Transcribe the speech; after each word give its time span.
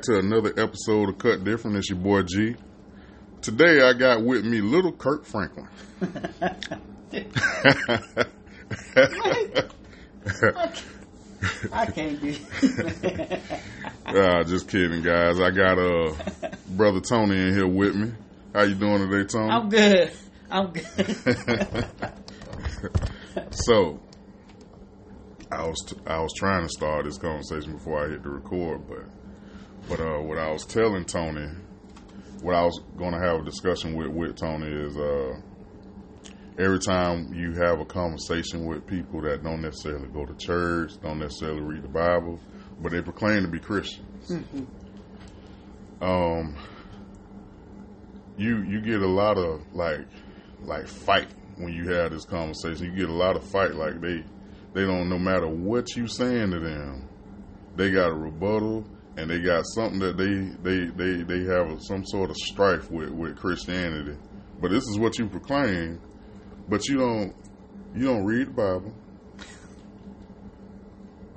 back 0.00 0.06
to 0.06 0.18
another 0.18 0.54
episode 0.56 1.10
of 1.10 1.18
Cut 1.18 1.44
Different. 1.44 1.76
It's 1.76 1.90
your 1.90 1.98
boy 1.98 2.22
G. 2.22 2.56
Today 3.42 3.82
I 3.82 3.92
got 3.92 4.24
with 4.24 4.46
me 4.46 4.62
little 4.62 4.92
Kirk 4.92 5.26
Franklin. 5.26 5.68
I 11.72 11.86
can't 11.86 12.22
be. 12.22 12.38
ah, 14.06 14.42
just 14.44 14.68
kidding, 14.68 15.02
guys. 15.02 15.38
I 15.38 15.50
got 15.50 15.78
uh 15.78 16.14
brother 16.68 17.00
Tony 17.00 17.36
in 17.36 17.52
here 17.54 17.66
with 17.66 17.94
me. 17.94 18.12
How 18.54 18.62
you 18.62 18.76
doing 18.76 19.06
today, 19.06 19.28
Tony? 19.28 19.50
I'm 19.50 19.68
good. 19.68 20.12
I'm 20.50 20.72
good. 20.72 21.86
so, 23.50 24.00
I 25.52 25.66
was 25.66 25.76
t- 25.86 26.00
I 26.06 26.20
was 26.20 26.32
trying 26.38 26.62
to 26.62 26.70
start 26.70 27.04
this 27.04 27.18
conversation 27.18 27.74
before 27.74 28.06
I 28.06 28.08
hit 28.08 28.22
the 28.22 28.30
record, 28.30 28.88
but 28.88 29.19
but 29.90 30.00
uh, 30.00 30.20
what 30.20 30.38
I 30.38 30.52
was 30.52 30.64
telling 30.64 31.04
Tony, 31.04 31.48
what 32.42 32.54
I 32.54 32.62
was 32.62 32.80
going 32.96 33.12
to 33.12 33.18
have 33.18 33.40
a 33.40 33.44
discussion 33.44 33.96
with 33.96 34.06
with 34.06 34.36
Tony 34.36 34.68
is 34.68 34.96
uh, 34.96 35.36
every 36.58 36.78
time 36.78 37.34
you 37.34 37.54
have 37.54 37.80
a 37.80 37.84
conversation 37.84 38.66
with 38.66 38.86
people 38.86 39.20
that 39.22 39.42
don't 39.42 39.60
necessarily 39.60 40.06
go 40.06 40.24
to 40.24 40.34
church, 40.34 40.92
don't 41.02 41.18
necessarily 41.18 41.60
read 41.60 41.82
the 41.82 41.88
Bible, 41.88 42.38
but 42.80 42.92
they 42.92 43.02
proclaim 43.02 43.42
to 43.42 43.48
be 43.48 43.58
Christians. 43.58 44.32
Um, 46.00 46.56
you 48.38 48.62
you 48.62 48.80
get 48.80 49.02
a 49.02 49.08
lot 49.08 49.38
of 49.38 49.60
like 49.74 50.06
like 50.62 50.86
fight 50.86 51.28
when 51.56 51.72
you 51.72 51.92
have 51.92 52.12
this 52.12 52.24
conversation. 52.24 52.86
You 52.86 52.92
get 52.92 53.08
a 53.08 53.12
lot 53.12 53.34
of 53.34 53.42
fight 53.42 53.74
like 53.74 54.00
they 54.00 54.24
they 54.72 54.86
don't 54.86 55.08
no 55.08 55.18
matter 55.18 55.48
what 55.48 55.96
you 55.96 56.06
saying 56.06 56.52
to 56.52 56.60
them, 56.60 57.08
they 57.74 57.90
got 57.90 58.10
a 58.10 58.14
rebuttal 58.14 58.86
and 59.16 59.28
they 59.30 59.40
got 59.40 59.64
something 59.74 59.98
that 60.00 60.16
they 60.16 60.34
they 60.62 60.86
they 60.90 61.22
they 61.22 61.44
have 61.52 61.80
some 61.82 62.04
sort 62.06 62.30
of 62.30 62.36
strife 62.36 62.90
with 62.90 63.10
with 63.10 63.36
Christianity. 63.36 64.16
But 64.60 64.70
this 64.70 64.84
is 64.88 64.98
what 64.98 65.18
you 65.18 65.26
proclaim, 65.26 66.00
but 66.68 66.86
you 66.88 66.98
don't 66.98 67.34
you 67.94 68.04
don't 68.06 68.24
read 68.24 68.48
the 68.48 68.52
Bible. 68.52 68.94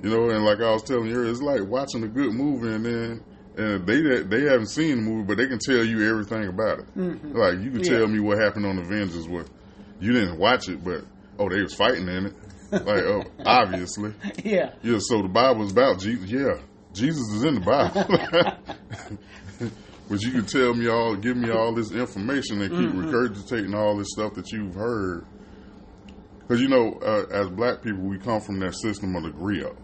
You 0.02 0.10
know, 0.10 0.28
and 0.30 0.44
like 0.44 0.60
I 0.60 0.70
was 0.72 0.82
telling 0.82 1.06
you, 1.08 1.22
it's 1.22 1.40
like 1.40 1.62
watching 1.66 2.02
a 2.04 2.08
good 2.08 2.34
movie 2.34 2.74
and 2.74 2.84
then 2.84 3.24
and 3.56 3.86
they 3.86 4.00
they 4.22 4.42
haven't 4.42 4.68
seen 4.68 4.96
the 4.96 5.02
movie, 5.02 5.24
but 5.26 5.36
they 5.38 5.46
can 5.46 5.58
tell 5.58 5.82
you 5.84 6.08
everything 6.08 6.46
about 6.48 6.80
it. 6.80 6.94
Mhm. 6.96 7.34
Like 7.34 7.60
you 7.64 7.70
can 7.70 7.80
Yeah. 7.84 7.98
tell 7.98 8.08
me 8.08 8.20
what 8.20 8.38
happened 8.38 8.66
on 8.66 8.78
Avengers. 8.78 9.28
What 9.28 9.46
you 10.00 10.12
didn't 10.12 10.38
watch 10.38 10.68
it, 10.68 10.84
but 10.84 11.04
oh, 11.38 11.48
they 11.48 11.62
was 11.62 11.74
fighting 11.74 12.08
in 12.08 12.26
it. 12.26 12.34
Like 12.72 13.04
oh, 13.04 13.22
obviously, 13.46 14.12
yeah. 14.44 14.72
yeah. 14.82 14.98
So 14.98 15.22
the 15.22 15.28
Bible 15.28 15.64
is 15.64 15.72
about 15.72 16.00
Jesus. 16.00 16.28
Yeah, 16.30 16.58
Jesus 16.94 17.28
is 17.32 17.44
in 17.44 17.54
the 17.56 17.60
Bible. 17.60 18.04
but 20.08 20.20
you 20.22 20.30
can 20.30 20.46
tell 20.46 20.74
me 20.74 20.88
all, 20.88 21.16
give 21.16 21.36
me 21.36 21.50
all 21.50 21.74
this 21.74 21.90
information, 21.92 22.62
and 22.62 22.70
keep 22.70 22.90
regurgitating 22.90 23.74
all 23.74 23.96
this 23.96 24.08
stuff 24.12 24.34
that 24.34 24.50
you've 24.52 24.74
heard. 24.74 25.26
Because 26.40 26.60
you 26.60 26.68
know, 26.68 26.98
uh, 27.02 27.26
as 27.30 27.48
Black 27.48 27.82
people, 27.82 28.02
we 28.02 28.18
come 28.18 28.40
from 28.40 28.60
that 28.60 28.74
system 28.74 29.16
of 29.16 29.24
the 29.24 29.30
griot, 29.30 29.76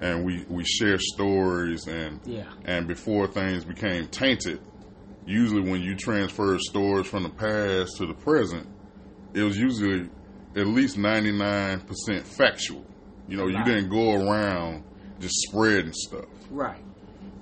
and 0.00 0.24
we 0.24 0.44
we 0.48 0.64
share 0.64 0.98
stories 0.98 1.86
and 1.88 2.20
Yeah. 2.24 2.44
and 2.64 2.86
before 2.86 3.26
things 3.26 3.64
became 3.64 4.06
tainted, 4.08 4.60
usually 5.26 5.62
when 5.68 5.80
you 5.80 5.96
transfer 5.96 6.58
stories 6.58 7.06
from 7.06 7.24
the 7.24 7.30
past 7.30 7.96
to 7.96 8.06
the 8.06 8.14
present, 8.14 8.66
it 9.34 9.42
was 9.42 9.56
usually 9.58 10.08
at 10.54 10.66
least 10.66 10.96
99% 10.98 12.22
factual. 12.24 12.84
You 13.28 13.36
know, 13.36 13.46
you 13.48 13.62
didn't 13.64 13.88
go 13.90 14.14
around 14.14 14.84
just 15.20 15.34
spreading 15.48 15.92
stuff. 15.92 16.26
Right. 16.50 16.82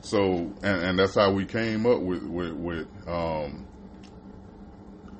So, 0.01 0.53
and, 0.62 0.83
and 0.83 0.99
that's 0.99 1.15
how 1.15 1.33
we 1.33 1.47
came 1.47 1.87
up 1.87 2.01
with, 2.01 2.23
with, 2.23 2.53
with 2.53 2.89
um, 3.09 3.67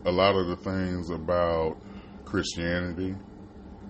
a 0.05 0.13
lot 0.13 0.37
of 0.37 0.49
the 0.49 0.57
things 0.57 1.11
about 1.11 1.79
Christianity, 2.25 3.15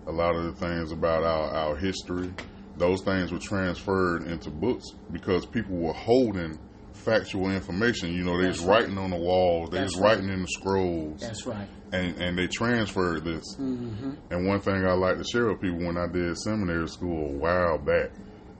a 0.06 0.12
lot 0.12 0.36
of 0.36 0.44
the 0.44 0.66
things 0.66 0.92
about 0.92 1.24
our, 1.24 1.50
our 1.50 1.76
history. 1.76 2.32
Those 2.76 3.02
things 3.02 3.32
were 3.32 3.38
transferred 3.38 4.26
into 4.26 4.50
books 4.50 4.84
because 5.12 5.46
people 5.46 5.76
were 5.76 5.92
holding 5.92 6.58
factual 6.92 7.50
information. 7.50 8.12
You 8.12 8.24
know, 8.24 8.40
they 8.40 8.48
was 8.48 8.60
right. 8.60 8.82
writing 8.82 8.98
on 8.98 9.10
the 9.10 9.16
walls, 9.16 9.70
they 9.70 9.78
That's 9.78 9.96
was 9.96 10.02
writing 10.02 10.28
in 10.28 10.42
the 10.42 10.48
scrolls, 10.48 11.20
That's 11.20 11.46
right. 11.46 11.68
and, 11.92 12.20
and 12.20 12.38
they 12.38 12.46
transferred 12.46 13.24
this. 13.24 13.56
Mm-hmm. 13.56 14.12
And 14.30 14.46
one 14.46 14.60
thing 14.60 14.84
I 14.86 14.92
like 14.92 15.18
to 15.18 15.24
share 15.24 15.48
with 15.48 15.60
people 15.60 15.78
when 15.78 15.96
I 15.96 16.06
did 16.06 16.36
seminary 16.38 16.88
school 16.88 17.30
a 17.30 17.32
while 17.32 17.78
back, 17.78 18.10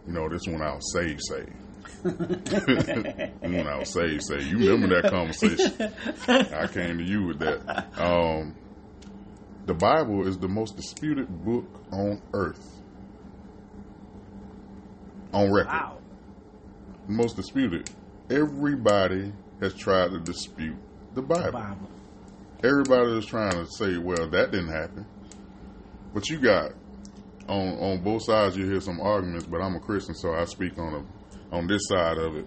you 0.06 0.12
know, 0.12 0.28
this 0.28 0.46
one 0.46 0.62
I 0.62 0.74
was 0.74 0.92
saved, 0.92 1.20
saved. 1.22 1.52
when 3.40 3.66
I 3.68 3.78
was 3.78 3.92
saved, 3.92 4.24
say 4.24 4.42
You 4.42 4.58
remember 4.70 5.00
that 5.00 5.10
conversation? 5.10 5.72
I 6.28 6.66
came 6.66 6.98
to 6.98 7.04
you 7.04 7.26
with 7.26 7.38
that. 7.40 7.86
Um, 7.98 8.54
the 9.66 9.74
Bible 9.74 10.26
is 10.26 10.38
the 10.38 10.48
most 10.48 10.76
disputed 10.76 11.28
book 11.44 11.66
on 11.90 12.20
earth, 12.34 12.82
on 15.32 15.50
record. 15.52 15.68
Wow. 15.72 15.98
Most 17.08 17.36
disputed. 17.36 17.90
Everybody 18.30 19.32
has 19.60 19.74
tried 19.74 20.10
to 20.10 20.20
dispute 20.20 20.76
the 21.14 21.22
Bible. 21.22 21.52
Bible. 21.52 21.88
Everybody 22.62 23.18
is 23.18 23.26
trying 23.26 23.52
to 23.52 23.66
say, 23.66 23.98
well, 23.98 24.28
that 24.30 24.50
didn't 24.50 24.72
happen. 24.72 25.06
But 26.14 26.28
you 26.28 26.38
got 26.38 26.72
on 27.48 27.68
on 27.78 28.02
both 28.02 28.24
sides. 28.24 28.56
You 28.56 28.64
hear 28.66 28.80
some 28.80 29.00
arguments, 29.00 29.46
but 29.46 29.60
I'm 29.60 29.74
a 29.76 29.80
Christian, 29.80 30.14
so 30.14 30.34
I 30.34 30.44
speak 30.44 30.78
on 30.78 30.94
a, 31.52 31.54
on 31.54 31.66
this 31.66 31.82
side 31.88 32.18
of 32.18 32.36
it. 32.36 32.46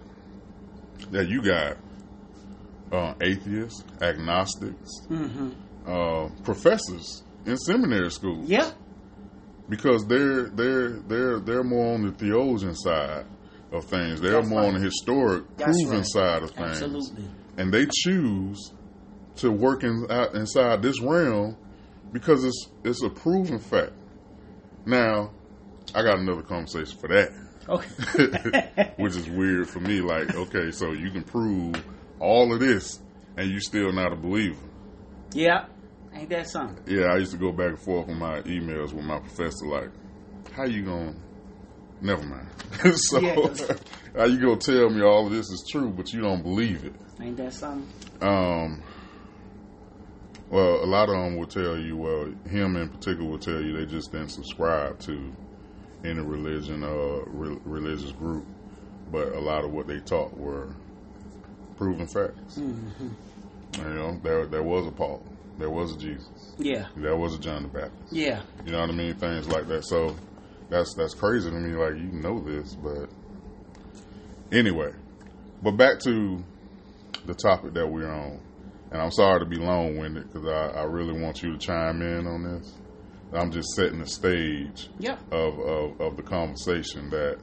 That 1.12 1.28
you 1.28 1.42
got 1.42 1.76
uh, 2.92 3.14
atheists, 3.20 3.84
agnostics, 4.00 4.90
Mm-hmm. 5.08 5.50
uh, 5.86 6.28
professors 6.42 7.22
in 7.46 7.56
seminary 7.56 8.10
school 8.10 8.42
Yeah, 8.44 8.70
because 9.68 10.04
they're 10.06 10.48
they're 10.48 10.90
they're 11.00 11.38
they're 11.40 11.64
more 11.64 11.94
on 11.94 12.02
the 12.06 12.12
theologian 12.12 12.74
side 12.74 13.24
of 13.72 13.84
things. 13.84 14.20
They're 14.20 14.32
That's 14.32 14.48
more 14.48 14.64
on 14.64 14.74
the 14.74 14.80
historic, 14.80 15.44
That's 15.56 15.70
proven 15.82 15.98
right. 15.98 16.06
side 16.06 16.42
of 16.42 16.50
things 16.50 16.82
Absolutely. 16.82 17.24
and 17.58 17.72
they 17.72 17.86
choose 18.04 18.72
to 19.36 19.50
work 19.52 19.84
in, 19.84 20.06
out 20.10 20.34
inside 20.34 20.82
this 20.82 21.00
realm 21.00 21.56
because 22.12 22.44
it's 22.44 22.68
it's 22.84 23.02
a 23.04 23.10
proven 23.10 23.58
fact. 23.60 23.92
Now, 24.86 25.32
I 25.94 26.02
got 26.02 26.18
another 26.18 26.42
conversation 26.42 26.98
for 26.98 27.08
that, 27.08 27.32
Okay. 27.68 28.92
which 28.96 29.16
is 29.16 29.28
weird 29.28 29.68
for 29.68 29.80
me. 29.80 30.00
Like, 30.00 30.34
okay, 30.34 30.70
so 30.70 30.92
you 30.92 31.10
can 31.10 31.22
prove 31.22 31.82
all 32.20 32.52
of 32.52 32.60
this, 32.60 33.00
and 33.36 33.50
you 33.50 33.60
still 33.60 33.92
not 33.92 34.12
a 34.12 34.16
believer. 34.16 34.56
yeah. 35.32 35.66
Ain't 36.14 36.30
that 36.30 36.48
something? 36.48 36.82
Yeah, 36.86 37.08
I 37.12 37.18
used 37.18 37.32
to 37.32 37.38
go 37.38 37.52
back 37.52 37.68
and 37.68 37.78
forth 37.78 38.08
on 38.08 38.18
my 38.18 38.40
emails 38.40 38.92
with 38.94 39.04
my 39.04 39.18
professor. 39.18 39.66
Like, 39.66 39.90
how 40.52 40.64
you 40.64 40.82
gonna? 40.82 41.14
Never 42.00 42.22
mind. 42.24 42.48
so, 42.96 43.20
Yeah. 43.20 43.36
how 44.16 44.24
you 44.24 44.40
gonna 44.40 44.56
tell 44.56 44.88
me 44.88 45.02
all 45.02 45.26
of 45.26 45.32
this 45.32 45.46
is 45.50 45.68
true, 45.70 45.90
but 45.90 46.10
you 46.12 46.22
don't 46.22 46.42
believe 46.42 46.84
it? 46.84 46.94
Ain't 47.20 47.36
that 47.36 47.52
something? 47.52 47.86
Um, 48.22 48.82
well, 50.50 50.82
a 50.82 50.86
lot 50.86 51.08
of 51.08 51.14
them 51.16 51.36
will 51.36 51.46
tell 51.46 51.76
you, 51.76 51.96
well, 51.96 52.32
him 52.48 52.76
in 52.76 52.88
particular 52.88 53.28
will 53.28 53.38
tell 53.38 53.60
you 53.60 53.76
they 53.76 53.86
just 53.86 54.12
didn't 54.12 54.30
subscribe 54.30 54.98
to 55.00 55.32
any 56.04 56.20
religion 56.20 56.82
or 56.84 57.24
re- 57.26 57.58
religious 57.64 58.12
group, 58.12 58.46
but 59.10 59.34
a 59.34 59.40
lot 59.40 59.64
of 59.64 59.72
what 59.72 59.86
they 59.86 59.98
taught 60.00 60.36
were 60.36 60.74
proven 61.76 62.06
facts. 62.06 62.58
Mm-hmm. 62.58 63.08
You 63.76 63.94
know, 63.94 64.20
there 64.22 64.46
there 64.46 64.62
was 64.62 64.86
a 64.86 64.90
Paul, 64.90 65.22
there 65.58 65.70
was 65.70 65.94
a 65.94 65.98
Jesus, 65.98 66.54
Yeah. 66.58 66.86
there 66.96 67.16
was 67.16 67.34
a 67.34 67.38
John 67.38 67.62
the 67.64 67.68
Baptist. 67.68 68.12
Yeah. 68.12 68.42
You 68.64 68.72
know 68.72 68.80
what 68.80 68.90
I 68.90 68.94
mean? 68.94 69.14
Things 69.14 69.46
like 69.48 69.68
that. 69.68 69.84
So 69.84 70.16
that's 70.70 70.94
that's 70.94 71.14
crazy 71.14 71.50
to 71.50 71.56
me. 71.56 71.74
Like 71.76 71.94
you 71.96 72.10
know 72.18 72.40
this, 72.40 72.74
but 72.74 73.08
anyway. 74.50 74.92
But 75.62 75.72
back 75.72 75.98
to 76.04 76.42
the 77.26 77.34
topic 77.34 77.74
that 77.74 77.86
we're 77.86 78.08
on, 78.10 78.40
and 78.90 79.00
I'm 79.02 79.10
sorry 79.10 79.40
to 79.40 79.46
be 79.46 79.56
long 79.56 79.96
winded 79.98 80.32
because 80.32 80.46
I, 80.48 80.80
I 80.80 80.84
really 80.84 81.18
want 81.20 81.42
you 81.42 81.52
to 81.52 81.58
chime 81.58 82.00
in 82.02 82.26
on 82.26 82.42
this. 82.44 82.74
I'm 83.32 83.50
just 83.50 83.68
setting 83.74 83.98
the 83.98 84.06
stage 84.06 84.88
Yep. 84.98 85.18
of, 85.32 85.58
of, 85.58 86.00
of 86.00 86.16
the 86.16 86.22
conversation 86.22 87.10
that 87.10 87.38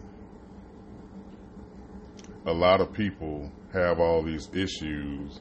a 2.45 2.53
lot 2.53 2.81
of 2.81 2.91
people 2.93 3.51
have 3.73 3.99
all 3.99 4.23
these 4.23 4.49
issues 4.53 5.39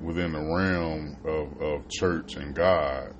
within 0.00 0.32
the 0.32 0.40
realm 0.40 1.16
of, 1.24 1.60
of 1.60 1.88
church 1.88 2.36
and 2.36 2.54
God, 2.54 3.14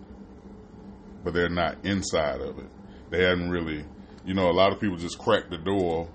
but 1.25 1.35
they're 1.35 1.49
not 1.49 1.85
inside 1.85 2.41
of 2.41 2.59
it. 2.59 2.67
They 3.11 3.23
hadn't 3.25 3.51
really, 3.51 3.85
you 4.25 4.35
know, 4.35 4.51
a 4.51 4.53
lot 4.53 4.73
of 4.73 4.81
people 4.81 4.97
just 4.97 5.19
cracked 5.19 5.51
the 5.51 5.59
door, 5.59 6.09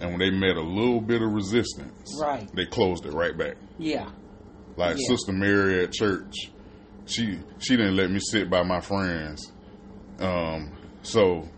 and 0.00 0.10
when 0.10 0.18
they 0.18 0.30
met 0.30 0.56
a 0.56 0.60
little 0.62 1.00
bit 1.00 1.22
of 1.22 1.32
resistance, 1.32 2.18
Right. 2.20 2.48
they 2.54 2.66
closed 2.66 3.06
it 3.06 3.12
right 3.12 3.36
back. 3.36 3.56
Yeah. 3.78 4.10
Like 4.76 4.96
Yeah. 4.98 5.06
Sister 5.08 5.32
Mary 5.32 5.82
at 5.84 5.92
church, 5.92 6.34
she 7.06 7.38
she 7.58 7.76
didn't 7.76 7.96
let 7.96 8.10
me 8.10 8.18
sit 8.20 8.50
by 8.50 8.62
my 8.62 8.80
friends. 8.80 9.52
Um, 10.20 10.72
so 11.02 11.48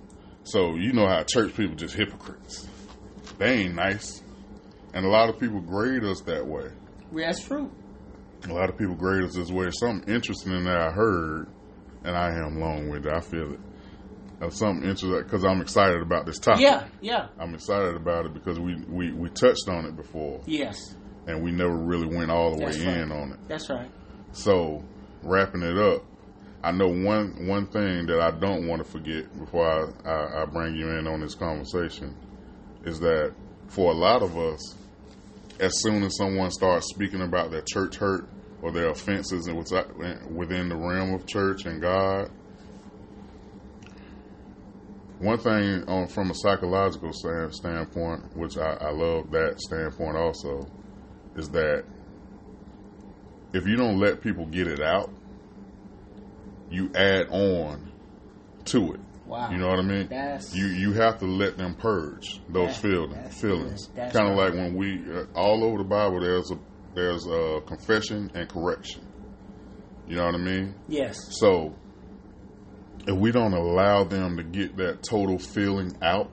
So 0.44 0.76
you 0.76 0.92
know 0.92 1.06
how 1.08 1.22
church 1.24 1.54
people 1.56 1.74
just 1.76 1.94
hypocrites. 1.94 2.68
They 3.38 3.64
ain't 3.64 3.74
nice, 3.74 4.22
and 4.94 5.04
a 5.04 5.08
lot 5.08 5.28
of 5.28 5.38
people 5.38 5.60
grade 5.60 6.04
us 6.04 6.20
that 6.22 6.46
way. 6.46 6.70
Yeah, 7.12 7.26
that's 7.26 7.44
true. 7.46 7.70
A 8.48 8.52
lot 8.52 8.68
of 8.70 8.78
people 8.78 8.94
grade 8.94 9.24
us 9.24 9.34
this 9.34 9.50
way. 9.50 9.66
Something 9.72 10.12
interesting 10.14 10.64
that 10.64 10.76
I 10.80 10.90
heard, 10.90 11.48
and 12.04 12.16
I 12.16 12.28
am 12.28 12.60
long 12.60 12.88
winded. 12.88 13.12
I 13.12 13.20
feel 13.20 13.54
it. 13.54 13.60
Uh, 14.40 14.50
something 14.50 14.82
interesting 14.88 15.22
because 15.22 15.44
I'm 15.44 15.60
excited 15.62 16.00
about 16.02 16.26
this 16.26 16.38
topic. 16.38 16.60
Yeah, 16.62 16.86
yeah, 17.00 17.28
I'm 17.40 17.54
excited 17.54 17.96
about 17.96 18.26
it 18.26 18.34
because 18.34 18.60
we, 18.60 18.76
we, 18.86 19.12
we 19.12 19.30
touched 19.30 19.66
on 19.69 19.86
it 19.86 19.96
before, 19.96 20.42
yes, 20.46 20.76
and 21.26 21.43
we 21.43 21.50
never 21.50 21.76
really 21.76 22.06
went 22.06 22.31
all 22.31 22.52
the 22.56 22.64
That's 22.64 22.78
way 22.78 22.87
right. 22.87 22.96
in 22.99 23.12
on 23.12 23.32
it. 23.32 23.38
that's 23.49 23.69
right. 23.70 23.90
So, 24.32 24.82
wrapping 25.23 25.62
it 25.62 25.76
up, 25.78 26.05
I 26.62 26.73
know 26.73 26.88
one 26.88 27.46
one 27.46 27.67
thing 27.67 28.06
that 28.06 28.20
I 28.20 28.31
don't 28.32 28.67
want 28.67 28.84
to 28.84 28.90
forget 28.90 29.37
before 29.38 29.67
I, 30.05 30.08
I, 30.08 30.43
I 30.43 30.44
bring 30.46 30.75
you 30.75 30.90
in 30.90 31.06
on 31.06 31.20
this 31.20 31.34
conversation 31.34 32.14
is 32.84 33.00
that 33.00 33.34
for 33.69 33.90
a 33.93 33.94
lot 33.94 34.23
of 34.23 34.37
us, 34.37 34.75
as 35.58 35.73
soon 35.82 36.02
as 36.02 36.17
someone 36.17 36.50
starts 36.50 36.88
speaking 36.88 37.23
about 37.23 37.50
their 37.50 37.62
church 37.62 37.96
hurt 37.96 38.29
or 38.62 38.72
their 38.72 38.88
offenses 38.90 39.46
and 39.46 39.56
within 39.56 40.69
the 40.69 40.76
realm 40.76 41.14
of 41.14 41.26
church 41.26 41.67
and 41.67 41.81
God, 41.81 42.31
one 45.19 45.38
thing 45.38 45.84
on 45.88 46.08
from 46.08 46.31
a 46.31 46.34
psychological 46.34 47.12
stand, 47.12 47.55
standpoint, 47.55 48.37
which 48.37 48.56
I, 48.58 48.75
I 48.75 48.90
love 48.90 49.31
that 49.31 49.61
standpoint 49.61 50.17
also, 50.17 50.67
is 51.36 51.50
that 51.50 51.84
if 53.52 53.66
you 53.66 53.76
don't 53.76 53.98
let 53.98 54.20
people 54.20 54.46
get 54.46 54.66
it 54.66 54.80
out, 54.80 55.10
you 56.70 56.90
add 56.94 57.28
on 57.30 57.92
to 58.66 58.92
it. 58.94 59.00
Wow. 59.26 59.50
You 59.50 59.58
know 59.58 59.68
what 59.68 59.78
I 59.78 59.82
mean? 59.82 60.08
That's- 60.08 60.54
you 60.54 60.66
you 60.66 60.92
have 60.92 61.18
to 61.18 61.26
let 61.26 61.56
them 61.56 61.74
purge 61.74 62.40
those 62.48 62.76
feelings. 62.76 63.40
Feelings. 63.40 63.88
Kind 63.96 64.28
of 64.30 64.36
like 64.36 64.52
when 64.54 64.74
we 64.76 65.02
uh, 65.12 65.24
all 65.34 65.64
over 65.64 65.78
the 65.78 65.84
Bible. 65.88 66.20
There's 66.20 66.50
a 66.50 66.58
there's 66.94 67.26
a 67.26 67.60
confession 67.66 68.30
and 68.34 68.48
correction. 68.48 69.02
You 70.08 70.16
know 70.16 70.24
what 70.26 70.34
I 70.36 70.38
mean? 70.38 70.74
Yes, 70.88 71.18
So 71.40 71.74
if 73.08 73.16
we 73.16 73.32
don't 73.32 73.52
allow 73.52 74.04
them 74.04 74.36
to 74.36 74.44
get 74.44 74.76
that 74.76 75.02
total 75.02 75.38
feeling 75.38 75.96
out, 76.00 76.30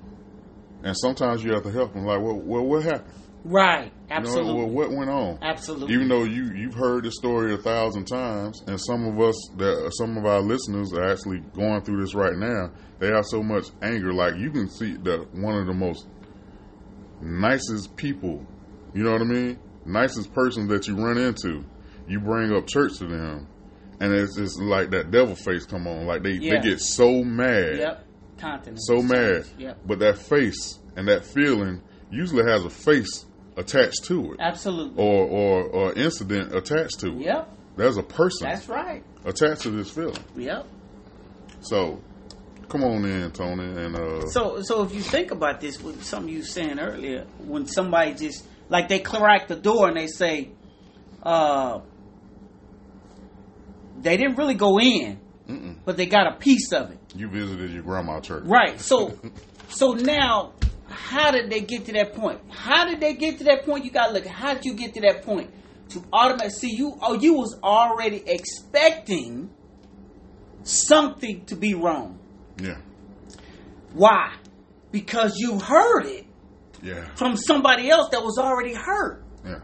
and 0.83 0.95
sometimes 0.97 1.43
you 1.43 1.53
have 1.53 1.63
to 1.63 1.71
help 1.71 1.93
them. 1.93 2.05
Like, 2.05 2.21
well, 2.21 2.35
well 2.39 2.63
what 2.63 2.83
happened? 2.83 3.11
Right. 3.43 3.85
You 3.85 3.89
know, 3.89 4.15
Absolutely, 4.29 4.53
well, 4.53 4.69
what 4.69 4.91
went 4.91 5.09
on? 5.09 5.39
absolutely. 5.41 5.93
Even 5.95 6.07
though 6.07 6.23
you 6.23 6.51
you've 6.53 6.75
heard 6.75 7.03
the 7.03 7.11
story 7.11 7.53
a 7.53 7.57
thousand 7.57 8.05
times, 8.05 8.61
and 8.67 8.79
some 8.79 9.05
of 9.07 9.19
us 9.19 9.35
that 9.57 9.91
some 9.97 10.17
of 10.17 10.25
our 10.25 10.41
listeners 10.41 10.93
are 10.93 11.03
actually 11.11 11.39
going 11.53 11.81
through 11.81 12.01
this 12.01 12.13
right 12.13 12.35
now. 12.37 12.71
They 12.99 13.07
have 13.07 13.25
so 13.25 13.41
much 13.43 13.65
anger. 13.81 14.13
Like 14.13 14.35
you 14.37 14.51
can 14.51 14.69
see 14.69 14.93
that 14.97 15.33
one 15.33 15.57
of 15.57 15.65
the 15.65 15.73
most 15.73 16.07
nicest 17.21 17.95
people, 17.95 18.45
you 18.93 19.03
know 19.03 19.11
what 19.11 19.21
I 19.21 19.25
mean, 19.25 19.59
nicest 19.85 20.33
person 20.33 20.67
that 20.67 20.87
you 20.87 20.95
run 20.95 21.17
into, 21.17 21.63
you 22.07 22.19
bring 22.19 22.53
up 22.53 22.67
church 22.67 22.97
to 22.99 23.07
them, 23.07 23.47
and 23.99 24.13
it's 24.13 24.35
just 24.37 24.61
like 24.61 24.91
that 24.91 25.11
devil 25.11 25.35
face 25.35 25.65
come 25.65 25.87
on. 25.87 26.05
Like 26.05 26.23
they 26.23 26.33
Yeah. 26.33 26.59
they 26.61 26.69
get 26.69 26.79
so 26.79 27.23
mad, 27.23 27.77
Yep. 27.77 28.05
Continent. 28.37 28.79
so 28.83 29.01
mad. 29.01 29.45
Yep. 29.57 29.79
But 29.85 29.99
that 29.99 30.17
face 30.17 30.79
and 30.95 31.07
that 31.07 31.25
feeling 31.25 31.81
usually 32.11 32.43
has 32.49 32.63
a 32.65 32.69
face 32.69 33.25
attached 33.57 34.05
to 34.05 34.33
it 34.33 34.39
Absolutely. 34.39 35.03
or 35.03 35.25
or, 35.25 35.63
or 35.63 35.93
incident 35.93 36.55
attached 36.55 36.99
to 37.01 37.07
it. 37.07 37.25
Yep. 37.25 37.49
There's 37.75 37.97
a 37.97 38.03
person 38.03 38.49
That's 38.49 38.69
right. 38.69 39.03
attached 39.25 39.61
to 39.61 39.71
this 39.71 39.89
feeling. 39.89 40.23
Yep. 40.35 40.67
So, 41.61 42.01
come 42.69 42.83
on 42.83 43.05
in, 43.05 43.31
Tony, 43.31 43.63
and 43.63 43.95
uh, 43.95 44.27
So, 44.27 44.61
so 44.61 44.83
if 44.83 44.93
you 44.93 45.01
think 45.01 45.31
about 45.31 45.61
this, 45.61 45.81
with 45.81 46.03
something 46.03 46.31
you 46.31 46.39
were 46.39 46.45
saying 46.45 46.79
earlier, 46.79 47.25
when 47.39 47.65
somebody 47.65 48.13
just 48.13 48.45
like 48.69 48.89
they 48.89 48.99
crack 48.99 49.47
the 49.47 49.55
door 49.55 49.87
and 49.87 49.97
they 49.97 50.07
say, 50.07 50.49
uh, 51.23 51.79
they 54.01 54.17
didn't 54.17 54.35
really 54.35 54.55
go 54.55 54.79
in, 54.79 55.19
mm-mm. 55.47 55.77
but 55.85 55.97
they 55.97 56.05
got 56.05 56.27
a 56.27 56.35
piece 56.35 56.71
of 56.73 56.91
it, 56.91 56.99
you 57.15 57.27
visited 57.29 57.71
your 57.71 57.83
grandma 57.83 58.19
church, 58.19 58.43
right? 58.45 58.79
So, 58.79 59.17
so 59.69 59.93
now, 59.93 60.53
how 60.93 61.31
did 61.31 61.49
they 61.49 61.61
get 61.61 61.85
to 61.85 61.93
that 61.93 62.13
point? 62.13 62.39
How 62.49 62.85
did 62.85 62.99
they 62.99 63.13
get 63.13 63.37
to 63.39 63.43
that 63.45 63.65
point? 63.65 63.85
You 63.85 63.91
got 63.91 64.07
to 64.07 64.13
look. 64.13 64.25
How 64.25 64.53
did 64.53 64.65
you 64.65 64.73
get 64.73 64.93
to 64.95 65.01
that 65.01 65.23
point? 65.23 65.49
To 65.89 66.03
automatically 66.13 66.49
see 66.51 66.75
you. 66.75 66.97
Oh, 67.01 67.13
you 67.13 67.33
was 67.33 67.59
already 67.63 68.23
expecting 68.25 69.49
something 70.63 71.45
to 71.45 71.55
be 71.55 71.73
wrong. 71.73 72.19
Yeah, 72.61 72.77
Why? 73.93 74.33
Because 74.91 75.37
you 75.37 75.59
heard 75.59 76.05
it 76.05 76.25
yeah, 76.83 77.05
from 77.15 77.35
somebody 77.35 77.89
else 77.89 78.09
that 78.11 78.23
was 78.23 78.37
already 78.37 78.73
hurt. 78.75 79.23
yeah. 79.45 79.59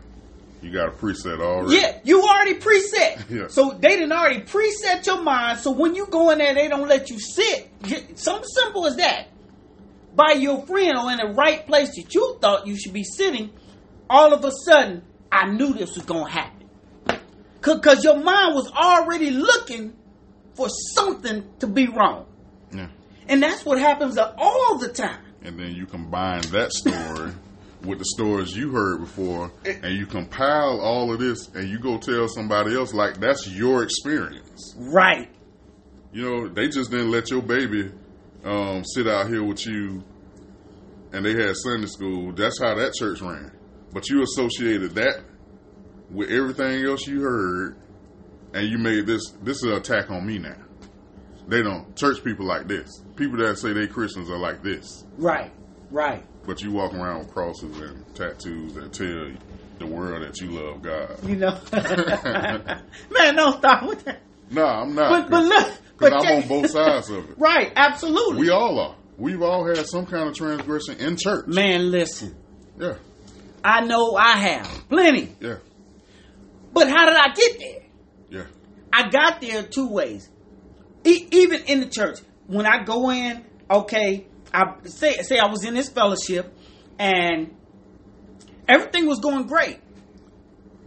You 0.62 0.72
got 0.74 0.90
a 0.90 0.92
preset 0.92 1.40
already. 1.40 1.78
Yeah, 1.78 2.00
you 2.04 2.22
already 2.22 2.56
preset. 2.56 3.30
Yeah. 3.30 3.48
So 3.48 3.78
they 3.80 3.90
didn't 3.90 4.12
already 4.12 4.42
preset 4.42 5.06
your 5.06 5.22
mind. 5.22 5.60
So 5.60 5.72
when 5.72 5.96
you 5.96 6.06
go 6.08 6.32
in 6.32 6.40
there, 6.40 6.54
they 6.54 6.68
don't 6.68 6.88
let 6.90 7.10
you 7.10 7.18
sit. 7.20 7.70
Something 8.16 8.44
simple 8.44 8.86
as 8.88 8.98
that. 8.98 9.28
By 10.16 10.34
your 10.34 10.66
friend 10.66 10.98
or 10.98 11.12
in 11.12 11.18
the 11.18 11.34
right 11.36 11.66
place 11.66 11.96
that 11.96 12.14
you 12.14 12.38
thought 12.42 12.68
you 12.68 12.78
should 12.78 12.94
be 12.94 13.04
sitting, 13.04 13.52
all 14.10 14.34
of 14.34 14.44
a 14.44 14.52
sudden, 14.66 15.04
I 15.32 15.48
knew 15.50 15.74
this 15.74 15.96
was 15.96 16.06
going 16.06 16.26
to 16.26 16.32
happen. 16.32 16.68
Because 17.62 18.04
your 18.04 18.18
mind 18.18 18.56
was 18.56 18.72
already 18.72 19.32
looking 19.32 19.96
for 20.56 20.68
something 20.96 21.48
to 21.60 21.68
be 21.68 21.88
wrong. 21.88 22.26
yeah. 22.74 22.88
And 23.28 23.44
that's 23.44 23.64
what 23.64 23.78
happens 23.80 24.18
all 24.18 24.78
the 24.78 24.90
time. 24.90 25.24
And 25.44 25.58
then 25.60 25.74
you 25.74 25.86
combine 25.86 26.42
that 26.52 26.72
story 26.74 27.32
with 27.84 28.00
the 28.00 28.06
stories 28.06 28.56
you 28.56 28.72
heard 28.72 29.00
before, 29.00 29.52
and 29.64 29.96
you 29.96 30.06
compile 30.06 30.82
all 30.82 31.14
of 31.14 31.20
this, 31.20 31.48
and 31.50 31.70
you 31.70 31.80
go 31.80 31.98
tell 31.98 32.28
somebody 32.28 32.76
else 32.76 32.94
like 32.94 33.20
that's 33.20 33.48
your 33.48 33.84
experience. 33.84 34.76
Right. 34.78 35.30
You 36.12 36.24
know, 36.24 36.48
they 36.50 36.68
just 36.68 36.92
didn't 36.92 37.12
let 37.12 37.30
your 37.30 37.42
baby 37.42 37.92
um, 38.44 38.84
sit 38.86 39.08
out 39.08 39.28
here 39.28 39.44
with 39.44 39.66
you, 39.66 40.04
and 41.12 41.26
they 41.26 41.34
had 41.34 41.56
Sunday 41.56 41.88
school. 41.88 42.32
That's 42.34 42.60
how 42.60 42.76
that 42.76 42.94
church 42.94 43.22
ran. 43.22 43.52
But 43.92 44.10
you 44.10 44.22
associated 44.22 44.96
that 44.96 45.24
with 46.12 46.30
everything 46.30 46.86
else 46.86 47.08
you 47.08 47.22
heard, 47.22 47.78
and 48.54 48.68
you 48.68 48.78
made 48.78 49.06
this 49.06 49.22
this 49.44 49.58
is 49.58 49.64
an 49.64 49.74
attack 49.74 50.10
on 50.10 50.26
me 50.26 50.40
now. 50.40 50.56
They 51.48 51.64
don't 51.64 51.96
church 51.96 52.24
people 52.24 52.46
like 52.46 52.68
this. 52.68 53.04
People 53.16 53.38
that 53.40 53.58
say 53.58 53.74
they 53.74 53.88
Christians 53.88 54.30
are 54.30 54.38
like 54.38 54.62
this. 54.62 55.06
Right. 55.18 55.52
Right. 55.90 56.24
But 56.46 56.62
you 56.62 56.72
walk 56.72 56.94
around 56.94 57.20
with 57.20 57.32
crosses 57.32 57.76
and 57.80 58.16
tattoos 58.16 58.74
that 58.76 58.94
tell 58.94 59.32
the 59.80 59.86
world 59.86 60.24
that 60.24 60.40
you 60.40 60.52
love 60.52 60.82
God. 60.82 61.18
You 61.28 61.36
know, 61.38 61.60
man, 63.12 63.36
don't 63.36 63.58
stop 63.58 63.88
with 63.88 64.04
that. 64.06 64.22
No, 64.52 64.66
I'm 64.66 64.94
not. 64.94 65.10
But 65.10 65.30
but 65.32 65.46
look, 65.46 65.74
because 66.00 66.24
but 66.24 66.26
I'm 66.26 66.42
on 66.44 66.48
both 66.48 66.70
sides 66.72 67.10
of 67.10 67.30
it. 67.30 67.36
Right, 67.38 67.72
absolutely. 67.76 68.40
We 68.42 68.50
all 68.50 68.80
are. 68.80 68.96
We've 69.18 69.42
all 69.42 69.66
had 69.66 69.86
some 69.86 70.06
kind 70.06 70.30
of 70.30 70.36
transgression 70.36 70.98
in 70.98 71.18
church. 71.18 71.48
man, 71.48 71.92
listen, 71.92 72.36
Yeah, 72.80 72.96
I 73.64 73.82
know 73.82 74.16
I 74.16 74.38
have 74.38 74.86
plenty, 74.90 75.36
yeah, 75.42 75.58
but 76.74 76.88
how 76.90 77.06
did 77.06 77.16
I 77.16 77.34
get 77.34 77.60
there? 77.60 77.82
yeah, 78.30 78.46
I 78.94 79.10
got 79.10 79.42
there 79.42 79.64
two 79.64 79.90
ways. 79.90 80.30
E- 81.06 81.28
even 81.32 81.64
in 81.64 81.80
the 81.82 81.88
church, 81.88 82.20
when 82.48 82.66
I 82.66 82.84
go 82.84 83.10
in, 83.12 83.44
okay, 83.70 84.26
I 84.54 84.76
say 84.86 85.16
say 85.22 85.38
I 85.38 85.48
was 85.48 85.66
in 85.66 85.74
this 85.74 85.90
fellowship, 85.90 86.56
and 86.98 87.54
everything 88.68 89.06
was 89.06 89.20
going 89.20 89.48
great. 89.48 89.80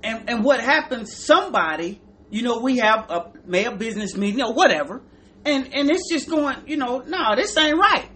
And 0.02 0.28
and 0.28 0.42
what 0.44 0.60
happened? 0.60 1.06
Somebody, 1.08 2.00
you 2.32 2.42
know, 2.42 2.58
we 2.58 2.78
have 2.78 3.08
a 3.10 3.30
may 3.46 3.66
a 3.66 3.70
business 3.76 4.16
meeting 4.16 4.42
or 4.42 4.52
whatever, 4.54 5.02
and 5.44 5.72
and 5.72 5.88
it's 5.90 6.08
just 6.10 6.28
going, 6.28 6.56
you 6.66 6.76
know, 6.76 6.98
no, 7.06 7.36
this 7.36 7.56
ain't 7.56 7.78
right. 7.78 8.08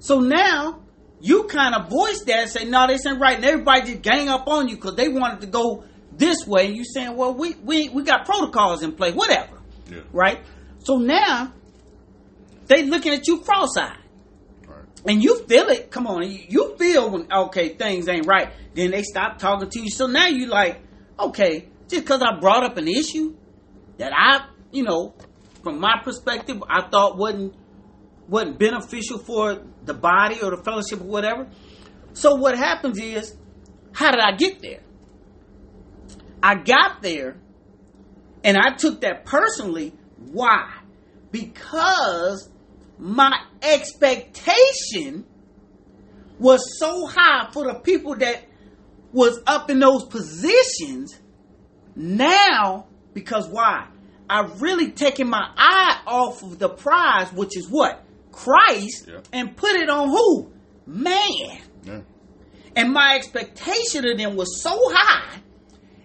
So 0.00 0.20
now 0.20 0.80
you 1.20 1.44
kind 1.44 1.74
of 1.74 1.88
voice 1.90 2.22
that 2.24 2.38
and 2.42 2.50
say, 2.50 2.64
no, 2.64 2.86
this 2.88 3.06
ain't 3.06 3.20
right, 3.20 3.36
and 3.36 3.44
everybody 3.44 3.82
just 3.92 4.02
gang 4.02 4.28
up 4.28 4.48
on 4.48 4.68
you 4.68 4.76
because 4.76 4.96
they 4.96 5.08
wanted 5.08 5.42
to 5.42 5.46
go 5.46 5.84
this 6.16 6.46
way, 6.46 6.66
and 6.66 6.74
you 6.76 6.84
saying, 6.84 7.14
well, 7.16 7.34
we 7.34 7.54
we 7.62 7.90
we 7.90 8.02
got 8.02 8.24
protocols 8.24 8.82
in 8.82 8.92
place, 8.92 9.14
whatever, 9.14 9.58
yeah. 9.90 10.00
right? 10.12 10.40
So 10.80 10.96
now 10.96 11.52
they 12.68 12.84
looking 12.86 13.12
at 13.12 13.26
you 13.28 13.40
cross-eyed 13.42 13.96
Right. 14.66 14.84
and 15.06 15.22
you 15.22 15.44
feel 15.44 15.68
it. 15.68 15.90
Come 15.90 16.06
on, 16.06 16.22
you- 16.30 16.44
you 16.48 16.76
feel 16.78 17.10
when 17.10 17.30
okay 17.32 17.70
things 17.70 18.08
ain't 18.08 18.26
right. 18.26 18.50
Then 18.74 18.90
they 18.92 19.02
stop 19.02 19.38
talking 19.38 19.68
to 19.70 19.80
you. 19.80 19.90
So 19.90 20.06
now 20.06 20.26
you 20.26 20.46
like, 20.46 20.80
okay, 21.18 21.68
just 21.88 22.04
because 22.04 22.22
I 22.22 22.38
brought 22.38 22.64
up 22.64 22.76
an 22.76 22.88
issue 22.88 23.36
that 23.98 24.12
I, 24.14 24.46
you 24.72 24.82
know, 24.82 25.14
from 25.62 25.80
my 25.80 26.00
perspective, 26.02 26.62
I 26.68 26.88
thought 26.88 27.16
wasn't 27.16 27.54
wasn't 28.28 28.58
beneficial 28.58 29.18
for 29.18 29.62
the 29.84 29.94
body 29.94 30.40
or 30.42 30.50
the 30.50 30.62
fellowship 30.62 31.00
or 31.00 31.04
whatever. 31.04 31.48
So 32.12 32.34
what 32.34 32.56
happens 32.56 32.98
is, 32.98 33.36
how 33.92 34.10
did 34.10 34.20
I 34.20 34.32
get 34.32 34.60
there? 34.60 34.82
I 36.42 36.56
got 36.56 37.02
there, 37.02 37.36
and 38.42 38.56
I 38.56 38.74
took 38.74 39.00
that 39.02 39.24
personally. 39.24 39.92
Why? 40.32 40.72
Because 41.30 42.48
my 42.98 43.38
expectation 43.62 45.24
was 46.38 46.78
so 46.78 47.06
high 47.06 47.48
for 47.52 47.64
the 47.64 47.80
people 47.80 48.16
that 48.16 48.44
was 49.12 49.40
up 49.46 49.70
in 49.70 49.78
those 49.78 50.04
positions. 50.04 51.18
Now, 51.96 52.86
because 53.14 53.48
why? 53.48 53.86
I've 54.28 54.60
really 54.60 54.90
taken 54.90 55.28
my 55.28 55.48
eye 55.56 56.00
off 56.06 56.42
of 56.42 56.58
the 56.58 56.68
prize, 56.68 57.32
which 57.32 57.56
is 57.56 57.68
what? 57.68 58.04
Christ, 58.32 59.08
Yeah. 59.08 59.20
and 59.32 59.56
put 59.56 59.70
it 59.76 59.88
on 59.88 60.08
who? 60.10 60.50
Man. 60.86 61.60
Yeah. 61.84 62.00
And 62.76 62.92
my 62.92 63.14
expectation 63.16 64.06
of 64.06 64.18
them 64.18 64.36
was 64.36 64.60
so 64.62 64.76
high. 64.92 65.38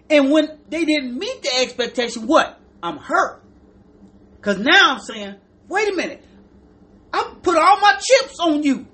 And 0.08 0.30
when 0.30 0.58
they 0.68 0.84
didn't 0.84 1.18
meet 1.18 1.42
the 1.42 1.50
expectation, 1.60 2.26
what? 2.26 2.58
I'm 2.82 2.96
hurt. 2.96 3.42
Because 4.36 4.58
now 4.58 4.94
I'm 4.94 5.00
saying, 5.00 5.34
wait 5.68 5.88
a 5.92 5.94
minute. 5.94 6.24
I 7.12 7.34
put 7.42 7.56
all 7.56 7.80
my 7.80 7.98
chips 8.02 8.36
on 8.40 8.62
you. 8.62 8.86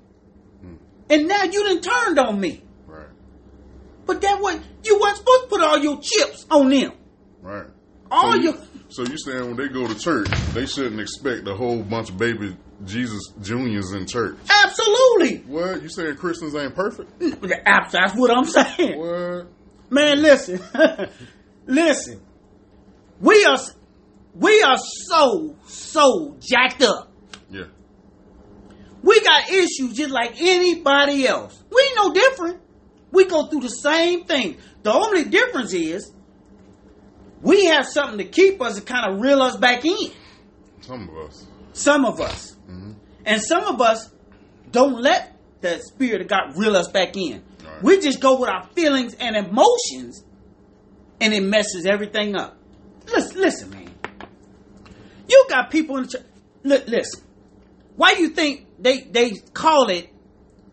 Hmm. 0.61 0.75
And 1.09 1.27
now 1.27 1.43
you 1.43 1.63
done 1.63 1.81
turned 1.81 2.19
on 2.19 2.39
me. 2.39 2.63
But 4.09 4.21
that 4.21 4.41
was, 4.41 4.59
you 4.83 4.99
weren't 4.99 5.17
supposed 5.17 5.43
to 5.43 5.49
put 5.49 5.61
all 5.61 5.77
your 5.77 5.99
chips 6.01 6.43
on 6.49 6.71
them. 6.71 6.93
Right. 7.43 7.67
All 8.09 8.31
so 8.31 8.37
you, 8.39 8.43
your, 8.43 8.57
so 8.89 9.03
you 9.03 9.19
saying 9.19 9.45
when 9.45 9.55
they 9.55 9.67
go 9.67 9.87
to 9.87 9.93
church, 9.93 10.27
they 10.55 10.65
shouldn't 10.65 10.99
expect 10.99 11.47
a 11.47 11.53
whole 11.55 11.83
bunch 11.83 12.09
of 12.09 12.17
baby 12.17 12.57
Jesus 12.85 13.21
Juniors 13.39 13.91
in 13.91 14.07
church? 14.07 14.35
absolutely. 14.49 15.43
What? 15.45 15.83
You 15.83 15.89
saying 15.89 16.15
Christians 16.15 16.55
ain't 16.55 16.73
perfect? 16.73 17.19
That's 17.19 17.91
that's 17.91 18.15
what 18.15 18.35
I'm 18.35 18.45
saying. 18.45 18.97
What? 18.97 19.47
Man, 19.91 20.23
listen, 20.23 20.59
listen. 21.67 22.19
We 23.21 23.45
are 23.45 23.59
we 24.33 24.63
are 24.63 24.77
so 24.77 25.55
so 25.67 26.35
jacked 26.39 26.81
up. 26.81 27.11
Yeah. 27.51 27.65
We 29.03 29.21
got 29.21 29.51
issues 29.51 29.93
just 29.93 30.09
like 30.09 30.41
anybody 30.41 31.27
else. 31.27 31.63
We 31.71 31.79
ain't 31.79 31.95
no 31.95 32.11
different. 32.11 32.61
We 33.11 33.25
go 33.25 33.47
through 33.47 33.61
the 33.61 33.69
same 33.69 34.25
thing. 34.25 34.57
The 34.83 34.93
only 34.93 35.25
difference 35.25 35.73
is 35.73 36.11
we 37.41 37.65
have 37.65 37.85
something 37.85 38.17
to 38.19 38.25
keep 38.25 38.61
us 38.61 38.77
and 38.77 38.85
kind 38.85 39.11
of 39.11 39.21
reel 39.21 39.41
us 39.41 39.55
back 39.57 39.85
in. 39.85 40.11
Some 40.81 41.09
of 41.09 41.17
us. 41.17 41.47
Some 41.73 42.05
of 42.05 42.19
us, 42.19 42.55
mm-hmm. 42.69 42.93
and 43.25 43.41
some 43.41 43.63
of 43.63 43.79
us 43.79 44.11
don't 44.71 45.01
let 45.01 45.37
the 45.61 45.79
spirit 45.79 46.21
of 46.21 46.27
God 46.27 46.57
reel 46.57 46.75
us 46.75 46.89
back 46.89 47.15
in. 47.15 47.43
Right. 47.63 47.83
We 47.83 48.01
just 48.01 48.19
go 48.19 48.39
with 48.39 48.49
our 48.49 48.67
feelings 48.75 49.13
and 49.13 49.35
emotions, 49.37 50.23
and 51.21 51.33
it 51.33 51.43
messes 51.43 51.85
everything 51.85 52.35
up. 52.35 52.57
Listen, 53.07 53.39
listen, 53.39 53.69
man. 53.69 53.91
You 55.29 55.45
got 55.47 55.69
people 55.69 55.97
in 55.97 56.03
the 56.03 56.09
church. 56.09 56.25
Li- 56.63 56.83
listen, 56.87 57.23
why 57.95 58.15
do 58.15 58.23
you 58.23 58.29
think 58.29 58.65
they 58.79 59.01
they 59.01 59.31
call 59.53 59.89
it 59.89 60.09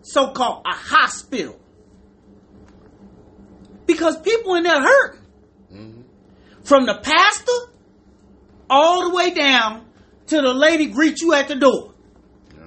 so 0.02 0.30
called 0.30 0.62
a 0.66 0.72
hospital? 0.72 1.60
Because 3.86 4.20
people 4.20 4.54
in 4.54 4.64
there 4.64 4.80
hurt. 4.80 5.20
From 6.64 6.84
the 6.86 6.94
pastor 7.00 7.72
all 8.68 9.08
the 9.08 9.14
way 9.14 9.30
down 9.30 9.86
to 10.26 10.40
the 10.42 10.52
lady 10.52 10.86
greet 10.86 11.20
you 11.20 11.32
at 11.32 11.46
the 11.46 11.54
door. 11.54 11.94
Yeah. 12.52 12.66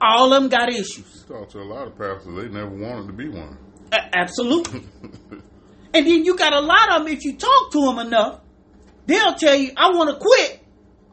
All 0.00 0.32
of 0.32 0.42
them 0.42 0.48
got 0.50 0.68
issues. 0.68 1.24
Talk 1.28 1.48
to 1.50 1.60
a 1.60 1.62
lot 1.62 1.86
of 1.86 1.96
pastors. 1.96 2.34
They 2.34 2.48
never 2.48 2.70
wanted 2.70 3.06
to 3.06 3.12
be 3.12 3.28
one. 3.28 3.56
A- 3.92 4.16
absolutely. 4.16 4.82
and 5.94 6.06
then 6.06 6.24
you 6.24 6.36
got 6.36 6.52
a 6.52 6.60
lot 6.60 6.90
of 6.92 7.04
them, 7.04 7.12
if 7.12 7.24
you 7.24 7.36
talk 7.36 7.70
to 7.70 7.80
them 7.80 7.98
enough, 8.00 8.40
they'll 9.06 9.34
tell 9.34 9.54
you, 9.54 9.70
I 9.76 9.90
want 9.90 10.10
to 10.10 10.16
quit 10.16 10.60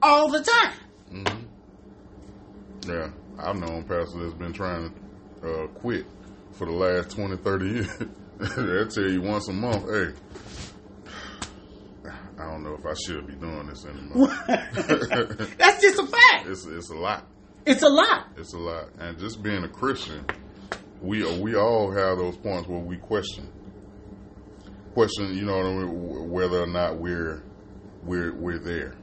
all 0.02 0.30
the 0.32 0.42
time. 0.42 1.36
Yeah. 2.88 3.10
I've 3.38 3.56
known 3.58 3.84
pastors 3.84 4.16
that's 4.16 4.34
been 4.34 4.54
trying 4.54 4.92
to 5.42 5.48
uh, 5.48 5.68
quit 5.68 6.06
for 6.54 6.66
the 6.66 6.74
last 6.74 7.12
20, 7.12 7.38
30 7.38 7.66
years. 7.68 7.88
They'll 8.40 8.88
tell 8.88 9.10
you 9.10 9.22
once 9.22 9.50
a 9.50 9.54
month, 9.54 9.84
hey, 9.90 10.14
I 12.40 12.50
don't 12.50 12.64
know 12.64 12.76
if 12.76 12.86
I 12.86 12.94
should 13.06 13.28
be 13.28 13.34
doing 13.36 13.68
this 13.68 13.86
anymore. 13.86 14.28
That's 15.58 15.82
just 15.82 16.00
a 16.00 16.08
fact. 16.08 16.48
it's, 16.48 16.66
it's 16.66 16.90
a 16.90 16.96
lot. 16.96 17.28
It's 17.66 17.84
a 17.84 17.90
lot. 17.90 18.28
It's 18.38 18.54
a 18.54 18.58
lot, 18.58 18.86
and 19.00 19.20
just 19.20 19.44
being 19.44 19.64
a 19.66 19.68
Christian, 19.68 20.26
we 21.02 21.24
we 21.40 21.56
all 21.56 21.92
have 21.92 22.18
those 22.18 22.38
points 22.38 22.68
where 22.70 22.80
we 22.80 22.98
question, 22.98 23.50
question. 24.94 25.36
You 25.36 25.44
know 25.46 25.58
what 25.58 25.66
I 25.66 25.74
mean? 25.74 26.30
Whether 26.32 26.64
or 26.64 26.68
not 26.68 26.98
we're 26.98 27.44
we're 28.04 28.34
we're 28.34 28.60
there. 28.60 28.96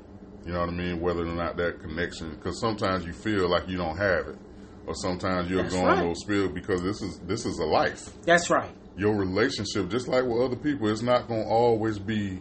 You 0.47 0.53
know 0.53 0.61
what 0.61 0.71
I 0.71 0.73
mean? 0.73 1.01
Whether 1.01 1.23
or 1.27 1.35
not 1.35 1.57
that 1.59 1.81
connection, 1.81 2.31
because 2.37 2.59
sometimes 2.61 3.05
you 3.05 3.13
feel 3.13 3.49
like 3.51 3.69
you 3.69 3.77
don't 3.77 3.99
have 3.99 4.29
it, 4.29 4.39
or 4.87 4.95
sometimes 4.95 5.51
you're 5.51 5.63
That's 5.63 5.75
going 5.75 5.87
right. 5.87 6.03
those 6.03 6.21
spills 6.21 6.53
because 6.53 6.83
this 6.83 7.03
is 7.03 7.19
this 7.27 7.45
is 7.45 7.59
a 7.59 7.65
life. 7.65 8.11
That's 8.23 8.49
right. 8.49 8.71
Your 8.97 9.15
relationship, 9.15 9.91
just 9.91 10.09
like 10.09 10.25
with 10.25 10.41
other 10.41 10.57
people, 10.57 10.89
it's 10.89 11.03
not 11.03 11.29
going 11.29 11.43
to 11.43 11.49
always 11.49 11.99
be 11.99 12.41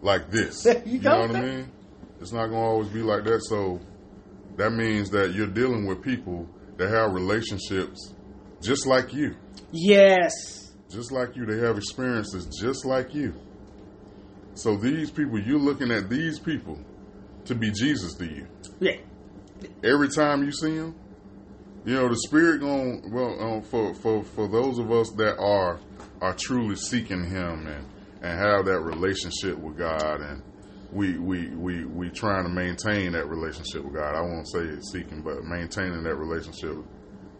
like 0.00 0.30
this. 0.30 0.62
There 0.64 0.82
you 0.84 1.00
know 1.00 1.20
what 1.20 1.36
I 1.36 1.40
mean? 1.40 1.72
It's 2.20 2.32
not 2.32 2.46
going 2.48 2.60
to 2.62 2.68
always 2.68 2.88
be 2.88 3.02
like 3.02 3.24
that. 3.24 3.42
So 3.44 3.80
that 4.56 4.70
means 4.70 5.10
that 5.10 5.32
you're 5.32 5.46
dealing 5.46 5.86
with 5.86 6.02
people 6.02 6.48
that 6.76 6.90
have 6.90 7.12
relationships 7.12 8.14
just 8.60 8.86
like 8.86 9.12
you. 9.12 9.36
Yes. 9.70 10.72
Just 10.90 11.12
like 11.12 11.36
you. 11.36 11.46
They 11.46 11.58
have 11.66 11.76
experiences 11.76 12.46
just 12.60 12.84
like 12.84 13.14
you. 13.14 13.34
So 14.54 14.76
these 14.76 15.10
people, 15.10 15.38
you're 15.38 15.58
looking 15.58 15.90
at 15.90 16.10
these 16.10 16.38
people 16.38 16.78
to 17.46 17.54
be 17.54 17.70
Jesus 17.70 18.14
to 18.14 18.26
you. 18.26 18.46
Yeah. 18.80 18.96
Every 19.82 20.08
time 20.08 20.44
you 20.44 20.52
see 20.52 20.76
them, 20.76 20.94
you 21.84 21.94
know 21.94 22.08
the 22.08 22.16
spirit 22.16 22.60
going 22.60 23.10
well 23.10 23.40
um, 23.42 23.62
for 23.62 23.92
for 23.94 24.22
for 24.22 24.46
those 24.46 24.78
of 24.78 24.92
us 24.92 25.10
that 25.16 25.36
are 25.38 25.80
are 26.22 26.34
truly 26.34 26.76
seeking 26.76 27.24
Him 27.24 27.66
and 27.66 27.86
and 28.22 28.38
have 28.38 28.64
that 28.66 28.80
relationship 28.80 29.58
with 29.58 29.76
God 29.76 30.20
and 30.20 30.42
we 30.92 31.18
we 31.18 31.48
we 31.48 31.84
we 31.84 32.10
trying 32.10 32.44
to 32.44 32.50
maintain 32.50 33.12
that 33.12 33.28
relationship 33.28 33.82
with 33.82 33.94
God. 33.94 34.14
I 34.14 34.20
won't 34.20 34.46
say 34.46 34.60
it's 34.60 34.92
seeking, 34.92 35.22
but 35.22 35.42
maintaining 35.42 36.02
that 36.04 36.14
relationship 36.16 36.76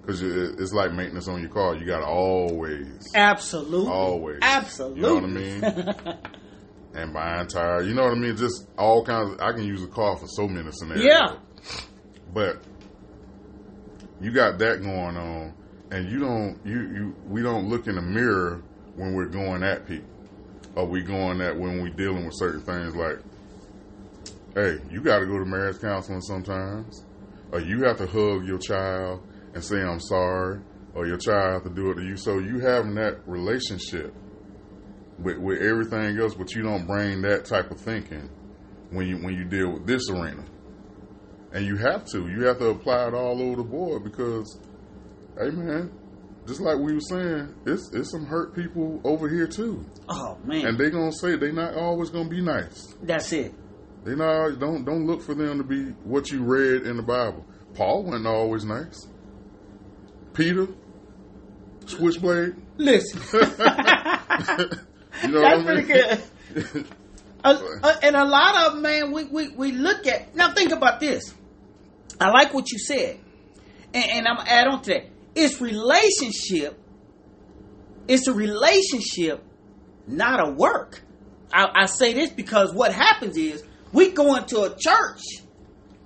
because 0.01 0.23
it's 0.23 0.73
like 0.73 0.93
maintenance 0.93 1.29
on 1.29 1.41
your 1.41 1.51
car. 1.51 1.77
You 1.77 1.87
got 1.87 2.01
to 2.01 2.07
always 2.07 3.13
Absolutely. 3.15 3.93
Always. 3.93 4.39
Absolutely. 4.43 5.01
You 5.01 5.07
know 5.07 5.15
what 5.15 5.25
I 5.25 5.27
mean? 5.27 6.25
and 6.95 7.13
buying 7.13 7.47
tires. 7.47 7.87
You 7.87 7.95
know 7.95 8.05
what 8.05 8.13
I 8.13 8.19
mean? 8.19 8.37
Just 8.37 8.67
all 8.79 9.05
kinds. 9.05 9.33
Of, 9.35 9.41
I 9.41 9.53
can 9.53 9.65
use 9.65 9.83
a 9.83 9.89
car 9.89 10.17
for 10.17 10.27
so 10.27 10.49
many 10.49 10.71
scenarios. 10.73 11.05
Yeah. 11.05 11.37
But 12.33 12.63
you 14.21 14.33
got 14.33 14.59
that 14.59 14.83
going 14.83 15.17
on, 15.17 15.55
and 15.91 16.11
you 16.11 16.21
don't. 16.21 16.59
You 16.65 16.81
you 16.81 17.17
we 17.27 17.43
don't 17.43 17.69
look 17.69 17.87
in 17.87 17.97
the 17.97 18.03
mirror 18.03 18.63
when 18.97 19.15
we're 19.15 19.27
going 19.27 19.63
at 19.63 19.87
people, 19.87 20.09
or 20.77 20.87
we 20.87 21.03
going 21.03 21.41
at 21.41 21.59
when 21.59 21.83
we're 21.83 21.91
dealing 21.91 22.25
with 22.25 22.35
certain 22.37 22.63
things 22.63 22.95
like. 22.95 23.19
Hey, 24.55 24.79
you 24.91 25.01
got 25.01 25.21
to 25.21 25.27
go 25.27 25.39
to 25.39 25.47
marriage 25.47 25.81
counseling 25.81 26.21
sometimes, 26.21 27.07
or 27.53 27.61
you 27.61 27.85
have 27.85 27.97
to 27.97 28.07
hug 28.07 28.47
your 28.47 28.59
child 28.59 29.27
and 29.55 29.65
say 29.65 29.81
I'm 29.81 30.01
sorry, 30.01 30.61
or 30.95 31.07
your 31.07 31.17
child 31.17 31.55
have 31.55 31.63
to 31.65 31.71
do 31.71 31.91
it 31.91 31.95
to 31.95 32.03
you. 32.03 32.17
So 32.17 32.39
you 32.39 32.59
having 32.59 32.95
that 32.97 33.27
relationship 33.27 34.15
with, 35.19 35.39
with 35.39 35.63
everything 35.63 36.19
else, 36.19 36.35
but 36.35 36.55
you 36.55 36.63
don't 36.63 36.87
bring 36.87 37.23
that 37.23 37.45
type 37.45 37.71
of 37.71 37.81
thinking 37.81 38.29
when 38.91 39.07
you 39.07 39.17
when 39.19 39.35
you 39.35 39.45
deal 39.45 39.73
with 39.73 39.87
this 39.87 40.11
arena. 40.11 40.45
And 41.53 41.67
you 41.67 41.77
have 41.77 42.07
to. 42.07 42.29
You 42.29 42.45
have 42.45 42.59
to 42.59 42.69
apply 42.69 43.09
it 43.09 43.15
all 43.15 43.41
over 43.43 43.57
the 43.57 43.65
board 43.65 44.05
because, 44.05 44.59
hey 45.39 45.51
man, 45.51 45.93
just 46.47 46.61
like 46.61 46.79
we 46.79 46.93
were 46.95 47.01
saying, 47.01 47.55
it's 47.67 47.91
it's 47.93 48.11
some 48.11 48.27
hurt 48.27 48.55
people 48.55 49.01
over 49.05 49.29
here 49.29 49.47
too, 49.47 49.85
Oh 50.09 50.39
man. 50.45 50.67
and 50.67 50.79
they 50.79 50.91
gonna 50.91 51.13
say 51.13 51.37
they 51.37 51.53
not 51.53 51.75
always 51.75 52.11
gonna 52.11 52.29
be 52.29 52.41
nice. 52.41 52.95
That's 53.03 53.33
it. 53.33 53.55
They 54.05 54.15
not 54.17 54.59
don't 54.59 54.85
don't 54.85 55.07
look 55.07 55.23
for 55.23 55.35
them 55.35 55.59
to 55.59 55.65
be 55.65 55.85
what 56.05 56.31
you 56.31 56.43
read 56.43 56.83
in 56.83 56.97
the 56.97 57.03
Bible. 57.03 57.45
Paul 57.75 58.03
wasn't 58.05 58.27
always 58.27 58.65
nice. 58.65 59.07
Peter, 60.35 60.67
switchblade. 61.87 62.55
Listen. 62.79 63.21
You 65.23 65.29
know 65.29 65.41
That's 65.43 65.63
what 65.63 65.71
I 65.71 65.75
mean? 65.75 65.87
pretty 65.87 66.73
good. 66.73 66.87
Uh, 67.45 67.61
uh, 67.83 67.95
and 68.03 68.17
a 68.17 68.25
lot 68.25 68.67
of 68.73 68.79
man, 68.81 69.13
we, 69.13 69.25
we, 69.25 69.49
we 69.51 69.73
look 69.73 70.07
at 70.07 70.35
now. 70.35 70.53
Think 70.55 70.73
about 70.73 71.01
this. 71.01 71.33
I 72.21 72.31
like 72.31 72.55
what 72.55 72.71
you 72.73 72.79
said, 72.79 73.19
and, 73.93 74.05
and 74.11 74.27
I'm 74.29 74.37
gonna 74.39 74.49
add 74.51 74.67
on 74.69 74.83
to 74.83 74.91
that. 74.95 75.05
It's 75.35 75.61
relationship. 75.61 76.79
It's 78.09 78.27
a 78.27 78.33
relationship, 78.33 79.43
not 80.07 80.47
a 80.47 80.51
work. 80.51 81.03
I, 81.53 81.67
I 81.83 81.87
say 81.87 82.13
this 82.13 82.31
because 82.31 82.73
what 82.75 82.93
happens 82.93 83.37
is 83.37 83.63
we 83.93 84.11
go 84.11 84.37
into 84.37 84.63
a 84.63 84.75
church, 84.77 85.21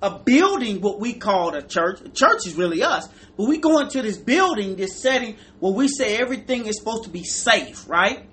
a 0.01 0.19
building, 0.19 0.81
what 0.81 0.99
we 0.99 1.13
call 1.13 1.55
a 1.55 1.61
church. 1.61 2.01
A 2.01 2.09
church 2.09 2.45
is 2.45 2.55
really 2.55 2.83
us, 2.83 3.07
but 3.35 3.47
we 3.47 3.57
go 3.57 3.79
into 3.79 4.01
this 4.01 4.17
building, 4.17 4.75
this 4.75 5.01
setting 5.01 5.37
where 5.59 5.73
we 5.73 5.87
say 5.87 6.17
everything 6.17 6.67
is 6.67 6.77
supposed 6.77 7.05
to 7.05 7.09
be 7.09 7.23
safe, 7.23 7.89
right? 7.89 8.27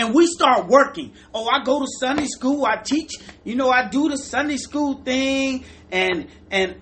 and 0.00 0.14
we 0.14 0.26
start 0.26 0.66
working. 0.66 1.12
Oh, 1.34 1.46
I 1.46 1.62
go 1.62 1.80
to 1.80 1.86
Sunday 1.98 2.24
school. 2.26 2.64
I 2.64 2.76
teach. 2.76 3.12
You 3.44 3.54
know, 3.54 3.70
I 3.70 3.88
do 3.88 4.08
the 4.08 4.16
Sunday 4.16 4.56
school 4.56 5.02
thing, 5.02 5.64
and 5.92 6.28
and 6.50 6.76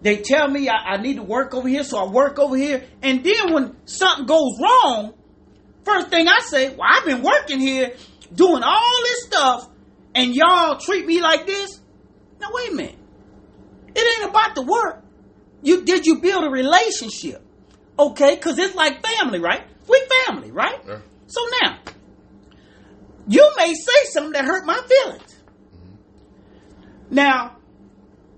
They 0.00 0.18
tell 0.18 0.48
me 0.48 0.68
I, 0.68 0.94
I 0.94 0.96
need 0.98 1.16
to 1.16 1.22
work 1.22 1.54
over 1.54 1.68
here, 1.68 1.82
so 1.82 1.98
I 1.98 2.08
work 2.08 2.38
over 2.38 2.56
here. 2.56 2.84
And 3.02 3.24
then 3.24 3.52
when 3.52 3.76
something 3.86 4.26
goes 4.26 4.58
wrong, 4.60 5.14
first 5.84 6.08
thing 6.08 6.28
I 6.28 6.38
say, 6.40 6.70
well, 6.70 6.88
I've 6.88 7.04
been 7.04 7.22
working 7.22 7.60
here 7.60 7.94
doing 8.32 8.62
all 8.62 9.02
this 9.02 9.24
stuff, 9.24 9.68
and 10.14 10.34
y'all 10.34 10.78
treat 10.78 11.06
me 11.06 11.20
like 11.20 11.46
this. 11.46 11.80
Now 12.40 12.48
wait 12.52 12.72
a 12.72 12.74
minute. 12.74 12.98
It 13.94 14.20
ain't 14.20 14.30
about 14.30 14.54
the 14.54 14.62
work. 14.62 15.02
You 15.62 15.84
did 15.84 16.06
you 16.06 16.20
build 16.20 16.44
a 16.44 16.50
relationship? 16.50 17.44
Okay, 17.98 18.36
because 18.36 18.58
it's 18.58 18.76
like 18.76 19.04
family, 19.04 19.40
right? 19.40 19.64
We 19.88 20.00
family, 20.26 20.52
right? 20.52 20.78
Yeah. 20.86 20.98
So 21.26 21.40
now, 21.62 21.78
you 23.26 23.50
may 23.56 23.74
say 23.74 24.04
something 24.12 24.32
that 24.32 24.44
hurt 24.44 24.64
my 24.64 24.80
feelings. 24.86 25.22
Mm-hmm. 25.74 27.14
Now, 27.14 27.57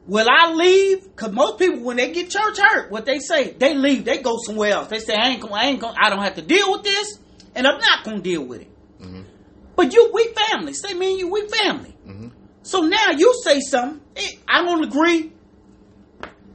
will 0.07 0.27
I 0.31 0.53
leave? 0.53 1.05
Because 1.05 1.33
most 1.33 1.59
people, 1.59 1.81
when 1.81 1.97
they 1.97 2.13
get 2.13 2.31
church 2.31 2.59
hurt, 2.59 2.91
what 2.91 3.05
they 3.07 3.19
say, 3.19 3.53
they 3.53 3.75
leave. 3.75 4.05
They 4.05 4.19
go 4.19 4.37
somewhere 4.45 4.73
else. 4.73 4.89
They 4.89 4.99
say, 5.01 5.15
I 5.15 5.29
ain't 5.29 5.41
gonna, 5.41 5.55
I 5.55 5.67
ain't 5.67 5.81
gonna, 5.81 5.97
I 6.01 6.11
don't 6.11 6.23
have 6.23 6.35
to 6.37 6.43
deal 6.43 6.71
with 6.73 6.83
this, 6.83 7.19
and 7.55 7.67
I'm 7.67 7.79
not 7.81 8.05
gonna 8.05 8.21
deal 8.21 8.43
with 8.45 8.63
it. 8.63 8.69
But 9.77 9.93
you, 9.95 10.11
we 10.13 10.29
family. 10.51 10.75
Say 10.75 10.93
me 10.95 11.11
and 11.13 11.19
you, 11.21 11.29
we 11.31 11.49
family. 11.49 11.95
So 12.63 12.83
now 12.83 13.11
you 13.17 13.33
say 13.43 13.61
something. 13.61 14.01
eh, 14.17 14.33
I 14.47 14.63
don't 14.65 14.85
agree. 14.85 15.33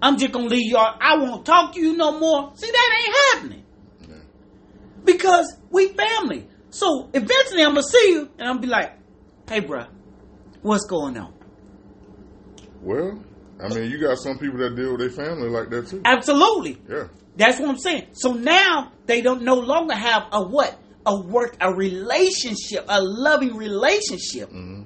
I'm 0.02 0.18
just 0.18 0.32
gonna 0.32 0.46
leave 0.48 0.72
y'all. 0.72 0.96
I 1.02 1.18
won't 1.18 1.46
talk 1.46 1.74
to 1.74 1.80
you 1.80 1.98
no 1.98 2.20
more. 2.20 2.52
See, 2.56 2.70
that 2.70 2.96
ain't 3.00 3.16
happening 3.34 3.64
Yeah. 4.02 4.16
because 5.04 5.56
we 5.72 5.88
family. 5.90 6.48
So 6.70 7.10
eventually 7.14 7.64
I'm 7.64 7.70
gonna 7.70 7.82
see 7.84 8.10
you 8.12 8.30
and 8.38 8.48
I'm 8.48 8.60
be 8.62 8.68
like, 8.68 8.94
hey 9.50 9.62
bruh, 9.62 9.88
what's 10.62 10.86
going 10.86 11.18
on? 11.18 11.34
Well, 12.82 13.20
I 13.63 13.69
mean, 13.69 13.89
you 13.89 14.00
got 14.00 14.17
some 14.17 14.38
people 14.38 14.57
that 14.59 14.75
deal 14.75 14.91
with 14.91 15.00
their 15.00 15.09
family 15.09 15.50
like 15.50 15.69
that 15.69 15.88
too. 15.88 16.01
Absolutely. 16.03 16.77
Yeah. 16.89 17.07
That's 17.38 17.59
what 17.59 17.69
I'm 17.69 17.77
saying. 17.77 18.07
So 18.13 18.33
now 18.33 18.91
they 19.05 19.21
don't 19.21 19.43
no 19.43 19.55
longer 19.55 19.93
have 19.95 20.24
a 20.31 20.41
what? 20.43 20.77
A 21.05 21.21
work, 21.21 21.55
a 21.62 21.74
relationship, 21.74 22.85
a 22.89 23.01
loving 23.01 23.55
relationship. 23.55 24.50
Mm-hmm. 24.50 24.83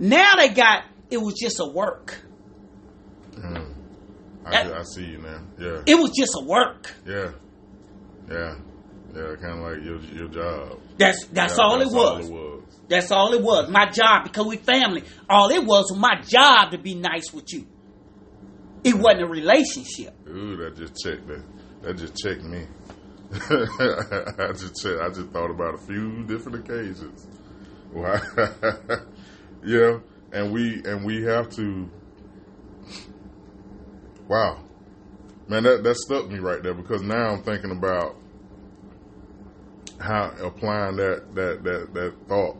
Now 0.00 0.32
they 0.36 0.48
got 0.48 0.84
it 1.10 1.18
was 1.18 1.34
just 1.34 1.60
a 1.60 1.66
work. 1.66 2.20
Mm. 3.34 3.74
I, 4.46 4.50
That- 4.50 4.72
I 4.72 4.82
see 4.82 5.04
you 5.04 5.18
now. 5.18 5.40
Yeah. 5.58 5.82
It 5.86 5.94
was 5.96 6.10
just 6.16 6.32
a 6.40 6.44
work. 6.44 6.92
Yeah. 7.06 7.32
Yeah. 8.30 8.54
Yeah. 9.14 9.34
Kind 9.40 9.58
of 9.58 9.60
like 9.60 9.84
your 9.84 10.00
your 10.00 10.28
job. 10.28 10.80
That's 10.98 11.26
that's 11.26 11.56
Yeah, 11.56 11.64
all 11.64 11.78
that's 11.78 11.92
it 11.92 11.94
was. 11.96 12.08
All 12.08 12.18
it 12.18 12.32
was. 12.32 12.62
That's 12.88 13.10
all 13.10 13.32
it 13.34 13.42
was. 13.42 13.68
My 13.70 13.86
job 13.90 14.24
because 14.24 14.46
we 14.46 14.56
family. 14.56 15.04
All 15.28 15.50
it 15.50 15.64
was 15.64 15.86
was 15.90 15.98
my 15.98 16.20
job 16.22 16.70
to 16.72 16.78
be 16.78 16.94
nice 16.94 17.32
with 17.32 17.52
you. 17.52 17.66
It 18.84 18.94
wasn't 18.94 19.22
a 19.22 19.26
relationship. 19.26 20.14
Ooh, 20.28 20.56
that 20.56 20.76
just 20.76 20.96
checked 21.02 21.26
that. 21.26 21.42
That 21.82 21.96
just 21.96 22.16
checked 22.16 22.42
me. 22.42 22.66
I 23.32 24.52
just 24.52 24.82
checked, 24.82 25.00
I 25.00 25.08
just 25.08 25.28
thought 25.30 25.50
about 25.50 25.74
a 25.74 25.78
few 25.78 26.24
different 26.24 26.64
occasions. 26.64 27.26
Wow. 27.92 28.20
yeah, 29.64 29.98
and 30.32 30.52
we 30.52 30.82
and 30.84 31.04
we 31.04 31.22
have 31.24 31.48
to. 31.56 31.90
Wow, 34.28 34.62
man, 35.48 35.62
that 35.62 35.82
that 35.82 35.96
stuck 35.96 36.28
me 36.28 36.38
right 36.38 36.62
there 36.62 36.74
because 36.74 37.02
now 37.02 37.30
I'm 37.30 37.42
thinking 37.42 37.70
about 37.70 38.16
how 40.00 40.32
applying 40.42 40.96
that 40.96 41.34
that 41.34 41.64
that 41.64 41.94
that 41.94 42.14
thought 42.28 42.56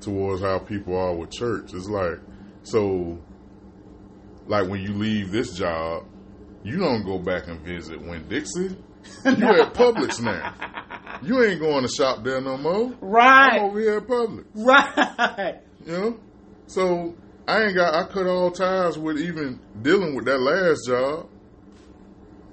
towards 0.00 0.42
how 0.42 0.58
people 0.58 0.96
are 0.96 1.14
with 1.14 1.30
church. 1.30 1.74
It's 1.74 1.88
like 1.88 2.18
so 2.62 3.18
like 4.46 4.68
when 4.68 4.80
you 4.80 4.92
leave 4.94 5.30
this 5.30 5.52
job, 5.56 6.04
you 6.64 6.78
don't 6.78 7.04
go 7.04 7.18
back 7.18 7.46
and 7.48 7.60
visit 7.60 8.00
Winn 8.00 8.26
Dixie. 8.28 8.76
You 9.24 9.62
at 9.62 9.72
Publix 9.72 10.20
now. 10.20 10.52
You 11.22 11.44
ain't 11.44 11.60
going 11.60 11.82
to 11.82 11.88
shop 11.88 12.24
there 12.24 12.40
no 12.40 12.56
more. 12.56 12.92
Right. 13.00 13.60
I'm 13.60 13.66
over 13.66 13.78
here 13.78 13.98
at 13.98 14.06
Publix. 14.08 14.44
Right. 14.54 15.60
You 15.84 15.92
know? 15.92 16.20
So 16.66 17.14
I 17.46 17.62
ain't 17.62 17.76
got 17.76 17.94
I 17.94 18.12
cut 18.12 18.26
all 18.26 18.50
ties 18.50 18.98
with 18.98 19.18
even 19.18 19.60
dealing 19.82 20.16
with 20.16 20.24
that 20.24 20.40
last 20.40 20.88
job. 20.88 21.28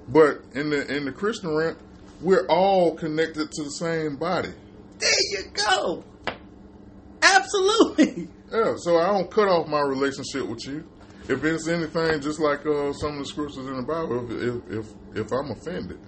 But 0.06 0.42
in 0.54 0.70
the 0.70 0.86
in 0.94 1.06
the 1.06 1.12
Christian 1.12 1.56
realm, 1.56 1.76
we're 2.20 2.46
all 2.46 2.94
connected 2.94 3.50
to 3.50 3.64
the 3.64 3.70
same 3.70 4.16
body. 4.16 4.52
There 4.98 5.10
you 5.32 5.50
go. 5.52 6.04
Absolutely. 7.20 8.28
Yeah, 8.52 8.74
so 8.76 8.98
I 8.98 9.08
don't 9.08 9.30
cut 9.30 9.48
off 9.48 9.66
my 9.66 9.80
relationship 9.80 10.46
with 10.46 10.64
you. 10.66 10.84
If 11.28 11.42
it's 11.42 11.68
anything, 11.68 12.20
just 12.20 12.38
like 12.38 12.66
uh, 12.66 12.92
some 12.92 13.12
of 13.12 13.18
the 13.20 13.24
scriptures 13.24 13.66
in 13.66 13.76
the 13.76 13.82
Bible, 13.82 14.30
if, 14.30 14.68
if 14.70 14.78
if 14.78 15.26
if 15.26 15.32
I'm 15.32 15.50
offended, 15.50 15.98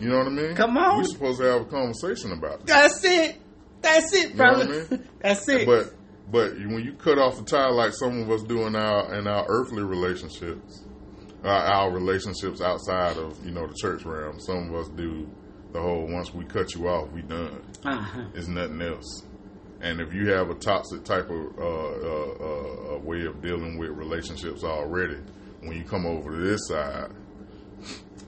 you 0.00 0.08
know 0.08 0.18
what 0.18 0.26
I 0.26 0.30
mean? 0.30 0.54
Come 0.54 0.76
on. 0.76 0.98
we're 0.98 1.04
supposed 1.04 1.38
to 1.40 1.44
have 1.44 1.62
a 1.62 1.64
conversation 1.64 2.32
about 2.32 2.60
it. 2.60 2.66
That's 2.66 3.04
it. 3.04 3.36
That's 3.80 4.12
it, 4.12 4.34
know 4.34 4.44
what 4.44 4.52
I 4.54 4.66
brother. 4.66 4.86
mean? 4.96 5.08
That's 5.20 5.48
it. 5.48 5.66
But 5.66 5.94
but 6.30 6.52
when 6.56 6.80
you 6.84 6.92
cut 6.94 7.18
off 7.18 7.36
the 7.38 7.44
tie, 7.44 7.68
like 7.70 7.92
some 7.94 8.20
of 8.20 8.30
us 8.30 8.42
do 8.42 8.66
in 8.66 8.74
our 8.74 9.14
in 9.14 9.26
our 9.26 9.46
earthly 9.48 9.82
relationships, 9.82 10.84
uh, 11.44 11.48
our 11.48 11.92
relationships 11.92 12.60
outside 12.60 13.16
of 13.16 13.38
you 13.44 13.52
know 13.52 13.66
the 13.66 13.74
church 13.80 14.04
realm, 14.04 14.40
some 14.40 14.68
of 14.68 14.74
us 14.74 14.88
do 14.96 15.28
the 15.72 15.80
whole 15.80 16.06
once 16.08 16.34
we 16.34 16.44
cut 16.44 16.74
you 16.74 16.88
off, 16.88 17.10
we 17.12 17.22
done. 17.22 17.62
uh-huh. 17.84 18.24
It's 18.34 18.48
nothing 18.48 18.82
else. 18.82 19.22
And 19.80 20.00
if 20.00 20.12
you 20.12 20.30
have 20.30 20.50
a 20.50 20.54
toxic 20.54 21.04
type 21.04 21.30
of 21.30 21.58
uh, 21.58 21.62
uh, 21.62 22.94
uh, 22.94 22.98
way 22.98 23.24
of 23.26 23.40
dealing 23.42 23.78
with 23.78 23.90
relationships 23.90 24.64
already, 24.64 25.18
when 25.60 25.76
you 25.76 25.84
come 25.84 26.04
over 26.06 26.30
to 26.32 26.36
this 26.42 26.66
side, 26.68 27.10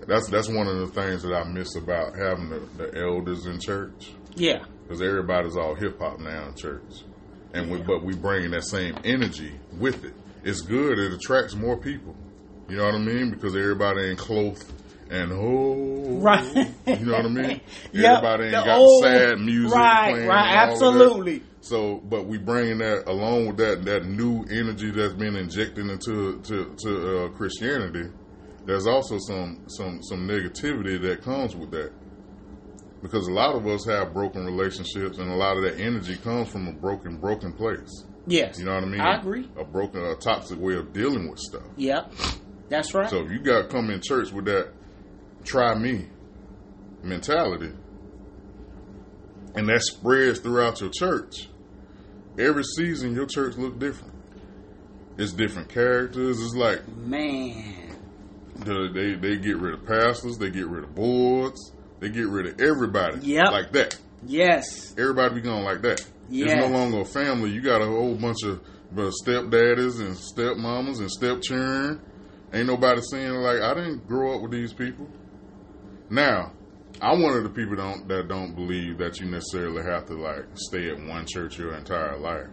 that's 0.06 0.28
that's 0.28 0.48
one 0.48 0.66
of 0.66 0.78
the 0.78 0.86
things 0.88 1.22
that 1.22 1.32
I 1.34 1.44
miss 1.44 1.74
about 1.76 2.16
having 2.16 2.50
the, 2.50 2.60
the 2.76 2.98
elders 3.00 3.46
in 3.46 3.60
church 3.60 4.10
Yeah. 4.34 4.64
because 4.84 5.02
everybody's 5.02 5.56
all 5.56 5.74
hip 5.74 5.98
hop 5.98 6.20
now 6.20 6.48
in 6.48 6.54
church, 6.54 7.02
and 7.52 7.70
we, 7.70 7.78
but 7.82 8.02
we 8.04 8.14
bringing 8.14 8.52
that 8.52 8.64
same 8.64 8.96
energy 9.04 9.58
with 9.78 10.04
it. 10.04 10.14
It's 10.44 10.60
good. 10.62 10.98
It 10.98 11.12
attracts 11.12 11.54
more 11.54 11.76
people. 11.76 12.14
You 12.68 12.76
know 12.76 12.84
what 12.86 12.94
I 12.94 12.98
mean? 12.98 13.30
Because 13.30 13.54
everybody 13.56 14.02
ain't 14.10 14.18
clothed 14.18 14.64
and 15.10 15.32
oh, 15.32 15.96
Right. 16.20 16.44
You 16.86 16.96
know 17.06 17.12
what 17.12 17.24
I 17.24 17.28
mean? 17.28 17.60
Yep, 17.92 18.04
Everybody 18.22 18.44
ain't 18.44 18.52
got 18.52 18.68
old- 18.78 19.02
sad 19.04 19.38
music 19.40 19.76
right, 19.76 20.10
playing. 20.12 20.28
right, 20.28 20.46
and 20.46 20.58
all 20.70 20.74
of 20.74 20.80
that. 20.80 21.00
absolutely. 21.02 21.42
So, 21.62 21.96
but 22.08 22.26
we 22.26 22.38
bringing 22.38 22.78
that 22.78 23.08
along 23.08 23.46
with 23.48 23.56
that 23.58 23.84
that 23.84 24.06
new 24.06 24.44
energy 24.50 24.90
that's 24.90 25.12
been 25.14 25.36
injected 25.36 25.86
into 25.90 26.40
to, 26.40 26.74
to 26.84 27.24
uh, 27.24 27.28
Christianity. 27.30 28.10
There's 28.66 28.86
also 28.86 29.18
some 29.18 29.64
some 29.68 30.02
some 30.02 30.26
negativity 30.28 31.00
that 31.02 31.22
comes 31.22 31.54
with 31.56 31.70
that 31.72 31.92
because 33.02 33.26
a 33.26 33.32
lot 33.32 33.54
of 33.56 33.66
us 33.66 33.84
have 33.86 34.12
broken 34.12 34.44
relationships, 34.44 35.18
and 35.18 35.30
a 35.30 35.34
lot 35.36 35.56
of 35.56 35.62
that 35.64 35.78
energy 35.80 36.16
comes 36.16 36.48
from 36.50 36.68
a 36.68 36.72
broken 36.72 37.16
broken 37.18 37.52
place. 37.52 38.04
Yes. 38.26 38.58
You 38.58 38.66
know 38.66 38.74
what 38.74 38.84
I 38.84 38.86
mean? 38.86 39.00
I 39.00 39.18
agree. 39.18 39.48
A 39.58 39.64
broken, 39.64 40.04
a 40.04 40.14
toxic 40.16 40.58
way 40.60 40.74
of 40.74 40.92
dealing 40.92 41.28
with 41.30 41.38
stuff. 41.38 41.62
Yep. 41.76 42.12
That's 42.68 42.94
right. 42.94 43.08
So 43.10 43.24
if 43.24 43.30
you 43.32 43.40
got 43.40 43.62
to 43.62 43.68
come 43.68 43.90
in 43.90 44.00
church 44.02 44.30
with 44.30 44.44
that 44.44 44.72
"try 45.44 45.74
me" 45.74 46.06
mentality, 47.02 47.72
and 49.54 49.68
that 49.68 49.82
spreads 49.82 50.40
throughout 50.40 50.80
your 50.80 50.90
church, 50.90 51.48
every 52.38 52.64
season 52.76 53.14
your 53.14 53.26
church 53.26 53.56
look 53.56 53.78
different. 53.78 54.14
It's 55.18 55.32
different 55.32 55.68
characters. 55.68 56.40
It's 56.40 56.54
like 56.54 56.86
Man. 56.96 57.96
the, 58.56 58.88
they 58.92 59.14
they 59.14 59.36
get 59.36 59.56
rid 59.58 59.74
of 59.74 59.84
pastors, 59.86 60.38
they 60.38 60.50
get 60.50 60.66
rid 60.66 60.84
of 60.84 60.94
boards, 60.94 61.72
they 62.00 62.08
get 62.08 62.26
rid 62.26 62.46
of 62.46 62.60
everybody. 62.60 63.18
Like 63.50 63.72
that. 63.72 63.98
Yes. 64.26 64.92
Everybody 64.98 65.36
be 65.36 65.40
going 65.42 65.64
like 65.64 65.82
that. 65.82 66.06
It's 66.30 66.54
no 66.54 66.68
longer 66.68 67.00
a 67.00 67.04
family. 67.04 67.50
You 67.50 67.60
got 67.60 67.82
a 67.82 67.86
whole 67.86 68.14
bunch 68.14 68.44
of 68.44 68.60
uh, 68.96 69.10
stepdaddies 69.24 70.00
and 70.00 70.16
stepmamas 70.16 71.00
and 71.00 71.10
stepchildren. 71.10 72.00
Ain't 72.52 72.66
nobody 72.66 73.00
saying 73.10 73.32
like 73.32 73.60
I 73.60 73.74
didn't 73.74 74.06
grow 74.06 74.36
up 74.36 74.42
with 74.42 74.52
these 74.52 74.72
people. 74.72 75.08
Now, 76.10 76.52
I'm 77.00 77.22
one 77.22 77.36
of 77.36 77.44
the 77.44 77.50
people 77.50 77.76
don't 77.76 78.06
that 78.08 78.28
don't 78.28 78.54
believe 78.54 78.98
that 78.98 79.20
you 79.20 79.26
necessarily 79.26 79.82
have 79.82 80.06
to 80.06 80.14
like 80.14 80.44
stay 80.54 80.90
at 80.90 80.98
one 80.98 81.26
church 81.26 81.58
your 81.58 81.74
entire 81.74 82.18
life. 82.18 82.48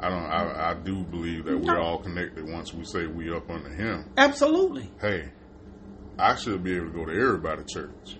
I 0.00 0.10
don't. 0.10 0.24
I, 0.24 0.70
I 0.70 0.74
do 0.74 1.02
believe 1.04 1.46
that 1.46 1.58
we're 1.58 1.80
all 1.80 1.98
connected 1.98 2.46
once 2.46 2.74
we 2.74 2.84
say 2.84 3.06
we 3.06 3.32
up 3.34 3.48
under 3.48 3.70
Him. 3.70 4.10
Absolutely. 4.18 4.90
Hey, 5.00 5.30
I 6.18 6.34
should 6.34 6.62
be 6.62 6.76
able 6.76 6.86
to 6.86 6.92
go 6.92 7.04
to 7.06 7.12
everybody 7.12 7.62
church. 7.64 8.18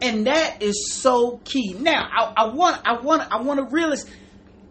And 0.00 0.26
that 0.26 0.62
is 0.62 0.92
so 0.94 1.38
key. 1.44 1.74
Now, 1.74 2.08
I, 2.10 2.44
I 2.44 2.54
want, 2.54 2.80
I 2.84 3.00
want, 3.00 3.32
I 3.32 3.42
want 3.42 3.58
to 3.58 3.74
realize, 3.74 4.06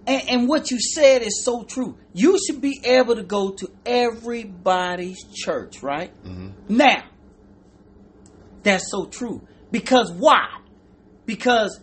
and, 0.07 0.29
and 0.29 0.47
what 0.47 0.71
you 0.71 0.79
said 0.79 1.21
is 1.21 1.43
so 1.43 1.63
true. 1.63 1.97
You 2.13 2.39
should 2.39 2.61
be 2.61 2.79
able 2.85 3.15
to 3.15 3.23
go 3.23 3.51
to 3.51 3.69
everybody's 3.85 5.21
church, 5.35 5.83
right? 5.83 6.11
Mm-hmm. 6.23 6.77
Now, 6.77 7.03
that's 8.63 8.89
so 8.91 9.05
true. 9.05 9.45
Because 9.71 10.11
why? 10.11 10.47
Because 11.25 11.79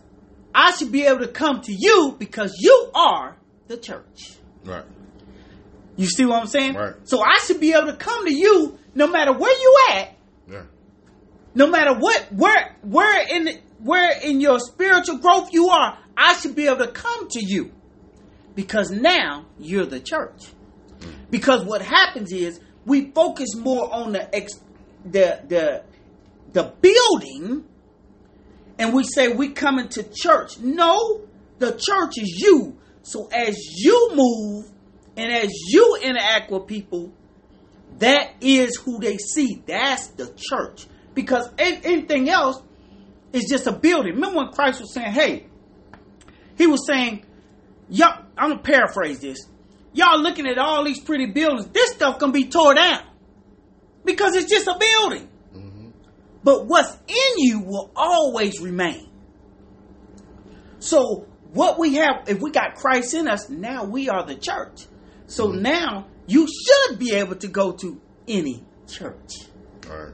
I 0.53 0.71
should 0.71 0.91
be 0.91 1.05
able 1.05 1.19
to 1.19 1.27
come 1.27 1.61
to 1.61 1.73
you 1.73 2.15
because 2.17 2.55
you 2.59 2.91
are 2.95 3.37
the 3.67 3.77
church. 3.77 4.37
Right. 4.63 4.85
You 5.97 6.07
see 6.07 6.25
what 6.25 6.41
I'm 6.41 6.47
saying? 6.47 6.75
Right. 6.75 6.93
So 7.03 7.21
I 7.21 7.39
should 7.45 7.59
be 7.59 7.73
able 7.73 7.87
to 7.87 7.95
come 7.97 8.25
to 8.25 8.33
you 8.33 8.77
no 8.93 9.07
matter 9.07 9.33
where 9.33 9.51
you 9.53 9.77
at, 9.91 10.15
Yeah. 10.49 10.63
no 11.53 11.67
matter 11.67 11.93
what 11.93 12.27
where 12.31 12.75
where 12.81 13.25
in 13.29 13.45
the, 13.45 13.59
where 13.79 14.17
in 14.23 14.41
your 14.41 14.59
spiritual 14.59 15.17
growth 15.17 15.49
you 15.53 15.69
are. 15.69 15.97
I 16.17 16.33
should 16.35 16.55
be 16.55 16.67
able 16.67 16.85
to 16.85 16.91
come 16.91 17.27
to 17.29 17.41
you 17.43 17.73
because 18.55 18.89
now 18.89 19.45
you're 19.59 19.85
the 19.85 19.99
church. 19.99 20.43
Mm. 20.99 21.13
Because 21.29 21.65
what 21.65 21.81
happens 21.81 22.31
is 22.31 22.61
we 22.85 23.11
focus 23.11 23.53
more 23.55 23.93
on 23.93 24.13
the 24.13 24.33
ex, 24.33 24.53
the 25.03 25.41
the 25.47 25.83
the 26.55 26.73
building, 26.81 27.65
and 28.79 28.93
we 28.93 29.03
say 29.03 29.27
we 29.27 29.49
coming 29.49 29.89
to 29.89 30.03
church. 30.03 30.57
No, 30.57 31.21
the 31.59 31.71
church 31.71 32.17
is 32.17 32.41
you. 32.41 32.77
So 33.03 33.27
as 33.27 33.57
you 33.75 34.11
move 34.15 34.71
and 35.17 35.31
as 35.31 35.51
you 35.67 35.99
interact 36.01 36.49
with 36.51 36.65
people, 36.65 37.11
that 37.99 38.35
is 38.39 38.77
who 38.77 38.99
they 38.99 39.17
see. 39.17 39.61
That's 39.67 40.07
the 40.07 40.33
church. 40.37 40.87
Because 41.13 41.49
anything 41.57 42.29
else 42.29 42.61
is 43.33 43.47
just 43.49 43.67
a 43.67 43.73
building. 43.73 44.13
Remember 44.13 44.37
when 44.37 44.47
Christ 44.53 44.79
was 44.79 44.93
saying, 44.93 45.11
"Hey," 45.11 45.47
he 46.57 46.67
was 46.67 46.87
saying, 46.87 47.25
"Y'all." 47.89 48.23
I'm 48.37 48.49
gonna 48.49 48.61
paraphrase 48.61 49.19
this. 49.19 49.39
Y'all 49.93 50.21
looking 50.21 50.47
at 50.47 50.57
all 50.57 50.83
these 50.83 50.99
pretty 50.99 51.27
buildings. 51.27 51.67
This 51.67 51.91
stuff 51.91 52.19
gonna 52.19 52.33
be 52.33 52.45
tore 52.45 52.75
down 52.75 53.03
because 54.03 54.35
it's 54.35 54.49
just 54.49 54.67
a 54.67 54.77
building. 54.77 55.29
But 56.45 56.67
what's 56.67 56.93
in 57.07 57.37
you 57.37 57.59
will 57.61 57.91
always 57.95 58.61
remain. 58.61 59.09
So 60.77 61.25
what 61.51 61.79
we 61.79 61.95
have, 61.95 62.25
if 62.27 62.39
we 62.39 62.51
got 62.51 62.75
Christ 62.75 63.15
in 63.15 63.27
us, 63.27 63.49
now 63.49 63.85
we 63.85 64.09
are 64.09 64.23
the 64.23 64.35
church. 64.35 64.85
So 65.25 65.51
hmm. 65.51 65.63
now 65.63 66.05
you 66.27 66.47
should 66.47 66.99
be 66.99 67.15
able 67.15 67.35
to 67.37 67.47
go 67.47 67.71
to 67.71 67.99
any 68.27 68.63
church 68.87 69.33
right. 69.87 70.11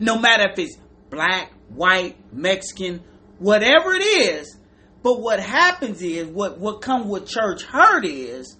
no 0.00 0.18
matter 0.18 0.50
if 0.50 0.58
it's 0.58 0.76
black, 1.10 1.52
white, 1.68 2.16
Mexican, 2.32 3.00
whatever 3.38 3.94
it 3.94 4.02
is. 4.02 4.56
But 5.04 5.20
what 5.20 5.38
happens 5.38 6.02
is 6.02 6.26
what 6.26 6.58
what 6.58 6.80
comes 6.80 7.06
with 7.06 7.28
church 7.28 7.62
hurt 7.62 8.04
is 8.04 8.56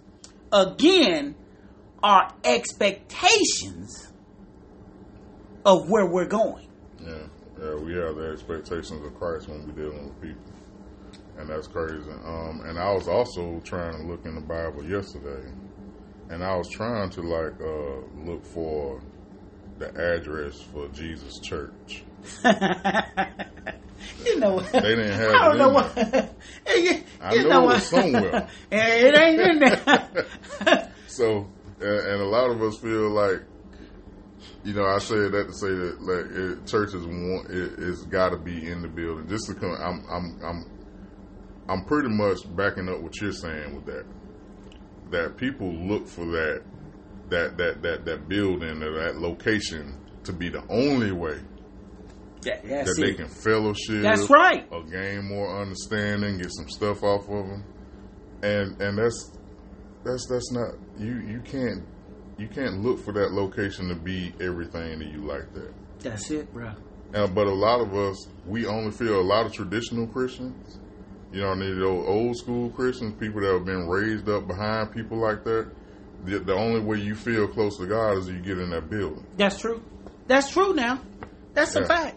again 0.52 1.34
our 2.00 2.32
expectations 2.44 4.12
of 5.64 5.90
where 5.90 6.06
we're 6.06 6.26
going. 6.26 6.67
Yeah, 7.60 7.74
we 7.74 7.94
have 7.94 8.16
the 8.16 8.30
expectations 8.32 9.04
of 9.04 9.14
Christ 9.18 9.48
when 9.48 9.66
we're 9.66 9.72
dealing 9.72 10.04
with 10.04 10.20
people, 10.20 10.52
and 11.38 11.48
that's 11.48 11.66
crazy. 11.66 12.10
Um, 12.24 12.62
and 12.64 12.78
I 12.78 12.92
was 12.92 13.08
also 13.08 13.60
trying 13.64 13.96
to 13.96 14.02
look 14.06 14.24
in 14.24 14.36
the 14.36 14.40
Bible 14.40 14.84
yesterday, 14.84 15.50
and 16.30 16.44
I 16.44 16.54
was 16.56 16.68
trying 16.68 17.10
to 17.10 17.22
like 17.22 17.60
uh, 17.60 18.30
look 18.30 18.44
for 18.44 19.02
the 19.78 19.88
address 20.14 20.60
for 20.60 20.86
Jesus 20.88 21.40
Church. 21.40 22.04
you 22.44 24.38
know 24.38 24.54
what? 24.54 24.70
They 24.72 24.80
didn't 24.80 25.12
have 25.12 25.30
I 25.34 25.48
don't 25.48 25.58
know 25.58 25.68
what. 25.70 25.96
you, 26.76 27.02
I 27.20 27.34
you 27.34 27.42
know 27.42 27.48
know 27.48 27.62
it 27.62 27.66
what? 27.66 27.82
somewhere. 27.82 28.48
it 28.70 29.18
ain't 29.18 29.40
in 29.40 29.58
there. 29.58 30.90
So, 31.06 31.48
and, 31.80 31.88
and 31.88 32.20
a 32.22 32.26
lot 32.26 32.50
of 32.50 32.62
us 32.62 32.78
feel 32.78 33.10
like, 33.10 33.42
you 34.64 34.74
know, 34.74 34.84
I 34.86 34.98
said 34.98 35.32
that 35.32 35.46
to 35.46 35.52
say 35.52 35.68
that 35.68 36.02
like 36.02 36.26
it, 36.30 36.66
churches 36.66 37.06
want 37.06 37.50
it, 37.50 37.72
it's 37.78 38.02
got 38.04 38.30
to 38.30 38.36
be 38.38 38.68
in 38.70 38.82
the 38.82 38.88
building. 38.88 39.28
Just 39.28 39.46
to 39.46 39.54
come, 39.54 39.72
I'm 39.80 40.04
I'm 40.10 40.40
I'm 40.44 40.64
I'm 41.68 41.84
pretty 41.84 42.08
much 42.08 42.38
backing 42.56 42.88
up 42.88 43.00
what 43.00 43.20
you're 43.20 43.32
saying 43.32 43.74
with 43.74 43.86
that. 43.86 44.04
That 45.10 45.36
people 45.36 45.72
look 45.72 46.06
for 46.08 46.24
that 46.26 46.62
that 47.30 47.56
that 47.56 47.82
that 47.82 48.04
that 48.04 48.28
building 48.28 48.82
or 48.82 48.92
that 48.98 49.16
location 49.18 49.96
to 50.24 50.32
be 50.32 50.48
the 50.48 50.62
only 50.68 51.12
way 51.12 51.38
That- 52.42 52.64
they 52.96 53.14
can 53.14 53.28
fellowship. 53.28 54.02
That's 54.02 54.28
right. 54.28 54.66
Or 54.70 54.82
gain 54.84 55.24
more 55.26 55.60
understanding, 55.60 56.38
get 56.38 56.52
some 56.52 56.68
stuff 56.68 57.02
off 57.02 57.22
of 57.28 57.46
them, 57.46 57.64
and 58.42 58.80
and 58.82 58.98
that's 58.98 59.32
that's 60.04 60.26
that's 60.28 60.52
not 60.52 60.74
you 60.98 61.16
you 61.20 61.40
can't 61.40 61.84
you 62.38 62.48
can't 62.48 62.82
look 62.82 63.04
for 63.04 63.12
that 63.12 63.32
location 63.32 63.88
to 63.88 63.94
be 63.94 64.32
everything 64.40 65.00
to 65.00 65.04
you 65.04 65.22
like 65.22 65.52
that. 65.54 65.72
That's 66.00 66.30
it, 66.30 66.52
bro. 66.52 66.70
Uh, 67.14 67.26
but 67.26 67.46
a 67.46 67.52
lot 67.54 67.80
of 67.80 67.94
us, 67.94 68.28
we 68.46 68.66
only 68.66 68.92
feel 68.92 69.20
a 69.20 69.22
lot 69.22 69.46
of 69.46 69.52
traditional 69.52 70.06
Christians. 70.06 70.78
You 71.32 71.40
know, 71.42 71.48
I 71.48 71.54
mean, 71.54 71.78
those 71.78 72.06
old 72.06 72.36
school 72.36 72.70
Christians, 72.70 73.14
people 73.18 73.40
that 73.40 73.52
have 73.52 73.64
been 73.64 73.88
raised 73.88 74.28
up 74.28 74.46
behind 74.46 74.92
people 74.92 75.18
like 75.18 75.44
that. 75.44 75.70
The, 76.24 76.38
the 76.40 76.54
only 76.54 76.80
way 76.80 76.98
you 76.98 77.14
feel 77.14 77.46
close 77.46 77.76
to 77.78 77.86
God 77.86 78.18
is 78.18 78.28
you 78.28 78.40
get 78.40 78.58
in 78.58 78.70
that 78.70 78.88
building. 78.90 79.24
That's 79.36 79.58
true. 79.58 79.82
That's 80.26 80.50
true 80.50 80.74
now. 80.74 81.00
That's 81.54 81.74
a 81.76 81.86
fact. 81.86 82.16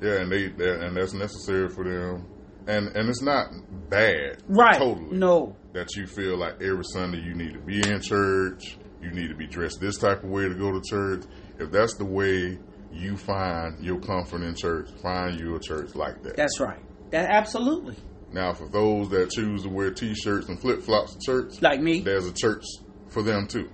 Yeah, 0.00 0.20
and 0.20 0.30
they 0.30 0.48
that, 0.48 0.80
and 0.84 0.96
that's 0.96 1.12
necessary 1.12 1.68
for 1.68 1.84
them. 1.84 2.26
And 2.66 2.88
and 2.96 3.08
it's 3.08 3.22
not 3.22 3.48
bad, 3.88 4.42
Right. 4.46 4.78
Totally, 4.78 5.16
No. 5.16 5.56
That 5.72 5.94
you 5.96 6.06
feel 6.06 6.36
like 6.38 6.54
every 6.62 6.84
Sunday 6.84 7.18
you 7.20 7.34
need 7.34 7.54
to 7.54 7.58
be 7.60 7.80
in 7.88 8.00
church, 8.00 8.78
you 9.02 9.10
need 9.10 9.28
to 9.28 9.34
be 9.34 9.46
dressed 9.46 9.80
this 9.80 9.98
type 9.98 10.22
of 10.24 10.30
way 10.30 10.48
to 10.48 10.54
go 10.54 10.72
to 10.72 10.80
church. 10.88 11.22
If 11.58 11.70
that's 11.70 11.94
the 11.94 12.04
way 12.04 12.58
you 12.92 13.16
find 13.16 13.84
your 13.84 14.00
comfort 14.00 14.42
in 14.42 14.54
church, 14.56 14.88
find 15.02 15.38
you 15.38 15.56
a 15.56 15.60
church 15.60 15.94
like 15.94 16.22
that. 16.22 16.36
That's 16.36 16.58
right. 16.60 16.78
That 17.10 17.30
absolutely. 17.30 17.96
Now, 18.32 18.52
for 18.52 18.68
those 18.68 19.08
that 19.10 19.30
choose 19.30 19.62
to 19.62 19.68
wear 19.68 19.90
t-shirts 19.90 20.48
and 20.48 20.60
flip 20.60 20.82
flops 20.82 21.14
to 21.14 21.18
church, 21.24 21.62
Like 21.62 21.80
me. 21.80 22.00
there's 22.00 22.26
a 22.26 22.32
church 22.32 22.64
for 23.08 23.22
them 23.22 23.46
too. 23.46 23.70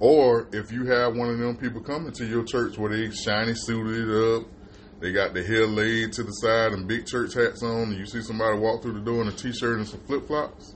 Or 0.00 0.48
if 0.52 0.70
you 0.72 0.86
have 0.86 1.16
one 1.16 1.28
of 1.28 1.38
them 1.38 1.56
people 1.56 1.80
coming 1.80 2.12
to 2.12 2.24
your 2.26 2.44
church 2.44 2.78
where 2.78 2.90
they 2.90 3.10
shiny 3.14 3.54
suited 3.54 4.08
up, 4.42 4.48
they 5.00 5.12
got 5.12 5.34
the 5.34 5.42
hair 5.42 5.66
laid 5.66 6.12
to 6.14 6.22
the 6.24 6.30
side 6.32 6.72
and 6.72 6.86
big 6.88 7.06
church 7.06 7.34
hats 7.34 7.62
on, 7.62 7.90
and 7.90 7.98
you 7.98 8.06
see 8.06 8.22
somebody 8.22 8.58
walk 8.58 8.82
through 8.82 8.94
the 8.94 9.00
door 9.00 9.22
in 9.22 9.28
a 9.28 9.32
t-shirt 9.32 9.78
and 9.78 9.86
some 9.88 10.00
flip 10.06 10.26
flops, 10.26 10.74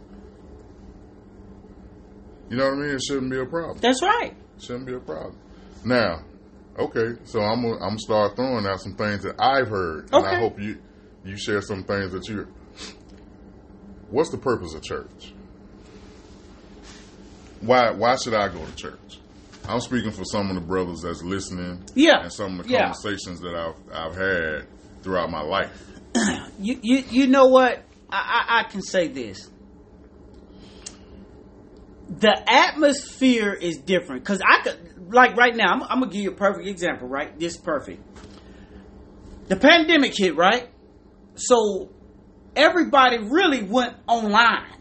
you 2.52 2.58
know 2.58 2.64
what 2.66 2.74
I 2.74 2.76
mean? 2.76 2.94
It 2.96 3.02
shouldn't 3.02 3.30
be 3.30 3.38
a 3.38 3.46
problem. 3.46 3.78
That's 3.80 4.02
right. 4.02 4.34
Shouldn't 4.60 4.84
be 4.86 4.92
a 4.94 5.00
problem. 5.00 5.36
Now, 5.84 6.20
okay, 6.78 7.14
so 7.24 7.40
I'm 7.40 7.62
gonna, 7.62 7.74
I'm 7.76 7.80
gonna 7.80 7.98
start 7.98 8.36
throwing 8.36 8.66
out 8.66 8.80
some 8.82 8.94
things 8.94 9.22
that 9.22 9.36
I've 9.40 9.68
heard, 9.68 10.12
and 10.12 10.26
I 10.26 10.38
hope 10.38 10.60
you 10.60 10.78
you 11.24 11.36
share 11.38 11.62
some 11.62 11.82
things 11.84 12.12
that 12.12 12.28
you. 12.28 12.46
What's 14.10 14.28
the 14.30 14.36
purpose 14.36 14.74
of 14.74 14.82
church? 14.82 15.32
Why 17.60 17.90
why 17.92 18.16
should 18.16 18.34
I 18.34 18.48
go 18.48 18.64
to 18.66 18.74
church? 18.74 19.18
I'm 19.66 19.80
speaking 19.80 20.10
for 20.10 20.24
some 20.24 20.48
of 20.50 20.54
the 20.56 20.60
brothers 20.60 21.00
that's 21.02 21.22
listening, 21.22 21.82
Yeah. 21.94 22.22
and 22.22 22.32
some 22.32 22.60
of 22.60 22.66
the 22.66 22.72
Yeah. 22.72 22.80
conversations 22.92 23.40
that 23.40 23.54
I've 23.54 23.96
I've 23.96 24.14
had 24.16 24.66
throughout 25.02 25.30
my 25.30 25.40
life. 25.42 25.70
You 26.58 26.78
you 26.82 26.98
you 27.08 27.26
know 27.28 27.46
what? 27.46 27.82
I, 28.10 28.44
I 28.48 28.60
I 28.60 28.64
can 28.70 28.82
say 28.82 29.08
this. 29.08 29.48
The 32.18 32.50
atmosphere 32.50 33.52
is 33.54 33.78
different 33.78 34.22
because 34.22 34.40
I 34.40 34.62
could 34.62 35.12
like 35.12 35.36
right 35.36 35.54
now. 35.54 35.72
I'm, 35.72 35.82
I'm 35.82 36.00
gonna 36.00 36.12
give 36.12 36.22
you 36.22 36.30
a 36.30 36.34
perfect 36.34 36.66
example. 36.66 37.08
Right, 37.08 37.38
this 37.38 37.56
perfect. 37.56 38.02
The 39.48 39.56
pandemic 39.56 40.16
hit, 40.16 40.36
right? 40.36 40.68
So 41.34 41.90
everybody 42.54 43.18
really 43.18 43.62
went 43.62 43.96
online 44.06 44.76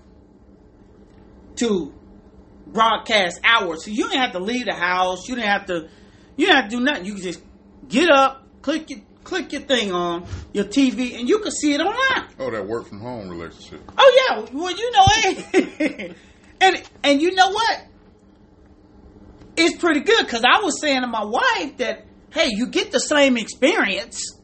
to 1.57 1.93
broadcast 2.67 3.39
hours. 3.43 3.85
So 3.85 3.91
you 3.91 4.09
didn't 4.09 4.21
have 4.21 4.31
to 4.33 4.39
leave 4.39 4.65
the 4.65 4.73
house. 4.73 5.27
You 5.27 5.35
didn't 5.35 5.49
have 5.49 5.65
to. 5.67 5.89
You 6.35 6.47
didn't 6.47 6.61
have 6.61 6.69
to 6.69 6.77
do 6.77 6.83
nothing. 6.83 7.05
You 7.05 7.13
could 7.15 7.23
just 7.23 7.41
get 7.87 8.09
up, 8.09 8.47
click 8.61 8.89
your 8.89 8.99
click 9.23 9.51
your 9.51 9.61
thing 9.61 9.91
on 9.91 10.25
your 10.53 10.65
TV, 10.65 11.19
and 11.19 11.29
you 11.29 11.39
could 11.39 11.53
see 11.53 11.73
it 11.73 11.81
online. 11.81 12.29
Oh, 12.39 12.49
that 12.51 12.65
work 12.65 12.87
from 12.87 12.99
home 12.99 13.29
relationship. 13.29 13.81
Oh 13.97 14.27
yeah, 14.29 14.45
well 14.53 14.71
you 14.71 14.91
know 14.91 15.05
it. 15.07 16.15
and 16.61 16.81
and 17.03 17.21
you 17.21 17.35
know 17.35 17.49
what? 17.49 17.85
It's 19.57 19.77
pretty 19.77 20.01
good 20.01 20.25
because 20.25 20.43
I 20.45 20.61
was 20.61 20.79
saying 20.79 21.01
to 21.01 21.07
my 21.07 21.25
wife 21.25 21.77
that 21.77 22.05
hey, 22.31 22.49
you 22.51 22.67
get 22.67 22.91
the 22.91 22.99
same 22.99 23.37
experience. 23.37 24.39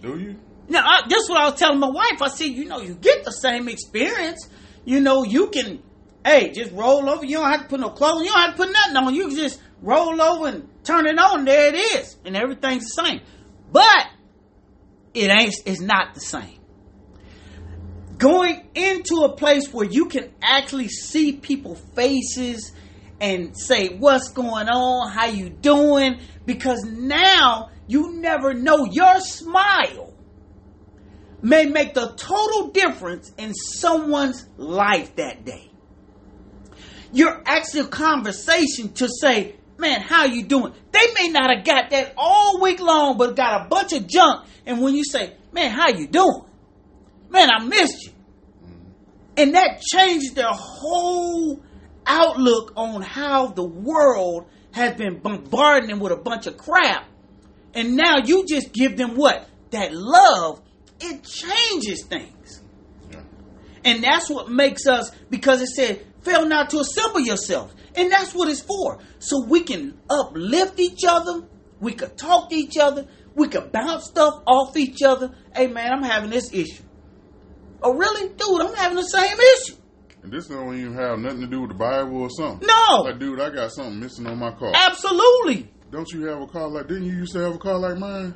Do 0.00 0.18
you? 0.18 0.36
Now, 0.68 0.84
I, 0.84 1.00
that's 1.08 1.28
what 1.28 1.40
I 1.40 1.50
was 1.50 1.58
telling 1.58 1.78
my 1.78 1.90
wife. 1.90 2.22
I 2.22 2.28
said, 2.28 2.46
you 2.46 2.64
know, 2.64 2.80
you 2.80 2.94
get 2.94 3.24
the 3.24 3.32
same 3.32 3.68
experience. 3.68 4.48
You 4.84 5.00
know, 5.00 5.24
you 5.24 5.48
can, 5.48 5.82
hey, 6.24 6.52
just 6.52 6.72
roll 6.72 7.08
over. 7.08 7.24
You 7.24 7.38
don't 7.38 7.50
have 7.50 7.62
to 7.62 7.68
put 7.68 7.80
no 7.80 7.90
clothes. 7.90 8.24
You 8.24 8.30
don't 8.30 8.40
have 8.40 8.50
to 8.52 8.56
put 8.56 8.72
nothing 8.72 8.96
on. 8.96 9.14
You 9.14 9.28
can 9.28 9.36
just 9.36 9.60
roll 9.82 10.20
over 10.20 10.48
and 10.48 10.68
turn 10.84 11.06
it 11.06 11.18
on. 11.18 11.44
There 11.44 11.74
it 11.74 11.76
is, 11.76 12.16
and 12.24 12.36
everything's 12.36 12.84
the 12.84 13.02
same. 13.02 13.20
But 13.72 14.08
it 15.12 15.30
ain't. 15.30 15.54
It's 15.66 15.80
not 15.80 16.14
the 16.14 16.20
same. 16.20 16.53
Going 18.18 18.68
into 18.74 19.24
a 19.24 19.36
place 19.36 19.72
where 19.72 19.86
you 19.86 20.06
can 20.06 20.32
actually 20.40 20.88
see 20.88 21.32
people's 21.32 21.80
faces 21.94 22.72
and 23.20 23.56
say 23.58 23.96
what's 23.96 24.30
going 24.30 24.68
on, 24.68 25.10
how 25.10 25.26
you 25.26 25.48
doing, 25.48 26.20
because 26.46 26.84
now 26.84 27.70
you 27.86 28.12
never 28.12 28.54
know 28.54 28.84
your 28.84 29.20
smile 29.20 30.14
may 31.42 31.66
make 31.66 31.94
the 31.94 32.08
total 32.16 32.70
difference 32.70 33.32
in 33.36 33.52
someone's 33.54 34.46
life 34.56 35.16
that 35.16 35.44
day. 35.44 35.70
You're 37.12 37.42
asking 37.46 37.84
a 37.84 37.88
conversation 37.88 38.92
to 38.94 39.08
say, 39.20 39.56
man, 39.78 40.00
how 40.00 40.24
you 40.24 40.44
doing? 40.44 40.72
They 40.90 41.06
may 41.18 41.28
not 41.28 41.54
have 41.54 41.64
got 41.64 41.90
that 41.90 42.14
all 42.16 42.60
week 42.60 42.80
long, 42.80 43.18
but 43.18 43.36
got 43.36 43.66
a 43.66 43.68
bunch 43.68 43.92
of 43.92 44.06
junk. 44.06 44.46
And 44.66 44.80
when 44.80 44.94
you 44.94 45.04
say, 45.04 45.34
man, 45.52 45.70
how 45.70 45.90
you 45.90 46.06
doing? 46.06 46.44
Man, 47.34 47.50
I 47.50 47.64
missed 47.64 48.04
you. 48.04 48.12
Mm-hmm. 48.12 48.90
And 49.38 49.54
that 49.56 49.82
changed 49.82 50.36
their 50.36 50.52
whole 50.52 51.60
outlook 52.06 52.72
on 52.76 53.02
how 53.02 53.48
the 53.48 53.64
world 53.64 54.46
has 54.70 54.94
been 54.94 55.18
bombarding 55.18 55.88
them 55.88 55.98
with 55.98 56.12
a 56.12 56.16
bunch 56.16 56.46
of 56.46 56.56
crap. 56.56 57.08
And 57.74 57.96
now 57.96 58.18
you 58.24 58.46
just 58.46 58.72
give 58.72 58.96
them 58.96 59.16
what? 59.16 59.48
That 59.70 59.92
love. 59.92 60.62
It 61.00 61.24
changes 61.24 62.04
things. 62.04 62.62
Yeah. 63.10 63.22
And 63.84 64.04
that's 64.04 64.30
what 64.30 64.48
makes 64.48 64.86
us, 64.86 65.10
because 65.28 65.60
it 65.60 65.70
said, 65.70 66.06
fail 66.22 66.46
not 66.46 66.70
to 66.70 66.78
assemble 66.78 67.20
yourself. 67.20 67.74
And 67.96 68.12
that's 68.12 68.32
what 68.32 68.48
it's 68.48 68.62
for. 68.62 69.00
So 69.18 69.44
we 69.44 69.62
can 69.62 69.98
uplift 70.08 70.78
each 70.78 71.02
other. 71.04 71.48
We 71.80 71.94
could 71.94 72.16
talk 72.16 72.50
to 72.50 72.56
each 72.56 72.76
other. 72.76 73.08
We 73.34 73.48
could 73.48 73.72
bounce 73.72 74.04
stuff 74.04 74.40
off 74.46 74.76
each 74.76 75.02
other. 75.02 75.34
Hey 75.52 75.66
man, 75.66 75.92
I'm 75.92 76.04
having 76.04 76.30
this 76.30 76.52
issue. 76.52 76.84
Oh 77.84 77.92
really? 77.92 78.28
Dude, 78.30 78.62
I'm 78.62 78.74
having 78.74 78.96
the 78.96 79.02
same 79.02 79.36
issue. 79.38 79.76
And 80.22 80.32
this 80.32 80.46
don't 80.46 80.74
even 80.74 80.94
have 80.94 81.18
nothing 81.18 81.42
to 81.42 81.46
do 81.46 81.60
with 81.60 81.70
the 81.70 81.76
Bible 81.76 82.22
or 82.22 82.30
something. 82.30 82.66
No. 82.66 83.02
Like, 83.02 83.18
dude, 83.18 83.38
I 83.38 83.50
got 83.50 83.72
something 83.72 84.00
missing 84.00 84.26
on 84.26 84.38
my 84.38 84.52
car. 84.52 84.72
Absolutely. 84.74 85.68
Don't 85.90 86.10
you 86.10 86.24
have 86.24 86.40
a 86.40 86.46
car 86.46 86.66
like? 86.66 86.88
Didn't 86.88 87.04
you 87.04 87.12
used 87.12 87.34
to 87.34 87.40
have 87.40 87.54
a 87.54 87.58
car 87.58 87.78
like 87.78 87.98
mine? 87.98 88.34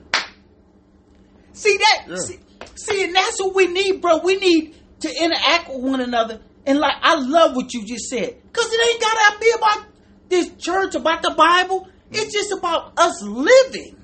See 1.52 1.78
that? 1.78 2.04
Yeah. 2.08 2.16
See, 2.16 2.38
see, 2.74 3.04
and 3.04 3.16
that's 3.16 3.40
what 3.40 3.54
we 3.54 3.68
need, 3.68 4.02
bro. 4.02 4.18
We 4.18 4.36
need 4.36 4.76
to 5.00 5.08
interact 5.08 5.68
with 5.70 5.82
one 5.82 6.00
another. 6.02 6.40
And 6.66 6.78
like, 6.78 6.96
I 7.00 7.14
love 7.14 7.56
what 7.56 7.72
you 7.72 7.86
just 7.86 8.10
said, 8.10 8.36
cause 8.52 8.68
it 8.70 8.88
ain't 8.88 9.00
gotta 9.00 9.40
be 9.40 9.52
about 9.56 9.86
this 10.28 10.50
church, 10.58 10.94
about 10.94 11.22
the 11.22 11.30
Bible. 11.30 11.88
It's 12.10 12.26
mm. 12.26 12.32
just 12.32 12.52
about 12.52 12.92
us 12.98 13.22
living. 13.22 13.97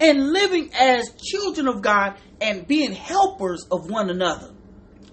And 0.00 0.32
living 0.32 0.70
as 0.78 1.10
children 1.14 1.68
of 1.68 1.82
God 1.82 2.16
and 2.40 2.66
being 2.66 2.92
helpers 2.92 3.64
of 3.70 3.90
one 3.90 4.10
another. 4.10 4.52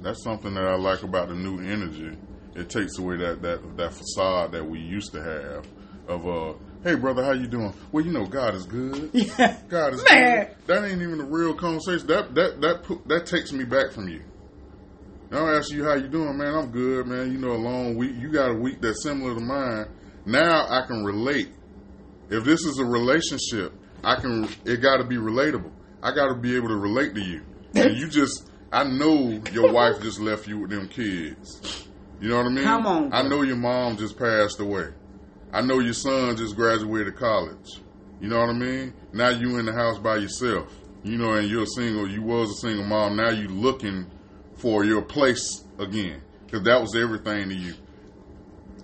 That's 0.02 0.24
something 0.24 0.54
that 0.56 0.66
I 0.66 0.76
like 0.76 1.04
about 1.04 1.30
the 1.30 1.36
new 1.36 1.60
energy. 1.60 2.18
It 2.56 2.70
takes 2.70 2.98
away 3.00 3.18
that 3.18 3.42
that 3.42 3.78
that 3.78 3.94
facade 3.94 4.52
that 4.52 4.64
we 4.64 4.80
used 4.80 5.12
to 5.14 5.24
have 5.24 5.66
of 6.08 6.28
uh, 6.28 6.54
hey 6.84 6.96
brother, 6.96 7.24
how 7.24 7.32
you 7.32 7.48
doing? 7.48 7.74
Well, 7.92 8.06
you 8.06 8.12
know 8.12 8.26
God 8.26 8.54
is 8.56 8.66
good. 8.66 9.10
Yeah, 9.14 9.58
God 9.70 9.94
is 9.94 10.04
man. 10.10 10.48
good. 10.48 10.56
That 10.68 10.84
ain't 10.86 11.02
even 11.02 11.22
a 11.22 11.26
real 11.26 11.56
conversation. 11.56 12.08
That 12.08 12.36
that 12.36 12.62
that 12.62 13.08
that 13.08 13.26
takes 13.26 13.52
me 13.54 13.64
back 13.64 13.92
from 13.92 14.10
you. 14.10 14.22
I'll 15.32 15.58
ask 15.58 15.72
you 15.72 15.84
how 15.84 15.96
you 15.96 16.08
doing, 16.08 16.38
man. 16.38 16.54
I'm 16.54 16.70
good, 16.70 17.08
man. 17.08 17.32
You 17.32 17.40
know, 17.40 17.54
a 17.54 17.58
long 17.58 17.96
week. 17.96 18.12
You 18.16 18.32
got 18.32 18.52
a 18.52 18.54
week 18.54 18.82
that's 18.82 19.02
similar 19.02 19.34
to 19.34 19.40
mine. 19.42 19.88
Now 20.26 20.68
I 20.70 20.86
can 20.86 21.04
relate. 21.04 21.50
If 22.30 22.44
this 22.44 22.62
is 22.66 22.78
a 22.78 22.86
relationship, 22.86 23.74
I 24.04 24.16
can. 24.16 24.48
It 24.66 24.78
got 24.82 24.98
to 24.98 25.04
be 25.04 25.16
relatable. 25.16 25.72
I 26.02 26.14
got 26.14 26.28
to 26.28 26.36
be 26.36 26.56
able 26.56 26.68
to 26.70 26.76
relate 26.76 27.16
to 27.16 27.22
you. 27.22 27.42
And 27.76 27.96
you 27.98 28.08
just, 28.10 28.50
I 28.72 28.84
know 28.84 29.42
your 29.52 29.72
wife 29.72 30.02
just 30.02 30.20
left 30.20 30.48
you 30.48 30.60
with 30.60 30.70
them 30.72 30.88
kids. 30.90 31.88
You 32.20 32.30
know 32.30 32.38
what 32.38 32.46
I 32.46 32.50
mean? 32.50 32.64
Come 32.66 32.88
on, 32.88 33.14
I 33.14 33.22
know 33.24 33.42
your 33.42 33.58
mom 33.58 33.98
just 33.98 34.18
passed 34.18 34.60
away. 34.60 34.88
I 35.52 35.62
know 35.62 35.80
your 35.80 35.94
son 35.94 36.36
just 36.38 36.56
graduated 36.56 37.16
college. 37.16 37.82
You 38.20 38.30
know 38.30 38.40
what 38.40 38.50
I 38.50 38.54
mean? 38.54 38.94
Now 39.12 39.30
you 39.30 39.58
in 39.58 39.66
the 39.66 39.74
house 39.74 40.00
by 40.00 40.18
yourself. 40.18 40.74
You 41.04 41.18
know, 41.18 41.34
and 41.34 41.50
you're 41.50 41.66
single. 41.66 42.08
You 42.08 42.22
was 42.22 42.50
a 42.50 42.68
single 42.68 42.86
mom. 42.86 43.18
Now 43.18 43.30
you 43.30 43.50
looking 43.50 44.10
for 44.56 44.86
your 44.86 45.02
place 45.02 45.64
again 45.78 46.22
because 46.46 46.64
that 46.64 46.80
was 46.80 46.96
everything 46.96 47.50
to 47.50 47.56
you. 47.56 47.74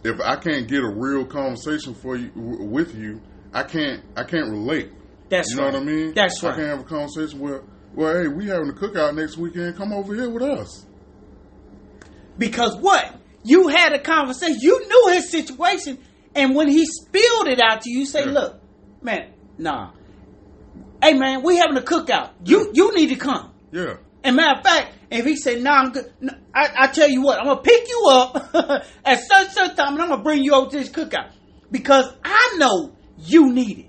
If 0.04 0.20
I 0.22 0.36
can't 0.36 0.68
get 0.68 0.84
a 0.84 0.90
real 0.90 1.26
conversation 1.26 1.94
for 1.94 2.16
you 2.16 2.30
w- 2.30 2.64
with 2.66 2.96
you, 2.96 3.22
I 3.54 3.64
can't. 3.64 4.04
I 4.16 4.24
can't 4.24 4.50
relate. 4.50 4.92
That's 5.30 5.50
You 5.52 5.58
know 5.58 5.66
what 5.66 5.76
I 5.76 5.80
mean? 5.80 6.14
That's 6.14 6.42
right. 6.44 6.54
I 6.54 6.56
can't 6.58 6.68
have 6.70 6.80
a 6.80 6.84
conversation 6.84 7.40
where, 7.40 7.62
well, 7.94 8.14
hey, 8.22 8.28
we 8.28 8.48
having 8.48 8.70
a 8.70 8.74
cookout 8.74 9.16
next 9.16 9.38
weekend. 9.38 9.78
Come 9.78 9.94
over 9.94 10.14
here 10.16 10.30
with 10.30 10.44
us. 10.44 10.86
Because 12.38 12.76
what? 12.78 13.16
You 13.44 13.68
had 13.68 13.94
a 13.94 14.00
conversation. 14.00 14.58
You 14.62 14.88
knew 14.88 15.14
his 15.14 15.30
situation. 15.30 16.00
And 16.36 16.56
when 16.56 16.68
he 16.68 16.86
spilled 16.86 17.48
it 17.48 17.60
out 17.60 17.82
to 17.82 17.90
you, 17.90 18.00
you 18.00 18.06
say, 18.06 18.26
Yeah. 18.26 18.32
look, 18.32 18.62
man, 19.02 19.34
nah. 19.58 19.92
Hey, 21.02 21.14
man, 21.14 21.44
we 21.44 21.58
having 21.58 21.78
a 21.78 21.82
cookout. 21.82 22.32
You 22.44 22.72
you 22.74 22.94
need 22.96 23.08
to 23.08 23.16
come. 23.16 23.52
Yeah. 23.72 23.98
And 24.24 24.36
matter 24.36 24.60
of 24.60 24.66
fact, 24.66 24.94
if 25.10 25.26
he 25.26 25.36
say, 25.38 25.62
nah, 25.62 25.72
I'm 25.80 25.92
good. 25.92 26.12
No, 26.20 26.34
I, 26.54 26.70
I 26.78 26.88
tell 26.88 27.10
you 27.10 27.22
what, 27.22 27.40
I'm 27.40 27.46
going 27.46 27.58
to 27.58 27.64
pick 27.64 27.88
you 27.88 28.08
up 28.12 28.54
at 29.06 29.20
such 29.24 29.52
such 29.52 29.76
time 29.78 29.94
and 29.94 30.02
I'm 30.02 30.08
going 30.10 30.20
to 30.20 30.24
bring 30.24 30.44
you 30.44 30.54
over 30.54 30.70
to 30.72 30.78
this 30.78 30.90
cookout. 30.90 31.32
Because 31.72 32.14
I 32.24 32.56
know 32.58 32.94
you 33.18 33.54
need 33.54 33.80
it. 33.80 33.89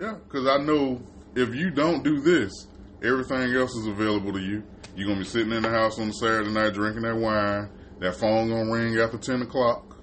Yeah, 0.00 0.14
because 0.14 0.46
I 0.46 0.56
know 0.64 1.02
if 1.34 1.54
you 1.54 1.70
don't 1.70 2.02
do 2.02 2.20
this, 2.20 2.66
everything 3.02 3.54
else 3.54 3.74
is 3.76 3.86
available 3.86 4.32
to 4.32 4.40
you. 4.40 4.62
You're 4.96 5.08
gonna 5.08 5.20
be 5.20 5.26
sitting 5.26 5.52
in 5.52 5.62
the 5.62 5.68
house 5.68 5.98
on 5.98 6.08
a 6.08 6.12
Saturday 6.12 6.50
night 6.50 6.72
drinking 6.72 7.02
that 7.02 7.16
wine. 7.16 7.68
That 7.98 8.16
phone 8.16 8.48
gonna 8.48 8.72
ring 8.72 8.98
after 8.98 9.18
ten 9.18 9.42
o'clock, 9.42 9.98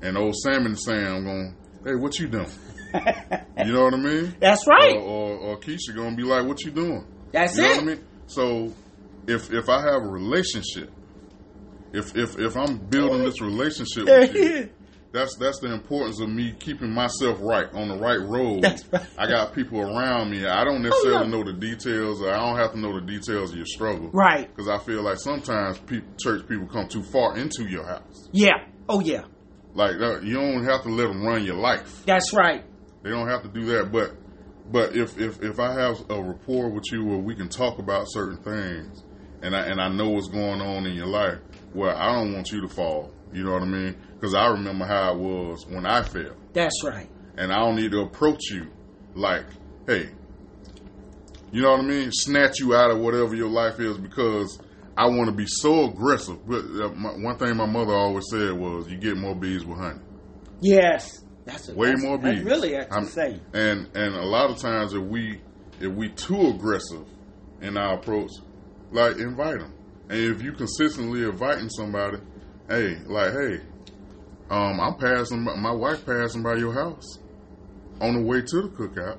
and 0.00 0.16
old 0.16 0.34
Sam 0.36 0.64
and 0.64 0.78
Sam 0.78 1.24
gonna, 1.24 1.54
hey, 1.84 1.94
what 1.94 2.18
you 2.18 2.28
doing? 2.28 2.50
You 3.64 3.72
know 3.72 3.84
what 3.84 3.94
I 3.94 3.96
mean? 3.96 4.36
That's 4.38 4.66
right. 4.66 4.96
Or, 4.96 5.00
or, 5.00 5.36
or 5.38 5.56
Keisha 5.58 5.94
gonna 5.94 6.14
be 6.14 6.22
like, 6.22 6.46
what 6.46 6.62
you 6.62 6.70
doing? 6.70 7.04
That's 7.32 7.56
you 7.56 7.62
know 7.62 7.68
it. 7.68 7.76
what 7.76 7.82
I 7.82 7.86
mean? 7.86 8.04
So 8.26 8.72
if 9.26 9.52
if 9.52 9.68
I 9.68 9.80
have 9.80 10.02
a 10.02 10.08
relationship, 10.08 10.90
if 11.92 12.16
if 12.16 12.38
if 12.38 12.56
I'm 12.56 12.78
building 12.78 13.24
this 13.24 13.40
relationship 13.40 14.04
with 14.06 14.34
you, 14.34 14.70
that's 15.16 15.36
that's 15.36 15.58
the 15.60 15.72
importance 15.72 16.20
of 16.20 16.28
me 16.28 16.54
keeping 16.58 16.92
myself 16.92 17.38
right 17.40 17.72
on 17.72 17.88
the 17.88 17.96
right 17.96 18.20
road. 18.20 18.62
Right. 18.62 18.82
Oh, 18.92 19.06
I 19.18 19.26
got 19.26 19.54
people 19.54 19.80
around 19.80 20.30
me. 20.30 20.46
I 20.46 20.64
don't 20.64 20.82
necessarily 20.82 21.24
yeah. 21.24 21.30
know 21.30 21.44
the 21.44 21.52
details. 21.52 22.22
I 22.22 22.36
don't 22.36 22.56
have 22.56 22.72
to 22.72 22.78
know 22.78 22.98
the 23.00 23.06
details 23.06 23.50
of 23.50 23.56
your 23.56 23.66
struggle. 23.66 24.10
Right. 24.12 24.48
Because 24.48 24.68
I 24.68 24.78
feel 24.78 25.02
like 25.02 25.18
sometimes 25.18 25.78
people, 25.78 26.08
church 26.20 26.46
people 26.48 26.66
come 26.66 26.88
too 26.88 27.02
far 27.02 27.36
into 27.36 27.64
your 27.64 27.86
house. 27.86 28.28
Yeah. 28.32 28.66
Oh, 28.88 29.00
yeah. 29.00 29.24
Like 29.74 29.96
uh, 29.96 30.20
you 30.20 30.34
don't 30.34 30.64
have 30.64 30.82
to 30.82 30.88
let 30.88 31.08
them 31.08 31.22
run 31.24 31.44
your 31.44 31.56
life. 31.56 32.04
That's 32.06 32.32
right. 32.32 32.64
They 33.02 33.10
don't 33.10 33.28
have 33.28 33.42
to 33.42 33.48
do 33.48 33.64
that. 33.66 33.92
But 33.92 34.12
but 34.70 34.96
if 34.96 35.18
if 35.18 35.42
if 35.42 35.58
I 35.60 35.72
have 35.80 36.04
a 36.10 36.22
rapport 36.22 36.70
with 36.70 36.84
you 36.90 37.04
where 37.04 37.18
we 37.18 37.34
can 37.34 37.48
talk 37.48 37.78
about 37.78 38.06
certain 38.08 38.42
things, 38.42 39.04
and 39.42 39.54
I 39.54 39.66
and 39.66 39.80
I 39.80 39.88
know 39.88 40.10
what's 40.10 40.28
going 40.28 40.60
on 40.60 40.86
in 40.86 40.94
your 40.94 41.06
life, 41.06 41.38
well, 41.74 41.96
I 41.96 42.12
don't 42.12 42.32
want 42.32 42.50
you 42.52 42.60
to 42.62 42.68
fall. 42.68 43.10
You 43.32 43.44
know 43.44 43.52
what 43.52 43.62
I 43.62 43.66
mean? 43.66 43.96
Because 44.14 44.34
I 44.34 44.46
remember 44.48 44.84
how 44.86 45.12
it 45.14 45.18
was 45.18 45.66
when 45.66 45.84
I 45.86 46.02
fell, 46.02 46.34
That's 46.52 46.82
right. 46.84 47.08
and 47.36 47.52
I 47.52 47.58
don't 47.58 47.76
need 47.76 47.90
to 47.90 48.00
approach 48.00 48.50
you 48.50 48.68
like, 49.14 49.44
hey, 49.86 50.08
you 51.52 51.62
know 51.62 51.72
what 51.72 51.80
I 51.80 51.84
mean? 51.84 52.10
Snatch 52.12 52.58
you 52.60 52.74
out 52.74 52.90
of 52.90 52.98
whatever 53.00 53.34
your 53.34 53.50
life 53.50 53.80
is 53.80 53.98
because. 53.98 54.58
I 54.98 55.08
want 55.08 55.26
to 55.26 55.32
be 55.36 55.44
so 55.46 55.90
aggressive. 55.90 56.38
But 56.48 56.60
uh, 56.64 56.88
one 56.88 57.36
thing 57.36 57.54
my 57.54 57.66
mother 57.66 57.92
always 57.92 58.24
said 58.30 58.54
was, 58.54 58.88
"You 58.90 58.96
get 58.96 59.18
more 59.18 59.34
bees 59.34 59.62
with 59.62 59.76
honey." 59.76 60.00
Yes. 60.62 61.22
That's 61.44 61.68
a, 61.68 61.74
way 61.74 61.88
that's, 61.88 62.02
more 62.02 62.16
bees. 62.16 62.42
really 62.42 62.74
I'm- 62.78 63.04
saying. 63.04 63.42
And 63.52 63.94
and 63.94 64.14
a 64.14 64.24
lot 64.24 64.48
of 64.48 64.56
times 64.56 64.94
if 64.94 65.02
we 65.02 65.42
if 65.82 65.92
we 65.92 66.08
too 66.08 66.46
aggressive 66.46 67.06
in 67.60 67.76
our 67.76 67.96
approach, 67.96 68.30
like 68.90 69.18
invite 69.18 69.58
them. 69.58 69.74
And 70.08 70.18
if 70.20 70.42
you 70.42 70.52
consistently 70.52 71.24
inviting 71.24 71.68
somebody, 71.68 72.18
hey, 72.68 72.96
like 73.06 73.32
hey, 73.32 73.60
um, 74.50 74.80
I'm 74.80 74.94
passing. 74.96 75.44
by- 75.44 75.56
My 75.56 75.72
wife 75.72 76.06
passing 76.06 76.42
by 76.42 76.54
your 76.56 76.72
house 76.72 77.18
on 78.00 78.14
the 78.14 78.22
way 78.22 78.40
to 78.42 78.62
the 78.62 78.68
cookout. 78.68 79.18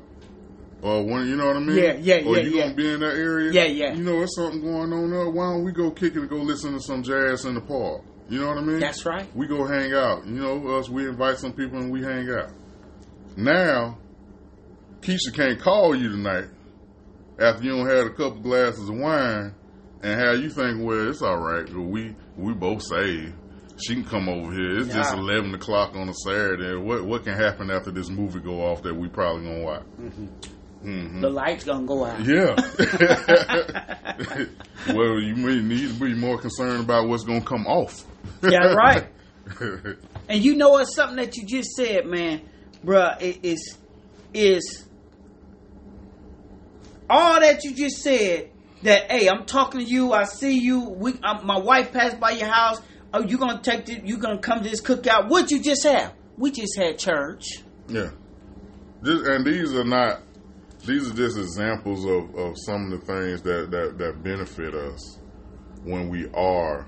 Or 0.81 1.03
when 1.03 1.27
you 1.27 1.35
know 1.35 1.47
what 1.47 1.57
I 1.57 1.59
mean? 1.59 1.75
Yeah, 1.77 1.93
yeah, 1.99 2.15
Or 2.27 2.37
yeah, 2.37 2.43
you 2.43 2.51
yeah. 2.51 2.63
gonna 2.63 2.75
be 2.75 2.93
in 2.93 2.99
that 2.99 3.15
area? 3.15 3.51
Yeah, 3.51 3.65
yeah. 3.65 3.93
You 3.95 4.03
know, 4.03 4.11
there's 4.19 4.35
something 4.35 4.61
going 4.61 4.93
on 4.93 5.09
there. 5.09 5.29
Why 5.29 5.51
don't 5.51 5.63
we 5.63 5.71
go 5.71 5.89
kick 5.91 6.15
it 6.15 6.19
and 6.19 6.29
go 6.29 6.37
listen 6.37 6.73
to 6.73 6.79
some 6.79 7.01
jazz 7.03 7.45
in 7.45 7.55
the 7.55 7.61
park? 7.61 8.03
You 8.29 8.39
know 8.39 8.47
what 8.49 8.57
I 8.59 8.61
mean? 8.61 8.79
That's 8.79 9.05
right. 9.05 9.25
We 9.35 9.47
go 9.47 9.65
hang 9.65 9.93
out. 9.93 10.25
You 10.27 10.33
know, 10.39 10.77
us, 10.77 10.87
we 10.89 11.07
invite 11.07 11.37
some 11.39 11.53
people 11.53 11.79
and 11.79 11.91
we 11.91 12.03
hang 12.03 12.29
out. 12.29 12.51
Now, 13.35 13.97
Keisha 15.01 15.33
can't 15.33 15.59
call 15.59 15.95
you 15.95 16.09
tonight 16.09 16.45
after 17.39 17.63
you 17.63 17.71
don't 17.71 17.87
had 17.87 18.05
a 18.05 18.09
couple 18.11 18.41
glasses 18.41 18.87
of 18.89 18.95
wine 18.97 19.55
and 20.07 20.19
how 20.21 20.31
you 20.31 20.49
think, 20.49 20.81
well, 20.83 21.09
it's 21.09 21.21
all 21.21 21.37
right. 21.37 21.69
We 21.69 22.15
we 22.37 22.53
both 22.53 22.81
saved. 22.83 23.33
She 23.85 23.93
can 23.93 24.05
come 24.05 24.27
over 24.29 24.51
here. 24.53 24.79
It's 24.79 24.93
just 24.93 25.13
eleven 25.13 25.53
o'clock 25.53 25.95
on 25.95 26.09
a 26.09 26.13
Saturday. 26.13 26.75
What 26.75 27.05
what 27.05 27.23
can 27.23 27.33
happen 27.33 27.69
after 27.69 27.91
this 27.91 28.09
movie 28.09 28.39
go 28.39 28.61
off 28.65 28.81
that 28.83 28.95
we 28.95 29.07
probably 29.07 29.43
gonna 29.43 29.63
watch? 29.63 29.83
hmm 30.81 31.21
The 31.21 31.29
light's 31.29 31.63
gonna 31.63 31.85
go 31.85 32.05
out. 32.05 32.23
Yeah. 32.25 32.55
well, 34.95 35.19
you 35.19 35.35
may 35.35 35.61
need 35.61 35.89
to 35.89 35.93
be 35.93 36.13
more 36.13 36.39
concerned 36.39 36.81
about 36.83 37.07
what's 37.07 37.23
gonna 37.23 37.41
come 37.41 37.67
off. 37.67 38.05
Yeah, 38.43 38.73
right. 38.73 39.07
And 40.29 40.43
you 40.43 40.57
know 40.57 40.71
what? 40.71 40.85
Something 40.85 41.15
that 41.23 41.37
you 41.37 41.45
just 41.45 41.69
said, 41.71 42.05
man, 42.05 42.41
bruh, 42.83 43.21
it 43.21 43.39
is 43.43 43.77
is 44.33 44.85
all 47.09 47.39
that 47.39 47.63
you 47.63 47.73
just 47.73 48.01
said. 48.01 48.49
That 48.83 49.11
hey, 49.11 49.27
I'm 49.27 49.45
talking 49.45 49.81
to 49.81 49.85
you. 49.85 50.13
I 50.13 50.25
see 50.25 50.57
you. 50.59 50.81
We, 50.89 51.13
um, 51.23 51.45
my 51.45 51.57
wife 51.57 51.91
passed 51.91 52.19
by 52.19 52.31
your 52.31 52.47
house. 52.47 52.79
oh, 53.13 53.21
you 53.23 53.37
gonna 53.37 53.61
take 53.61 53.85
this, 53.85 53.99
you 54.03 54.17
gonna 54.17 54.39
come 54.39 54.63
to 54.63 54.69
this 54.69 54.81
cookout. 54.81 55.29
What 55.29 55.49
you 55.51 55.61
just 55.61 55.83
have? 55.83 56.13
We 56.37 56.51
just 56.51 56.77
had 56.77 56.99
church. 56.99 57.45
Yeah. 57.87 58.09
This, 59.01 59.27
and 59.27 59.45
these 59.45 59.73
are 59.73 59.83
not. 59.83 60.21
These 60.85 61.09
are 61.11 61.13
just 61.15 61.37
examples 61.37 62.05
of, 62.05 62.35
of 62.35 62.53
some 62.65 62.85
of 62.85 62.99
the 62.99 63.05
things 63.05 63.41
that, 63.41 63.71
that, 63.71 63.97
that 63.97 64.23
benefit 64.23 64.73
us 64.75 65.19
when 65.83 66.07
we 66.07 66.29
are 66.33 66.87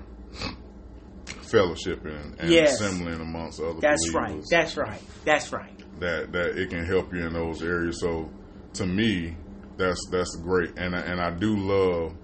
fellowshipping 1.26 2.38
and 2.38 2.50
Yes. 2.50 2.80
assembling 2.80 3.20
amongst 3.20 3.60
other 3.60 3.80
That's 3.80 4.12
right. 4.14 4.42
That's 4.50 4.76
right. 4.76 5.00
That's 5.24 5.52
right. 5.52 5.72
that 6.00 6.32
that 6.32 6.56
it 6.56 6.70
can 6.70 6.84
help 6.84 7.12
you 7.12 7.26
in 7.26 7.32
those 7.32 7.62
areas. 7.62 8.00
So 8.00 8.30
to 8.74 8.86
me, 8.86 9.36
that's 9.80 10.06
that's 10.10 10.36
great, 10.36 10.78
and 10.78 10.94
I, 10.94 11.00
and 11.00 11.20
I 11.20 11.30
do 11.30 11.56
love 11.56 12.14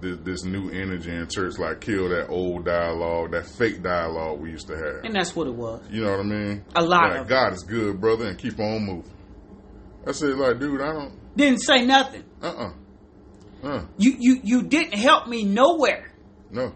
this, 0.00 0.18
this 0.22 0.44
new 0.44 0.70
energy 0.70 1.10
in 1.10 1.26
church. 1.28 1.58
Like 1.58 1.80
kill 1.80 2.08
that 2.10 2.28
old 2.28 2.64
dialogue, 2.66 3.32
that 3.32 3.46
fake 3.46 3.82
dialogue 3.82 4.38
we 4.40 4.50
used 4.50 4.68
to 4.68 4.76
have. 4.76 5.04
And 5.04 5.14
that's 5.14 5.34
what 5.34 5.46
it 5.48 5.54
was. 5.54 5.82
You 5.90 6.04
know 6.04 6.10
what 6.12 6.20
I 6.20 6.22
mean? 6.24 6.64
A 6.76 6.82
lot 6.82 7.10
Like, 7.10 7.20
of. 7.22 7.28
God 7.28 7.52
is 7.54 7.62
good, 7.64 8.00
brother, 8.00 8.26
and 8.28 8.38
keep 8.38 8.58
on 8.60 8.84
moving. 8.84 9.12
I 10.06 10.12
said, 10.12 10.36
like, 10.36 10.60
dude, 10.60 10.80
I 10.80 10.92
don't. 10.92 11.36
Didn't 11.36 11.60
say 11.60 11.84
nothing. 11.84 12.24
Uh 12.42 12.46
uh 12.46 12.72
Uh. 13.68 13.84
You 13.98 14.14
you 14.18 14.40
you 14.44 14.62
didn't 14.62 14.94
help 14.94 15.26
me 15.28 15.42
nowhere 15.44 16.12
No. 16.50 16.72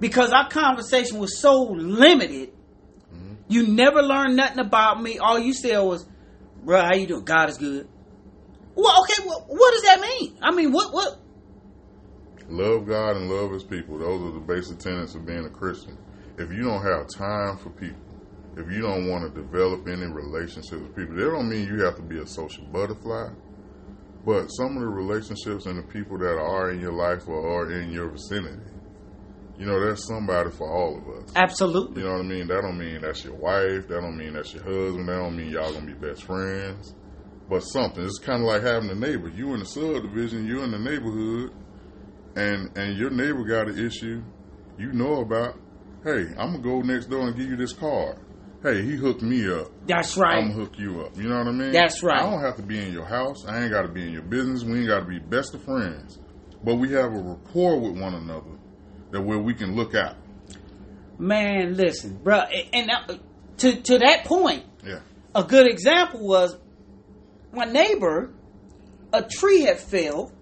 because 0.00 0.30
our 0.32 0.48
conversation 0.50 1.18
was 1.18 1.40
so 1.40 1.62
limited. 1.62 2.50
You 3.48 3.66
never 3.68 4.02
learned 4.02 4.36
nothing 4.36 4.58
about 4.58 5.02
me. 5.02 5.18
All 5.18 5.38
you 5.38 5.52
said 5.52 5.78
was, 5.80 6.06
"Bro, 6.64 6.80
how 6.82 6.94
you 6.94 7.06
doing? 7.06 7.24
God 7.24 7.50
is 7.50 7.58
good." 7.58 7.86
Well, 8.76 9.02
okay. 9.02 9.22
Well, 9.26 9.44
what 9.48 9.70
does 9.72 9.82
that 9.82 10.00
mean? 10.00 10.36
I 10.42 10.50
mean, 10.50 10.72
what 10.72 10.92
what? 10.92 11.20
Love 12.48 12.86
God 12.86 13.16
and 13.16 13.30
love 13.30 13.52
His 13.52 13.64
people. 13.64 13.98
Those 13.98 14.20
are 14.20 14.32
the 14.34 14.40
basic 14.40 14.78
tenets 14.78 15.14
of 15.14 15.24
being 15.26 15.46
a 15.46 15.50
Christian. 15.50 15.96
If 16.36 16.50
you 16.50 16.62
don't 16.64 16.82
have 16.82 17.08
time 17.08 17.56
for 17.58 17.70
people, 17.70 18.02
if 18.56 18.70
you 18.70 18.82
don't 18.82 19.08
want 19.08 19.24
to 19.24 19.40
develop 19.40 19.86
any 19.88 20.06
relationships 20.06 20.70
with 20.70 20.94
people, 20.94 21.14
that 21.16 21.24
don't 21.24 21.48
mean 21.48 21.66
you 21.66 21.82
have 21.84 21.96
to 21.96 22.02
be 22.02 22.18
a 22.18 22.26
social 22.26 22.64
butterfly. 22.66 23.30
But 24.26 24.48
some 24.48 24.76
of 24.76 24.82
the 24.82 24.88
relationships 24.88 25.66
and 25.66 25.78
the 25.78 25.82
people 25.82 26.18
that 26.18 26.38
are 26.38 26.70
in 26.70 26.80
your 26.80 26.92
life 26.92 27.28
or 27.28 27.62
are 27.62 27.70
in 27.70 27.90
your 27.90 28.08
vicinity, 28.08 28.70
you 29.58 29.66
know, 29.66 29.78
there's 29.78 30.06
somebody 30.06 30.50
for 30.50 30.68
all 30.70 30.96
of 30.96 31.22
us. 31.22 31.32
Absolutely. 31.36 32.02
You 32.02 32.08
know 32.08 32.14
what 32.14 32.24
I 32.24 32.28
mean? 32.28 32.46
That 32.48 32.62
don't 32.62 32.78
mean 32.78 33.02
that's 33.02 33.22
your 33.24 33.34
wife. 33.34 33.86
That 33.88 34.00
don't 34.00 34.16
mean 34.16 34.32
that's 34.34 34.52
your 34.52 34.64
husband. 34.64 35.08
That 35.08 35.16
don't 35.16 35.36
mean 35.36 35.50
y'all 35.50 35.72
gonna 35.72 35.86
be 35.86 35.92
best 35.92 36.24
friends. 36.24 36.94
But 37.48 37.60
something. 37.60 38.04
It's 38.04 38.18
kind 38.18 38.40
of 38.42 38.48
like 38.48 38.62
having 38.62 38.88
a 38.90 38.94
neighbor. 38.94 39.28
You 39.28 39.52
in 39.54 39.60
the 39.60 39.66
subdivision. 39.66 40.46
You 40.46 40.62
in 40.62 40.70
the 40.70 40.78
neighborhood, 40.78 41.52
and 42.36 42.76
and 42.76 42.96
your 42.96 43.10
neighbor 43.10 43.44
got 43.44 43.68
an 43.68 43.78
issue. 43.84 44.22
You 44.78 44.92
know 44.92 45.20
about. 45.20 45.56
Hey, 46.04 46.26
I'm 46.38 46.52
gonna 46.52 46.58
go 46.58 46.80
next 46.82 47.06
door 47.06 47.26
and 47.28 47.36
give 47.36 47.48
you 47.48 47.56
this 47.56 47.72
card. 47.72 48.18
Hey, 48.62 48.82
he 48.82 48.92
hooked 48.96 49.22
me 49.22 49.50
up. 49.52 49.68
That's 49.86 50.16
right. 50.16 50.36
I'm 50.38 50.48
gonna 50.52 50.64
hook 50.64 50.78
you 50.78 51.02
up. 51.02 51.16
You 51.16 51.24
know 51.28 51.36
what 51.38 51.48
I 51.48 51.52
mean? 51.52 51.72
That's 51.72 52.02
right. 52.02 52.22
I 52.22 52.30
don't 52.30 52.40
have 52.42 52.56
to 52.56 52.62
be 52.62 52.78
in 52.78 52.92
your 52.92 53.04
house. 53.04 53.44
I 53.46 53.62
ain't 53.62 53.70
got 53.70 53.82
to 53.82 53.88
be 53.88 54.02
in 54.06 54.12
your 54.12 54.22
business. 54.22 54.64
We 54.64 54.78
ain't 54.80 54.88
got 54.88 55.00
to 55.00 55.06
be 55.06 55.18
best 55.18 55.54
of 55.54 55.62
friends. 55.62 56.18
But 56.62 56.76
we 56.76 56.90
have 56.92 57.12
a 57.12 57.18
rapport 57.20 57.78
with 57.78 57.98
one 58.00 58.14
another 58.14 58.58
that 59.10 59.20
where 59.20 59.38
we 59.38 59.52
can 59.54 59.76
look 59.76 59.94
out. 59.94 60.16
Man, 61.18 61.74
listen, 61.76 62.16
bro. 62.22 62.40
And 62.72 62.90
uh, 62.90 63.14
to 63.58 63.80
to 63.82 63.98
that 63.98 64.24
point, 64.24 64.64
Yeah. 64.84 65.00
a 65.34 65.44
good 65.44 65.66
example 65.66 66.26
was 66.26 66.56
my 67.54 67.64
neighbor. 67.64 68.32
A 69.12 69.22
tree 69.22 69.60
had 69.60 69.78
fell, 69.78 70.32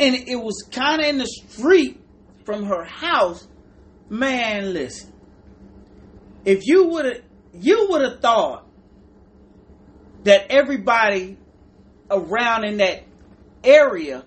and 0.00 0.14
it 0.14 0.36
was 0.36 0.66
kind 0.72 1.02
of 1.02 1.06
in 1.08 1.18
the 1.18 1.26
street 1.26 2.00
from 2.44 2.64
her 2.64 2.82
house. 2.84 3.46
Man, 4.08 4.72
listen. 4.72 5.12
If 6.46 6.66
you 6.66 6.86
would 6.86 7.04
have, 7.04 7.22
you 7.52 7.88
would 7.90 8.02
have 8.02 8.20
thought 8.20 8.66
that 10.24 10.50
everybody 10.50 11.36
around 12.10 12.64
in 12.64 12.78
that 12.78 13.04
area 13.62 14.24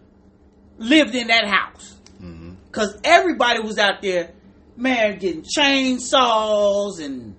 lived 0.78 1.16
in 1.16 1.28
that 1.28 1.46
house. 1.48 1.96
hmm 2.20 2.54
Cause 2.72 3.00
everybody 3.04 3.62
was 3.62 3.80
out 3.80 4.02
there, 4.02 4.34
man, 4.78 5.18
getting 5.18 5.42
chainsaws 5.44 7.04
and 7.04 7.36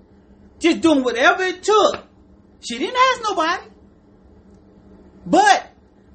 just 0.59 0.81
doing 0.81 1.03
whatever 1.03 1.43
it 1.43 1.63
took. 1.63 2.03
She 2.59 2.77
didn't 2.77 2.97
ask 2.97 3.21
nobody. 3.29 3.63
But 5.25 5.69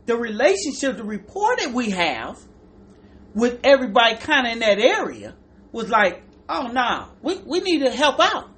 the 0.06 0.16
relationship, 0.16 0.96
the 0.96 1.04
rapport 1.04 1.56
that 1.56 1.72
we 1.72 1.90
have 1.90 2.38
with 3.34 3.60
everybody 3.64 4.16
kind 4.16 4.46
of 4.46 4.52
in 4.54 4.58
that 4.60 4.78
area 4.78 5.34
was 5.72 5.88
like, 5.88 6.22
oh 6.48 6.68
nah, 6.68 7.08
we, 7.22 7.36
we 7.38 7.60
need 7.60 7.80
to 7.80 7.90
help 7.90 8.18
out. 8.20 8.50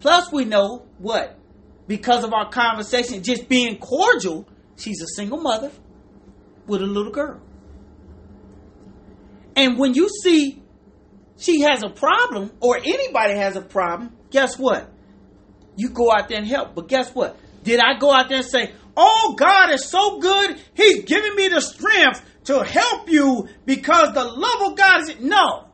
Plus 0.00 0.30
we 0.32 0.44
know 0.44 0.86
what? 0.98 1.38
Because 1.86 2.24
of 2.24 2.32
our 2.32 2.50
conversation 2.50 3.22
just 3.22 3.48
being 3.48 3.78
cordial, 3.78 4.48
she's 4.76 5.00
a 5.00 5.06
single 5.06 5.38
mother 5.38 5.70
with 6.66 6.82
a 6.82 6.86
little 6.86 7.12
girl. 7.12 7.40
And 9.56 9.78
when 9.78 9.94
you 9.94 10.08
see 10.08 10.62
she 11.38 11.60
has 11.62 11.82
a 11.82 11.88
problem 11.88 12.52
or 12.60 12.76
anybody 12.76 13.34
has 13.34 13.56
a 13.56 13.60
problem, 13.60 14.16
guess 14.30 14.58
what? 14.58 14.88
You 15.76 15.88
go 15.88 16.12
out 16.12 16.28
there 16.28 16.38
and 16.38 16.46
help. 16.46 16.74
But 16.74 16.88
guess 16.88 17.14
what? 17.14 17.36
Did 17.64 17.80
I 17.80 17.98
go 17.98 18.12
out 18.12 18.28
there 18.28 18.38
and 18.38 18.46
say, 18.46 18.72
Oh, 18.96 19.34
God 19.38 19.70
is 19.70 19.88
so 19.88 20.18
good. 20.18 20.60
He's 20.74 21.04
giving 21.04 21.34
me 21.34 21.48
the 21.48 21.60
strength 21.60 22.22
to 22.44 22.62
help 22.62 23.08
you 23.08 23.48
because 23.64 24.12
the 24.14 24.24
love 24.24 24.72
of 24.72 24.76
God 24.76 25.02
is. 25.02 25.20
No. 25.20 25.68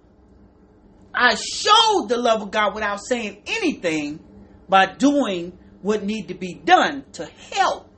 I 1.15 1.35
showed 1.35 2.07
the 2.09 2.17
love 2.17 2.43
of 2.43 2.51
God 2.51 2.75
without 2.75 3.01
saying 3.01 3.43
anything 3.47 4.21
by 4.69 4.87
doing 4.87 5.59
what 5.83 6.05
need 6.05 6.29
to 6.29 6.35
be 6.35 6.55
done 6.55 7.05
to 7.13 7.27
help. 7.53 7.91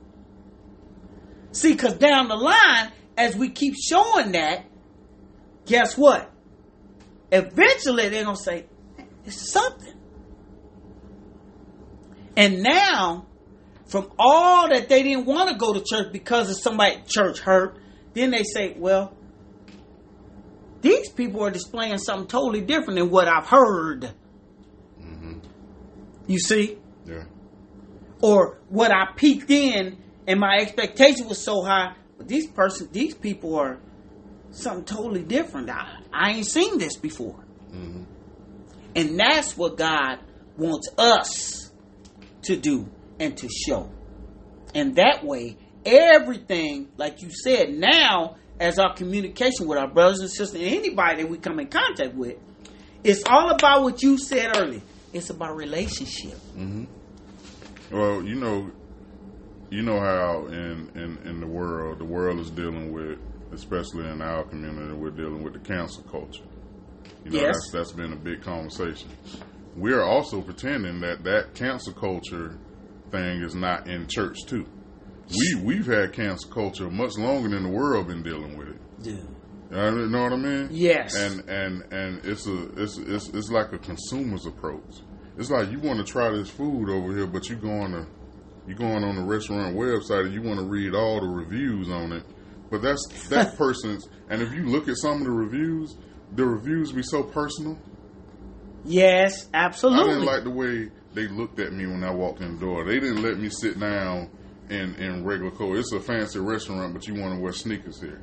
See, 1.51 1.73
because 1.73 1.95
down 1.95 2.29
the 2.29 2.35
line, 2.35 2.91
as 3.17 3.35
we 3.35 3.49
keep 3.49 3.75
showing 3.75 4.31
that, 4.31 4.65
guess 5.65 5.97
what? 5.97 6.31
Eventually 7.31 8.09
they're 8.09 8.23
gonna 8.23 8.37
say, 8.37 8.65
it's 9.25 9.51
something. 9.51 9.93
And 12.35 12.63
now, 12.63 13.27
from 13.91 14.09
all 14.17 14.69
that 14.69 14.87
they 14.87 15.03
didn't 15.03 15.25
want 15.25 15.49
to 15.49 15.55
go 15.57 15.73
to 15.73 15.83
church 15.83 16.13
because 16.13 16.49
of 16.49 16.55
somebody 16.57 17.03
church 17.07 17.39
hurt, 17.39 17.77
then 18.13 18.31
they 18.31 18.43
say, 18.43 18.73
well, 18.77 19.13
these 20.81 21.09
people 21.09 21.43
are 21.43 21.51
displaying 21.51 21.97
something 21.97 22.27
totally 22.27 22.61
different 22.61 22.97
than 22.97 23.09
what 23.09 23.27
I've 23.27 23.47
heard. 23.47 24.13
hmm 24.97 25.39
You 26.25 26.39
see? 26.39 26.77
Yeah. 27.05 27.25
Or 28.21 28.59
what 28.69 28.91
I 28.91 29.07
peeked 29.15 29.51
in 29.51 29.97
and 30.25 30.39
my 30.39 30.57
expectation 30.59 31.27
was 31.27 31.43
so 31.43 31.61
high, 31.61 31.93
but 32.17 32.29
these 32.29 32.47
person 32.47 32.87
these 32.93 33.13
people 33.13 33.55
are 33.57 33.77
something 34.51 34.85
totally 34.85 35.23
different. 35.23 35.69
I, 35.69 35.99
I 36.13 36.31
ain't 36.31 36.47
seen 36.47 36.77
this 36.77 36.95
before. 36.95 37.43
hmm 37.71 38.03
And 38.95 39.19
that's 39.19 39.57
what 39.57 39.75
God 39.77 40.19
wants 40.57 40.87
us 40.97 41.71
to 42.43 42.55
do 42.55 42.89
and 43.21 43.37
to 43.37 43.47
show. 43.47 43.89
And 44.73 44.95
that 44.95 45.23
way, 45.23 45.55
everything, 45.85 46.89
like 46.97 47.21
you 47.21 47.29
said, 47.31 47.69
now 47.69 48.35
as 48.59 48.79
our 48.79 48.93
communication 48.95 49.67
with 49.67 49.77
our 49.77 49.87
brothers 49.87 50.19
and 50.19 50.29
sisters 50.29 50.55
and 50.59 50.63
anybody 50.63 51.21
that 51.21 51.29
we 51.29 51.37
come 51.37 51.59
in 51.59 51.67
contact 51.67 52.15
with, 52.15 52.37
it's 53.03 53.23
all 53.29 53.51
about 53.51 53.83
what 53.83 54.01
you 54.01 54.17
said 54.17 54.57
earlier. 54.57 54.81
It's 55.13 55.29
about 55.29 55.55
relationship. 55.55 56.33
hmm 56.55 56.85
Well, 57.91 58.23
you 58.23 58.35
know, 58.35 58.71
you 59.69 59.83
know 59.83 59.99
how 59.99 60.47
in, 60.47 60.89
in 60.95 61.17
in 61.25 61.39
the 61.39 61.47
world, 61.47 61.99
the 61.99 62.05
world 62.05 62.39
is 62.39 62.49
dealing 62.49 62.91
with, 62.91 63.19
especially 63.53 64.07
in 64.07 64.21
our 64.21 64.43
community, 64.43 64.93
we're 64.93 65.11
dealing 65.11 65.43
with 65.43 65.53
the 65.53 65.59
cancel 65.59 66.03
culture. 66.03 66.43
You 67.25 67.31
know, 67.31 67.41
Yes. 67.41 67.55
that's 67.55 67.71
that's 67.71 67.91
been 67.91 68.13
a 68.13 68.17
big 68.17 68.41
conversation. 68.41 69.09
We're 69.75 70.03
also 70.03 70.41
pretending 70.41 71.01
that 71.01 71.23
that 71.23 71.53
cancel 71.55 71.93
culture 71.93 72.57
thing 73.11 73.41
is 73.41 73.55
not 73.55 73.87
in 73.87 74.07
church 74.07 74.45
too. 74.45 74.65
We 75.29 75.61
we've 75.61 75.85
had 75.85 76.13
cancel 76.13 76.51
culture 76.51 76.89
much 76.89 77.17
longer 77.17 77.49
than 77.49 77.63
the 77.63 77.69
world 77.69 78.07
been 78.07 78.23
dealing 78.23 78.57
with 78.57 78.69
it. 78.69 79.03
Dude. 79.03 79.27
Uh, 79.73 79.89
you 79.93 80.09
know 80.09 80.23
what 80.23 80.33
I 80.33 80.37
mean? 80.37 80.67
Yes. 80.71 81.15
And 81.15 81.47
and 81.49 81.93
and 81.93 82.25
it's 82.25 82.45
a 82.47 82.69
it's 82.81 82.97
it's 82.97 83.29
it's 83.29 83.49
like 83.49 83.71
a 83.71 83.77
consumer's 83.77 84.45
approach. 84.45 84.99
It's 85.37 85.49
like 85.49 85.71
you 85.71 85.79
want 85.79 86.05
to 86.05 86.11
try 86.11 86.29
this 86.31 86.49
food 86.49 86.89
over 86.89 87.15
here, 87.15 87.27
but 87.27 87.47
you 87.47 87.55
going 87.55 87.93
to 87.93 88.05
you 88.67 88.75
going 88.75 89.03
on 89.03 89.15
the 89.15 89.23
restaurant 89.23 89.75
website 89.75 90.25
and 90.25 90.33
you 90.33 90.41
want 90.41 90.59
to 90.59 90.65
read 90.65 90.93
all 90.93 91.21
the 91.21 91.27
reviews 91.27 91.89
on 91.89 92.11
it. 92.11 92.23
But 92.69 92.81
that's 92.81 93.05
that 93.29 93.57
person's. 93.57 94.07
And 94.29 94.41
if 94.41 94.51
you 94.53 94.65
look 94.65 94.89
at 94.89 94.97
some 94.97 95.19
of 95.19 95.23
the 95.23 95.31
reviews, 95.31 95.95
the 96.33 96.45
reviews 96.45 96.91
be 96.91 97.03
so 97.03 97.23
personal. 97.23 97.77
Yes, 98.83 99.47
absolutely. 99.53 100.03
I 100.03 100.13
didn't 100.13 100.25
like 100.25 100.43
the 100.43 100.49
way 100.49 100.89
they 101.13 101.27
looked 101.27 101.59
at 101.59 101.73
me 101.73 101.85
when 101.87 102.03
I 102.03 102.11
walked 102.11 102.41
in 102.41 102.55
the 102.55 102.59
door. 102.59 102.85
They 102.85 102.99
didn't 102.99 103.21
let 103.21 103.37
me 103.37 103.49
sit 103.49 103.79
down 103.79 104.29
in 104.69 104.95
in 104.95 105.23
regular 105.25 105.51
clothes. 105.51 105.79
It's 105.79 105.93
a 105.93 105.99
fancy 105.99 106.39
restaurant, 106.39 106.93
but 106.93 107.07
you 107.07 107.15
want 107.15 107.35
to 107.35 107.39
wear 107.41 107.51
sneakers 107.53 107.99
here. 108.01 108.21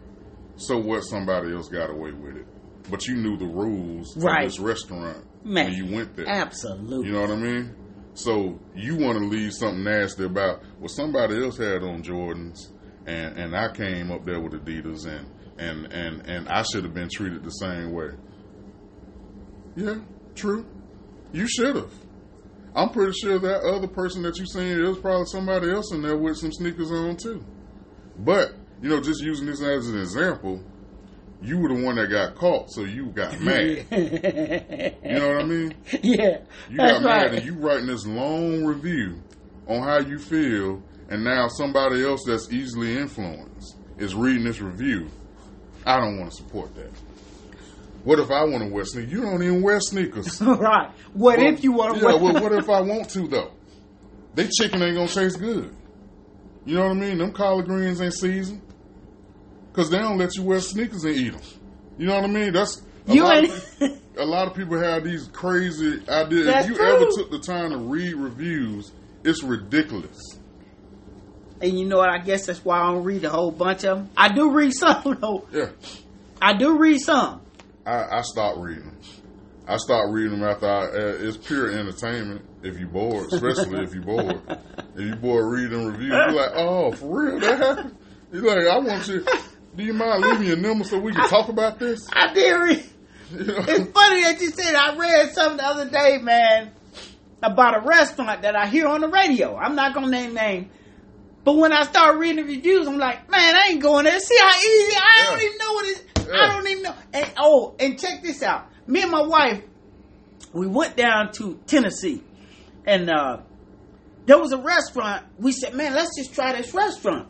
So 0.57 0.79
what? 0.79 1.03
Somebody 1.03 1.53
else 1.55 1.69
got 1.69 1.91
away 1.91 2.13
with 2.13 2.37
it. 2.37 2.47
but 2.91 3.07
you 3.07 3.17
knew 3.17 3.37
the 3.37 3.47
rules 3.47 4.17
Right. 4.17 4.47
of 4.47 4.51
this 4.53 4.59
restaurant 4.59 5.25
Man, 5.45 5.67
when 5.67 5.75
you 5.75 5.95
went 5.95 6.17
there. 6.17 6.27
Absolutely. 6.27 7.07
You 7.07 7.13
know 7.13 7.21
what 7.21 7.31
I 7.31 7.37
mean? 7.37 7.75
So 8.15 8.59
you 8.75 8.97
want 8.97 9.19
to 9.19 9.25
leave 9.27 9.53
something 9.53 9.85
nasty 9.85 10.25
about 10.25 10.63
well 10.79 10.89
somebody 10.89 11.43
else 11.43 11.59
had 11.59 11.83
on 11.83 12.03
Jordans 12.03 12.73
and 13.07 13.37
and 13.39 13.55
I 13.55 13.71
came 13.73 14.11
up 14.11 14.25
there 14.25 14.41
with 14.41 14.53
Adidas 14.55 15.07
and 15.07 15.29
and 15.59 15.93
and 15.93 16.27
and 16.27 16.49
I 16.49 16.63
should 16.63 16.85
have 16.85 16.95
been 16.95 17.09
treated 17.13 17.45
the 17.45 17.51
same 17.51 17.93
way. 17.93 18.09
Yeah, 19.77 19.97
true. 20.35 20.67
You 21.33 21.47
should 21.47 21.77
have. 21.77 21.93
I'm 22.75 22.91
pretty 22.91 23.13
sure 23.13 23.39
that 23.39 23.63
other 23.63 23.89
person 23.89 24.23
that 24.23 24.39
you 24.39 24.47
seen 24.47 24.83
was 24.83 24.99
probably 24.99 25.27
somebody 25.27 25.71
else 25.71 25.93
in 25.93 26.03
there 26.03 26.17
with 26.17 26.37
some 26.37 26.53
sneakers 26.53 26.91
on 26.91 27.17
too. 27.17 27.45
But 28.19 28.53
you 28.83 28.89
know, 28.89 29.01
just 29.01 29.23
using 29.23 29.47
this 29.47 29.63
as 29.63 29.89
an 29.89 29.99
example, 29.99 30.63
you 31.43 31.59
were 31.59 31.69
the 31.69 31.83
one 31.85 31.97
that 31.97 32.09
got 32.09 32.35
caught, 32.35 32.71
so 32.71 32.83
you 32.83 33.07
got 33.07 33.41
mad. 33.41 33.87
you 33.91 35.19
know 35.19 35.29
what 35.29 35.41
I 35.41 35.45
mean? 35.45 35.75
yeah. 36.03 36.39
You 36.71 36.77
got 36.77 37.03
mad 37.03 37.05
right. 37.05 37.35
and 37.35 37.45
you 37.45 37.55
writing 37.55 37.87
this 37.87 38.07
long 38.07 38.65
review 38.65 39.23
on 39.67 39.83
how 39.83 39.99
you 40.01 40.19
feel, 40.19 40.83
and 41.09 41.25
now 41.25 41.49
somebody 41.49 42.05
else 42.05 42.23
that's 42.27 42.51
easily 42.51 42.97
influenced 42.97 43.77
is 43.99 44.15
reading 44.15 44.45
this 44.45 44.61
review. 44.61 45.09
I 45.85 46.01
don't 46.01 46.19
want 46.19 46.31
to 46.31 46.37
support 46.37 46.75
that. 46.75 46.91
What 48.09 48.19
if 48.21 48.31
I 48.31 48.43
want 48.45 48.65
to 48.67 48.71
wear 48.73 48.87
sneakers? 48.87 49.13
You 49.13 49.21
don't 49.21 49.43
even 49.43 49.61
wear 49.61 49.79
sneakers. 49.81 50.41
right. 50.43 50.91
What 51.13 51.37
Well, 51.37 51.47
if 51.53 51.63
you 51.63 51.73
want 51.73 51.93
to 51.93 52.01
Yeah, 52.01 52.07
wear? 52.07 52.17
well, 52.17 52.33
what 52.43 52.53
if 52.53 52.71
I 52.71 52.81
want 52.81 53.11
to 53.11 53.29
though? 53.29 53.51
They 54.35 54.49
chicken 54.49 54.81
ain't 54.83 54.97
gonna 54.97 55.09
taste 55.09 55.39
good. 55.39 55.77
You 56.65 56.77
know 56.77 56.87
what 56.89 56.97
I 56.97 57.01
mean? 57.01 57.19
Them 57.19 57.33
collard 57.35 57.67
greens 57.67 58.01
ain't 58.01 58.15
seasoned 58.15 58.63
because 59.71 59.91
they 59.91 59.99
don't 59.99 60.17
let 60.17 60.35
you 60.37 60.43
wear 60.43 60.59
sneakers 60.61 61.05
and 61.05 61.15
eat 61.17 61.33
them. 61.33 61.43
You 61.99 62.07
know 62.07 62.15
what 62.15 62.25
I 62.25 62.29
mean? 62.29 62.55
That's 62.55 62.81
a 63.09 63.13
You 63.15 63.25
lot 63.25 63.45
ain't. 63.45 63.53
Of, 63.53 64.01
a 64.17 64.25
lot 64.25 64.49
of 64.49 64.55
people 64.55 64.81
have 64.81 65.05
these 65.05 65.29
crazy 65.29 66.01
ideas. 66.09 66.47
That's 66.47 66.65
if 66.65 66.71
you 66.71 66.77
true. 66.77 66.87
ever 66.87 67.05
took 67.15 67.31
the 67.31 67.41
time 67.41 67.73
to 67.73 67.77
read 67.77 68.15
reviews, 68.15 68.91
it's 69.23 69.43
ridiculous. 69.43 70.19
and 71.61 71.79
you 71.79 71.85
know 71.85 71.99
what? 71.99 72.09
I 72.09 72.21
guess 72.25 72.47
that's 72.47 72.65
why 72.65 72.81
I 72.81 72.87
don't 72.91 73.05
read 73.05 73.25
a 73.25 73.29
whole 73.29 73.51
bunch 73.51 73.85
of 73.85 73.99
them. 73.99 74.11
I 74.17 74.33
do 74.33 74.51
read 74.51 74.73
some 74.73 75.19
though. 75.21 75.47
Yeah, 75.53 75.73
I 76.41 76.55
do 76.55 76.79
read 76.79 77.01
some. 77.01 77.43
I, 77.89 78.19
I 78.19 78.21
stopped 78.21 78.59
reading 78.59 78.85
them. 78.85 78.99
I 79.67 79.77
stopped 79.79 80.11
reading 80.11 80.39
them 80.39 80.49
after 80.49 80.67
I. 80.67 80.85
Uh, 80.85 81.29
it's 81.29 81.39
pure 81.39 81.71
entertainment. 81.71 82.45
If 82.63 82.79
you 82.79 82.87
bored, 82.87 83.33
especially 83.33 83.83
if 83.85 83.95
you 83.95 84.03
bored, 84.03 84.43
if 84.95 85.01
you 85.01 85.15
bored 85.17 85.47
reading 85.53 85.87
reviews, 85.87 86.11
you're 86.11 86.33
like, 86.33 86.53
oh, 86.55 86.93
for 86.93 87.25
real, 87.25 87.41
that 87.41 87.59
happened. 87.59 87.97
You're 88.33 88.45
like, 88.45 88.67
I 88.67 88.79
want 88.79 89.09
you. 89.09 89.25
Do 89.77 89.85
you 89.85 89.95
mind 89.95 90.23
leaving 90.23 90.49
your 90.49 90.57
number 90.57 90.85
so 90.85 90.99
we 90.99 91.13
can 91.13 91.29
talk 91.29 91.49
about 91.49 91.79
this? 91.79 92.07
I 92.13 92.33
did 92.35 92.53
read. 92.53 92.85
You 93.31 93.45
know? 93.45 93.59
It's 93.59 93.91
funny 93.91 94.23
that 94.23 94.39
you 94.41 94.51
said 94.51 94.75
I 94.75 94.97
read 94.97 95.33
something 95.33 95.59
the 95.59 95.65
other 95.65 95.89
day, 95.89 96.19
man, 96.19 96.73
about 97.43 97.77
a 97.77 97.87
restaurant 97.87 98.43
that 98.43 98.57
I 98.57 98.67
hear 98.67 98.87
on 98.87 99.01
the 99.01 99.09
radio. 99.09 99.57
I'm 99.57 99.77
not 99.77 99.95
gonna 99.95 100.09
name 100.09 100.35
name. 100.35 100.71
But 101.45 101.57
when 101.57 101.73
I 101.73 101.85
start 101.85 102.19
reading 102.19 102.45
the 102.45 102.55
reviews, 102.55 102.87
I'm 102.87 102.99
like, 102.99 103.31
man, 103.31 103.55
I 103.55 103.69
ain't 103.71 103.83
going 103.83 104.05
there. 104.05 104.19
See 104.21 104.37
how 104.39 104.59
easy 104.59 104.97
I 104.97 105.25
don't 105.25 105.43
even 105.43 105.59
know 105.59 105.73
what 105.73 105.85
it 105.87 105.91
is. 105.91 106.18
I 106.33 106.53
don't 106.53 106.69
even 106.69 106.83
know. 106.83 106.95
And 107.13 107.33
oh, 107.39 107.75
and 107.79 107.99
check 107.99 108.23
this 108.23 108.43
out. 108.43 108.69
Me 108.87 109.03
and 109.03 109.11
my 109.11 109.23
wife, 109.23 109.63
we 110.53 110.67
went 110.67 110.97
down 110.97 111.33
to 111.35 111.59
Tennessee 111.67 112.23
and 112.87 113.11
uh 113.11 113.39
there 114.27 114.39
was 114.39 114.53
a 114.53 114.59
restaurant. 114.59 115.25
We 115.39 115.53
said, 115.53 115.75
man, 115.75 115.95
let's 115.95 116.17
just 116.17 116.35
try 116.35 116.55
this 116.55 116.75
restaurant. 116.75 117.29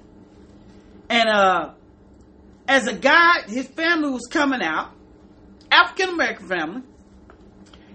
And 1.08 1.28
uh 1.28 1.74
as 2.68 2.86
a 2.86 2.94
guy, 2.94 3.42
his 3.46 3.66
family 3.66 4.10
was 4.10 4.26
coming 4.30 4.62
out, 4.62 4.92
African 5.70 6.10
American 6.10 6.48
family. 6.48 6.82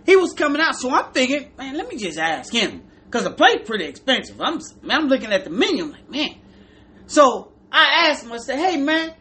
He 0.06 0.16
was 0.18 0.34
coming 0.34 0.62
out, 0.62 0.76
so 0.76 0.90
I'm 0.94 1.14
thinking, 1.14 1.52
man, 1.58 1.78
let 1.78 1.88
me 1.88 1.98
just 1.98 2.18
ask 2.18 2.52
him 2.52 2.84
because 3.06 3.24
the 3.24 3.32
plate 3.32 3.66
pretty 3.66 3.86
expensive. 3.86 4.42
I'm 4.42 4.60
man, 4.82 5.02
I'm 5.02 5.08
looking 5.08 5.32
at 5.32 5.44
the 5.44 5.50
menu, 5.50 5.86
I'm 5.86 5.92
like, 5.92 6.10
man. 6.10 6.36
So 7.06 7.52
I 7.72 8.10
asked 8.10 8.26
him, 8.26 8.32
I 8.34 8.38
said, 8.38 8.60
hey 8.60 8.78
man, 8.78 9.14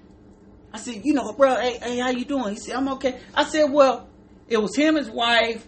I 0.73 0.79
said, 0.79 1.05
you 1.05 1.13
know, 1.13 1.33
bro, 1.33 1.57
hey, 1.57 1.79
hey, 1.83 1.99
how 1.99 2.11
you 2.11 2.25
doing? 2.25 2.55
He 2.55 2.61
said, 2.61 2.77
I'm 2.77 2.89
okay. 2.95 3.21
I 3.35 3.45
said, 3.45 3.65
well, 3.71 4.09
it 4.49 4.57
was 4.57 4.75
him, 4.75 4.97
his 4.97 5.11
wife, 5.11 5.67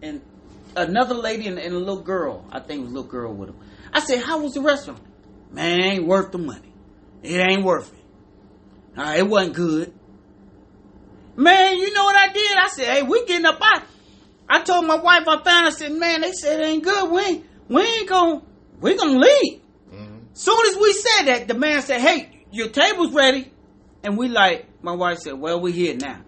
and 0.00 0.20
another 0.76 1.14
lady 1.14 1.48
and, 1.48 1.58
and 1.58 1.74
a 1.74 1.78
little 1.78 2.02
girl. 2.02 2.44
I 2.50 2.60
think 2.60 2.80
it 2.80 2.82
was 2.84 2.90
a 2.92 2.94
little 2.94 3.10
girl 3.10 3.34
with 3.34 3.48
him. 3.50 3.56
I 3.92 4.00
said, 4.00 4.22
how 4.22 4.40
was 4.40 4.54
the 4.54 4.60
restaurant? 4.60 5.00
Man, 5.50 5.80
it 5.80 5.84
ain't 5.84 6.06
worth 6.06 6.30
the 6.30 6.38
money. 6.38 6.72
It 7.22 7.38
ain't 7.40 7.64
worth 7.64 7.92
it. 7.92 8.98
Uh, 8.98 9.14
it 9.16 9.26
wasn't 9.28 9.54
good. 9.54 9.92
Man, 11.36 11.76
you 11.76 11.92
know 11.92 12.04
what 12.04 12.16
I 12.16 12.32
did? 12.32 12.56
I 12.58 12.68
said, 12.68 12.86
hey, 12.86 13.02
we 13.02 13.24
getting 13.26 13.46
up 13.46 13.58
out. 13.62 13.82
I 14.48 14.62
told 14.62 14.86
my 14.86 14.96
wife 14.96 15.26
I 15.28 15.42
found. 15.42 15.66
I 15.66 15.70
said, 15.70 15.92
man, 15.92 16.20
they 16.20 16.32
said 16.32 16.60
it 16.60 16.64
ain't 16.64 16.84
good. 16.84 17.10
We 17.10 17.20
ain't, 17.20 17.46
we 17.68 17.82
ain't 17.82 18.08
gonna, 18.08 18.42
we 18.80 18.96
gonna 18.96 19.18
leave. 19.18 19.60
Mhm. 19.92 20.20
Soon 20.32 20.58
as 20.68 20.76
we 20.76 20.92
said 20.92 21.24
that, 21.26 21.48
the 21.48 21.54
man 21.54 21.82
said, 21.82 22.00
hey, 22.00 22.44
your 22.50 22.68
table's 22.68 23.12
ready. 23.12 23.52
And 24.08 24.16
we 24.16 24.28
like, 24.28 24.64
my 24.82 24.92
wife 24.92 25.18
said, 25.18 25.34
well, 25.34 25.60
we 25.60 25.70
here 25.70 25.94
now. 25.94 26.18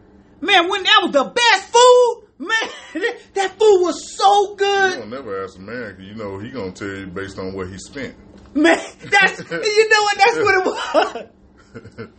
Man, 0.42 0.68
when 0.68 0.82
that 0.82 0.98
was 1.02 1.12
the 1.12 1.24
best 1.24 1.72
food, 1.72 2.28
man, 2.38 2.70
that 3.34 3.52
food 3.58 3.80
was 3.80 4.14
so 4.18 4.54
good. 4.54 4.92
You 4.92 5.00
don't 5.00 5.08
never 5.08 5.42
ask 5.42 5.56
a 5.56 5.62
man 5.62 5.96
you 5.98 6.14
know 6.14 6.38
he 6.38 6.50
gonna 6.50 6.72
tell 6.72 6.88
you 6.88 7.06
based 7.06 7.38
on 7.38 7.54
what 7.54 7.68
he 7.68 7.78
spent. 7.78 8.14
Man, 8.54 8.76
that's, 9.00 9.38
you 9.50 9.88
know 9.88 10.02
what, 10.02 10.18
that's 10.18 10.36
what 10.36 10.54
it 10.54 10.66
was. 10.66 12.08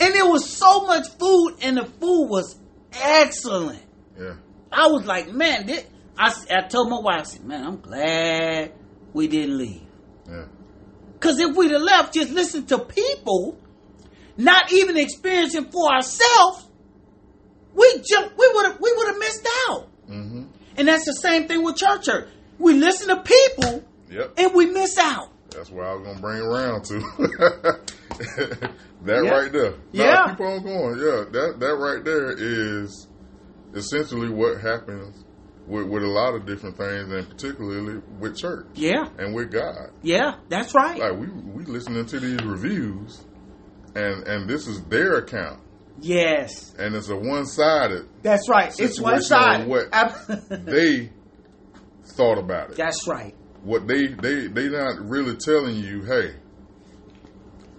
And 0.00 0.14
it 0.14 0.26
was 0.26 0.46
so 0.50 0.84
much 0.86 1.06
food, 1.18 1.56
and 1.62 1.78
the 1.78 1.86
food 1.86 2.26
was 2.26 2.58
excellent. 2.92 3.82
yeah, 4.18 4.34
I 4.70 4.88
was 4.88 5.06
like, 5.06 5.32
man, 5.32 5.64
this, 5.66 5.86
I, 6.18 6.34
I 6.50 6.68
told 6.68 6.90
my 6.90 7.00
wife, 7.00 7.20
I 7.20 7.22
said, 7.22 7.44
man, 7.44 7.64
I'm 7.66 7.80
glad 7.80 8.72
we 9.14 9.28
didn't 9.28 9.56
leave. 9.56 9.80
yeah, 10.28 10.44
Because 11.14 11.38
if 11.40 11.56
we'd 11.56 11.70
have 11.70 11.80
left, 11.80 12.12
just 12.12 12.30
listen 12.30 12.66
to 12.66 12.78
people, 12.80 13.58
not 14.44 14.72
even 14.72 14.96
experiencing 14.96 15.66
for 15.70 15.90
ourselves, 15.92 16.66
we 17.74 18.02
jump, 18.08 18.32
we 18.36 18.50
would 18.54 18.66
have, 18.66 18.80
we 18.80 18.92
would 18.96 19.06
have 19.08 19.18
missed 19.18 19.48
out. 19.68 19.88
hmm 20.06 20.42
And 20.76 20.88
that's 20.88 21.04
the 21.04 21.12
same 21.14 21.46
thing 21.48 21.62
with 21.62 21.76
church. 21.76 22.04
Church, 22.06 22.28
we 22.58 22.74
listen 22.74 23.08
to 23.08 23.22
people 23.22 23.84
yep. 24.10 24.32
and 24.36 24.54
we 24.54 24.66
miss 24.66 24.98
out. 24.98 25.28
That's 25.50 25.70
what 25.70 25.84
I 25.86 25.94
was 25.94 26.06
gonna 26.06 26.20
bring 26.20 26.40
around 26.42 26.84
to. 26.86 27.00
that 29.02 29.24
Yeah. 29.24 29.30
right 29.30 29.52
there. 29.52 29.70
No, 29.92 30.04
Yeah. 30.04 30.26
keep 30.30 30.40
on 30.40 30.62
going. 30.62 30.98
Yeah, 30.98 31.24
that 31.32 31.56
that 31.58 31.74
right 31.76 32.04
there 32.04 32.32
is 32.36 33.06
essentially 33.74 34.28
what 34.28 34.60
happens 34.60 35.24
with, 35.66 35.86
with 35.86 36.02
a 36.02 36.06
lot 36.08 36.34
of 36.34 36.46
different 36.46 36.76
things, 36.76 37.12
and 37.12 37.28
particularly 37.28 38.00
with 38.18 38.36
church 38.36 38.66
Yeah, 38.74 39.08
and 39.18 39.34
with 39.34 39.50
God. 39.52 39.90
yeah, 40.02 40.36
that's 40.48 40.74
right. 40.74 40.98
Like 41.00 41.18
we 41.18 41.26
we 41.28 41.64
listening 41.64 42.06
to 42.06 42.20
these 42.20 42.42
reviews, 42.42 43.24
and 43.94 44.26
and 44.26 44.48
this 44.48 44.66
is 44.66 44.82
their 44.84 45.16
account, 45.18 45.60
yes, 46.00 46.74
and 46.78 46.94
it's 46.94 47.08
a 47.08 47.16
one 47.16 47.46
sided. 47.46 48.06
that's 48.22 48.48
right. 48.48 48.72
It's 48.78 49.00
one 49.00 49.22
sided. 49.22 49.62
on 49.64 49.68
what 49.68 49.90
They 50.66 51.10
thought 52.16 52.38
about 52.38 52.70
it. 52.70 52.76
that's 52.76 53.06
right. 53.08 53.34
what 53.62 53.86
they 53.86 54.08
they 54.08 54.46
they 54.48 54.68
not 54.68 54.98
really 55.00 55.36
telling 55.36 55.76
you, 55.76 56.02
hey, 56.02 56.34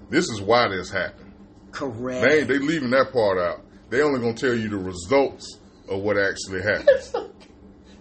this 0.10 0.30
is 0.30 0.42
why 0.42 0.68
this 0.70 0.90
happened. 0.90 1.34
Correct. 1.72 2.22
They 2.22 2.44
they 2.44 2.60
leaving 2.60 2.90
that 2.92 3.12
part 3.14 3.38
out. 3.38 3.62
They 3.90 4.02
only 4.02 4.20
gonna 4.20 4.34
tell 4.34 4.54
you 4.56 4.70
the 4.70 4.78
results 4.78 5.58
of 5.90 6.02
what 6.02 6.18
actually 6.18 6.62
happened. 6.62 6.88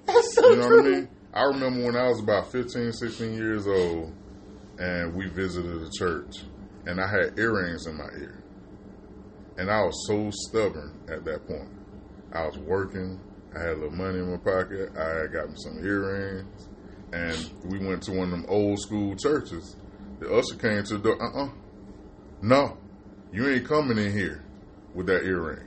That's 0.07 0.35
so 0.35 0.51
You 0.51 0.57
know 0.57 0.67
true. 0.69 0.77
what 0.83 0.87
I 0.87 0.91
mean? 0.91 1.09
I 1.33 1.43
remember 1.45 1.85
when 1.87 1.97
I 1.97 2.09
was 2.09 2.21
about 2.21 2.51
15, 2.51 2.93
16 2.93 3.33
years 3.35 3.67
old, 3.69 4.13
and 4.79 5.15
we 5.15 5.29
visited 5.29 5.81
a 5.83 5.89
church, 5.97 6.39
and 6.87 7.01
I 7.01 7.07
had 7.09 7.39
earrings 7.39 7.87
in 7.87 7.97
my 7.97 8.09
ear, 8.19 8.43
and 9.59 9.71
I 9.71 9.83
was 9.83 10.07
so 10.07 10.31
stubborn 10.33 10.99
at 11.09 11.25
that 11.25 11.47
point. 11.47 11.71
I 12.33 12.47
was 12.47 12.59
working. 12.59 13.21
I 13.55 13.59
had 13.61 13.71
a 13.71 13.75
little 13.75 13.91
money 13.91 14.19
in 14.21 14.31
my 14.31 14.37
pocket. 14.39 14.91
I 14.97 15.21
had 15.23 15.33
got 15.33 15.49
me 15.49 15.55
some 15.57 15.85
earrings, 15.85 16.69
and 17.13 17.51
we 17.65 17.79
went 17.85 18.03
to 18.05 18.13
one 18.13 18.25
of 18.25 18.31
them 18.31 18.47
old 18.49 18.79
school 18.79 19.17
churches. 19.17 19.77
The 20.21 20.33
usher 20.33 20.57
came 20.57 20.85
to 20.85 20.99
the 20.99 21.03
door. 21.03 21.23
Uh 21.23 21.45
uh 21.47 21.51
No, 22.43 22.79
you 23.33 23.49
ain't 23.49 23.67
coming 23.67 23.99
in 23.99 24.13
here 24.13 24.45
with 24.95 25.07
that 25.07 25.25
earring. 25.25 25.67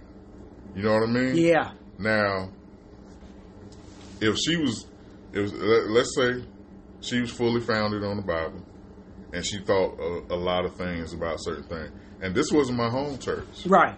You 0.75 0.83
know 0.83 0.93
what 0.93 1.03
I 1.03 1.11
mean? 1.11 1.35
Yeah. 1.37 1.73
Now, 1.99 2.49
if 4.21 4.37
she 4.37 4.57
was, 4.57 4.85
if 5.33 5.51
let- 5.53 5.89
let's 5.89 6.15
say 6.15 6.43
she 7.01 7.19
was 7.21 7.31
fully 7.31 7.61
founded 7.61 8.03
on 8.03 8.15
the 8.17 8.23
Bible, 8.23 8.63
and 9.33 9.43
she 9.45 9.59
thought 9.59 9.99
a, 9.99 10.33
a 10.33 10.37
lot 10.37 10.63
of 10.63 10.75
things 10.75 11.11
about 11.13 11.37
certain 11.41 11.63
things, 11.63 11.91
and 12.21 12.33
this 12.33 12.51
wasn't 12.51 12.77
my 12.77 12.89
home 12.89 13.17
church. 13.17 13.65
Right. 13.65 13.95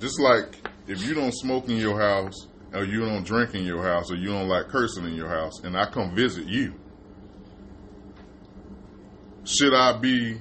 Just 0.00 0.18
like 0.20 0.56
if 0.86 1.04
you 1.04 1.14
don't 1.14 1.32
smoke 1.34 1.68
in 1.68 1.76
your 1.76 2.00
house, 2.00 2.34
or 2.72 2.84
you 2.84 3.00
don't 3.00 3.24
drink 3.24 3.54
in 3.54 3.64
your 3.64 3.82
house, 3.82 4.10
or 4.10 4.16
you 4.16 4.28
don't 4.28 4.48
like 4.48 4.68
cursing 4.68 5.04
in 5.04 5.14
your 5.14 5.28
house, 5.28 5.62
and 5.62 5.76
I 5.76 5.86
come 5.90 6.14
visit 6.14 6.46
you, 6.46 6.74
should 9.44 9.74
I 9.74 9.98
be 9.98 10.38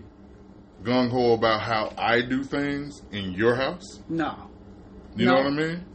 gung 0.83 1.09
ho 1.09 1.33
about 1.33 1.61
how 1.61 1.93
I 1.97 2.21
do 2.21 2.43
things 2.43 3.01
in 3.11 3.31
your 3.33 3.55
house? 3.55 3.99
No. 4.09 4.49
You 5.15 5.25
No. 5.25 5.33
know 5.35 5.37
what 5.43 5.47
I 5.47 5.55
mean? 5.55 5.85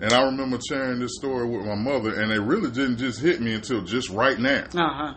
And 0.00 0.12
I 0.12 0.22
remember 0.22 0.58
sharing 0.68 1.00
this 1.00 1.16
story 1.16 1.48
with 1.48 1.66
my 1.66 1.74
mother, 1.74 2.20
and 2.20 2.30
it 2.30 2.40
really 2.40 2.70
didn't 2.70 2.98
just 2.98 3.20
hit 3.20 3.40
me 3.40 3.54
until 3.54 3.82
just 3.82 4.10
right 4.10 4.38
now. 4.38 4.64
Uh 4.74 4.88
huh. 4.92 5.14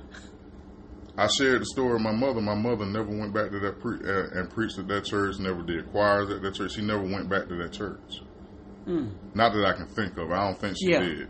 I 1.23 1.27
shared 1.27 1.61
the 1.61 1.65
story 1.65 1.95
of 1.95 2.01
my 2.01 2.11
mother. 2.11 2.41
My 2.41 2.55
mother 2.55 2.85
never 2.85 3.09
went 3.09 3.33
back 3.33 3.51
to 3.51 3.59
that 3.59 3.79
pre- 3.79 3.99
uh, 3.99 4.39
and 4.39 4.49
preached 4.49 4.79
at 4.79 4.87
that 4.87 5.05
church. 5.05 5.37
Never 5.39 5.61
did 5.61 5.91
choirs 5.91 6.29
at 6.31 6.41
that 6.41 6.55
church. 6.55 6.73
She 6.73 6.81
never 6.81 7.03
went 7.03 7.29
back 7.29 7.47
to 7.49 7.55
that 7.57 7.71
church. 7.73 8.21
Mm. 8.87 9.11
Not 9.35 9.53
that 9.53 9.65
I 9.65 9.73
can 9.73 9.85
think 9.85 10.17
of. 10.17 10.31
I 10.31 10.45
don't 10.45 10.57
think 10.59 10.77
she 10.79 10.91
Yeah. 10.91 10.99
did. 11.01 11.29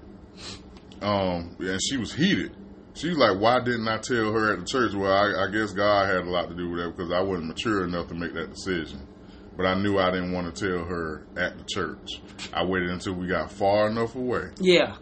Um, 1.02 1.56
and 1.60 1.80
she 1.82 1.98
was 1.98 2.14
heated. 2.14 2.56
She 2.94 3.10
was 3.10 3.18
like, 3.18 3.40
"Why 3.40 3.60
didn't 3.60 3.88
I 3.88 3.98
tell 3.98 4.32
her 4.32 4.54
at 4.54 4.60
the 4.60 4.66
church?" 4.66 4.94
Well, 4.94 5.12
I, 5.12 5.46
I 5.46 5.52
guess 5.52 5.72
God 5.74 6.08
had 6.08 6.26
a 6.26 6.30
lot 6.30 6.50
to 6.50 6.56
do 6.56 6.70
with 6.70 6.84
that 6.84 6.96
because 6.96 7.12
I 7.12 7.22
wasn't 7.22 7.48
mature 7.48 7.84
enough 7.86 8.08
to 8.10 8.16
make 8.16 8.34
that 8.34 8.50
decision. 8.54 9.08
But 9.58 9.66
I 9.66 9.76
knew 9.82 9.98
I 9.98 10.12
didn't 10.12 10.32
want 10.32 10.54
to 10.56 10.68
tell 10.68 10.86
her 10.86 11.26
at 11.38 11.58
the 11.58 11.64
church. 11.66 12.22
I 12.54 12.64
waited 12.66 12.90
until 12.90 13.14
we 13.14 13.28
got 13.28 13.52
far 13.52 13.90
enough 13.90 14.16
away. 14.16 14.50
Yeah. 14.60 14.96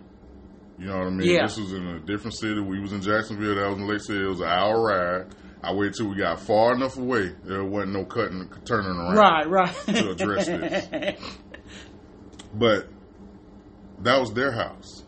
You 0.80 0.86
know 0.86 0.98
what 1.00 1.08
I 1.08 1.10
mean? 1.10 1.30
Yeah. 1.30 1.44
This 1.44 1.58
was 1.58 1.74
in 1.74 1.86
a 1.86 2.00
different 2.00 2.38
city. 2.38 2.60
We 2.62 2.80
was 2.80 2.94
in 2.94 3.02
Jacksonville. 3.02 3.56
That 3.56 3.68
was 3.70 3.78
in 3.80 3.88
Lake 3.88 4.02
City. 4.02 4.24
It 4.24 4.28
was 4.28 4.40
an 4.40 4.48
hour 4.48 4.82
ride. 4.82 5.26
I 5.62 5.74
waited 5.74 5.96
till 5.96 6.08
we 6.08 6.16
got 6.16 6.40
far 6.40 6.74
enough 6.74 6.98
away. 6.98 7.36
There 7.44 7.66
wasn't 7.66 7.92
no 7.94 8.06
cutting, 8.06 8.40
and 8.40 8.66
turning 8.66 8.92
around. 8.92 9.16
Right. 9.18 9.50
Right. 9.50 9.76
To 9.88 10.12
address 10.12 10.46
this. 10.48 11.22
But 12.54 12.88
that 14.00 14.20
was 14.20 14.34
their 14.34 14.52
house. 14.52 15.04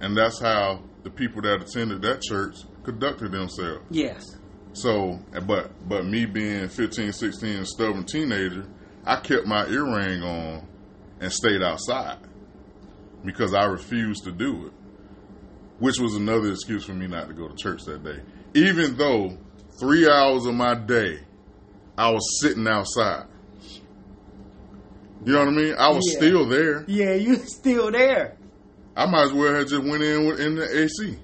And 0.00 0.16
that's 0.16 0.40
how 0.40 0.82
the 1.02 1.10
people 1.10 1.42
that 1.42 1.60
attended 1.60 2.02
that 2.02 2.22
church 2.22 2.56
conducted 2.84 3.32
themselves. 3.32 3.84
yes. 3.90 4.24
So, 4.72 5.18
but 5.46 5.72
but 5.88 6.06
me 6.06 6.26
being 6.26 6.68
15, 6.68 7.12
16, 7.12 7.56
and 7.56 7.66
stubborn 7.66 8.04
teenager, 8.04 8.66
I 9.04 9.16
kept 9.16 9.44
my 9.46 9.66
earring 9.66 10.22
on 10.22 10.66
and 11.20 11.32
stayed 11.32 11.60
outside 11.60 12.18
because 13.24 13.52
I 13.52 13.64
refused 13.64 14.22
to 14.24 14.32
do 14.32 14.66
it, 14.68 14.72
which 15.80 15.98
was 15.98 16.14
another 16.14 16.50
excuse 16.52 16.84
for 16.84 16.92
me 16.94 17.06
not 17.08 17.26
to 17.28 17.34
go 17.34 17.48
to 17.48 17.56
church 17.56 17.82
that 17.84 18.04
day. 18.04 18.20
Even 18.54 18.96
though 18.96 19.36
three 19.80 20.08
hours 20.08 20.46
of 20.46 20.54
my 20.54 20.74
day, 20.74 21.18
I 21.98 22.10
was 22.10 22.40
sitting 22.40 22.66
outside. 22.68 23.26
You 25.24 25.32
know 25.34 25.40
what 25.40 25.48
I 25.48 25.50
mean? 25.50 25.74
I 25.78 25.88
was 25.90 26.04
Yeah. 26.12 26.16
still 26.18 26.46
there. 26.46 26.84
Yeah. 26.86 27.14
You 27.14 27.36
still 27.36 27.90
there? 27.90 28.36
I 28.96 29.06
might 29.06 29.24
as 29.24 29.32
well 29.32 29.54
have 29.54 29.68
just 29.68 29.82
went 29.82 30.02
in 30.02 30.26
with, 30.26 30.40
in 30.40 30.54
the 30.56 30.82
AC. 30.82 31.18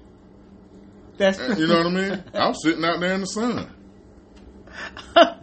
That's 1.17 1.39
You 1.59 1.67
know 1.67 1.77
what 1.77 1.87
I 1.87 1.89
mean? 1.89 2.23
I'm 2.33 2.53
sitting 2.53 2.85
out 2.85 2.99
there 2.99 3.13
in 3.13 3.21
the 3.21 3.27
sun. 3.27 3.73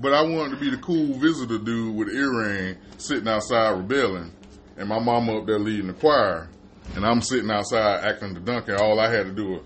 But 0.01 0.13
I 0.15 0.23
wanted 0.23 0.51
to 0.51 0.57
be 0.61 0.71
the 0.71 0.77
cool 0.77 1.15
visitor 1.19 1.59
dude 1.59 1.97
with 1.97 2.09
earring 2.11 2.77
sitting 2.99 3.27
outside 3.27 3.71
rebelling, 3.71 4.33
and 4.77 4.89
my 4.89 5.01
mama 5.01 5.39
up 5.39 5.47
there 5.47 5.59
leading 5.59 5.89
the 5.89 5.93
choir, 5.95 6.49
and 6.95 7.05
I'm 7.07 7.21
sitting 7.21 7.51
outside 7.51 8.05
acting 8.05 8.35
the 8.35 8.41
donkey. 8.41 8.73
All 8.73 9.01
I 9.01 9.11
had 9.13 9.27
to 9.27 9.33
do 9.33 9.49
was 9.51 9.61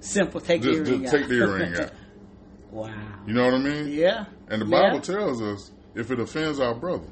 Simple. 0.00 0.40
Take 0.40 0.62
just, 0.62 0.84
the 0.84 0.90
earring 0.90 1.02
just 1.02 1.14
out. 1.14 1.18
take 1.20 1.28
the 1.28 1.34
earring 1.36 1.74
out. 1.76 1.90
wow. 2.70 2.94
You 3.26 3.34
know 3.34 3.44
what 3.44 3.54
I 3.54 3.58
mean? 3.58 3.88
Yeah. 3.88 4.24
And 4.48 4.62
the 4.62 4.66
Yeah. 4.66 4.80
Bible 4.88 5.00
tells 5.00 5.42
us 5.42 5.70
if 5.94 6.10
it 6.10 6.18
offends 6.18 6.58
our 6.58 6.74
brother, 6.74 7.06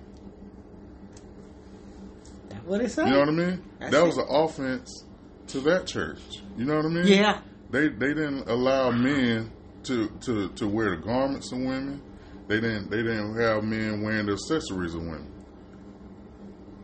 That's 2.49 2.64
what 2.64 2.81
it 2.81 2.91
says. 2.91 3.07
you 3.07 3.12
know 3.12 3.21
what 3.21 3.29
I 3.29 3.33
mean? 3.33 3.62
That's 3.79 3.93
that 3.93 4.03
it. 4.03 4.07
was 4.07 4.16
an 4.19 4.27
offense 4.29 5.05
to 5.49 5.61
that 5.61 5.87
church. 5.87 6.21
You 6.57 6.64
know 6.64 6.77
what 6.77 6.87
I 6.87 6.89
mean? 6.89 7.07
Yeah. 7.07 7.41
They 7.71 7.89
they 7.89 8.14
didn't 8.14 8.49
allow 8.49 8.91
men 8.91 9.53
to, 9.85 10.09
to, 10.23 10.49
to 10.51 10.66
wear 10.66 10.97
the 10.97 11.03
garments 11.03 11.53
of 11.53 11.59
women. 11.59 12.03
They 12.49 12.61
didn't 12.61 12.91
they 12.91 12.99
didn't 13.03 13.39
have 13.39 13.62
men 13.64 14.03
wearing 14.03 14.27
the 14.27 14.33
accessories 14.33 14.95
of 14.95 15.03
women. 15.03 15.31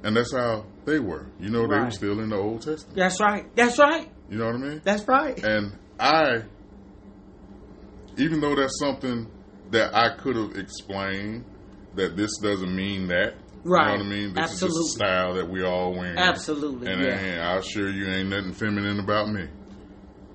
And 0.02 0.14
that's 0.16 0.32
how 0.34 0.66
they 0.86 0.98
were. 0.98 1.26
You 1.40 1.50
know, 1.50 1.66
they 1.66 1.78
were 1.78 1.90
still 1.90 2.20
in 2.20 2.30
the 2.30 2.36
Old 2.36 2.62
Testament. 2.62 2.96
That's 2.96 3.20
right. 3.20 3.54
That's 3.56 3.78
right. 3.78 4.10
You 4.30 4.38
know 4.38 4.46
what 4.46 4.54
I 4.56 4.58
mean? 4.58 4.80
That's 4.84 5.06
right. 5.06 5.42
And 5.42 5.78
I, 5.98 6.42
even 8.16 8.40
though 8.40 8.54
that's 8.54 8.78
something 8.78 9.28
that 9.70 9.94
I 9.94 10.16
could 10.16 10.36
have 10.36 10.56
explained, 10.56 11.44
that 11.94 12.16
this 12.16 12.36
doesn't 12.38 12.74
mean 12.74 13.08
that. 13.08 13.34
Right. 13.64 13.92
You 13.92 13.98
know 13.98 14.04
what 14.04 14.06
I 14.06 14.16
mean? 14.16 14.34
This 14.34 14.50
Absolutely. 14.50 14.78
is 14.80 14.84
just 14.84 14.94
a 14.94 15.04
style 15.04 15.34
that 15.34 15.48
we 15.48 15.64
all 15.64 15.92
wear. 15.94 16.14
Absolutely, 16.18 16.90
And, 16.92 17.00
yeah. 17.02 17.16
and 17.16 17.42
I 17.42 17.56
assure 17.56 17.88
you, 17.90 18.06
ain't 18.06 18.28
nothing 18.28 18.52
feminine 18.52 19.00
about 19.00 19.28
me. 19.30 19.48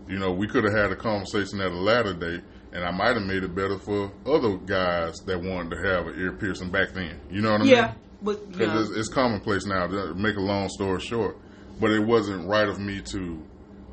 You 0.07 0.17
know, 0.17 0.31
we 0.31 0.47
could 0.47 0.63
have 0.63 0.73
had 0.73 0.91
a 0.91 0.95
conversation 0.95 1.61
at 1.61 1.71
a 1.71 1.77
later 1.79 2.13
date, 2.15 2.41
and 2.73 2.83
I 2.83 2.89
might 2.91 3.15
have 3.15 3.25
made 3.25 3.43
it 3.43 3.53
better 3.53 3.77
for 3.77 4.11
other 4.25 4.57
guys 4.57 5.17
that 5.27 5.39
wanted 5.39 5.75
to 5.75 5.87
have 5.87 6.07
an 6.07 6.19
ear 6.19 6.31
piercing 6.33 6.71
back 6.71 6.93
then. 6.93 7.19
You 7.29 7.41
know 7.41 7.51
what 7.51 7.61
I 7.61 7.63
mean? 7.65 7.73
Yeah. 7.73 7.93
But 8.21 8.51
because 8.51 8.89
it's, 8.89 8.99
it's 8.99 9.09
commonplace 9.09 9.65
now. 9.65 9.87
To 9.87 10.13
make 10.13 10.35
a 10.35 10.41
long 10.41 10.69
story 10.69 10.99
short, 10.99 11.37
but 11.79 11.91
it 11.91 11.99
wasn't 12.05 12.47
right 12.47 12.67
of 12.67 12.79
me 12.79 13.01
to 13.01 13.43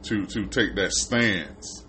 to 0.05 0.27
to 0.27 0.47
take 0.47 0.75
that 0.77 0.93
stance 0.93 1.85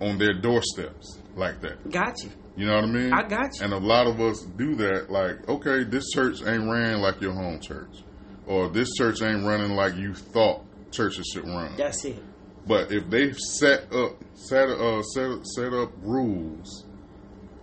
on 0.00 0.18
their 0.18 0.34
doorsteps 0.34 1.18
like 1.34 1.60
that. 1.62 1.90
got 1.90 2.22
you. 2.22 2.30
You 2.56 2.66
know 2.66 2.76
what 2.76 2.84
I 2.84 2.86
mean? 2.86 3.12
I 3.12 3.22
got 3.22 3.58
you. 3.58 3.64
And 3.64 3.72
a 3.74 3.78
lot 3.78 4.06
of 4.06 4.18
us 4.20 4.40
do 4.56 4.74
that. 4.76 5.10
Like, 5.10 5.46
okay, 5.48 5.84
this 5.84 6.10
church 6.14 6.38
ain't 6.46 6.70
ran 6.70 7.00
like 7.00 7.20
your 7.20 7.32
home 7.32 7.60
church, 7.60 8.02
or 8.46 8.68
this 8.68 8.94
church 8.96 9.20
ain't 9.20 9.44
running 9.44 9.72
like 9.72 9.94
you 9.96 10.14
thought 10.14 10.62
churches 10.90 11.30
should 11.34 11.44
run. 11.44 11.76
That's 11.76 12.04
it. 12.04 12.22
But 12.66 12.90
if 12.90 13.08
they've 13.10 13.36
set 13.36 13.92
up 13.92 14.16
set 14.34 14.68
uh 14.70 15.02
set 15.02 15.46
set 15.46 15.72
up 15.72 15.92
rules 16.02 16.86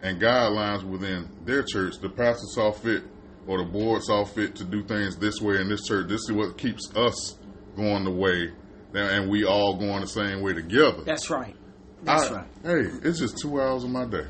and 0.01 0.21
guidelines 0.21 0.83
within 0.83 1.29
their 1.43 1.63
church, 1.63 1.95
the 2.01 2.09
pastor 2.09 2.45
saw 2.53 2.71
fit 2.71 3.03
or 3.47 3.57
the 3.63 3.69
board 3.69 4.03
saw 4.03 4.23
fit 4.25 4.55
to 4.55 4.63
do 4.63 4.83
things 4.83 5.17
this 5.17 5.41
way 5.41 5.59
in 5.59 5.69
this 5.69 5.85
church. 5.87 6.07
This 6.07 6.21
is 6.21 6.31
what 6.31 6.57
keeps 6.57 6.89
us 6.95 7.35
going 7.75 8.03
the 8.05 8.11
way, 8.11 8.51
and 8.93 9.29
we 9.29 9.43
all 9.45 9.75
going 9.77 10.01
the 10.01 10.07
same 10.07 10.41
way 10.41 10.53
together. 10.53 11.03
That's 11.03 11.29
right. 11.29 11.55
That's 12.03 12.29
I- 12.31 12.35
right. 12.35 12.47
Hey, 12.63 12.81
it's 13.03 13.19
just 13.19 13.37
two 13.41 13.59
hours 13.61 13.83
of 13.83 13.89
my 13.89 14.05
day. 14.05 14.25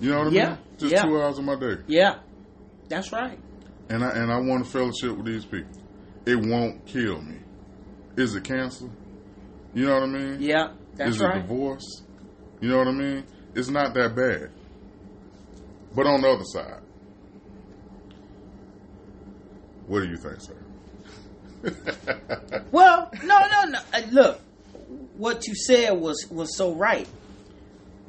You 0.00 0.10
know 0.10 0.18
what 0.18 0.28
I 0.28 0.30
Yeah, 0.30 0.48
mean? 0.50 0.58
Just 0.78 0.92
yeah. 0.92 1.02
two 1.02 1.20
hours 1.22 1.38
of 1.38 1.44
my 1.44 1.54
day, 1.56 1.76
Yeah. 1.86 2.16
That's 2.88 3.12
right. 3.12 3.38
and 3.88 4.04
I 4.04 4.10
and 4.10 4.32
I 4.32 4.38
want 4.38 4.64
to 4.64 4.70
fellowship 4.70 5.16
with 5.16 5.26
these 5.26 5.44
people. 5.44 5.70
It 6.26 6.36
won't 6.36 6.84
kill 6.86 7.20
me. 7.22 7.36
Is 8.16 8.34
it 8.34 8.44
cancer? 8.44 8.86
You 9.74 9.86
know 9.86 9.94
what 9.94 10.02
I 10.02 10.06
mean? 10.06 10.36
Yeah. 10.40 10.72
That's 10.96 11.16
Is 11.16 11.20
right. 11.22 11.36
it 11.38 11.42
divorce? 11.48 12.02
You 12.60 12.68
know 12.68 12.78
what 12.78 12.88
I 12.88 12.92
mean? 12.92 13.24
It's 13.54 13.68
not 13.70 13.94
that 13.94 14.14
bad. 14.14 14.50
But 15.96 16.06
on 16.06 16.20
the 16.20 16.28
other 16.28 16.44
side, 16.44 16.81
what 19.86 20.00
do 20.00 20.08
you 20.08 20.16
think, 20.16 20.40
sir? 20.40 20.56
Well, 22.72 23.10
no, 23.24 23.38
no, 23.40 23.64
no. 23.68 23.78
Uh, 23.92 24.00
Look, 24.10 24.40
what 25.16 25.46
you 25.46 25.54
said 25.54 25.90
was 25.92 26.26
was 26.30 26.56
so 26.56 26.74
right. 26.74 27.06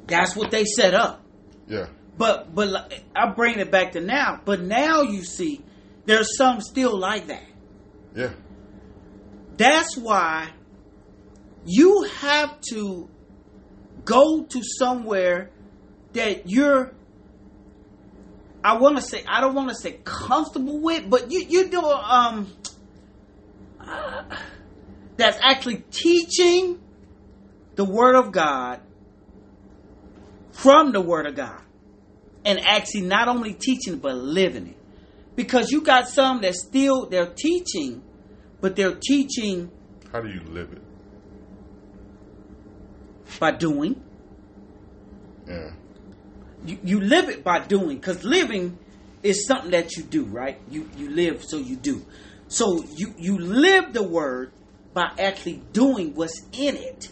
That's 0.06 0.34
what 0.34 0.50
they 0.50 0.64
set 0.64 0.94
up. 0.94 1.22
yeah, 1.68 1.86
But 2.18 2.54
but 2.54 2.92
I 3.14 3.30
bring 3.32 3.58
it 3.58 3.70
back 3.70 3.92
to 3.92 4.00
now. 4.00 4.40
But 4.44 4.60
now 4.62 5.02
you 5.02 5.22
see, 5.22 5.62
there's 6.06 6.36
some 6.36 6.60
still 6.60 6.98
like 6.98 7.26
that. 7.28 7.44
yeah, 8.14 8.30
That's 9.56 9.96
why 9.96 10.50
you 11.64 12.02
have 12.20 12.60
to 12.72 13.08
go 14.04 14.42
to 14.44 14.62
somewhere 14.78 15.50
that 16.14 16.42
you're. 16.50 16.92
I 18.64 18.78
want 18.78 18.96
to 18.96 19.02
say 19.02 19.22
I 19.28 19.40
don't 19.42 19.54
want 19.54 19.68
to 19.68 19.74
say 19.74 20.00
comfortable 20.04 20.80
with, 20.80 21.08
but 21.08 21.30
you 21.30 21.40
you 21.48 21.68
do 21.68 21.80
um. 21.84 22.50
uh, 23.78 24.24
that's 25.16 25.38
actually 25.42 25.84
teaching 25.92 26.80
the 27.76 27.84
word 27.84 28.16
of 28.16 28.32
God 28.32 28.80
from 30.52 30.92
the 30.92 31.00
word 31.00 31.26
of 31.26 31.34
God, 31.36 31.60
and 32.44 32.58
actually 32.66 33.02
not 33.02 33.28
only 33.28 33.52
teaching 33.52 33.98
but 33.98 34.16
living 34.16 34.68
it, 34.68 34.76
because 35.36 35.70
you 35.70 35.82
got 35.82 36.08
some 36.08 36.40
that 36.40 36.54
still 36.54 37.06
they're 37.06 37.32
teaching, 37.32 38.02
but 38.60 38.74
they're 38.76 38.96
teaching 38.96 39.70
how 40.10 40.20
do 40.20 40.28
you 40.28 40.40
live 40.48 40.72
it? 40.72 40.82
by 43.40 43.50
doing. 43.50 44.00
Yeah, 45.46 45.72
You, 46.64 46.78
you 46.82 47.00
live 47.00 47.28
it 47.28 47.44
by 47.44 47.60
doing, 47.60 47.96
because 47.98 48.24
living 48.24 48.78
is 49.22 49.46
something 49.46 49.70
that 49.72 49.96
you 49.96 50.02
do, 50.02 50.24
right? 50.24 50.58
You 50.70 50.88
you 50.96 51.10
live, 51.10 51.44
so 51.44 51.58
you 51.58 51.76
do. 51.76 52.04
So 52.48 52.84
you 52.96 53.14
you 53.18 53.38
live 53.38 53.92
the 53.92 54.02
word 54.02 54.52
by 54.92 55.10
actually 55.18 55.62
doing 55.72 56.14
what's 56.14 56.40
in 56.52 56.76
it. 56.76 57.10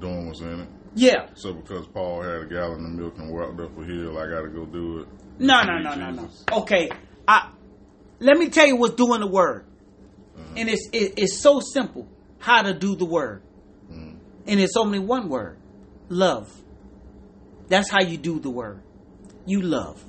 doing 0.00 0.26
what's 0.26 0.40
in 0.40 0.60
it. 0.60 0.68
Yeah. 0.94 1.28
So 1.34 1.52
because 1.52 1.86
Paul 1.86 2.22
had 2.22 2.42
a 2.42 2.46
gallon 2.46 2.84
of 2.84 2.92
milk 2.92 3.18
and 3.18 3.30
walked 3.30 3.60
up 3.60 3.78
a 3.78 3.84
hill, 3.84 4.18
I 4.18 4.26
got 4.26 4.42
to 4.42 4.48
go 4.48 4.66
do 4.66 5.00
it. 5.00 5.08
No, 5.38 5.62
no, 5.62 5.78
no, 5.78 5.94
no, 5.94 6.10
no. 6.10 6.28
Okay. 6.52 6.90
I 7.26 7.50
let 8.20 8.36
me 8.36 8.48
tell 8.48 8.66
you 8.66 8.76
what's 8.76 8.94
doing 8.94 9.20
the 9.20 9.26
word, 9.26 9.64
mm-hmm. 10.36 10.56
and 10.56 10.68
it's 10.68 10.88
it, 10.92 11.14
it's 11.16 11.38
so 11.40 11.60
simple 11.60 12.08
how 12.38 12.62
to 12.62 12.74
do 12.74 12.96
the 12.96 13.04
word, 13.04 13.42
mm-hmm. 13.90 14.16
and 14.46 14.60
it's 14.60 14.76
only 14.76 14.98
one 14.98 15.28
word: 15.28 15.58
love. 16.08 16.52
That's 17.68 17.90
how 17.90 18.02
you 18.02 18.16
do 18.16 18.40
the 18.40 18.50
word. 18.50 18.82
You 19.46 19.62
love. 19.62 20.04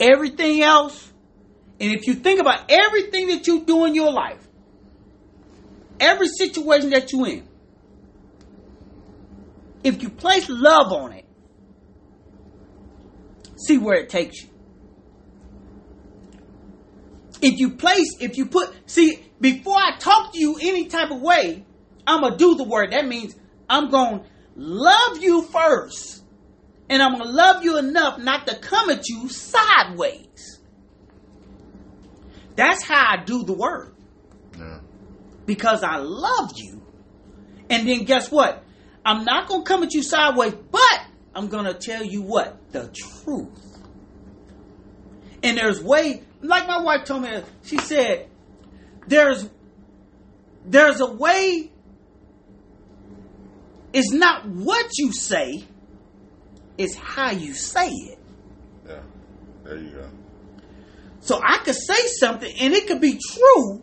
Everything 0.00 0.62
else 0.62 1.12
And 1.78 1.92
if 1.92 2.06
you 2.06 2.14
think 2.14 2.40
about 2.40 2.70
everything 2.70 3.28
that 3.28 3.46
you 3.46 3.64
do 3.64 3.84
in 3.84 3.94
your 3.94 4.10
life, 4.10 4.46
every 6.00 6.28
situation 6.28 6.90
that 6.90 7.12
you're 7.12 7.28
in, 7.28 7.48
if 9.84 10.02
you 10.02 10.08
place 10.08 10.48
love 10.48 10.92
on 10.92 11.12
it, 11.12 11.26
see 13.56 13.78
where 13.78 13.96
it 13.98 14.08
takes 14.08 14.42
you. 14.42 14.48
If 17.42 17.60
you 17.60 17.70
place, 17.70 18.16
if 18.20 18.38
you 18.38 18.46
put, 18.46 18.74
see, 18.86 19.22
before 19.40 19.76
I 19.76 19.96
talk 19.98 20.32
to 20.32 20.38
you 20.38 20.56
any 20.60 20.86
type 20.86 21.10
of 21.10 21.20
way, 21.20 21.64
I'm 22.06 22.22
gonna 22.22 22.38
do 22.38 22.54
the 22.56 22.64
word. 22.64 22.92
That 22.92 23.06
means 23.06 23.36
I'm 23.68 23.90
gonna 23.90 24.24
love 24.56 25.18
you 25.18 25.42
first. 25.42 26.22
And 26.88 27.02
I'm 27.02 27.18
gonna 27.18 27.30
love 27.30 27.64
you 27.64 27.78
enough 27.78 28.18
not 28.18 28.46
to 28.46 28.56
come 28.56 28.90
at 28.90 29.08
you 29.08 29.28
sideways. 29.28 30.60
That's 32.54 32.82
how 32.84 33.16
I 33.18 33.24
do 33.24 33.44
the 33.44 33.52
work. 33.52 33.94
Yeah. 34.56 34.80
Because 35.44 35.82
I 35.82 35.96
love 35.96 36.52
you. 36.56 36.82
And 37.68 37.86
then 37.88 38.04
guess 38.04 38.30
what? 38.30 38.62
I'm 39.04 39.24
not 39.24 39.48
gonna 39.48 39.64
come 39.64 39.82
at 39.82 39.92
you 39.94 40.02
sideways, 40.02 40.54
but 40.70 41.00
I'm 41.34 41.48
gonna 41.48 41.74
tell 41.74 42.04
you 42.04 42.22
what? 42.22 42.72
The 42.72 42.88
truth. 42.88 43.62
And 45.42 45.58
there's 45.58 45.82
way 45.82 46.22
like 46.42 46.66
my 46.66 46.80
wife 46.80 47.04
told 47.04 47.22
me, 47.22 47.42
she 47.64 47.78
said, 47.78 48.28
there's 49.06 49.48
there's 50.64 51.00
a 51.00 51.06
way 51.06 51.70
it's 53.92 54.12
not 54.12 54.46
what 54.46 54.86
you 54.98 55.12
say, 55.12 55.64
it's 56.78 56.94
how 56.94 57.30
you 57.30 57.54
say 57.54 57.88
it. 57.88 58.18
Yeah. 58.86 59.00
There 59.64 59.76
you 59.78 59.90
go. 59.90 60.08
So 61.20 61.40
I 61.42 61.58
could 61.58 61.74
say 61.74 62.06
something 62.20 62.52
and 62.60 62.72
it 62.72 62.86
could 62.86 63.00
be 63.00 63.18
true, 63.18 63.82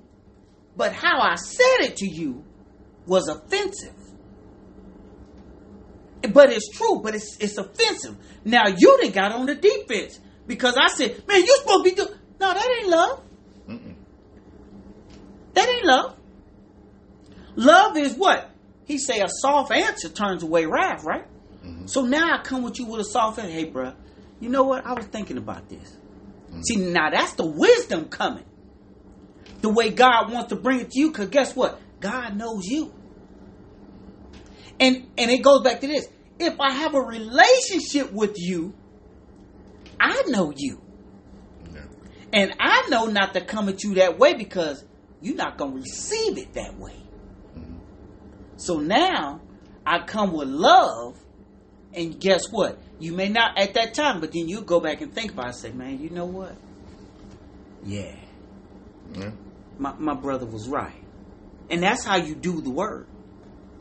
but 0.78 0.94
how 0.94 1.20
I 1.20 1.36
said 1.36 1.82
it 1.82 1.98
to 1.98 2.08
you 2.08 2.44
was 3.06 3.28
offensive. 3.28 3.94
But 6.32 6.54
it's 6.54 6.70
true, 6.70 7.02
but 7.04 7.16
it's 7.16 7.38
it's 7.40 7.58
offensive. 7.58 8.16
Now 8.46 8.68
you 8.68 8.98
didn't 9.02 9.14
got 9.14 9.34
on 9.34 9.46
the 9.46 9.56
defense 9.56 10.22
because 10.48 10.78
I 10.78 10.88
said, 10.88 11.28
"Man, 11.28 11.42
you 11.42 11.58
supposed 11.58 11.84
to 11.84 11.90
be 11.90 11.96
doing." 11.96 12.18
No, 12.40 12.54
that 12.54 12.78
ain't 12.80 12.90
love. 12.90 13.22
Mm-mm. 13.68 13.96
That 15.54 15.68
ain't 15.68 15.86
love. 15.86 16.16
Love 17.58 17.98
is 17.98 18.14
what 18.16 18.50
he 18.86 18.98
say. 18.98 19.20
A 19.20 19.28
soft 19.28 19.74
answer 19.74 20.08
turns 20.08 20.44
away 20.44 20.66
wrath, 20.66 21.04
right? 21.04 21.26
Mhm. 21.64 21.90
So 21.90 22.02
now 22.02 22.34
I 22.34 22.42
come 22.44 22.64
with 22.64 22.80
you 22.80 22.86
with 22.86 23.02
a 23.02 23.06
soft 23.06 23.40
answer. 23.40 23.52
Hey, 23.52 23.70
bruh, 23.70 23.96
you 24.40 24.50
know 24.50 24.64
what? 24.64 24.86
I 24.86 24.94
was 24.94 25.06
thinking 25.06 25.38
about 25.38 25.70
this. 25.70 25.98
See, 26.68 26.76
now 26.76 27.10
that's 27.10 27.34
the 27.34 27.46
wisdom 27.46 28.06
coming. 28.10 28.46
The 29.62 29.70
way 29.70 29.90
God 29.90 30.32
wants 30.32 30.50
to 30.50 30.56
bring 30.56 30.82
it 30.82 30.92
to 30.92 31.00
you, 31.00 31.10
because 31.12 31.30
guess 31.30 31.56
what? 31.56 31.80
God 32.00 32.36
knows 32.36 32.66
you. 32.66 32.94
And 34.80 35.08
and 35.18 35.32
it 35.32 35.42
goes 35.42 35.62
back 35.64 35.80
to 35.82 35.88
this. 35.88 36.08
If 36.40 36.60
I 36.60 36.72
have 36.72 36.96
a 36.96 37.02
relationship 37.02 38.12
with 38.12 38.38
you, 38.38 38.74
I 40.00 40.24
know 40.28 40.52
you. 40.56 40.82
Yeah. 41.74 41.82
And 42.34 42.54
I 42.60 42.88
know 42.90 43.06
not 43.06 43.34
to 43.36 43.42
come 43.42 43.70
at 43.70 43.84
you 43.84 43.96
that 43.96 44.20
way 44.20 44.34
because 44.34 44.84
you're 45.22 45.38
not 45.38 45.58
going 45.58 45.72
to 45.72 45.78
receive 45.78 46.38
it 46.38 46.54
that 46.54 46.78
way. 46.78 46.98
So 48.58 48.80
now 48.80 49.42
I 49.86 50.00
come 50.00 50.34
with 50.34 50.50
love, 50.50 51.23
and 51.96 52.20
guess 52.20 52.42
what? 52.52 52.80
You 53.00 53.14
may 53.14 53.30
not 53.30 53.58
at 53.58 53.74
that 53.76 53.94
time, 53.94 54.20
but 54.22 54.32
then 54.32 54.48
you 54.48 54.62
go 54.62 54.80
back 54.80 55.02
and 55.02 55.14
think 55.14 55.32
about 55.32 55.46
it 55.46 55.48
and 55.50 55.56
say, 55.58 55.72
man, 55.72 56.00
you 56.00 56.10
know 56.10 56.26
what? 56.26 56.56
Yeah, 57.86 58.16
Yeah. 59.18 59.32
my, 59.78 59.94
my 60.00 60.14
brother 60.14 60.46
was 60.46 60.68
right. 60.70 60.94
And 61.70 61.84
that's 61.84 62.04
how 62.06 62.16
you 62.18 62.36
do 62.36 62.62
the 62.62 62.70
word 62.70 63.08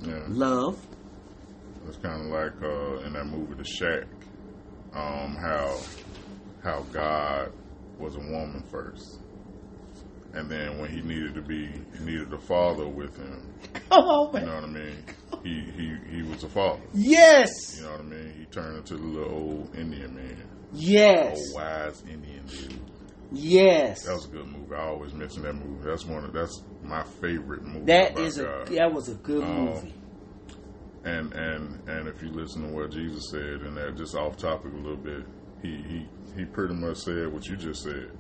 Yeah. 0.00 0.24
love. 0.28 0.84
It's 1.88 1.96
kind 1.98 2.20
of 2.22 2.26
like 2.28 2.62
uh, 2.62 3.06
in 3.06 3.12
that 3.12 3.26
movie, 3.26 3.54
The 3.54 3.64
Shack, 3.64 4.06
um, 4.94 5.36
how 5.36 5.78
how 6.62 6.82
God 6.92 7.50
was 7.98 8.14
a 8.16 8.20
woman 8.20 8.62
first, 8.70 9.18
and 10.32 10.48
then 10.48 10.78
when 10.78 10.90
he 10.90 11.02
needed 11.02 11.34
to 11.34 11.42
be, 11.42 11.66
he 11.66 12.04
needed 12.04 12.32
a 12.32 12.38
father 12.38 12.86
with 12.86 13.16
him. 13.16 13.42
Come 13.88 14.04
on, 14.04 14.32
man. 14.32 14.42
You 14.42 14.48
know 14.48 14.54
what 14.54 14.64
I 14.64 14.66
mean? 14.68 15.04
He 15.42 15.60
he 15.76 15.96
he 16.10 16.22
was 16.22 16.42
a 16.44 16.48
father. 16.48 16.80
Yes. 16.94 17.76
You 17.78 17.84
know 17.84 17.92
what 17.92 18.00
I 18.00 18.04
mean? 18.04 18.32
He 18.38 18.44
turned 18.46 18.76
into 18.78 18.96
the 18.96 19.02
little 19.02 19.32
old 19.34 19.74
Indian 19.76 20.14
man, 20.14 20.42
Yes. 20.72 21.38
old 21.54 21.62
wise 21.62 22.02
Indian 22.08 22.44
dude. 22.46 22.80
Yes. 23.32 24.04
That 24.04 24.12
was 24.14 24.26
a 24.26 24.28
good 24.28 24.46
movie. 24.46 24.74
I 24.74 24.86
always 24.88 25.14
mention 25.14 25.42
that 25.42 25.54
movie. 25.54 25.84
That's 25.88 26.04
one 26.04 26.24
of 26.24 26.32
that's 26.32 26.62
my 26.82 27.02
favorite 27.20 27.62
movie. 27.64 27.86
That 27.86 28.18
is 28.18 28.38
a 28.38 28.44
God. 28.44 28.66
that 28.68 28.92
was 28.92 29.08
a 29.08 29.14
good 29.14 29.42
Um, 29.42 29.64
movie. 29.64 29.94
and 31.04 31.32
and 31.32 31.88
and 31.88 32.08
if 32.08 32.22
you 32.22 32.28
listen 32.30 32.62
to 32.68 32.74
what 32.74 32.90
Jesus 32.90 33.30
said, 33.30 33.62
and 33.62 33.76
that 33.76 33.96
just 33.96 34.14
off 34.14 34.36
topic 34.36 34.72
a 34.72 34.76
little 34.76 34.96
bit, 34.96 35.24
he 35.62 35.82
he 35.88 36.08
he 36.36 36.44
pretty 36.44 36.74
much 36.74 36.98
said 36.98 37.32
what 37.32 37.46
you 37.46 37.56
just 37.56 37.82
said. 37.82 38.10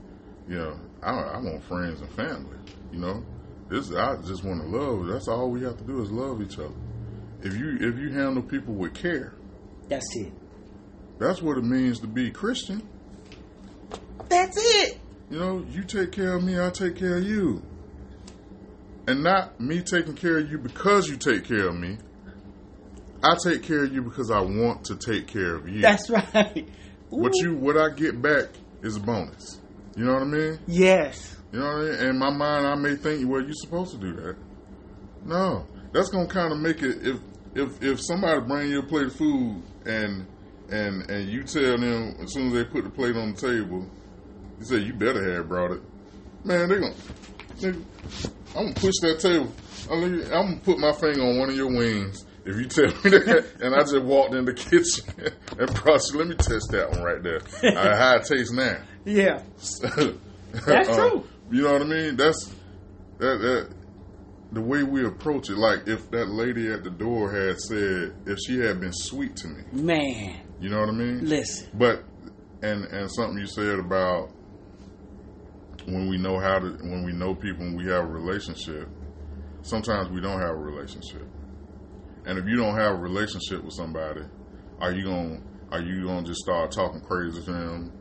You 0.48 0.56
know, 0.58 0.80
I 1.02 1.10
I 1.12 1.36
want 1.38 1.62
friends 1.64 2.00
and 2.00 2.10
family. 2.12 2.56
You 2.90 2.98
know, 2.98 3.22
this 3.68 3.92
I 3.94 4.16
just 4.26 4.42
want 4.44 4.62
to 4.62 4.66
love. 4.66 5.06
That's 5.06 5.28
all 5.28 5.50
we 5.50 5.62
have 5.62 5.76
to 5.76 5.84
do 5.84 6.00
is 6.02 6.10
love 6.10 6.42
each 6.42 6.58
other. 6.58 6.74
If 7.42 7.56
you 7.56 7.76
if 7.80 7.98
you 7.98 8.10
handle 8.10 8.42
people 8.42 8.74
with 8.74 8.94
care, 8.94 9.34
That's 9.88 10.06
it. 10.16 10.32
that's 11.18 11.42
what 11.42 11.58
it 11.58 11.64
means 11.64 11.98
to 12.00 12.06
be 12.06 12.30
Christian. 12.30 12.86
That's 14.28 14.56
it. 14.58 14.98
You 15.30 15.38
know, 15.38 15.66
you 15.70 15.82
take 15.84 16.12
care 16.12 16.34
of 16.34 16.44
me, 16.44 16.60
I 16.60 16.70
take 16.70 16.96
care 16.96 17.16
of 17.18 17.24
you. 17.26 17.62
And 19.06 19.22
not 19.22 19.58
me 19.60 19.80
taking 19.82 20.14
care 20.14 20.38
of 20.38 20.50
you 20.50 20.58
because 20.58 21.08
you 21.08 21.16
take 21.16 21.44
care 21.44 21.68
of 21.68 21.74
me. 21.76 21.98
I 23.24 23.34
take 23.42 23.62
care 23.62 23.84
of 23.84 23.92
you 23.92 24.02
because 24.02 24.30
I 24.30 24.40
want 24.40 24.84
to 24.86 24.96
take 24.96 25.26
care 25.26 25.54
of 25.56 25.68
you. 25.68 25.80
That's 25.80 26.08
right. 26.10 26.68
what 27.08 27.32
you 27.36 27.54
what 27.56 27.76
I 27.76 27.90
get 27.90 28.20
back 28.22 28.48
is 28.82 28.96
a 28.96 29.00
bonus. 29.00 29.60
You 29.96 30.04
know 30.04 30.14
what 30.14 30.22
I 30.22 30.26
mean? 30.26 30.58
Yes. 30.66 31.36
You 31.52 31.58
know 31.60 31.66
what 31.66 31.74
I 31.76 31.90
mean? 31.90 32.08
In 32.10 32.18
my 32.18 32.30
mind 32.30 32.66
I 32.66 32.74
may 32.76 32.94
think, 32.96 33.28
well, 33.28 33.42
you're 33.42 33.52
supposed 33.54 33.92
to 33.92 33.98
do 33.98 34.12
that. 34.14 34.36
No. 35.24 35.66
That's 35.92 36.08
gonna 36.08 36.28
kinda 36.28 36.54
make 36.56 36.82
it 36.82 37.06
if 37.06 37.16
if 37.54 37.82
if 37.82 38.00
somebody 38.00 38.40
bring 38.40 38.70
you 38.70 38.80
a 38.80 38.82
plate 38.82 39.06
of 39.06 39.14
food 39.16 39.62
and 39.86 40.26
and 40.70 41.10
and 41.10 41.28
you 41.28 41.42
tell 41.44 41.78
them 41.78 42.16
as 42.20 42.32
soon 42.32 42.48
as 42.48 42.52
they 42.54 42.64
put 42.64 42.84
the 42.84 42.90
plate 42.90 43.16
on 43.16 43.34
the 43.34 43.40
table, 43.40 43.88
you 44.58 44.64
say 44.64 44.78
you 44.78 44.94
better 44.94 45.34
have 45.34 45.48
brought 45.48 45.72
it. 45.72 45.82
Man, 46.44 46.68
they 46.68 46.78
gonna 46.78 46.94
nigga, 47.56 47.84
I'm 48.56 48.64
gonna 48.64 48.74
push 48.74 48.94
that 49.02 49.20
table. 49.20 49.52
I'm 49.90 50.00
gonna, 50.22 50.60
put 50.60 50.78
my 50.78 50.92
finger 50.92 51.22
on 51.22 51.38
one 51.38 51.50
of 51.50 51.56
your 51.56 51.68
wings 51.68 52.24
if 52.44 52.56
you 52.56 52.66
tell 52.66 52.86
me 52.86 53.10
that. 53.18 53.46
and 53.60 53.74
I 53.74 53.80
just 53.80 54.02
walked 54.02 54.34
in 54.34 54.44
the 54.44 54.54
kitchen 54.54 55.04
and 55.58 55.74
probably 55.74 56.18
let 56.18 56.26
me 56.28 56.34
test 56.36 56.70
that 56.70 56.90
one 56.90 57.02
right 57.02 57.22
there. 57.22 57.40
Uh, 57.76 57.96
how 57.96 58.16
it 58.16 58.24
tastes 58.24 58.52
now. 58.52 58.76
Yeah. 59.04 59.42
That's 60.66 60.88
true. 60.96 61.26
You 61.50 61.62
know 61.62 61.72
what 61.72 61.82
I 61.82 61.86
mean? 61.86 62.16
That's 62.16 62.46
that 63.18 63.38
that 63.38 63.68
the 64.52 64.60
way 64.60 64.82
we 64.82 65.04
approach 65.04 65.48
it. 65.50 65.56
Like 65.56 65.88
if 65.88 66.10
that 66.10 66.28
lady 66.28 66.70
at 66.70 66.84
the 66.84 66.90
door 66.90 67.30
had 67.32 67.58
said, 67.58 68.14
if 68.26 68.38
she 68.46 68.58
had 68.58 68.80
been 68.80 68.92
sweet 68.92 69.36
to 69.36 69.48
me, 69.48 69.62
Man, 69.72 70.40
you 70.60 70.68
know 70.68 70.80
what 70.80 70.90
I 70.90 70.92
mean? 70.92 71.26
listen. 71.26 71.68
But 71.74 72.04
and 72.62 72.84
and 72.84 73.10
something 73.10 73.38
you 73.38 73.46
said 73.46 73.78
about 73.78 74.30
when 75.86 76.08
we 76.08 76.18
know 76.18 76.38
how 76.38 76.58
to 76.58 76.68
when 76.82 77.04
we 77.04 77.12
know 77.12 77.34
people 77.34 77.64
and 77.64 77.76
we 77.76 77.86
have 77.86 78.04
a 78.04 78.08
relationship, 78.08 78.88
sometimes 79.62 80.10
we 80.10 80.20
don't 80.20 80.40
have 80.40 80.50
a 80.50 80.54
relationship. 80.54 81.26
And 82.24 82.38
if 82.38 82.46
you 82.46 82.56
don't 82.56 82.76
have 82.76 82.92
a 82.92 82.98
relationship 82.98 83.64
with 83.64 83.74
somebody, 83.74 84.22
are 84.80 84.92
you 84.92 85.04
gonna 85.04 85.40
are 85.72 85.80
you 85.80 86.04
going 86.04 86.22
to 86.22 86.30
just 86.30 86.42
start 86.42 86.70
talking 86.70 87.00
crazy 87.00 87.40
to 87.42 87.50
them 87.50 87.92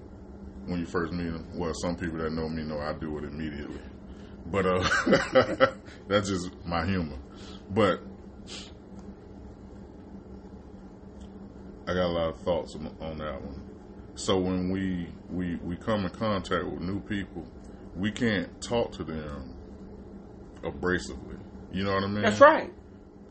when 0.65 0.79
you 0.79 0.85
first 0.85 1.13
meet 1.13 1.31
them? 1.31 1.47
Well, 1.55 1.71
some 1.73 1.95
people 1.95 2.17
that 2.17 2.33
know 2.33 2.49
me 2.49 2.63
know 2.63 2.79
I 2.79 2.91
do 2.93 3.17
it 3.17 3.23
immediately. 3.23 3.79
But 4.47 4.65
uh 4.65 5.67
that's 6.07 6.29
just 6.29 6.49
my 6.65 6.85
humor. 6.85 7.17
But 7.69 8.01
I 11.87 11.93
got 11.93 12.05
a 12.05 12.07
lot 12.13 12.29
of 12.29 12.37
thoughts 12.41 12.75
on, 12.75 12.93
on 13.01 13.17
that 13.17 13.41
one. 13.41 13.61
So 14.15 14.37
when 14.37 14.69
we, 14.69 15.07
we 15.29 15.55
we 15.57 15.75
come 15.75 16.03
in 16.05 16.09
contact 16.11 16.65
with 16.65 16.81
new 16.81 16.99
people, 17.01 17.45
we 17.95 18.11
can't 18.11 18.61
talk 18.61 18.91
to 18.93 19.03
them 19.03 19.55
abrasively. 20.63 21.37
You 21.71 21.83
know 21.83 21.93
what 21.95 22.03
I 22.03 22.07
mean? 22.07 22.21
That's 22.21 22.39
right. 22.39 22.71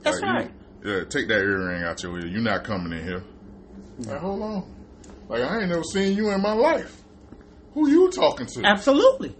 That's 0.03 0.21
Like, 0.21 0.27
you- 0.29 0.35
right. 0.37 0.51
yeah, 0.85 1.05
take 1.09 1.29
that 1.29 1.39
earring 1.39 1.83
out 1.85 2.03
your 2.03 2.19
ear. 2.19 2.27
You're 2.27 2.41
not 2.41 2.65
coming 2.65 2.99
in 2.99 3.05
here. 3.05 3.23
Like, 3.99 4.19
hold 4.21 4.43
on. 4.43 4.75
Like 5.29 5.43
I 5.43 5.61
ain't 5.61 5.69
never 5.69 5.85
seen 5.85 6.17
you 6.17 6.31
in 6.31 6.41
my 6.41 6.53
life. 6.55 7.03
Who 7.75 7.89
you 7.89 8.11
talking 8.11 8.47
to? 8.47 8.65
Absolutely. 8.65 9.37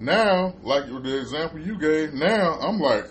Now, 0.00 0.54
like 0.62 0.86
the 0.86 1.18
example 1.20 1.60
you 1.60 1.78
gave, 1.78 2.12
now 2.14 2.58
I'm 2.60 2.78
like, 2.78 3.06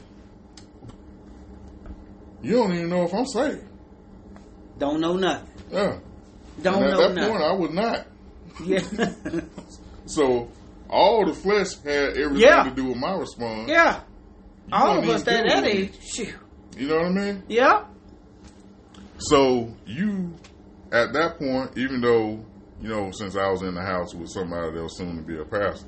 you 2.42 2.54
don't 2.54 2.74
even 2.74 2.90
know 2.90 3.04
if 3.04 3.14
I'm 3.14 3.26
saved. 3.26 3.64
Don't 4.78 5.00
know 5.00 5.16
nothing. 5.16 5.48
Yeah. 5.72 5.98
Don't 6.62 6.76
and 6.76 6.84
at 6.86 6.90
know 6.92 6.98
that 7.08 7.14
nothing. 7.16 7.32
point, 7.32 7.44
I 7.44 7.54
was 7.54 7.72
not. 7.72 8.08
yeah. 8.64 9.42
So 10.06 10.50
all 10.90 11.26
the 11.26 11.34
flesh 11.34 11.76
had 11.78 12.18
everything 12.18 12.42
Yeah. 12.42 12.64
to 12.66 12.72
do 12.76 12.88
with 12.88 12.98
my 12.98 13.14
response. 13.16 13.70
Yeah. 13.70 14.02
You 14.68 14.74
All 14.74 15.00
of 15.00 15.08
us 15.08 15.22
even 15.22 15.48
that 15.48 15.64
age. 15.66 15.98
You 16.78 16.88
know 16.90 16.98
what 16.98 17.06
I 17.06 17.10
mean? 17.10 17.44
Yeah. 17.48 17.86
So 19.18 19.74
you, 19.86 20.34
at 20.92 21.14
that 21.14 21.40
point, 21.40 21.78
even 21.78 22.02
though 22.02 22.44
you 22.82 22.90
know, 22.90 23.12
since 23.14 23.38
I 23.38 23.50
was 23.50 23.62
in 23.62 23.76
the 23.76 23.82
house 23.82 24.14
with 24.14 24.30
somebody 24.30 24.74
that 24.76 24.84
was 24.84 24.98
soon 24.98 25.16
to 25.16 25.22
be 25.24 25.38
a 25.40 25.46
pastor, 25.46 25.88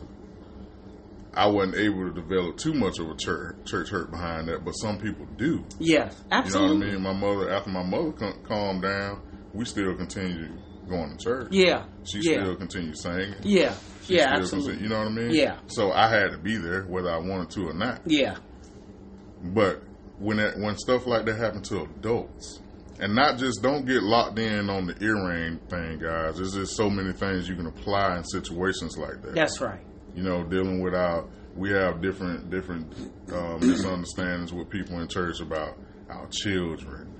I 1.35 1.47
wasn't 1.47 1.75
able 1.77 2.07
to 2.07 2.13
develop 2.13 2.57
too 2.57 2.73
much 2.73 2.99
of 2.99 3.09
a 3.09 3.15
church 3.15 3.55
church 3.65 3.89
hurt 3.89 4.11
behind 4.11 4.47
that. 4.47 4.63
But 4.63 4.71
some 4.73 4.97
people 4.97 5.25
do. 5.37 5.63
Yes. 5.79 6.15
You 6.23 6.29
know 6.29 6.37
Absolutely. 6.37 6.77
what 6.77 6.87
I 6.87 6.91
mean? 6.93 7.01
My 7.01 7.13
mother, 7.13 7.49
after 7.53 7.69
my 7.69 7.83
mother 7.83 8.11
cal- 8.13 8.37
calmed 8.47 8.81
down, 8.83 9.21
we 9.53 9.65
still 9.65 9.95
continued 9.95 10.51
going 10.87 11.17
to 11.17 11.23
church. 11.23 11.47
Yeah. 11.51 11.85
She 12.03 12.19
yeah. 12.21 12.43
still 12.43 12.55
continued 12.55 12.97
singing. 12.97 13.33
yeah. 13.43 13.73
She 14.03 14.17
Yeah. 14.17 14.35
Absolutely. 14.35 14.83
you 14.83 14.89
know 14.89 14.99
what 14.99 15.07
I 15.07 15.11
mean? 15.11 15.31
Yeah. 15.33 15.57
So 15.67 15.91
I 15.91 16.09
had 16.09 16.31
to 16.31 16.37
be 16.37 16.57
there 16.57 16.83
whether 16.83 17.09
I 17.09 17.17
wanted 17.17 17.49
to 17.51 17.69
or 17.69 17.73
not. 17.73 18.01
Yeah. 18.05 18.37
But 19.43 19.81
when 20.19 20.37
that, 20.37 20.57
when 20.57 20.77
stuff 20.77 21.05
like 21.05 21.25
that 21.25 21.37
happen 21.37 21.61
to 21.63 21.81
adults, 21.81 22.61
and 22.99 23.13
not 23.13 23.37
just 23.37 23.61
don't 23.61 23.85
get 23.85 24.03
locked 24.03 24.39
in 24.39 24.69
on 24.69 24.87
the 24.87 24.95
earring 25.03 25.57
thing, 25.69 25.99
guys. 25.99 26.37
There's 26.37 26.53
just 26.53 26.77
so 26.77 26.89
many 26.89 27.11
things 27.11 27.49
you 27.49 27.55
can 27.55 27.65
apply 27.67 28.17
in 28.17 28.23
situations 28.23 28.97
like 28.97 29.21
that. 29.21 29.35
That's 29.35 29.59
right. 29.59 29.81
You 30.15 30.23
know, 30.23 30.43
dealing 30.43 30.81
with 30.81 30.93
our 30.95 31.25
we 31.55 31.71
have 31.71 32.01
different 32.01 32.49
different 32.49 32.91
uh, 33.31 33.57
misunderstandings 33.59 34.51
with 34.53 34.69
people 34.69 34.99
in 34.99 35.07
church 35.07 35.39
about 35.39 35.77
our 36.09 36.27
children, 36.27 37.11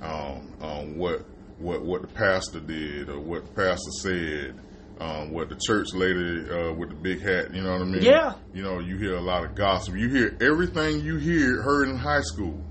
um, 0.00 0.52
um, 0.60 0.96
what 0.98 1.24
what 1.58 1.82
what 1.84 2.02
the 2.02 2.08
pastor 2.08 2.60
did 2.60 3.08
or 3.08 3.18
what 3.20 3.44
the 3.46 3.52
pastor 3.52 3.90
said. 4.00 4.60
Um, 5.00 5.32
what 5.32 5.48
the 5.48 5.56
church 5.66 5.88
lady 5.94 6.48
uh, 6.48 6.72
with 6.74 6.90
the 6.90 6.94
big 6.94 7.22
hat, 7.22 7.52
you 7.52 7.62
know 7.62 7.72
what 7.72 7.80
I 7.80 7.84
mean? 7.86 8.02
Yeah. 8.02 8.34
You 8.54 8.62
know, 8.62 8.78
you 8.78 8.98
hear 8.98 9.16
a 9.16 9.20
lot 9.20 9.42
of 9.42 9.56
gossip. 9.56 9.96
You 9.96 10.08
hear 10.08 10.36
everything 10.40 11.00
you 11.00 11.16
hear 11.16 11.60
heard 11.60 11.88
in 11.88 11.96
high 11.96 12.20
school. 12.20 12.62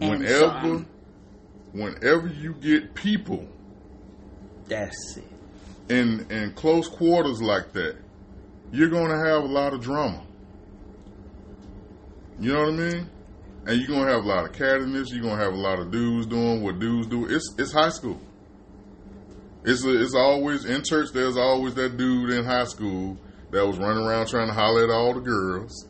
And 0.00 0.20
Whenever, 0.20 0.86
whenever 1.72 2.28
you 2.28 2.54
get 2.54 2.94
people 2.94 3.46
That's 4.68 5.18
it. 5.18 5.24
in 5.90 6.26
in 6.30 6.52
close 6.52 6.88
quarters 6.88 7.42
like 7.42 7.72
that, 7.74 7.96
you're 8.74 8.88
going 8.90 9.08
to 9.10 9.16
have 9.30 9.44
a 9.44 9.46
lot 9.46 9.72
of 9.72 9.80
drama. 9.80 10.20
You 12.40 12.52
know 12.52 12.60
what 12.60 12.68
I 12.70 12.72
mean? 12.76 13.10
And 13.66 13.78
you're 13.78 13.86
going 13.88 14.06
to 14.06 14.12
have 14.12 14.24
a 14.24 14.28
lot 14.28 14.44
of 14.44 14.52
cattiness. 14.52 15.10
You're 15.12 15.22
going 15.22 15.38
to 15.38 15.44
have 15.44 15.52
a 15.54 15.56
lot 15.56 15.78
of 15.78 15.90
dudes 15.90 16.26
doing 16.26 16.62
what 16.62 16.78
dudes 16.80 17.06
do. 17.06 17.26
It's 17.26 17.54
it's 17.56 17.72
high 17.72 17.90
school. 17.90 18.20
It's 19.64 19.84
a, 19.84 20.02
it's 20.02 20.14
always 20.14 20.64
in 20.64 20.82
church. 20.84 21.08
There's 21.14 21.36
always 21.36 21.74
that 21.74 21.96
dude 21.96 22.30
in 22.30 22.44
high 22.44 22.64
school 22.64 23.16
that 23.52 23.64
was 23.66 23.78
running 23.78 24.04
around 24.04 24.26
trying 24.26 24.48
to 24.48 24.52
holler 24.52 24.84
at 24.84 24.90
all 24.90 25.14
the 25.14 25.20
girls. 25.20 25.88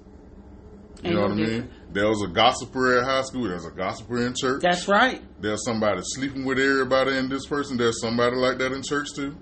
You 1.03 1.09
Ain't 1.11 1.17
know 1.17 1.23
what 1.23 1.33
I 1.33 1.35
mean? 1.35 1.45
different. 1.47 1.95
There 1.95 2.09
was 2.09 2.23
a 2.23 2.29
gossiper 2.29 2.99
at 2.99 3.05
high 3.05 3.23
school. 3.23 3.49
There's 3.49 3.65
a 3.65 3.71
gossiper 3.71 4.27
in 4.27 4.35
church. 4.39 4.63
That's 4.63 4.87
right. 4.87 5.23
There's 5.41 5.65
somebody 5.65 6.01
sleeping 6.03 6.45
with 6.45 6.59
everybody 6.59 7.17
in 7.17 7.29
this 7.29 7.47
person. 7.47 7.77
There's 7.77 8.01
somebody 8.01 8.37
like 8.37 8.59
that 8.59 8.73
in 8.73 8.83
church 8.83 9.09
too. 9.15 9.37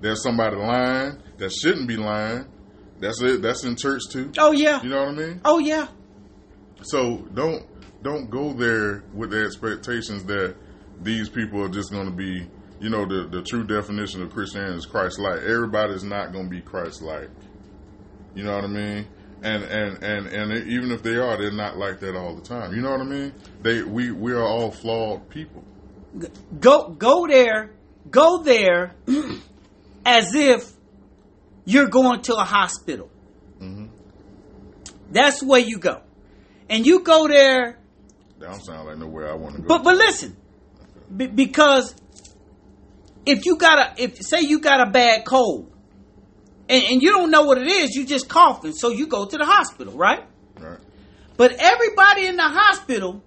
There's 0.00 0.22
somebody 0.22 0.56
lying 0.56 1.22
that 1.38 1.52
shouldn't 1.52 1.86
be 1.88 1.96
lying. 1.96 2.46
That's 3.02 3.20
it. 3.20 3.42
That's 3.42 3.64
in 3.64 3.76
church 3.76 4.02
too. 4.10 4.30
Oh 4.38 4.52
yeah. 4.52 4.80
You 4.80 4.88
know 4.88 5.00
what 5.00 5.08
I 5.08 5.12
mean? 5.12 5.40
Oh 5.44 5.58
yeah. 5.58 5.88
So 6.82 7.18
don't 7.34 7.66
don't 8.02 8.30
go 8.30 8.52
there 8.52 9.02
with 9.12 9.30
the 9.30 9.44
expectations 9.44 10.24
that 10.24 10.54
these 11.00 11.28
people 11.28 11.62
are 11.62 11.68
just 11.68 11.90
going 11.90 12.06
to 12.06 12.14
be. 12.14 12.46
You 12.80 12.90
know, 12.90 13.04
the 13.04 13.28
the 13.28 13.42
true 13.42 13.64
definition 13.64 14.22
of 14.22 14.30
Christianity 14.30 14.76
is 14.78 14.86
Christ-like. 14.86 15.42
Everybody's 15.42 16.04
not 16.04 16.32
going 16.32 16.44
to 16.44 16.50
be 16.50 16.60
Christ-like. 16.60 17.30
You 18.34 18.44
know 18.44 18.54
what 18.54 18.64
I 18.64 18.68
mean? 18.68 19.06
And 19.42 19.64
and 19.64 20.02
and 20.02 20.26
and 20.28 20.68
even 20.68 20.92
if 20.92 21.02
they 21.02 21.16
are, 21.16 21.36
they're 21.36 21.52
not 21.52 21.76
like 21.76 21.98
that 22.00 22.16
all 22.16 22.36
the 22.36 22.42
time. 22.42 22.72
You 22.72 22.82
know 22.82 22.90
what 22.90 23.00
I 23.00 23.04
mean? 23.04 23.32
They 23.62 23.82
we 23.82 24.12
we 24.12 24.32
are 24.32 24.44
all 24.44 24.70
flawed 24.70 25.28
people. 25.28 25.64
Go 26.60 26.88
go 26.90 27.26
there. 27.26 27.70
Go 28.10 28.42
there 28.42 28.94
as 30.06 30.34
if 30.34 30.71
you're 31.64 31.88
going 31.88 32.22
to 32.22 32.34
a 32.34 32.44
hospital. 32.44 33.10
Mm-hmm. 33.60 33.86
That's 35.10 35.42
where 35.42 35.60
you 35.60 35.78
go. 35.78 36.02
And 36.68 36.86
you 36.86 37.00
go 37.00 37.28
there 37.28 37.78
That 38.38 38.50
don't 38.50 38.64
sound 38.64 38.88
like 38.88 38.98
nowhere 38.98 39.30
I 39.30 39.34
want 39.34 39.56
to 39.56 39.62
go. 39.62 39.68
But 39.68 39.84
but 39.84 39.96
listen, 39.96 40.36
be, 41.14 41.26
because 41.26 41.94
if 43.26 43.44
you 43.46 43.56
got 43.56 43.78
a 43.78 44.02
if 44.02 44.22
say 44.22 44.40
you 44.40 44.60
got 44.60 44.86
a 44.86 44.90
bad 44.90 45.24
cold 45.24 45.70
and, 46.68 46.82
and 46.84 47.02
you 47.02 47.10
don't 47.10 47.30
know 47.30 47.42
what 47.42 47.58
it 47.58 47.68
is, 47.68 47.94
you 47.94 48.06
just 48.06 48.28
coughing, 48.28 48.72
so 48.72 48.88
you 48.90 49.06
go 49.06 49.26
to 49.26 49.36
the 49.36 49.44
hospital, 49.44 49.94
right? 49.94 50.24
right? 50.58 50.78
But 51.36 51.56
everybody 51.58 52.26
in 52.26 52.36
the 52.36 52.48
hospital, 52.48 53.22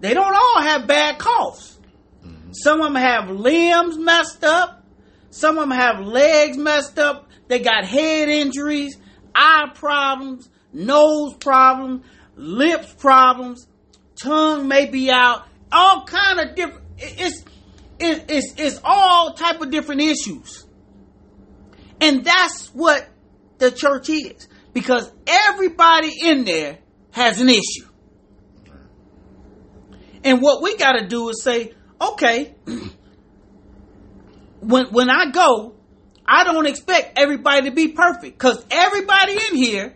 they 0.00 0.14
don't 0.14 0.34
all 0.34 0.62
have 0.62 0.86
bad 0.86 1.18
coughs. 1.18 1.78
Some 2.52 2.80
of 2.80 2.92
them 2.92 3.00
have 3.00 3.30
limbs 3.30 3.96
messed 3.96 4.44
up. 4.44 4.84
Some 5.30 5.58
of 5.58 5.68
them 5.68 5.78
have 5.78 6.00
legs 6.00 6.56
messed 6.56 6.98
up. 6.98 7.29
They 7.50 7.58
got 7.58 7.84
head 7.84 8.28
injuries, 8.28 8.96
eye 9.34 9.72
problems, 9.74 10.48
nose 10.72 11.34
problems, 11.34 12.06
lips 12.36 12.94
problems, 12.94 13.66
tongue 14.22 14.68
may 14.68 14.86
be 14.86 15.10
out. 15.10 15.48
All 15.72 16.04
kind 16.04 16.38
of 16.38 16.54
different. 16.54 16.84
It's 16.96 17.42
it, 17.98 18.26
it's 18.28 18.54
it's 18.56 18.80
all 18.84 19.34
type 19.34 19.60
of 19.60 19.72
different 19.72 20.00
issues, 20.00 20.64
and 22.00 22.24
that's 22.24 22.68
what 22.68 23.08
the 23.58 23.72
church 23.72 24.08
is 24.10 24.46
because 24.72 25.10
everybody 25.26 26.12
in 26.22 26.44
there 26.44 26.78
has 27.10 27.40
an 27.40 27.48
issue. 27.48 27.88
And 30.22 30.40
what 30.40 30.62
we 30.62 30.76
got 30.76 30.92
to 30.92 31.08
do 31.08 31.30
is 31.30 31.42
say, 31.42 31.72
okay, 32.00 32.54
when 34.60 34.86
when 34.92 35.10
I 35.10 35.32
go, 35.32 35.79
I 36.32 36.44
don't 36.44 36.66
expect 36.66 37.18
everybody 37.18 37.68
to 37.68 37.74
be 37.74 37.88
perfect 37.88 38.38
because 38.38 38.64
everybody 38.70 39.32
in 39.32 39.56
here 39.56 39.94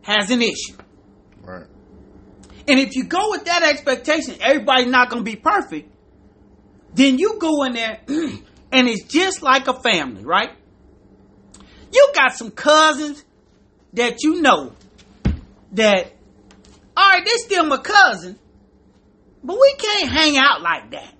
has 0.00 0.30
an 0.30 0.40
issue. 0.40 0.74
Right. 1.42 1.66
And 2.66 2.80
if 2.80 2.96
you 2.96 3.04
go 3.04 3.30
with 3.30 3.44
that 3.44 3.62
expectation, 3.62 4.36
everybody's 4.40 4.86
not 4.86 5.10
going 5.10 5.22
to 5.22 5.30
be 5.30 5.36
perfect, 5.36 5.92
then 6.94 7.18
you 7.18 7.36
go 7.38 7.64
in 7.64 7.74
there 7.74 8.00
and 8.08 8.88
it's 8.88 9.04
just 9.04 9.42
like 9.42 9.68
a 9.68 9.74
family, 9.74 10.24
right? 10.24 10.50
You 11.92 12.10
got 12.14 12.32
some 12.32 12.50
cousins 12.50 13.22
that 13.92 14.22
you 14.22 14.40
know 14.40 14.72
that, 15.72 16.12
all 16.96 17.08
right, 17.08 17.22
they're 17.22 17.38
still 17.38 17.66
my 17.66 17.76
cousin, 17.76 18.38
but 19.44 19.58
we 19.60 19.74
can't 19.78 20.10
hang 20.10 20.38
out 20.38 20.62
like 20.62 20.90
that. 20.92 21.12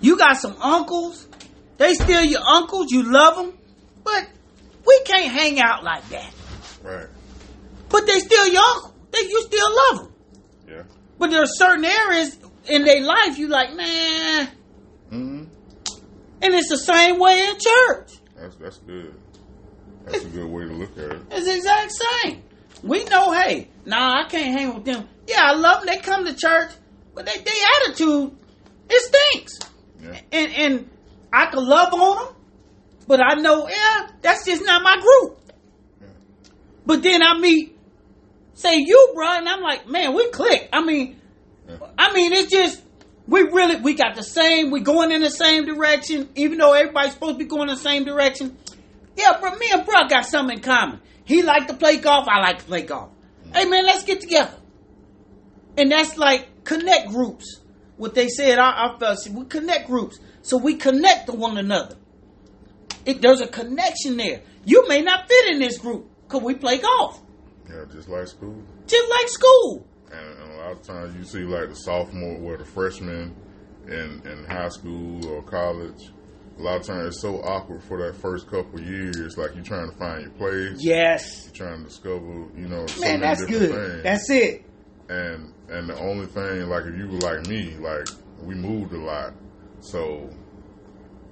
You 0.00 0.18
got 0.18 0.36
some 0.36 0.56
uncles, 0.60 1.28
they 1.76 1.94
still 1.94 2.22
your 2.22 2.42
uncles, 2.46 2.90
you 2.90 3.10
love 3.10 3.36
them, 3.36 3.58
but 4.02 4.28
we 4.86 5.00
can't 5.04 5.32
hang 5.32 5.60
out 5.60 5.82
like 5.82 6.08
that. 6.10 6.32
Right. 6.82 7.06
But 7.88 8.06
they 8.06 8.18
still 8.20 8.46
your 8.48 8.62
uncle. 8.62 8.94
They, 9.12 9.20
you 9.20 9.42
still 9.42 9.76
love 9.76 9.98
them. 9.98 10.12
Yeah. 10.68 10.82
But 11.18 11.30
there 11.30 11.42
are 11.42 11.46
certain 11.46 11.84
areas 11.84 12.38
in 12.66 12.84
their 12.84 13.02
life 13.02 13.38
you 13.38 13.48
like, 13.48 13.74
man. 13.74 14.46
Mm-hmm. 15.10 15.44
And 16.42 16.54
it's 16.54 16.68
the 16.68 16.78
same 16.78 17.18
way 17.18 17.40
in 17.40 17.54
church. 17.58 18.10
That's 18.36 18.56
that's 18.56 18.78
good. 18.78 19.14
That's 20.04 20.24
a 20.24 20.28
good 20.28 20.50
way 20.50 20.64
to 20.64 20.72
look 20.72 20.92
at 20.98 21.12
it. 21.12 21.22
It's 21.30 21.46
the 21.46 21.56
exact 21.56 21.92
same. 22.22 22.42
We 22.82 23.04
know, 23.04 23.32
hey, 23.32 23.68
nah, 23.86 24.22
I 24.22 24.28
can't 24.28 24.58
hang 24.58 24.74
with 24.74 24.84
them. 24.84 25.08
Yeah, 25.26 25.40
I 25.42 25.54
love 25.54 25.84
them. 25.84 25.86
They 25.86 26.00
come 26.00 26.26
to 26.26 26.34
church, 26.34 26.70
but 27.14 27.24
they, 27.24 27.32
their 27.32 27.54
attitude, 27.80 28.36
it 28.90 29.14
stinks. 29.32 29.58
Yeah. 30.02 30.20
And 30.32 30.52
and 30.52 30.90
I 31.34 31.46
could 31.46 31.64
love 31.64 31.92
on 31.92 32.26
them, 32.26 32.34
but 33.08 33.20
I 33.20 33.34
know, 33.34 33.68
yeah, 33.68 34.08
that's 34.22 34.44
just 34.44 34.64
not 34.64 34.82
my 34.82 34.96
group. 35.00 35.40
But 36.86 37.02
then 37.02 37.22
I 37.22 37.38
meet, 37.38 37.76
say 38.54 38.76
you, 38.76 39.12
bro, 39.14 39.26
and 39.26 39.48
I'm 39.48 39.62
like, 39.62 39.88
man, 39.88 40.14
we 40.14 40.28
click. 40.30 40.68
I 40.72 40.84
mean, 40.84 41.20
I 41.98 42.12
mean, 42.12 42.32
it's 42.32 42.50
just 42.50 42.82
we 43.26 43.42
really 43.42 43.76
we 43.80 43.94
got 43.94 44.14
the 44.14 44.22
same. 44.22 44.70
We 44.70 44.80
going 44.80 45.10
in 45.10 45.22
the 45.22 45.30
same 45.30 45.64
direction, 45.64 46.28
even 46.34 46.58
though 46.58 46.72
everybody's 46.72 47.14
supposed 47.14 47.34
to 47.34 47.38
be 47.38 47.46
going 47.46 47.68
in 47.68 47.74
the 47.74 47.80
same 47.80 48.04
direction. 48.04 48.56
Yeah, 49.16 49.38
bro, 49.40 49.54
me 49.56 49.70
and 49.72 49.84
bro 49.84 50.08
got 50.08 50.26
something 50.26 50.58
in 50.58 50.62
common. 50.62 51.00
He 51.24 51.42
like 51.42 51.68
to 51.68 51.74
play 51.74 51.96
golf. 51.96 52.28
I 52.28 52.40
like 52.40 52.58
to 52.58 52.64
play 52.64 52.82
golf. 52.82 53.10
Mm. 53.46 53.56
Hey 53.56 53.64
man, 53.64 53.86
let's 53.86 54.04
get 54.04 54.20
together. 54.20 54.54
And 55.76 55.90
that's 55.90 56.16
like 56.18 56.64
connect 56.64 57.08
groups. 57.08 57.60
What 57.96 58.14
they 58.14 58.28
said, 58.28 58.58
I, 58.58 58.88
I 58.88 58.98
felt 58.98 59.26
we 59.30 59.44
connect 59.46 59.86
groups, 59.86 60.18
so 60.44 60.56
we 60.58 60.74
connect 60.76 61.26
to 61.26 61.32
one 61.32 61.56
another. 61.58 61.96
It, 63.06 63.20
there's 63.20 63.40
a 63.40 63.46
connection 63.46 64.16
there. 64.16 64.42
You 64.64 64.86
may 64.88 65.02
not 65.02 65.28
fit 65.28 65.52
in 65.52 65.58
this 65.58 65.78
group 65.78 66.06
because 66.26 66.42
we 66.42 66.54
play 66.54 66.78
golf, 66.78 67.20
Yeah, 67.68 67.84
just 67.92 68.08
like 68.08 68.28
school. 68.28 68.62
just 68.86 69.10
like 69.10 69.28
school. 69.28 69.86
And, 70.10 70.38
and 70.40 70.52
a 70.52 70.56
lot 70.56 70.72
of 70.72 70.82
times 70.82 71.14
you 71.16 71.24
see 71.24 71.44
like 71.44 71.68
the 71.68 71.74
sophomore 71.76 72.38
or 72.40 72.56
the 72.56 72.64
freshman 72.64 73.34
in, 73.86 74.22
in 74.24 74.44
high 74.48 74.68
school 74.70 75.26
or 75.26 75.42
college, 75.42 76.10
a 76.58 76.62
lot 76.62 76.80
of 76.80 76.86
times 76.86 77.08
it's 77.08 77.20
so 77.20 77.40
awkward 77.42 77.82
for 77.82 77.98
that 78.06 78.16
first 78.16 78.48
couple 78.48 78.80
years. 78.80 79.36
Like 79.36 79.54
you're 79.54 79.64
trying 79.64 79.90
to 79.90 79.96
find 79.98 80.22
your 80.22 80.30
place. 80.32 80.78
Yes. 80.78 81.44
You're 81.46 81.66
trying 81.68 81.78
to 81.82 81.88
discover, 81.88 82.46
you 82.56 82.68
know, 82.68 82.86
so 82.86 83.00
Man, 83.02 83.20
that's 83.20 83.44
good. 83.44 83.70
things. 83.70 84.02
That's 84.02 84.30
it. 84.30 84.64
and 85.10 85.52
and 85.68 85.88
the 85.88 85.98
only 85.98 86.26
thing, 86.26 86.68
like 86.68 86.84
if 86.86 86.96
you 86.96 87.08
were 87.08 87.18
like 87.18 87.46
me, 87.48 87.74
like 87.76 88.06
we 88.42 88.54
moved 88.54 88.92
a 88.92 88.98
lot, 88.98 89.34
so 89.84 90.28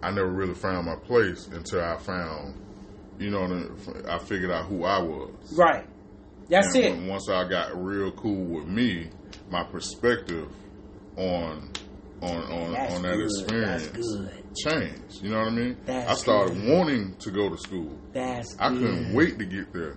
I 0.03 0.11
never 0.11 0.29
really 0.31 0.55
found 0.55 0.87
my 0.87 0.97
place 0.97 1.47
until 1.49 1.81
I 1.83 1.97
found, 1.97 2.55
you 3.19 3.31
know, 3.31 3.71
I 4.09 4.19
figured 4.19 4.51
out 4.51 4.67
who 4.67 4.85
I 4.85 5.01
was. 5.01 5.31
Right. 5.57 5.87
That's 6.49 6.75
and 6.75 7.05
it. 7.05 7.11
once 7.11 7.29
I 7.31 7.49
got 7.49 7.83
real 7.83 8.11
cool 8.13 8.45
with 8.45 8.67
me, 8.67 9.11
my 9.51 9.65
perspective 9.65 10.49
on 11.17 11.71
on 12.21 12.37
on, 12.53 12.73
That's 12.73 12.95
on 12.95 13.03
that 13.03 13.15
good. 13.15 13.25
experience 13.25 14.37
changed. 14.57 15.23
You 15.23 15.31
know 15.31 15.39
what 15.39 15.49
I 15.49 15.51
mean? 15.51 15.77
That's 15.87 16.11
I 16.11 16.15
started 16.15 16.55
good. 16.61 16.73
wanting 16.77 17.17
to 17.17 17.31
go 17.31 17.49
to 17.49 17.57
school. 17.57 17.99
That's 18.13 18.55
I 18.59 18.69
good. 18.71 18.81
couldn't 18.81 19.15
wait 19.15 19.39
to 19.39 19.45
get 19.47 19.73
there. 19.73 19.97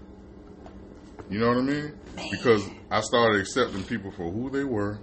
You 1.29 1.39
know 1.39 1.49
what 1.49 1.57
I 1.57 1.61
mean? 1.61 1.93
Because 2.31 2.63
I 2.91 3.01
started 3.01 3.41
accepting 3.41 3.83
people 3.83 4.11
for 4.11 4.31
who 4.31 4.49
they 4.49 4.63
were, 4.63 4.99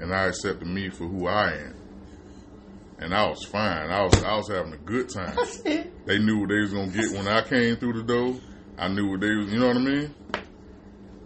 and 0.00 0.12
I 0.14 0.24
accepted 0.26 0.66
me 0.68 0.90
for 0.90 1.06
who 1.06 1.26
I 1.28 1.52
am. 1.52 1.74
And 3.00 3.14
I 3.14 3.28
was 3.28 3.44
fine. 3.44 3.90
I 3.90 4.04
was 4.04 4.22
I 4.22 4.36
was 4.36 4.48
having 4.48 4.74
a 4.74 4.78
good 4.78 5.08
time. 5.08 5.36
They 6.06 6.18
knew 6.18 6.40
what 6.40 6.48
they 6.48 6.58
was 6.60 6.72
gonna 6.72 6.88
get 6.88 7.12
when 7.12 7.28
I 7.28 7.42
came 7.42 7.76
through 7.76 7.92
the 7.92 8.02
door. 8.02 8.34
I 8.76 8.88
knew 8.88 9.10
what 9.10 9.20
they 9.20 9.30
was. 9.30 9.52
You 9.52 9.60
know 9.60 9.68
what 9.68 9.76
I 9.76 9.80
mean? 9.80 10.14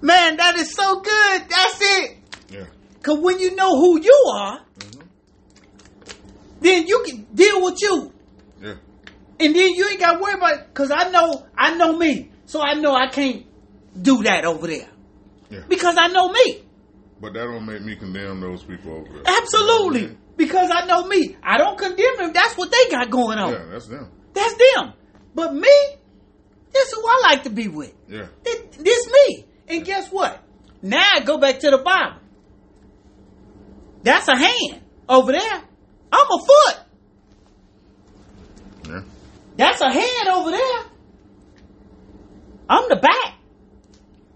Man, 0.03 0.37
that 0.37 0.57
is 0.57 0.75
so 0.75 1.01
good. 1.01 1.43
That's 1.49 1.79
it. 1.81 2.19
Yeah. 2.51 2.67
Cause 3.03 3.19
when 3.19 3.39
you 3.39 3.55
know 3.57 3.79
who 3.79 4.01
you 4.01 4.25
are, 4.35 4.61
mm-hmm. 4.79 5.01
then 6.61 6.87
you 6.87 7.03
can 7.07 7.27
deal 7.35 7.65
with 7.65 7.81
you. 7.81 8.13
Yeah. 8.61 8.75
And 9.41 9.57
then 9.57 9.75
you 9.75 9.89
ain't 9.89 10.01
got 10.01 10.15
to 10.15 10.23
worry 10.23 10.35
about 10.35 10.59
it. 10.59 10.75
Cause 10.75 10.91
I 10.91 11.09
know, 11.11 11.47
I 11.57 11.77
know 11.77 11.97
me. 11.97 12.31
So 12.45 12.61
I 12.61 12.75
know 12.75 12.95
I 12.95 13.07
can't 13.07 13.47
do 14.01 14.23
that 14.25 14.45
over 14.45 14.67
there. 14.67 14.89
Yeah. 15.49 15.61
Because 15.69 15.97
I 15.99 16.09
know 16.09 16.29
me. 16.31 16.63
But 17.21 17.33
that 17.33 17.45
don't 17.45 17.65
make 17.65 17.83
me 17.83 17.97
condemn 17.97 18.41
those 18.41 18.63
people 18.63 18.93
over 18.93 19.09
there. 19.09 19.23
Absolutely. 19.41 20.17
Because 20.37 20.71
I 20.73 20.87
know 20.87 21.07
me. 21.07 21.37
I 21.43 21.59
don't 21.59 21.79
condemn 21.79 22.17
them. 22.19 22.33
That's 22.33 22.57
what 22.57 22.71
they 22.71 22.91
got 22.91 23.11
going 23.11 23.39
on. 23.39 23.53
Yeah, 23.53 23.65
that's 23.71 23.87
them. 23.87 24.11
That's 24.33 24.55
them. 24.55 24.93
But 25.35 25.55
me, 25.55 25.69
this 26.73 26.89
is 26.89 26.95
who 26.95 27.07
I 27.07 27.21
like 27.31 27.43
to 27.45 27.51
be 27.51 27.69
with. 27.69 27.93
Yeah. 28.09 28.27
This, 28.43 28.61
this 28.79 29.07
me. 29.13 29.45
And 29.69 29.85
guess 29.85 30.11
what? 30.11 30.43
Now 30.83 31.03
I 31.15 31.21
go 31.21 31.39
back 31.39 31.61
to 31.61 31.71
the 31.71 31.79
Bible. 31.79 32.19
That's 34.03 34.29
a 34.29 34.37
hand 34.37 34.83
over 35.09 35.33
there. 35.33 35.63
I'm 36.13 36.27
a 36.27 36.39
foot. 36.39 36.81
Yeah. 38.89 39.01
That's 39.57 39.81
a 39.81 39.91
hand 39.91 40.29
over 40.33 40.51
there. 40.51 40.85
I'm 42.69 42.89
the 42.89 42.97
back. 42.97 43.35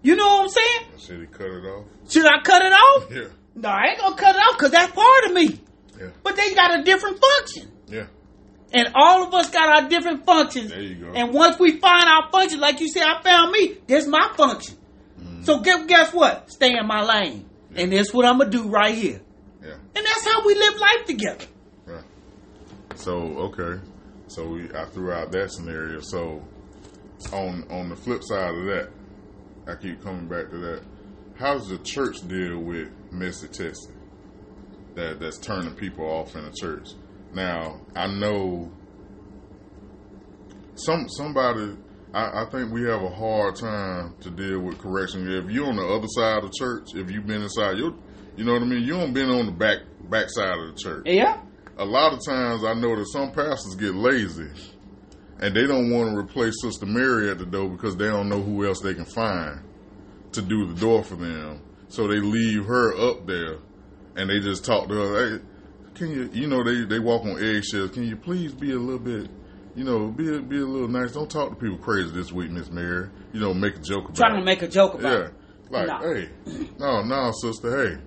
You 0.03 0.17
know 0.17 0.27
what 0.27 0.43
I'm 0.45 0.49
saying? 0.49 0.99
Should 0.99 1.21
he 1.21 1.27
cut 1.27 1.47
it 1.47 1.65
off? 1.67 1.85
Should 2.09 2.25
I 2.27 2.41
cut 2.43 2.63
it 2.63 2.73
off? 2.73 3.11
Yeah. 3.13 3.29
No, 3.55 3.69
I 3.71 3.89
ain't 3.91 3.99
gonna 3.99 4.15
cut 4.17 4.37
it 4.37 4.39
off 4.39 4.57
because 4.57 4.71
that's 4.71 4.93
part 4.93 5.25
of 5.27 5.33
me. 5.33 5.59
Yeah. 5.99 6.09
But 6.23 6.37
they 6.37 6.55
got 6.55 6.79
a 6.79 6.83
different 6.83 7.21
function. 7.21 7.73
Yeah. 7.87 8.07
And 8.73 8.89
all 8.95 9.27
of 9.27 9.33
us 9.33 9.51
got 9.51 9.83
our 9.83 9.89
different 9.89 10.27
functions. 10.27 10.71
There 10.71 10.83
you 10.83 10.95
go. 10.97 11.13
And 11.15 11.33
once 11.33 11.59
we 11.59 11.79
find 11.79 12.05
our 12.05 12.31
function, 12.31 12.61
like 12.61 12.81
you 12.81 12.89
said, 12.89 13.03
I 13.03 13.23
found 13.23 13.53
me, 13.53 13.79
this 13.87 14.05
is 14.05 14.11
my 14.11 14.31
function. 14.37 14.77
Mm-hmm. 15.19 15.45
So 15.45 15.61
guess, 15.61 15.87
guess 15.87 16.13
what? 16.13 16.51
Stay 16.51 16.77
in 16.77 16.87
my 16.87 17.03
lane. 17.03 17.49
And 17.75 17.93
that's 17.93 18.13
what 18.13 18.25
I'm 18.25 18.39
gonna 18.39 18.51
do 18.51 18.69
right 18.69 18.95
here. 18.95 19.21
Yeah. 19.63 19.75
And 19.75 20.07
that's 20.07 20.27
how 20.27 20.45
we 20.47 20.55
live 20.55 20.75
life 20.77 21.05
together. 21.07 21.45
Right. 21.87 22.05
So 22.97 23.13
okay, 23.15 23.81
so 24.27 24.49
we, 24.49 24.69
I 24.75 24.87
threw 24.87 25.13
out 25.13 25.31
that 25.33 25.53
scenario. 25.53 26.01
So 26.01 26.43
on 27.33 27.65
on 27.71 27.89
the 27.89 27.97
flip 27.97 28.23
side 28.25 28.55
of 28.55 28.65
that, 28.67 28.91
I 29.67 29.75
keep 29.75 30.03
coming 30.03 30.29
back 30.29 30.51
to 30.51 30.59
that. 30.59 30.83
How 31.37 31.55
does 31.55 31.69
the 31.69 31.79
church 31.79 32.17
deal 32.27 32.59
with 32.59 32.89
Messy 33.13 33.49
Tessie? 33.49 33.93
That 34.99 35.21
that's 35.21 35.39
turning 35.39 35.75
people 35.75 36.05
off 36.05 36.35
in 36.35 36.45
the 36.45 36.51
church. 36.51 36.89
Now 37.33 37.81
I 37.95 38.09
know 38.09 38.69
some 40.75 41.09
somebody. 41.09 41.77
I, 42.13 42.43
I 42.43 42.51
think 42.51 42.73
we 42.73 42.83
have 42.83 43.03
a 43.03 43.09
hard 43.11 43.55
time 43.57 44.17
to 44.23 44.31
deal 44.31 44.59
with 44.61 44.79
correction. 44.79 45.31
If 45.31 45.51
you're 45.53 45.67
on 45.69 45.77
the 45.77 45.87
other 45.87 46.09
side 46.09 46.39
of 46.43 46.51
the 46.51 46.57
church, 46.59 46.89
if 46.95 47.11
you've 47.13 47.27
been 47.27 47.43
inside, 47.43 47.77
you 47.79 47.97
you 48.37 48.45
know 48.45 48.55
what 48.55 48.63
I 48.63 48.65
mean. 48.65 48.83
You 48.83 48.95
don't 48.95 49.13
been 49.13 49.31
on 49.31 49.47
the 49.47 49.53
back 49.53 49.79
back 50.11 50.31
side 50.31 50.59
of 50.59 50.75
the 50.75 50.81
church 50.83 51.03
Yeah. 51.07 51.43
a 51.77 51.85
lot 51.85 52.13
of 52.15 52.19
times 52.27 52.65
I 52.65 52.73
know 52.75 52.97
that 52.97 53.07
some 53.13 53.31
pastors 53.31 53.75
get 53.77 53.95
lazy 53.95 54.49
and 55.39 55.55
they 55.55 55.67
don't 55.67 55.91
want 55.93 56.11
to 56.11 56.19
replace 56.19 56.55
Sister 56.63 56.87
Mary 56.87 57.31
at 57.31 57.39
the 57.39 57.45
door 57.47 57.69
because 57.69 57.95
they 57.97 58.07
don't 58.07 58.29
know 58.29 58.41
who 58.41 58.67
else 58.67 58.81
they 58.81 58.95
can 58.95 59.05
find 59.05 59.61
to 60.33 60.41
do 60.43 60.67
the 60.67 60.81
door 60.81 61.05
for 61.05 61.15
them. 61.17 61.61
So 61.89 62.09
they 62.09 62.21
leave 62.21 62.65
her 62.65 62.97
up 62.97 63.27
there 63.27 63.59
and 64.19 64.29
they 64.29 64.41
just 64.41 64.65
talk 64.65 64.89
to 64.89 64.95
her. 64.95 65.39
Hey, 65.39 65.45
can 65.95 66.11
you, 66.11 66.31
you 66.33 66.47
know, 66.47 66.63
they, 66.63 66.85
they 66.85 66.99
walk 66.99 67.23
on 67.25 67.43
eggshells. 67.43 67.91
Can 67.93 68.05
you 68.07 68.17
please 68.17 68.53
be 68.53 68.73
a 68.73 68.79
little 68.79 68.99
bit, 68.99 69.31
you 69.75 69.85
know, 69.85 70.09
be 70.09 70.37
a, 70.37 70.41
be 70.41 70.59
a 70.59 70.65
little 70.65 70.89
nice. 70.89 71.13
Don't 71.13 71.31
talk 71.31 71.51
to 71.51 71.57
people 71.57 71.79
crazy 71.79 72.11
this 72.11 72.31
week, 72.33 72.51
Miss 72.51 72.71
Mary. 72.71 73.09
You 73.33 73.41
know, 73.41 73.55
make 73.55 73.77
a 73.77 73.81
joke 73.81 74.05
about 74.05 74.17
Trying 74.17 74.37
it. 74.37 74.41
to 74.41 74.45
make 74.45 74.63
a 74.63 74.69
joke 74.69 74.95
about 74.95 75.13
Yeah. 75.13 75.27
it. 75.27 75.35
Like, 75.71 75.87
No. 75.87 75.99
hey, 76.15 76.31
no, 76.79 77.03
no, 77.03 77.31
sister, 77.43 77.87
hey. 77.97 78.03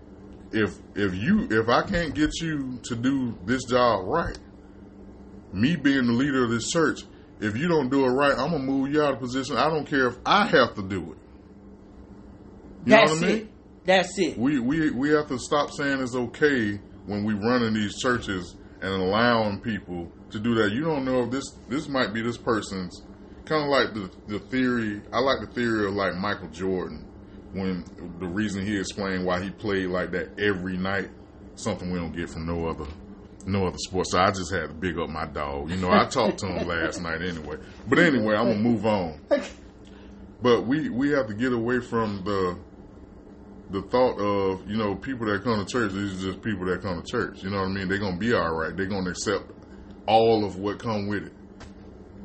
If 0.53 0.77
if 0.95 1.15
you 1.15 1.47
if 1.49 1.69
I 1.69 1.83
can't 1.83 2.13
get 2.13 2.31
you 2.41 2.79
to 2.83 2.95
do 2.95 3.37
this 3.45 3.63
job 3.65 4.05
right, 4.05 4.37
me 5.53 5.75
being 5.77 6.07
the 6.07 6.13
leader 6.13 6.43
of 6.43 6.49
this 6.49 6.69
church, 6.69 7.01
if 7.39 7.55
you 7.55 7.67
don't 7.69 7.89
do 7.89 8.03
it 8.05 8.09
right, 8.09 8.31
I'm 8.33 8.51
gonna 8.51 8.59
move 8.59 8.91
you 8.91 9.01
out 9.01 9.13
of 9.13 9.19
position. 9.19 9.55
I 9.57 9.69
don't 9.69 9.85
care 9.85 10.07
if 10.07 10.15
I 10.25 10.45
have 10.47 10.75
to 10.75 10.81
do 10.81 11.11
it. 11.13 11.17
You 12.85 12.91
That's 12.91 13.11
know 13.11 13.15
what 13.17 13.23
I 13.23 13.27
mean? 13.27 13.37
it. 13.43 13.50
That's 13.85 14.17
it. 14.19 14.37
We 14.37 14.59
we 14.59 14.91
we 14.91 15.09
have 15.09 15.27
to 15.27 15.39
stop 15.39 15.71
saying 15.71 16.01
it's 16.01 16.15
okay 16.15 16.79
when 17.05 17.23
we 17.23 17.33
run 17.33 17.63
in 17.63 17.73
these 17.73 17.99
churches 17.99 18.55
and 18.81 18.93
allowing 18.93 19.59
people 19.59 20.11
to 20.31 20.39
do 20.39 20.55
that. 20.55 20.71
You 20.71 20.81
don't 20.81 21.05
know 21.05 21.23
if 21.23 21.31
this 21.31 21.57
this 21.67 21.87
might 21.87 22.13
be 22.13 22.21
this 22.21 22.37
person's 22.37 23.03
kind 23.45 23.63
of 23.63 23.69
like 23.69 23.93
the 23.93 24.11
the 24.27 24.39
theory. 24.39 25.01
I 25.11 25.19
like 25.19 25.39
the 25.41 25.53
theory 25.53 25.87
of 25.87 25.93
like 25.93 26.15
Michael 26.15 26.49
Jordan 26.49 27.07
when 27.53 27.83
the 28.19 28.27
reason 28.27 28.65
he 28.65 28.77
explained 28.77 29.25
why 29.25 29.41
he 29.41 29.49
played 29.49 29.87
like 29.87 30.11
that 30.11 30.39
every 30.39 30.77
night, 30.77 31.09
something 31.55 31.91
we 31.91 31.99
don't 31.99 32.15
get 32.15 32.29
from 32.29 32.45
no 32.45 32.67
other 32.67 32.85
no 33.45 33.65
other 33.65 33.77
sport. 33.79 34.07
So 34.07 34.19
I 34.19 34.29
just 34.29 34.53
had 34.53 34.67
to 34.67 34.73
big 34.73 34.99
up 34.99 35.09
my 35.09 35.25
dog. 35.25 35.71
You 35.71 35.77
know, 35.77 35.89
I 35.89 36.05
talked 36.05 36.39
to 36.39 36.47
him 36.47 36.67
last 36.67 37.01
night 37.01 37.21
anyway. 37.21 37.57
But 37.87 37.99
anyway, 37.99 38.35
I'm 38.35 38.47
gonna 38.47 38.59
move 38.59 38.85
on. 38.85 39.19
But 40.43 40.65
we 40.65 40.89
we 40.89 41.11
have 41.11 41.27
to 41.27 41.35
get 41.35 41.53
away 41.53 41.81
from 41.81 42.23
the 42.25 42.57
the 43.71 43.81
thought 43.83 44.19
of 44.19 44.69
you 44.69 44.77
know 44.77 44.95
people 44.95 45.25
that 45.27 45.43
come 45.43 45.63
to 45.63 45.71
church. 45.71 45.91
These 45.93 46.23
are 46.23 46.31
just 46.31 46.43
people 46.43 46.65
that 46.67 46.81
come 46.81 47.01
to 47.01 47.07
church. 47.09 47.43
You 47.43 47.49
know 47.49 47.57
what 47.59 47.69
I 47.69 47.71
mean? 47.73 47.87
They're 47.87 47.97
gonna 47.99 48.17
be 48.17 48.33
all 48.33 48.53
right. 48.55 48.75
They're 48.75 48.85
gonna 48.87 49.09
accept 49.11 49.45
all 50.07 50.43
of 50.45 50.57
what 50.57 50.79
come 50.79 51.07
with 51.07 51.23
it. 51.27 51.33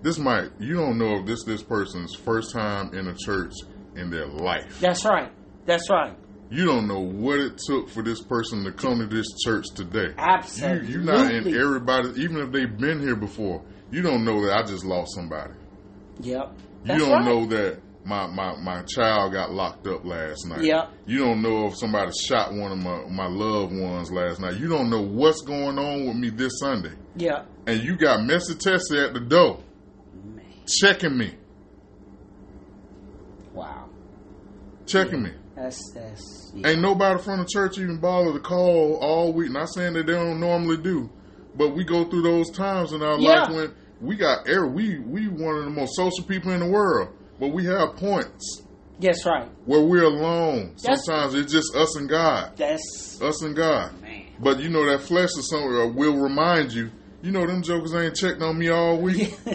This 0.02 0.18
might 0.18 0.50
you 0.58 0.74
don't 0.74 0.98
know 0.98 1.16
if 1.20 1.26
this 1.26 1.44
this 1.44 1.62
person's 1.62 2.14
first 2.14 2.52
time 2.52 2.94
in 2.94 3.08
a 3.08 3.14
church 3.14 3.52
in 3.96 4.10
their 4.10 4.26
life. 4.26 4.78
That's 4.80 5.04
right. 5.04 5.32
That's 5.64 5.88
right. 5.90 6.16
You 6.48 6.64
don't 6.64 6.86
know 6.86 7.00
what 7.00 7.40
it 7.40 7.58
took 7.66 7.88
for 7.88 8.02
this 8.04 8.22
person 8.22 8.62
to 8.64 8.72
come 8.72 9.00
to 9.00 9.06
this 9.06 9.26
church 9.44 9.66
today. 9.74 10.14
Absolutely. 10.16 10.86
You, 10.88 10.94
you're 10.94 11.02
not 11.02 11.32
in 11.34 11.48
everybody, 11.48 12.10
even 12.22 12.36
if 12.36 12.52
they've 12.52 12.78
been 12.78 13.00
here 13.00 13.16
before. 13.16 13.64
You 13.90 14.02
don't 14.02 14.24
know 14.24 14.44
that 14.46 14.56
I 14.56 14.62
just 14.62 14.84
lost 14.84 15.12
somebody. 15.16 15.54
Yep. 16.20 16.52
That's 16.84 17.00
You 17.00 17.06
don't 17.06 17.14
right. 17.16 17.24
know 17.24 17.46
that 17.46 17.80
my, 18.06 18.26
my, 18.28 18.56
my 18.56 18.82
child 18.82 19.32
got 19.32 19.52
locked 19.52 19.86
up 19.86 20.04
last 20.04 20.46
night. 20.46 20.62
Yeah. 20.62 20.88
You 21.06 21.18
don't 21.18 21.42
know 21.42 21.66
if 21.66 21.76
somebody 21.76 22.12
shot 22.28 22.52
one 22.54 22.70
of 22.72 22.78
my, 22.78 23.04
my 23.10 23.26
loved 23.26 23.74
ones 23.76 24.10
last 24.12 24.40
night. 24.40 24.58
You 24.60 24.68
don't 24.68 24.88
know 24.90 25.02
what's 25.02 25.42
going 25.42 25.78
on 25.78 26.06
with 26.06 26.16
me 26.16 26.30
this 26.30 26.52
Sunday. 26.60 26.92
Yeah. 27.16 27.42
And 27.66 27.82
you 27.82 27.96
got 27.96 28.22
Messy 28.24 28.54
Tessie 28.54 28.98
at 28.98 29.12
the 29.14 29.20
door 29.20 29.60
Man. 30.34 30.44
checking 30.80 31.16
me. 31.18 31.34
Wow. 33.52 33.88
Checking 34.86 35.22
me. 35.22 35.30
That's 35.56 35.80
that's 35.94 36.52
yeah. 36.54 36.68
Ain't 36.68 36.80
nobody 36.82 37.20
from 37.22 37.40
the 37.40 37.46
church 37.46 37.78
even 37.78 37.98
bother 37.98 38.32
to 38.34 38.40
call 38.40 38.98
all 39.00 39.32
week. 39.32 39.50
Not 39.50 39.68
saying 39.74 39.94
that 39.94 40.06
they 40.06 40.12
don't 40.12 40.38
normally 40.38 40.76
do, 40.76 41.10
but 41.56 41.70
we 41.74 41.82
go 41.84 42.04
through 42.04 42.22
those 42.22 42.50
times 42.50 42.92
in 42.92 43.02
our 43.02 43.18
Yeah. 43.18 43.42
life 43.42 43.48
when 43.54 43.74
we 44.00 44.16
got 44.16 44.46
air. 44.48 44.66
We 44.66 44.98
we 44.98 45.28
one 45.28 45.56
of 45.56 45.64
the 45.64 45.70
most 45.70 45.96
social 45.96 46.24
people 46.28 46.52
in 46.52 46.60
the 46.60 46.66
world, 46.68 47.08
but 47.38 47.48
we 47.48 47.64
have 47.66 47.96
points 47.96 48.62
That's 49.00 49.24
right. 49.26 49.48
where 49.64 49.80
we're 49.82 50.04
alone. 50.04 50.74
That's- 50.82 51.04
Sometimes 51.04 51.34
it's 51.34 51.52
just 51.52 51.74
us 51.76 51.96
and 51.96 52.08
God, 52.08 52.56
That's 52.56 53.20
us 53.22 53.42
and 53.42 53.54
God. 53.56 54.00
man. 54.02 54.24
But 54.38 54.60
you 54.60 54.68
know 54.68 54.84
that 54.90 55.00
flesh 55.02 55.30
is 55.38 55.48
something 55.50 55.74
uh, 55.74 55.86
will 55.86 56.16
remind 56.18 56.72
you. 56.72 56.90
You 57.22 57.32
know 57.32 57.46
them 57.46 57.62
jokers 57.62 57.94
ain't 57.94 58.14
checked 58.14 58.42
on 58.42 58.56
me 58.58 58.68
all 58.68 58.98
week. 59.00 59.34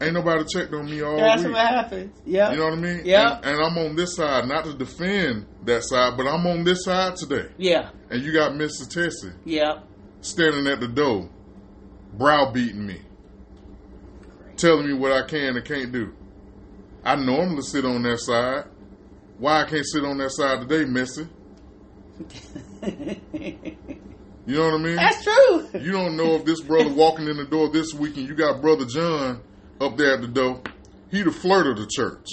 Ain't 0.00 0.12
nobody 0.14 0.44
checked 0.52 0.72
on 0.74 0.84
me 0.86 1.00
all 1.00 1.16
That's 1.16 1.42
week. 1.42 1.52
That's 1.52 1.64
what 1.72 1.74
happens. 1.74 2.20
Yeah. 2.26 2.52
You 2.52 2.58
know 2.58 2.64
what 2.66 2.72
I 2.74 2.76
mean? 2.76 3.00
Yeah. 3.04 3.36
And, 3.38 3.46
and 3.46 3.60
I'm 3.60 3.78
on 3.78 3.96
this 3.96 4.14
side, 4.14 4.46
not 4.46 4.64
to 4.66 4.74
defend 4.74 5.46
that 5.64 5.82
side, 5.84 6.16
but 6.16 6.26
I'm 6.28 6.46
on 6.46 6.62
this 6.64 6.84
side 6.84 7.16
today. 7.16 7.48
Yeah. 7.56 7.90
And 8.10 8.22
you 8.22 8.32
got 8.32 8.52
Mr. 8.52 8.88
Tessie 8.88 9.32
Yeah. 9.44 9.80
standing 10.20 10.66
at 10.68 10.80
the 10.80 10.86
door, 10.88 11.28
browbeating 12.12 12.86
me. 12.86 13.00
telling 14.56 14.86
me 14.86 14.92
what 14.92 15.12
I 15.12 15.26
can 15.26 15.56
and 15.56 15.64
can't 15.64 15.90
do. 15.92 16.12
I 17.04 17.16
normally 17.16 17.62
sit 17.62 17.84
on 17.84 18.02
that 18.02 18.18
side. 18.20 18.64
Why 19.38 19.62
I 19.62 19.64
can't 19.68 19.86
sit 19.86 20.04
on 20.04 20.18
that 20.18 20.30
side 20.30 20.68
today, 20.68 20.84
Missy? 20.84 21.26
You 24.44 24.56
know 24.56 24.64
what 24.64 24.74
I 24.74 24.78
mean? 24.78 24.96
That's 24.96 25.22
true. 25.22 25.68
You 25.80 25.92
don't 25.92 26.16
know 26.16 26.34
if 26.34 26.44
this 26.44 26.60
brother 26.60 26.92
walking 26.92 27.28
in 27.28 27.36
the 27.36 27.44
door 27.44 27.68
this 27.68 27.94
weekend, 27.94 28.26
you 28.28 28.34
got 28.34 28.60
brother 28.60 28.84
John 28.84 29.40
up 29.80 29.96
there 29.96 30.14
at 30.14 30.20
the 30.20 30.26
door. 30.26 30.62
He 31.10 31.22
the 31.22 31.30
flirt 31.30 31.66
of 31.68 31.76
the 31.76 31.86
church. 31.86 32.26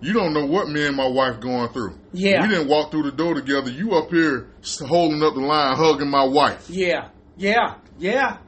You 0.00 0.12
don't 0.12 0.32
know 0.32 0.46
what 0.46 0.68
me 0.68 0.86
and 0.86 0.96
my 0.96 1.06
wife 1.06 1.40
going 1.40 1.68
through. 1.72 1.98
Yeah. 2.12 2.42
We 2.42 2.48
didn't 2.48 2.68
walk 2.68 2.90
through 2.90 3.04
the 3.04 3.12
door 3.12 3.34
together. 3.34 3.70
You 3.70 3.94
up 3.94 4.10
here 4.10 4.48
holding 4.80 5.22
up 5.22 5.34
the 5.34 5.40
line, 5.40 5.76
hugging 5.76 6.10
my 6.10 6.24
wife. 6.24 6.68
Yeah, 6.68 7.10
yeah, 7.36 7.76
yeah. 7.98 8.38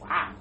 Wow. 0.00 0.34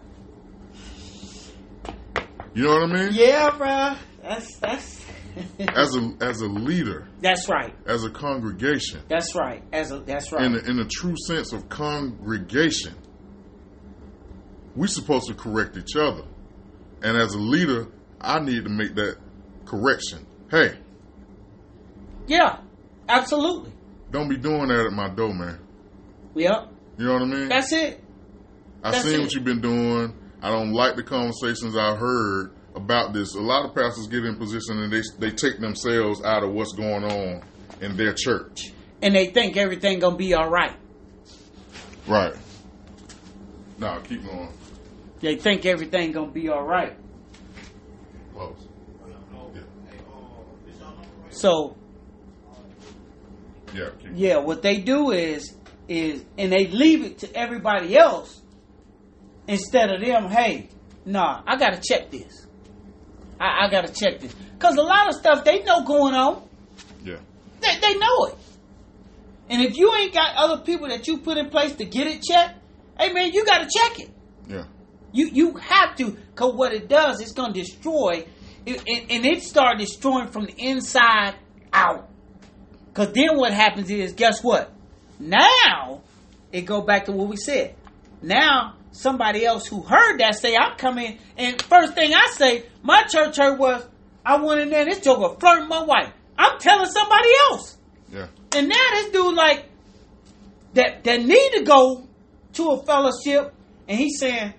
You 2.54 2.64
know 2.64 2.74
what 2.74 2.84
I 2.84 2.94
mean? 2.94 3.10
Yeah, 3.14 3.50
bruh. 3.52 3.98
That's 4.30 4.58
that's 4.58 5.02
As 5.76 5.96
a 5.96 6.14
as 6.22 6.42
a 6.42 6.48
leader, 6.48 7.08
that's 7.20 7.50
right. 7.50 7.74
as 7.88 8.04
a 8.04 8.10
congregation, 8.12 9.02
That's 9.08 9.34
right. 9.36 9.64
As 9.74 9.92
a 9.92 10.00
that's 10.00 10.32
right. 10.32 10.44
in 10.46 10.54
the, 10.54 10.70
in 10.70 10.78
the 10.78 10.86
true 10.86 11.16
sense 11.26 11.52
of 11.54 11.68
congregation, 11.70 12.96
we're 14.76 14.88
supposed 14.88 15.28
to 15.30 15.34
correct 15.34 15.78
each 15.78 15.96
other. 15.96 16.24
And 17.02 17.18
as 17.18 17.34
a 17.34 17.40
leader, 17.40 17.88
I 18.22 18.40
need 18.40 18.66
to 18.66 18.70
make 18.70 18.96
that 18.96 19.18
correction. 19.66 20.28
Hey, 20.52 20.78
yeah, 22.28 22.60
absolutely. 23.08 23.72
don't 24.12 24.30
be 24.30 24.38
doing 24.38 24.68
that 24.68 24.86
at 24.86 24.94
my 24.94 25.10
door, 25.10 25.34
man. 25.34 25.60
Yep. 26.36 26.68
You 26.98 27.06
know 27.06 27.14
what 27.14 27.22
I 27.24 27.26
mean? 27.26 27.50
That's 27.50 27.72
it. 27.72 28.04
I 28.84 28.92
that's 28.92 29.06
seen 29.06 29.16
it. 29.16 29.22
what 29.22 29.34
you've 29.34 29.44
been 29.46 29.62
doing. 29.62 30.14
I 30.42 30.50
don't 30.50 30.72
like 30.74 30.96
the 30.96 31.04
conversations 31.04 31.76
I 31.78 31.96
heard 31.96 32.52
about 32.80 33.14
this. 33.14 33.36
A 33.36 33.42
lot 33.42 33.66
of 33.66 33.76
pastors 33.76 34.08
get 34.08 34.26
in 34.26 34.36
position 34.36 34.80
and 34.80 34.92
they 34.92 35.02
they 35.20 35.32
take 35.32 35.60
themselves 35.60 36.24
out 36.24 36.44
of 36.44 36.52
what's 36.52 36.74
going 36.74 37.04
on 37.04 37.42
in 37.82 37.96
their 37.96 38.14
church. 38.14 38.72
And 39.02 39.16
they 39.16 39.28
think 39.28 39.58
everything 39.58 40.00
gonna 40.00 40.16
be 40.16 40.34
all 40.34 40.50
right. 40.50 40.76
Right. 42.08 42.34
No, 43.78 44.02
keep 44.04 44.26
going. 44.26 44.52
They 45.20 45.36
think 45.36 45.66
everything 45.66 46.12
gonna 46.12 46.32
be 46.32 46.50
all 46.50 46.64
right. 46.64 46.98
Close. 48.34 48.68
So 51.30 51.76
Yeah, 53.74 53.90
yeah, 54.14 54.38
what 54.38 54.62
they 54.62 54.78
do 54.82 55.12
is 55.12 55.56
is 55.88 56.26
and 56.38 56.52
they 56.52 56.68
leave 56.68 57.04
it 57.04 57.20
to 57.20 57.36
everybody 57.36 57.98
else 57.98 58.42
instead 59.48 59.90
of 59.92 60.02
them. 60.02 60.30
Hey, 60.30 60.70
nah, 61.06 61.42
I 61.46 61.58
gotta 61.58 61.80
check 61.82 62.12
this. 62.12 62.48
I, 63.40 63.66
I 63.66 63.70
gotta 63.70 63.94
check 63.94 64.20
this 64.20 64.34
because 64.34 64.76
a 64.76 64.82
lot 64.82 65.08
of 65.08 65.16
stuff 65.16 65.44
they 65.44 65.64
know 65.64 65.84
going 65.84 66.14
on. 66.14 66.48
Yeah. 67.04 67.18
They, 67.62 67.80
they 67.80 67.98
know 67.98 68.26
it. 68.26 68.36
And 69.50 69.62
if 69.62 69.78
you 69.78 69.94
ain't 69.96 70.14
got 70.14 70.36
other 70.36 70.62
people 70.64 70.88
that 70.90 71.08
you 71.08 71.18
put 71.18 71.38
in 71.38 71.50
place 71.50 71.76
to 71.78 71.86
get 71.86 72.08
it 72.08 72.22
checked, 72.22 72.60
hey 73.00 73.14
man, 73.14 73.32
you 73.32 73.46
got 73.46 73.68
to 73.68 73.80
check 73.80 74.00
it. 74.00 74.10
Yeah. 74.48 74.66
You 75.12 75.28
you 75.28 75.54
have 75.58 75.96
to, 75.98 76.18
cause 76.36 76.54
what 76.54 76.74
it 76.74 76.88
does, 76.88 77.20
it's 77.22 77.34
gonna 77.34 77.54
destroy, 77.54 78.26
it, 78.66 78.84
it, 78.86 79.06
and 79.10 79.26
it 79.26 79.42
start 79.42 79.80
destroying 79.80 80.28
from 80.28 80.46
the 80.46 80.54
inside 80.58 81.36
out. 81.74 82.10
Cause 82.94 83.12
then 83.14 83.38
what 83.38 83.54
happens 83.54 83.90
is, 83.90 84.14
guess 84.14 84.44
what? 84.44 84.72
Now 85.20 86.02
it 86.52 86.62
go 86.62 86.82
back 86.82 87.06
to 87.06 87.12
what 87.12 87.28
we 87.28 87.38
said. 87.38 87.76
Now 88.22 88.76
somebody 88.92 89.46
else 89.46 89.68
who 89.68 89.82
heard 89.82 90.20
that 90.20 90.36
say, 90.36 90.56
"I'm 90.56 90.78
coming," 90.78 91.20
and 91.38 91.62
first 91.62 91.94
thing 91.94 92.14
I 92.14 92.28
say, 92.32 92.64
my 92.84 93.04
church 93.04 93.38
heard 93.38 93.58
was, 93.60 93.86
"I 94.26 94.38
went 94.42 94.62
in 94.62 94.70
there, 94.70 94.82
and 94.82 94.92
this 94.92 95.00
joker 95.02 95.36
flirting 95.40 95.68
my 95.70 95.84
wife." 95.84 96.12
I'm 96.38 96.58
telling 96.60 96.90
somebody 96.90 97.30
else. 97.50 97.78
Yeah. 98.12 98.28
And 98.56 98.70
now 98.70 98.76
this 98.94 99.12
dude 99.12 99.36
like 99.36 99.66
that 100.74 101.04
that 101.04 101.22
need 101.24 101.52
to 101.58 101.64
go 101.64 102.08
to 102.54 102.64
a 102.70 102.84
fellowship, 102.86 103.54
and 103.88 103.98
he's 104.00 104.20
saying, 104.20 104.54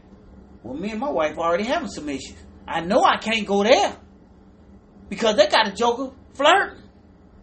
"Well, 0.62 0.74
me 0.76 0.90
and 0.90 1.00
my 1.00 1.10
wife 1.10 1.38
already 1.38 1.64
having 1.64 1.88
some 1.88 2.08
issues. 2.08 2.36
I 2.68 2.80
know 2.80 3.02
I 3.02 3.16
can't 3.16 3.46
go 3.46 3.64
there 3.64 3.96
because 5.08 5.36
they 5.36 5.48
got 5.48 5.68
a 5.68 5.72
joker 5.72 6.12
flirting 6.34 6.78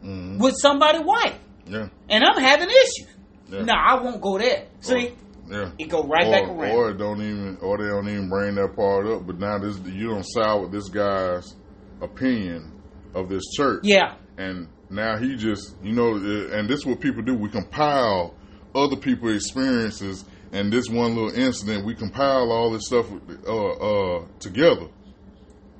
hmm 0.01 0.37
with 0.39 0.55
somebody's 0.57 1.01
wife, 1.03 1.37
Yeah. 1.65 1.87
and 2.09 2.23
I'm 2.23 2.41
having 2.41 2.69
issues. 2.69 3.07
Yeah. 3.49 3.63
No, 3.63 3.73
I 3.73 3.95
won't 4.01 4.21
go 4.21 4.37
there. 4.37 4.67
See, 4.81 5.13
Yeah. 5.49 5.71
it 5.77 5.89
go 5.89 6.03
right 6.03 6.27
or, 6.27 6.31
back 6.31 6.43
around. 6.43 6.71
Or 6.71 6.93
don't 6.93 7.21
even, 7.21 7.57
or 7.61 7.77
they 7.77 7.85
don't 7.85 8.09
even 8.09 8.29
bring 8.29 8.55
that 8.55 8.75
part 8.75 9.07
up. 9.07 9.25
But 9.25 9.39
now 9.39 9.57
this, 9.57 9.79
you 9.79 10.09
don't 10.09 10.25
side 10.25 10.61
with 10.61 10.71
this 10.71 10.89
guy's 10.89 11.55
opinion 12.01 12.73
of 13.15 13.29
this 13.29 13.43
church. 13.55 13.81
yeah, 13.83 14.15
and 14.37 14.67
now 14.89 15.17
he 15.17 15.35
just 15.35 15.75
you 15.83 15.91
know 15.91 16.15
uh, 16.15 16.57
and 16.57 16.69
this 16.69 16.79
is 16.79 16.85
what 16.85 16.99
people 16.99 17.21
do 17.21 17.35
we 17.35 17.49
compile 17.49 18.33
other 18.75 18.95
people's 18.95 19.35
experiences 19.35 20.25
and 20.51 20.71
this 20.71 20.87
one 20.89 21.15
little 21.15 21.33
incident 21.33 21.85
we 21.85 21.93
compile 21.93 22.51
all 22.51 22.71
this 22.71 22.85
stuff 22.85 23.05
uh, 23.47 23.71
uh, 23.71 24.25
together 24.39 24.87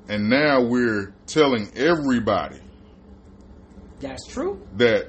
and 0.08 0.28
now 0.28 0.60
we're 0.60 1.14
telling 1.26 1.70
everybody 1.76 2.58
that's 4.00 4.26
true. 4.26 4.60
that 4.76 5.08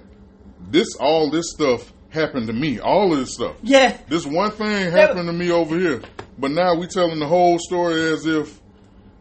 this 0.70 0.88
all 1.00 1.30
this 1.30 1.52
stuff 1.52 1.94
happened 2.10 2.48
to 2.48 2.54
me 2.54 2.80
all 2.80 3.14
of 3.14 3.20
this 3.20 3.34
stuff 3.34 3.56
Yeah, 3.62 3.98
this 4.08 4.26
one 4.26 4.52
thing 4.52 4.92
happened 4.92 5.28
to 5.28 5.34
me 5.34 5.52
over 5.52 5.78
here 5.78 6.02
but 6.38 6.52
now 6.52 6.76
we 6.76 6.88
telling 6.88 7.20
the 7.20 7.28
whole 7.28 7.60
story 7.60 8.12
as 8.14 8.26
if 8.26 8.60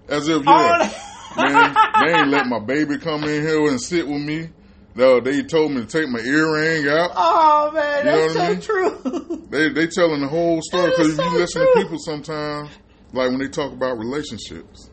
as 0.08 0.28
if 0.28 0.42
yeah 0.44 0.90
man, 1.38 1.76
they 2.00 2.14
ain't 2.14 2.28
let 2.28 2.46
my 2.46 2.58
baby 2.58 2.98
come 2.98 3.24
in 3.24 3.42
here 3.42 3.68
and 3.68 3.80
sit 3.80 4.06
with 4.06 4.22
me. 4.22 4.50
No, 4.94 5.20
they 5.20 5.42
told 5.42 5.72
me 5.72 5.82
to 5.82 5.86
take 5.86 6.08
my 6.08 6.18
earring 6.18 6.88
out. 6.88 7.12
Oh 7.14 7.70
man, 7.72 8.04
You 8.04 8.12
that's 8.12 8.34
what 8.34 8.44
I 8.44 8.54
so 8.54 8.60
true. 8.60 9.46
They 9.50 9.68
they 9.68 9.86
telling 9.86 10.20
the 10.20 10.28
whole 10.28 10.60
story 10.62 10.90
because 10.90 11.18
if 11.18 11.24
you 11.24 11.38
listen 11.38 11.62
true. 11.62 11.74
to 11.74 11.82
people 11.82 11.98
sometimes, 11.98 12.70
like 13.12 13.30
when 13.30 13.38
they 13.38 13.48
talk 13.48 13.72
about 13.72 13.98
relationships, 13.98 14.90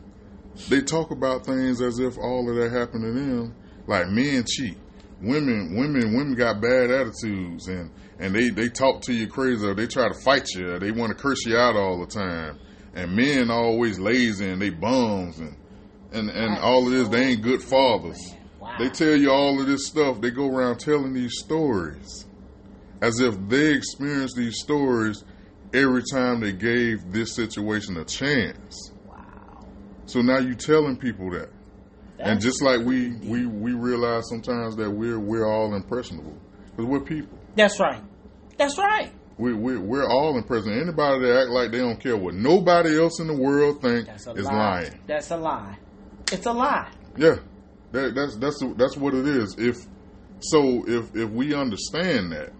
they 0.68 0.80
talk 0.80 1.10
about 1.10 1.44
things 1.44 1.80
as 1.80 1.98
if 1.98 2.16
all 2.18 2.48
of 2.48 2.56
that 2.56 2.70
happened 2.70 3.02
to 3.02 3.12
them. 3.12 3.54
Like 3.88 4.08
men 4.08 4.44
cheat, 4.48 4.76
women 5.20 5.74
women 5.76 6.14
women 6.14 6.34
got 6.34 6.60
bad 6.60 6.90
attitudes, 6.90 7.68
and 7.68 7.90
and 8.18 8.34
they 8.34 8.50
they 8.50 8.68
talk 8.68 9.02
to 9.02 9.12
you 9.12 9.26
crazy, 9.26 9.66
or 9.66 9.74
they 9.74 9.86
try 9.86 10.08
to 10.08 10.14
fight 10.14 10.48
you, 10.54 10.74
or 10.74 10.78
they 10.78 10.90
want 10.90 11.16
to 11.16 11.22
curse 11.22 11.44
you 11.46 11.56
out 11.56 11.76
all 11.76 11.98
the 12.00 12.06
time. 12.06 12.58
And 12.94 13.14
men 13.14 13.50
always 13.50 13.98
lazy 13.98 14.48
and 14.48 14.60
they 14.60 14.70
bums 14.70 15.38
and 15.38 15.56
and 16.12 16.30
and 16.30 16.56
That 16.56 16.62
all 16.62 16.86
of 16.86 16.92
this. 16.92 17.08
They 17.08 17.24
ain't 17.24 17.42
good 17.42 17.62
fathers. 17.62 18.34
Wow. 18.58 18.76
They 18.78 18.88
tell 18.88 19.14
you 19.16 19.30
all 19.30 19.60
of 19.60 19.66
this 19.66 19.86
stuff. 19.86 20.20
They 20.20 20.30
go 20.30 20.48
around 20.48 20.78
telling 20.78 21.12
these 21.12 21.38
stories 21.38 22.26
as 23.02 23.20
if 23.20 23.36
they 23.48 23.74
experienced 23.74 24.36
these 24.36 24.58
stories 24.60 25.24
every 25.74 26.02
time 26.10 26.40
they 26.40 26.52
gave 26.52 27.12
this 27.12 27.34
situation 27.34 27.96
a 27.98 28.04
chance. 28.04 28.92
wow. 29.06 29.66
So 30.06 30.22
now 30.22 30.38
you 30.38 30.54
telling 30.54 30.96
people 30.96 31.30
that. 31.32 31.50
And 32.18 32.40
just 32.40 32.62
like 32.62 32.80
we, 32.80 33.16
we, 33.16 33.46
we 33.46 33.72
realize 33.72 34.28
sometimes 34.28 34.76
that 34.76 34.90
we're 34.90 35.18
we're 35.18 35.46
all 35.46 35.74
impressionable 35.74 36.36
because 36.70 36.86
we're 36.86 37.00
people. 37.00 37.38
That's 37.54 37.78
right. 37.80 38.02
That's 38.58 38.78
right. 38.78 39.12
We, 39.38 39.52
we, 39.52 39.76
we're 39.76 40.08
all 40.08 40.36
impressionable. 40.38 40.80
Anybody 40.80 41.26
that 41.26 41.42
act 41.42 41.50
like 41.50 41.70
they 41.70 41.78
don't 41.78 42.00
care 42.00 42.16
what 42.16 42.34
nobody 42.34 42.98
else 42.98 43.20
in 43.20 43.26
the 43.26 43.36
world 43.36 43.82
think 43.82 44.06
That's 44.06 44.26
is 44.26 44.46
lie. 44.46 44.52
lying. 44.52 45.00
That's 45.06 45.30
a 45.30 45.36
lie. 45.36 45.76
It's 46.32 46.46
a 46.46 46.52
lie. 46.52 46.90
Yeah, 47.16 47.36
that, 47.92 48.14
that's 48.14 48.36
that's 48.36 48.62
that's 48.76 48.96
what 48.96 49.14
it 49.14 49.26
is. 49.26 49.54
If 49.58 49.76
so, 50.40 50.84
if 50.86 51.14
if 51.14 51.30
we 51.30 51.54
understand 51.54 52.32
that, 52.32 52.52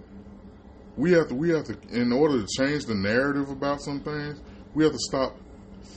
we 0.96 1.12
have 1.12 1.28
to 1.28 1.34
we 1.34 1.50
have 1.50 1.64
to 1.64 1.78
in 1.90 2.12
order 2.12 2.40
to 2.42 2.46
change 2.58 2.84
the 2.84 2.94
narrative 2.94 3.50
about 3.50 3.80
some 3.82 4.00
things, 4.00 4.40
we 4.74 4.84
have 4.84 4.92
to 4.92 4.98
stop 4.98 5.36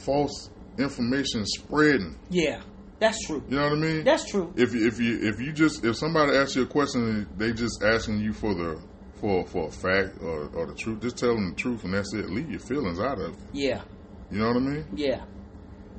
false 0.05 0.49
information 0.77 1.45
spreading. 1.45 2.17
Yeah, 2.29 2.61
that's 2.99 3.25
true. 3.25 3.43
You 3.49 3.55
know 3.57 3.63
what 3.63 3.73
I 3.73 3.75
mean? 3.75 4.03
That's 4.03 4.29
true. 4.29 4.53
If 4.55 4.73
you 4.73 4.87
if 4.87 4.99
you 4.99 5.19
if 5.21 5.39
you 5.39 5.51
just 5.53 5.83
if 5.85 5.95
somebody 5.97 6.35
asks 6.37 6.55
you 6.55 6.63
a 6.63 6.67
question 6.67 7.01
and 7.07 7.27
they 7.37 7.53
just 7.53 7.83
asking 7.83 8.19
you 8.19 8.33
for 8.33 8.53
the 8.53 8.79
for 9.19 9.45
for 9.47 9.67
a 9.67 9.71
fact 9.71 10.21
or, 10.21 10.47
or 10.55 10.65
the 10.67 10.75
truth, 10.75 11.01
just 11.01 11.17
tell 11.17 11.33
them 11.35 11.49
the 11.51 11.55
truth 11.55 11.83
and 11.83 11.93
that's 11.93 12.13
it. 12.13 12.29
Leave 12.29 12.49
your 12.49 12.59
feelings 12.59 12.99
out 12.99 13.19
of 13.19 13.33
it. 13.33 13.39
Yeah, 13.53 13.81
You 14.31 14.39
know 14.39 14.47
what 14.47 14.57
I 14.57 14.59
mean? 14.59 14.85
yeah. 14.95 15.21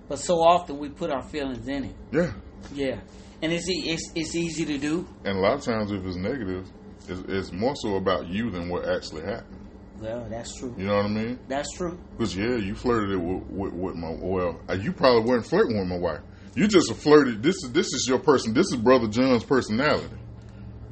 But 0.09 0.19
so 0.19 0.41
often 0.43 0.79
we 0.79 0.89
put 0.89 1.11
our 1.11 1.23
feelings 1.23 1.69
in 1.69 1.85
it. 1.85 1.95
Yeah. 2.13 2.33
Yeah, 2.75 3.01
and 3.43 3.53
it's 3.53 3.65
it's 3.69 4.11
it's 4.15 4.35
easy 4.35 4.65
to 4.67 4.77
do. 4.79 5.07
And 5.25 5.39
a 5.39 5.41
lot 5.41 5.55
of 5.55 5.63
times, 5.63 5.93
if 5.93 6.05
it's 6.05 6.17
negative, 6.17 6.67
it's, 7.09 7.21
it's 7.29 7.53
more 7.53 7.75
so 7.77 7.97
about 7.97 8.27
you 8.29 8.51
than 8.51 8.69
what 8.69 8.87
actually 8.89 9.23
happened. 9.23 9.57
Well, 10.01 10.27
that's 10.31 10.59
true. 10.59 10.75
You 10.79 10.87
know 10.87 10.97
what 10.97 11.07
I 11.07 11.09
mean? 11.09 11.39
That's 11.49 11.69
true. 11.77 11.99
Because 12.17 12.35
yeah, 12.37 12.57
you 12.57 12.75
flirted 12.75 13.13
it 13.13 13.17
with, 13.21 13.43
with, 13.51 13.73
with 13.73 13.95
my 13.97 14.15
well, 14.19 14.61
uh, 14.69 14.73
you 14.75 14.93
probably 14.93 15.29
weren't 15.29 15.47
flirting 15.47 15.79
with 15.79 15.89
my 15.89 15.99
wife. 15.99 16.21
You 16.55 16.67
just 16.69 16.93
flirted. 16.95 17.43
This 17.43 17.57
is 17.65 17.73
this 17.73 17.87
is 17.87 18.07
your 18.09 18.19
person. 18.19 18.55
This 18.55 18.67
is 18.73 18.77
brother 18.77 19.07
John's 19.09 19.45
personality. 19.45 20.17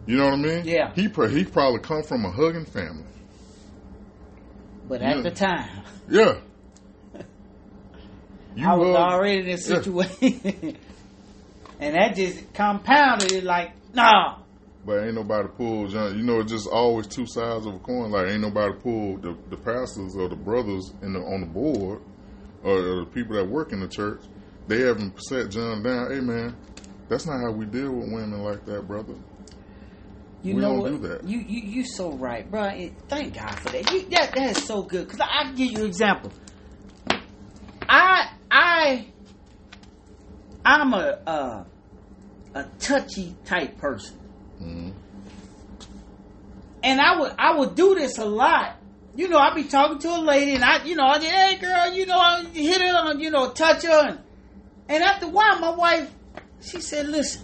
You 0.07 0.17
know 0.17 0.27
what 0.27 0.35
I 0.35 0.37
mean? 0.37 0.65
Yeah. 0.65 0.93
He 0.95 1.09
pro- 1.09 1.29
he 1.29 1.45
probably 1.45 1.81
come 1.81 2.03
from 2.03 2.25
a 2.25 2.31
hugging 2.31 2.65
family. 2.65 3.05
But 4.89 5.01
Yeah. 5.01 5.11
at 5.17 5.23
the 5.23 5.31
time, 5.31 5.83
Yeah. 6.09 6.39
You 8.57 8.67
I 8.67 8.75
was 8.75 8.89
hug- 8.97 9.13
already 9.13 9.41
in 9.41 9.47
this 9.47 9.69
Yeah. 9.69 9.77
situation, 9.77 10.77
and 11.81 11.95
that 11.95 12.15
just 12.17 12.53
compounded 12.55 13.31
it. 13.33 13.45
Like, 13.45 13.73
nah, 13.95 14.39
But 14.87 15.05
ain't 15.05 15.15
nobody 15.15 15.49
pull, 15.57 15.89
John. 15.89 16.17
You 16.17 16.25
know, 16.25 16.41
it's 16.41 16.51
just 16.51 16.67
always 16.69 17.07
two 17.07 17.27
sides 17.27 17.67
of 17.67 17.75
a 17.75 17.79
coin. 17.79 18.11
Like 18.11 18.29
ain't 18.31 18.41
nobody 18.41 18.73
pull 18.81 19.19
the, 19.19 19.37
the 19.51 19.57
pastors 19.57 20.17
or 20.17 20.29
the 20.29 20.37
brothers 20.37 20.93
in 21.03 21.13
the 21.13 21.21
on 21.21 21.41
the 21.41 21.47
board 21.47 22.01
or, 22.65 22.73
or 22.79 23.01
the 23.01 23.07
people 23.13 23.37
that 23.37 23.45
work 23.49 23.73
in 23.73 23.81
the 23.81 23.89
church. 23.89 24.21
They 24.69 24.81
haven't 24.83 25.21
set 25.23 25.51
John 25.51 25.83
down. 25.83 26.11
Hey 26.13 26.21
man, 26.21 26.55
that's 27.09 27.27
not 27.27 27.41
how 27.41 27.53
we 27.53 27.65
deal 27.67 27.91
with 27.93 28.13
women 28.13 28.43
like 28.43 28.65
that, 28.67 28.87
brother. 28.87 29.15
you 30.43 30.55
We 30.57 30.61
know 30.61 30.69
don't 30.75 30.81
what? 30.83 30.93
do 30.93 30.99
that. 31.09 31.25
You 31.25 31.39
you 31.39 31.61
you 31.63 31.85
so 31.85 32.13
right, 32.13 32.49
bro. 32.51 32.71
Thank 33.09 33.35
God 33.35 33.59
for 33.61 33.71
that. 33.71 33.91
You, 33.91 34.03
that 34.11 34.35
that 34.35 34.57
is 34.57 34.65
so 34.65 34.83
good. 34.83 35.09
Cause 35.09 35.21
I, 35.21 35.27
I 35.41 35.43
can 35.45 35.55
give 35.57 35.71
you 35.73 35.79
an 35.79 35.87
example. 35.87 36.31
I 37.89 38.31
I 38.51 39.07
I'm 40.65 40.93
a 40.93 41.19
uh, 41.27 41.65
a 42.55 42.65
touchy 42.79 43.35
type 43.47 43.79
person. 43.79 44.17
Mm-hmm. 44.61 44.91
and 46.83 47.01
I 47.01 47.21
would 47.21 47.33
I 47.39 47.57
would 47.59 47.75
do 47.75 47.95
this 47.95 48.19
a 48.19 48.25
lot. 48.25 48.77
You 49.17 49.29
know, 49.29 49.39
I'd 49.39 49.55
be 49.55 49.65
talking 49.65 49.99
to 50.01 50.09
a 50.09 50.19
lady, 50.21 50.55
and 50.55 50.65
I, 50.65 50.85
you 50.85 50.95
know, 50.95 51.07
I 51.07 51.19
hey 51.21 51.57
girl, 51.57 51.93
you 51.93 52.07
know, 52.07 52.19
I 52.19 52.45
hit 52.45 52.81
her, 52.81 52.97
on, 52.97 53.19
you 53.21 53.31
know, 53.31 53.51
touch 53.51 53.83
her, 53.85 54.09
and, 54.11 54.19
and 54.89 55.03
after 55.03 55.27
a 55.27 55.29
while, 55.29 55.59
my 55.59 55.71
wife, 55.71 56.11
she 56.61 56.81
said, 56.81 57.09
"Listen, 57.09 57.43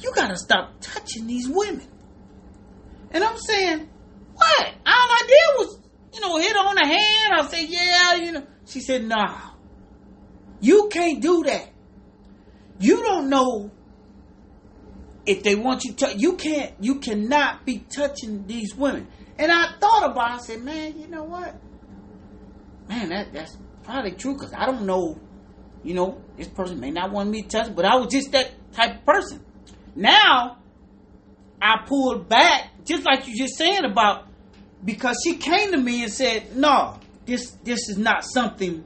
you 0.00 0.12
gotta 0.14 0.36
stop 0.36 0.74
touching 0.80 1.26
these 1.26 1.48
women." 1.48 1.86
And 3.10 3.22
I'm 3.24 3.38
saying, 3.38 3.88
"What? 4.34 4.66
All 4.66 4.74
I 4.86 5.22
did 5.26 5.66
was, 5.66 5.80
you 6.14 6.20
know, 6.20 6.36
hit 6.38 6.56
on 6.56 6.74
the 6.74 6.86
hand." 6.86 7.34
I 7.34 7.46
said, 7.48 7.68
"Yeah, 7.68 8.14
you 8.14 8.32
know." 8.32 8.46
She 8.66 8.80
said, 8.80 9.04
"Nah, 9.04 9.38
you 10.60 10.88
can't 10.92 11.20
do 11.20 11.44
that. 11.44 11.68
You 12.80 13.02
don't 13.02 13.28
know 13.28 13.70
if 15.28 15.42
they 15.42 15.54
want 15.54 15.84
you 15.84 15.92
to 15.92 16.16
you 16.16 16.36
can't 16.36 16.72
you 16.80 16.96
cannot 17.00 17.66
be 17.66 17.80
touching 17.80 18.46
these 18.46 18.74
women 18.74 19.06
and 19.38 19.52
i 19.52 19.74
thought 19.78 20.10
about 20.10 20.30
it 20.30 20.34
i 20.34 20.38
said 20.38 20.62
man 20.62 20.98
you 20.98 21.06
know 21.06 21.22
what 21.22 21.54
man 22.88 23.10
that 23.10 23.30
that's 23.34 23.58
probably 23.82 24.12
true 24.12 24.32
because 24.32 24.54
i 24.54 24.64
don't 24.64 24.86
know 24.86 25.20
you 25.88 25.94
know 25.94 26.20
this 26.36 26.48
person 26.48 26.78
may 26.78 26.90
not 26.90 27.10
want 27.10 27.30
me 27.30 27.42
to 27.42 27.48
touch 27.48 27.74
but 27.74 27.84
i 27.84 27.96
was 27.96 28.12
just 28.12 28.30
that 28.32 28.50
type 28.72 28.96
of 28.96 29.04
person 29.04 29.44
now 29.96 30.58
i 31.60 31.76
pulled 31.86 32.28
back 32.28 32.70
just 32.84 33.04
like 33.04 33.26
you 33.26 33.36
just 33.36 33.56
saying 33.56 33.84
about 33.84 34.26
because 34.84 35.16
she 35.24 35.36
came 35.36 35.72
to 35.72 35.78
me 35.78 36.02
and 36.04 36.12
said 36.12 36.54
no 36.56 36.98
this 37.26 37.50
this 37.64 37.88
is 37.88 37.98
not 37.98 38.24
something 38.24 38.84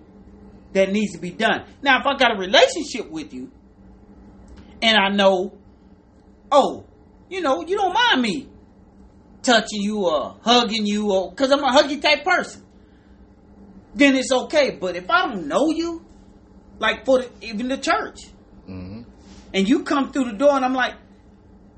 that 0.73 0.91
needs 0.91 1.13
to 1.13 1.19
be 1.19 1.31
done 1.31 1.65
now 1.83 1.99
if 2.01 2.07
i 2.07 2.17
got 2.17 2.35
a 2.35 2.39
relationship 2.39 3.11
with 3.11 3.35
you 3.35 3.51
and 4.81 4.97
i 4.97 5.09
know 5.09 5.53
oh, 6.53 6.85
you 7.31 7.41
know, 7.41 7.67
you 7.67 7.77
don't 7.77 7.95
mind 7.95 8.23
me 8.23 8.49
touching 9.43 9.81
you 9.81 10.05
or 10.07 10.37
hugging 10.43 10.87
you 10.87 11.31
because 11.31 11.51
I'm 11.51 11.65
a 11.65 11.73
huggy 11.73 12.01
type 12.01 12.23
person, 12.23 12.65
then 13.95 14.15
it's 14.15 14.31
okay. 14.31 14.77
But 14.79 14.95
if 14.95 15.11
I 15.11 15.27
don't 15.27 15.49
know 15.49 15.71
you, 15.71 16.05
like 16.79 17.05
for 17.05 17.21
the, 17.23 17.31
even 17.43 17.69
the 17.69 17.77
church, 17.79 18.19
Mm-hmm. 18.69 19.03
and 19.55 19.69
you 19.69 19.83
come 19.83 20.13
through 20.13 20.27
the 20.27 20.37
door 20.37 20.53
and 20.55 20.65
I'm 20.65 20.73
like, 20.75 20.95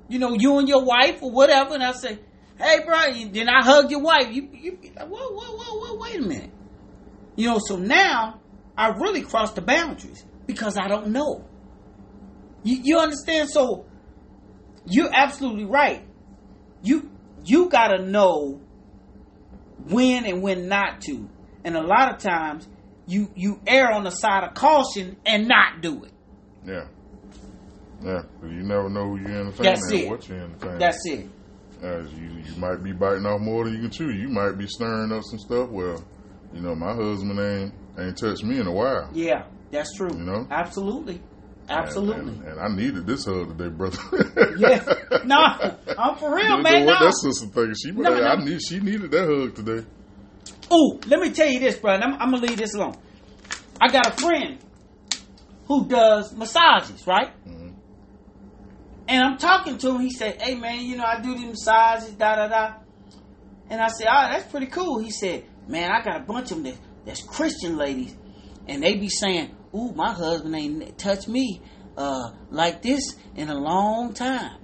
you 0.08 0.18
know, 0.18 0.34
you 0.34 0.58
and 0.58 0.68
your 0.68 0.84
wife 0.84 1.22
or 1.22 1.30
whatever, 1.30 1.74
and 1.74 1.82
I 1.82 1.92
say, 1.92 2.18
hey, 2.58 2.80
bro, 2.84 2.94
and 3.06 3.32
then 3.34 3.48
I 3.48 3.64
hug 3.64 3.90
your 3.90 4.00
wife. 4.02 4.28
You, 4.30 4.48
you 4.52 4.78
whoa, 4.98 5.06
whoa, 5.08 5.56
whoa, 5.56 5.78
whoa, 5.80 5.98
wait 6.00 6.16
a 6.16 6.22
minute. 6.22 6.50
You 7.36 7.48
know, 7.48 7.58
so 7.58 7.76
now 7.76 8.40
I 8.76 8.88
really 8.88 9.22
crossed 9.22 9.54
the 9.54 9.62
boundaries 9.62 10.24
because 10.46 10.76
I 10.76 10.88
don't 10.88 11.08
know. 11.08 11.44
You, 12.62 12.80
you 12.82 12.98
understand? 12.98 13.48
So 13.48 13.86
you're 14.86 15.10
absolutely 15.12 15.64
right. 15.64 16.06
You 16.82 17.10
you 17.46 17.68
gotta 17.70 18.04
know 18.04 18.60
when 19.88 20.26
and 20.26 20.42
when 20.42 20.68
not 20.68 21.00
to, 21.02 21.28
and 21.64 21.76
a 21.76 21.82
lot 21.82 22.12
of 22.14 22.18
times 22.20 22.68
you 23.06 23.30
you 23.34 23.60
err 23.66 23.92
on 23.92 24.04
the 24.04 24.10
side 24.10 24.44
of 24.44 24.54
caution 24.54 25.16
and 25.26 25.46
not 25.48 25.80
do 25.82 26.04
it. 26.04 26.12
Yeah. 26.66 26.86
Yeah. 28.02 28.22
you 28.42 28.62
never 28.62 28.88
know 28.90 29.08
who 29.10 29.18
you're 29.18 29.30
entertaining 29.40 29.62
That's 29.62 29.90
it. 29.92 30.08
what 30.08 30.28
you're 30.28 30.38
entertaining. 30.42 30.78
That's 30.78 31.06
it. 31.06 31.26
As 31.82 32.12
you, 32.12 32.28
you 32.44 32.56
might 32.56 32.82
be 32.82 32.92
biting 32.92 33.26
off 33.26 33.40
more 33.40 33.64
than 33.64 33.74
you 33.74 33.80
can 33.80 33.90
chew. 33.90 34.10
You 34.10 34.28
might 34.28 34.52
be 34.58 34.66
stirring 34.66 35.12
up 35.12 35.22
some 35.24 35.38
stuff. 35.38 35.68
Well, 35.70 36.02
you 36.52 36.60
know, 36.60 36.74
my 36.74 36.94
husband 36.94 37.38
ain't 37.38 37.74
ain't 37.98 38.16
touched 38.18 38.44
me 38.44 38.58
in 38.58 38.66
a 38.66 38.72
while. 38.72 39.08
Yeah, 39.12 39.44
that's 39.70 39.94
true. 39.96 40.10
You 40.12 40.24
know? 40.24 40.46
absolutely, 40.50 41.20
absolutely. 41.68 42.32
And, 42.32 42.42
and, 42.44 42.58
and 42.58 42.60
I 42.60 42.68
needed 42.74 43.06
this 43.06 43.24
hug 43.26 43.56
today, 43.56 43.68
brother. 43.74 43.98
Yeah. 44.58 44.82
No, 45.24 45.36
I'm 45.38 46.16
for 46.16 46.34
real, 46.36 46.58
You 46.58 46.62
man. 46.62 46.80
know 46.80 46.92
what 46.92 47.00
No. 47.00 47.06
that 47.06 47.14
sister 47.22 47.46
thinking? 47.46 47.74
She, 47.82 47.90
No, 47.92 48.12
I 48.12 48.44
need, 48.44 48.60
she 48.60 48.78
needed 48.78 49.10
that 49.12 49.26
hug 49.26 49.54
today. 49.54 49.86
Ooh, 50.74 50.98
let 51.06 51.20
me 51.20 51.30
tell 51.30 51.46
you 51.48 51.60
this, 51.60 51.78
bro. 51.78 51.92
I'm, 51.92 52.14
I'm 52.14 52.30
gonna 52.32 52.38
leave 52.46 52.56
this 52.58 52.74
alone. 52.74 52.96
I 53.80 53.88
got 53.88 54.08
a 54.08 54.12
friend 54.12 54.58
who 55.66 55.86
does 55.86 56.34
massages, 56.34 57.06
right? 57.06 57.30
Mhm. 57.46 57.74
And 59.06 59.22
I'm 59.22 59.38
talking 59.38 59.78
to 59.78 59.90
him. 59.90 60.00
He 60.00 60.10
said, 60.10 60.40
"Hey, 60.42 60.54
man, 60.54 60.84
you 60.84 60.96
know 60.96 61.04
I 61.04 61.20
do 61.20 61.34
these 61.36 61.48
massages, 61.66 62.14
da 62.14 62.36
da 62.36 62.48
da." 62.48 62.74
And 63.70 63.80
I 63.80 63.88
said, 63.88 64.06
"Oh, 64.10 64.28
that's 64.32 64.50
pretty 64.50 64.66
cool." 64.66 64.98
He 64.98 65.10
said, 65.10 65.44
"Man, 65.68 65.90
I 65.92 66.02
got 66.02 66.20
a 66.22 66.24
bunch 66.24 66.50
of 66.50 66.62
them 66.62 66.72
that, 66.72 66.76
that's 67.04 67.22
Christian 67.22 67.76
ladies, 67.76 68.14
and 68.66 68.82
they 68.82 68.96
be 68.96 69.08
saying, 69.08 69.54
"Ooh, 69.74 69.92
my 69.92 70.12
husband 70.12 70.54
ain't 70.56 70.98
touched 70.98 71.28
me 71.28 71.60
uh, 71.96 72.30
like 72.50 72.82
this 72.82 73.14
in 73.36 73.48
a 73.48 73.54
long 73.54 74.12
time." 74.14 74.56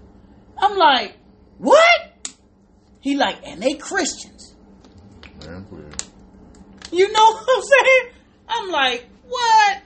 I'm 0.59 0.77
like, 0.77 1.16
"What?" 1.59 2.01
He 3.01 3.16
like, 3.16 3.37
and 3.47 3.62
they 3.62 3.74
Christians. 3.74 4.55
Man, 5.47 5.65
please. 5.65 6.00
You 6.93 7.12
know 7.12 7.25
what 7.33 7.49
I'm 7.49 7.62
saying? 7.62 8.09
I'm 8.49 8.71
like, 8.71 9.07
what? 9.29 9.83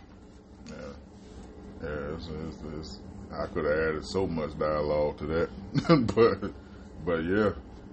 Yeah. 0.68 0.74
Yeah, 1.82 2.14
it's, 2.14 2.28
it's, 2.28 2.58
it's, 2.78 3.00
I 3.32 3.46
could 3.46 3.64
have 3.64 3.78
added 3.88 4.06
so 4.06 4.26
much 4.26 4.58
dialogue 4.58 5.18
to 5.18 5.26
that, 5.26 5.48
but 6.14 6.50
but 7.04 7.24
yeah, 7.24 7.50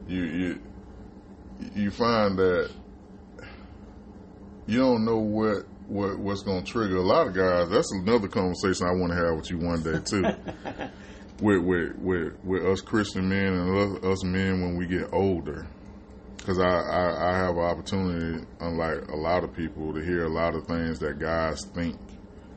you 0.08 0.24
you 0.24 0.62
you 1.76 1.92
find 1.92 2.38
that 2.38 2.72
you 4.68 4.78
don't 4.78 5.04
know 5.04 5.18
what 5.18 5.66
what 5.88 6.18
what's 6.20 6.44
going 6.44 6.64
to 6.64 6.72
trigger 6.72 6.98
a 6.98 7.02
lot 7.02 7.28
of 7.28 7.34
guys. 7.34 7.70
That's 7.70 7.92
another 7.92 8.28
conversation 8.28 8.88
I 8.88 8.92
want 8.92 9.12
to 9.12 9.18
have 9.18 9.36
with 9.36 9.50
you 9.50 9.58
one 9.58 9.84
day 9.84 10.00
too. 10.00 10.24
with 11.42 11.64
with 11.64 11.96
with 11.98 12.34
with 12.46 12.66
us 12.66 12.82
Christian 12.82 13.28
men 13.28 13.54
and 13.54 13.98
us, 13.98 14.04
us 14.04 14.24
men 14.24 14.62
when 14.62 14.78
we 14.78 14.86
get 14.86 15.12
older. 15.12 15.68
Because 16.42 16.60
I, 16.60 16.66
I, 16.68 17.30
I 17.34 17.38
have 17.38 17.56
an 17.56 17.64
opportunity, 17.64 18.46
unlike 18.60 19.08
a 19.10 19.16
lot 19.16 19.44
of 19.44 19.56
people, 19.56 19.94
to 19.94 20.02
hear 20.02 20.26
a 20.26 20.30
lot 20.30 20.56
of 20.56 20.66
things 20.66 20.98
that 21.00 21.20
guys 21.20 21.64
think 21.76 21.98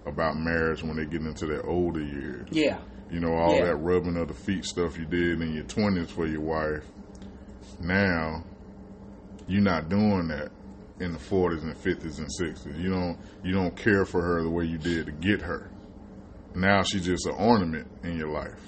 about 0.06 0.38
marriage 0.38 0.82
when 0.82 0.96
they 0.96 1.04
get 1.04 1.20
into 1.20 1.46
their 1.46 1.64
older 1.66 2.02
years. 2.02 2.48
Yeah. 2.50 2.78
You 3.10 3.20
know, 3.20 3.34
all 3.34 3.54
Yeah. 3.56 3.66
that 3.66 3.76
rubbing 3.76 4.16
of 4.16 4.28
the 4.28 4.34
feet 4.34 4.64
stuff 4.64 4.98
you 4.98 5.04
did 5.04 5.40
in 5.42 5.52
your 5.54 5.64
20s 5.64 6.08
for 6.10 6.26
your 6.26 6.40
wife. 6.40 6.84
Now, 7.80 8.42
you're 9.46 9.60
not 9.62 9.88
doing 9.90 10.28
that 10.28 10.50
in 11.00 11.12
the 11.12 11.18
40s 11.18 11.62
and 11.62 11.74
50s 11.76 12.18
and 12.18 12.28
60s. 12.28 12.80
You 12.80 12.90
don't 12.90 13.18
you 13.42 13.52
don't 13.52 13.76
care 13.76 14.04
for 14.06 14.22
her 14.22 14.42
the 14.42 14.48
way 14.50 14.64
you 14.64 14.78
did 14.78 15.06
to 15.06 15.12
get 15.12 15.42
her. 15.42 15.70
Now 16.54 16.82
she's 16.84 17.04
just 17.04 17.26
an 17.26 17.34
ornament 17.34 17.86
in 18.02 18.16
your 18.16 18.28
life. 18.30 18.60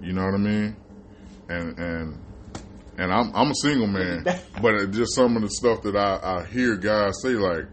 You 0.00 0.12
know 0.12 0.24
what 0.24 0.34
I 0.34 0.38
mean? 0.38 0.76
And 1.48 1.78
and 1.78 2.18
and 2.98 3.12
I'm 3.12 3.34
I'm 3.34 3.50
a 3.50 3.54
single 3.54 3.86
man, 3.86 4.24
but 4.62 4.90
just 4.90 5.14
some 5.14 5.36
of 5.36 5.42
the 5.42 5.50
stuff 5.50 5.82
that 5.82 5.96
I, 5.96 6.40
I 6.40 6.44
hear 6.46 6.76
guys 6.76 7.14
say 7.22 7.30
like 7.30 7.66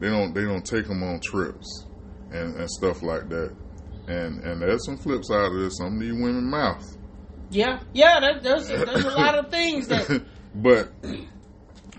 they 0.00 0.08
don't 0.08 0.34
they 0.34 0.42
don't 0.42 0.64
take 0.64 0.86
them 0.86 1.02
on 1.02 1.20
trips 1.20 1.86
and, 2.30 2.56
and 2.56 2.70
stuff 2.70 3.02
like 3.02 3.28
that. 3.28 3.54
And 4.08 4.42
and 4.44 4.62
there's 4.62 4.84
some 4.86 4.96
flip 4.96 5.24
side 5.24 5.52
of 5.52 5.54
this. 5.54 5.78
Some 5.78 5.94
of 5.94 6.00
these 6.00 6.12
women 6.12 6.48
mouth. 6.50 6.96
Yeah. 7.50 7.80
Yeah, 7.92 8.20
there, 8.20 8.40
there's, 8.40 8.68
there's 8.68 9.04
a 9.04 9.10
lot 9.10 9.36
of 9.38 9.50
things 9.50 9.88
that. 9.88 10.24
but 10.54 10.90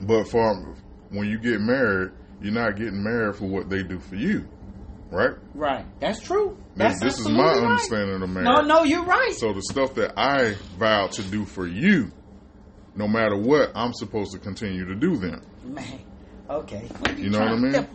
but 0.01 0.25
for 0.25 0.75
when 1.09 1.27
you 1.29 1.39
get 1.39 1.59
married, 1.61 2.11
you're 2.41 2.53
not 2.53 2.75
getting 2.75 3.03
married 3.03 3.35
for 3.35 3.45
what 3.45 3.69
they 3.69 3.83
do 3.83 3.99
for 3.99 4.15
you, 4.15 4.47
right? 5.09 5.35
Right. 5.53 5.85
That's 5.99 6.21
true. 6.21 6.57
This, 6.75 6.99
That's 6.99 7.01
this 7.01 7.19
is 7.19 7.29
my 7.29 7.43
right. 7.43 7.63
understanding 7.63 8.21
of 8.21 8.29
marriage. 8.29 8.45
No, 8.45 8.61
no, 8.61 8.83
you're 8.83 9.05
right. 9.05 9.33
So 9.33 9.53
the 9.53 9.63
stuff 9.63 9.95
that 9.95 10.13
I 10.17 10.55
vow 10.77 11.07
to 11.07 11.21
do 11.23 11.45
for 11.45 11.65
you, 11.65 12.11
no 12.97 13.07
matter 13.07 13.37
what, 13.37 13.71
I'm 13.75 13.93
supposed 13.93 14.31
to 14.33 14.39
continue 14.39 14.85
to 14.85 14.95
do 14.95 15.17
them. 15.17 15.41
Man. 15.63 15.99
Okay. 16.49 16.89
You 17.15 17.29
know 17.29 17.39
what 17.39 17.47
I 17.49 17.55
mean? 17.55 17.87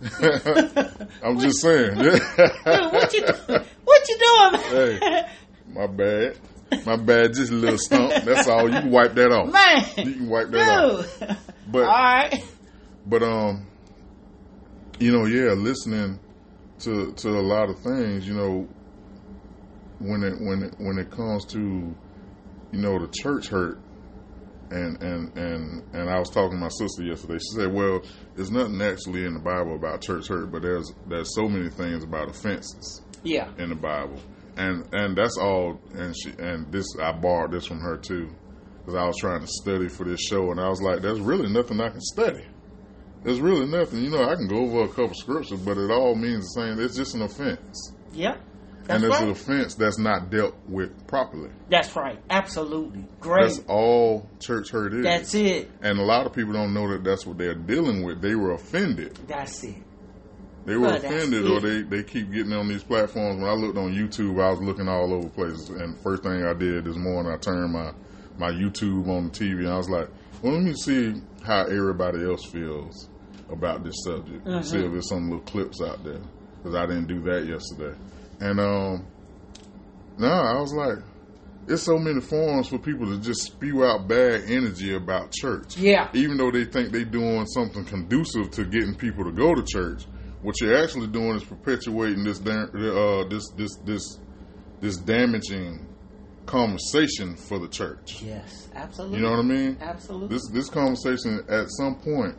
I'm 1.22 1.38
just 1.38 1.60
saying. 1.60 1.96
Dude, 1.96 2.22
what 2.64 3.12
you? 3.14 3.22
What 3.84 4.08
you 4.08 4.18
doing? 4.18 4.62
Hey. 4.62 5.26
my 5.68 5.86
bad. 5.86 6.38
My 6.84 6.96
bad. 6.96 7.34
Just 7.34 7.52
a 7.52 7.54
little 7.54 7.78
stump. 7.78 8.12
That's 8.24 8.48
all. 8.48 8.68
You 8.68 8.80
can 8.80 8.90
wipe 8.90 9.14
that 9.14 9.30
off. 9.30 9.52
Man. 9.52 10.06
You 10.06 10.14
can 10.14 10.28
wipe 10.28 10.50
that 10.50 10.68
off. 10.68 11.18
But 11.68 11.84
All 11.84 11.86
right. 11.86 12.44
But 13.06 13.22
um, 13.22 13.66
you 14.98 15.12
know, 15.12 15.24
yeah, 15.26 15.52
listening 15.52 16.18
to 16.80 17.12
to 17.12 17.28
a 17.28 17.42
lot 17.42 17.68
of 17.68 17.78
things, 17.80 18.26
you 18.26 18.34
know, 18.34 18.68
when 19.98 20.22
it 20.22 20.40
when 20.40 20.62
it 20.64 20.74
when 20.78 20.98
it 20.98 21.10
comes 21.10 21.44
to 21.46 21.58
you 21.58 22.80
know 22.80 22.98
the 22.98 23.08
church 23.08 23.48
hurt 23.48 23.78
and 24.70 25.02
and 25.02 25.36
and 25.36 25.82
and 25.94 26.10
I 26.10 26.18
was 26.18 26.30
talking 26.30 26.52
to 26.52 26.56
my 26.56 26.68
sister 26.68 27.02
yesterday. 27.02 27.38
She 27.38 27.56
said, 27.60 27.72
"Well, 27.72 28.02
there's 28.34 28.50
nothing 28.50 28.80
actually 28.82 29.24
in 29.24 29.34
the 29.34 29.40
Bible 29.40 29.74
about 29.76 30.00
church 30.02 30.28
hurt, 30.28 30.50
but 30.52 30.62
there's 30.62 30.92
there's 31.08 31.34
so 31.34 31.48
many 31.48 31.70
things 31.70 32.04
about 32.04 32.28
offenses 32.28 33.02
Yeah. 33.22 33.48
in 33.58 33.68
the 33.70 33.74
Bible, 33.76 34.18
and 34.56 34.84
and 34.92 35.16
that's 35.16 35.36
all." 35.38 35.80
And 35.94 36.14
she 36.16 36.30
and 36.38 36.70
this 36.72 36.86
I 37.00 37.12
borrowed 37.12 37.52
this 37.52 37.66
from 37.66 37.80
her 37.80 37.96
too, 37.96 38.28
because 38.80 38.94
I 38.94 39.04
was 39.06 39.16
trying 39.18 39.40
to 39.40 39.46
study 39.46 39.88
for 39.88 40.04
this 40.04 40.20
show, 40.20 40.50
and 40.50 40.60
I 40.60 40.68
was 40.68 40.80
like, 40.82 41.00
"There's 41.02 41.20
really 41.20 41.48
nothing 41.50 41.80
I 41.80 41.88
can 41.90 42.00
study. 42.00 42.44
There's 43.24 43.40
really 43.40 43.66
nothing. 43.66 44.02
You 44.04 44.10
know, 44.10 44.28
I 44.28 44.36
can 44.36 44.46
go 44.46 44.58
over 44.58 44.82
a 44.82 44.88
couple 44.88 45.14
scriptures, 45.14 45.60
but 45.60 45.76
it 45.76 45.90
all 45.90 46.14
means 46.14 46.44
the 46.54 46.60
same. 46.60 46.78
It's 46.80 46.96
just 46.96 47.14
an 47.16 47.22
offense, 47.22 47.92
Yep. 48.12 48.40
That's 48.88 49.02
and 49.04 49.12
it's 49.12 49.20
an 49.20 49.26
right. 49.28 49.36
offense 49.36 49.74
that's 49.74 49.98
not 49.98 50.30
dealt 50.30 50.56
with 50.66 51.06
properly. 51.06 51.50
That's 51.68 51.94
right. 51.94 52.18
Absolutely. 52.30 53.04
Great. 53.20 53.42
That's 53.42 53.60
all 53.68 54.28
church 54.40 54.70
hurt 54.70 54.94
is." 54.94 55.02
That's 55.04 55.34
it. 55.34 55.70
And 55.82 55.98
a 55.98 56.02
lot 56.02 56.26
of 56.26 56.32
people 56.32 56.54
don't 56.54 56.72
know 56.72 56.90
that 56.90 57.04
that's 57.04 57.26
what 57.26 57.36
they're 57.36 57.54
dealing 57.54 58.02
with. 58.02 58.22
They 58.22 58.34
were 58.34 58.52
offended. 58.52 59.18
That's 59.28 59.62
it. 59.62 59.76
They 60.64 60.76
were 60.76 60.88
offended, 60.94 61.46
or 61.46 61.60
they, 61.60 61.82
they 61.82 62.02
keep 62.02 62.30
getting 62.30 62.52
on 62.52 62.68
these 62.68 62.82
platforms. 62.82 63.40
When 63.40 63.48
I 63.48 63.54
looked 63.54 63.78
on 63.78 63.94
YouTube, 63.94 64.42
I 64.42 64.50
was 64.50 64.60
looking 64.60 64.88
all 64.88 65.14
over 65.14 65.28
places. 65.28 65.70
And 65.70 65.98
first 66.00 66.22
thing 66.22 66.44
I 66.44 66.52
did 66.52 66.84
this 66.84 66.96
morning, 66.96 67.32
I 67.32 67.36
turned 67.38 67.72
my, 67.72 67.92
my 68.36 68.50
YouTube 68.50 69.08
on 69.08 69.28
the 69.28 69.30
TV, 69.30 69.60
and 69.60 69.68
I 69.68 69.76
was 69.78 69.88
like, 69.88 70.08
well, 70.42 70.52
let 70.52 70.62
me 70.62 70.74
see 70.74 71.14
how 71.42 71.62
everybody 71.62 72.22
else 72.22 72.44
feels 72.44 73.08
about 73.50 73.82
this 73.82 73.94
subject. 74.04 74.44
Mhm. 74.44 74.62
See 74.64 74.78
if 74.78 74.92
there's 74.92 75.08
some 75.08 75.30
little 75.30 75.44
clips 75.46 75.80
out 75.80 76.04
there. 76.04 76.20
Because 76.62 76.74
I 76.74 76.84
didn't 76.86 77.06
do 77.06 77.22
that 77.22 77.46
yesterday. 77.46 77.96
And 78.40 78.60
um, 78.60 79.06
no, 80.18 80.28
I 80.28 80.60
was 80.60 80.72
like, 80.72 80.98
there's 81.66 81.82
so 81.82 81.98
many 81.98 82.20
forums 82.20 82.68
for 82.68 82.78
people 82.78 83.06
to 83.06 83.18
just 83.20 83.42
spew 83.42 83.84
out 83.84 84.08
bad 84.08 84.44
energy 84.48 84.94
about 84.94 85.32
church 85.32 85.76
Yeah. 85.76 86.08
even 86.14 86.38
though 86.38 86.50
they 86.50 86.64
think 86.64 86.92
they're 86.92 87.04
doing 87.04 87.44
something 87.46 87.84
conducive 87.84 88.50
to 88.52 88.64
getting 88.64 88.94
people 88.94 89.24
to 89.24 89.32
go 89.32 89.54
to 89.54 89.62
church, 89.62 90.06
what 90.40 90.58
you're 90.60 90.82
actually 90.82 91.08
doing 91.08 91.36
is 91.36 91.44
perpetuating 91.44 92.24
this 92.24 92.40
uh, 92.40 93.24
this 93.28 93.50
this 93.56 93.76
this 93.84 94.18
this 94.80 94.96
damaging 94.96 95.86
conversation 96.46 97.36
for 97.36 97.58
the 97.58 97.68
church. 97.68 98.22
Yes. 98.22 98.68
Absolutely. 98.74 99.18
You 99.18 99.24
know 99.24 99.30
what 99.32 99.40
I 99.40 99.42
mean? 99.42 99.76
Absolutely. 99.80 100.28
This 100.28 100.48
this 100.48 100.70
conversation 100.70 101.44
at 101.48 101.66
some 101.70 101.96
point 101.96 102.36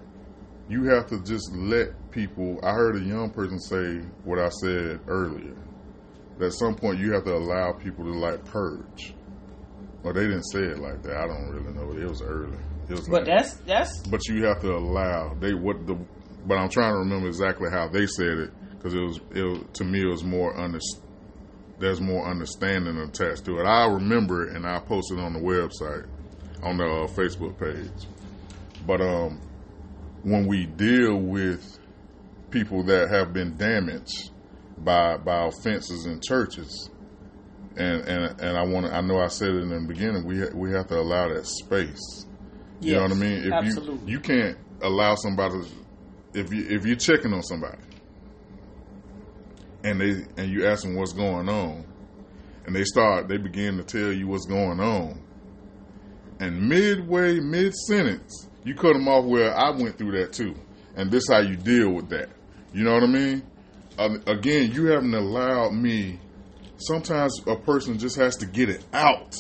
you 0.70 0.84
have 0.86 1.08
to 1.08 1.22
just 1.24 1.52
let 1.56 1.90
people. 2.12 2.60
I 2.64 2.72
heard 2.74 2.96
a 2.96 3.00
young 3.00 3.32
person 3.32 3.60
say 3.60 4.08
what 4.24 4.40
I 4.40 4.50
said 4.50 5.00
earlier. 5.08 5.56
That 6.40 6.48
at 6.48 6.54
some 6.54 6.76
point 6.76 7.00
you 7.00 7.14
have 7.14 7.26
to 7.26 7.36
allow 7.36 7.74
people 7.74 8.06
to 8.06 8.12
like 8.12 8.44
purge. 8.46 9.14
Well, 10.04 10.14
they 10.14 10.24
didn't 10.24 10.44
say 10.44 10.62
it 10.62 10.80
like 10.80 11.04
that. 11.04 11.18
I 11.18 11.28
don't 11.28 11.50
really 11.50 11.74
know. 11.74 11.92
It 11.92 12.10
was 12.10 12.22
early. 12.22 12.58
It 12.90 12.94
was 12.94 13.08
but 13.08 13.12
like, 13.12 13.26
that's 13.26 13.56
that's 13.68 14.08
but 14.08 14.26
you 14.28 14.46
have 14.46 14.62
to 14.62 14.72
allow 14.72 15.36
they 15.40 15.54
what 15.54 15.86
the 15.86 15.96
but 16.48 16.58
I'm 16.58 16.70
trying 16.70 16.94
to 16.94 17.00
remember 17.00 17.28
exactly 17.28 17.70
how 17.70 17.88
they 17.90 18.08
said 18.08 18.38
it 18.40 18.52
because 18.72 18.94
it 18.94 19.02
was 19.02 19.20
it 19.32 19.74
to 19.76 19.84
me 19.84 20.02
it 20.02 20.10
was 20.10 20.24
more 20.24 20.58
under 20.58 20.80
there's 21.80 22.02
more 22.02 22.28
understanding 22.28 22.98
attached 22.98 23.46
to 23.46 23.60
it. 23.60 23.66
I 23.66 23.86
remember 23.86 24.48
it 24.48 24.56
and 24.56 24.66
I 24.66 24.80
posted 24.80 25.20
on 25.20 25.34
the 25.34 25.40
website 25.40 26.08
on 26.64 26.78
the 26.78 26.86
uh, 26.86 27.08
Facebook 27.08 27.58
page. 27.60 28.08
But 28.86 29.02
um, 29.02 29.42
when 30.24 30.48
we 30.48 30.66
deal 30.66 31.18
with 31.18 31.80
people 32.50 32.84
that 32.84 33.10
have 33.10 33.34
been 33.34 33.56
damaged 33.58 34.32
by 34.84 35.18
by 35.18 35.48
offenses 35.48 36.06
in 36.06 36.20
churches, 36.22 36.90
and 37.76 38.02
and 38.02 38.42
and 38.42 38.58
I 38.58 38.64
want 38.64 38.88
I 38.88 39.02
know 39.02 39.20
I 39.20 39.28
said 39.28 39.50
it 39.50 39.62
in 39.62 39.70
the 39.70 39.88
beginning. 39.88 40.26
We 40.26 40.40
ha- 40.40 40.54
we 40.54 40.72
have 40.72 40.88
to 40.88 41.00
allow 41.00 41.30
that 41.30 41.46
space. 41.46 42.26
You 42.82 42.96
know 42.96 43.04
what 43.04 43.12
I 43.12 43.16
mean? 43.16 43.44
If 43.44 43.52
absolutely. 43.52 44.12
you 44.12 44.18
you 44.18 44.20
can't 44.20 44.58
allow 44.82 45.16
somebody 45.16 45.62
if 46.34 46.54
you 46.54 46.66
if 46.70 46.86
you're 46.86 46.96
checking 46.96 47.34
on 47.34 47.44
somebody 47.44 47.78
and 49.84 50.00
they 50.00 50.26
and 50.38 50.52
you 50.52 50.66
ask 50.68 50.84
them 50.84 50.96
what's 50.96 51.14
going 51.14 51.50
on 51.50 51.84
and 52.66 52.76
they 52.76 52.84
start 52.86 53.28
they 53.28 53.38
begin 53.38 53.78
to 53.78 53.84
tell 53.84 54.14
you 54.14 54.28
what's 54.28 54.46
going 54.46 54.80
on 54.80 55.22
and 56.40 56.70
midway 56.70 57.40
mid 57.40 57.74
sentence 57.74 58.48
you 58.64 58.74
cut 58.74 58.94
them 58.94 59.08
off 59.10 59.26
where 59.26 59.54
I 59.54 59.72
went 59.72 59.98
through 59.98 60.12
that 60.20 60.32
too 60.32 60.56
and 60.96 61.10
this 61.12 61.28
how 61.30 61.40
you 61.40 61.56
deal 61.56 61.92
with 61.92 62.10
that. 62.10 62.30
You 62.74 62.84
know 62.84 62.94
what 62.94 63.04
I 63.04 63.08
mean? 63.08 63.44
Again, 64.00 64.72
you 64.72 64.86
haven't 64.88 65.14
allowed 65.14 65.74
me. 65.74 66.20
Sometimes 66.78 67.38
a 67.46 67.58
person 67.58 67.98
just 68.00 68.16
has 68.16 68.38
to 68.38 68.46
get 68.46 68.70
it 68.70 68.86
out. 68.94 69.36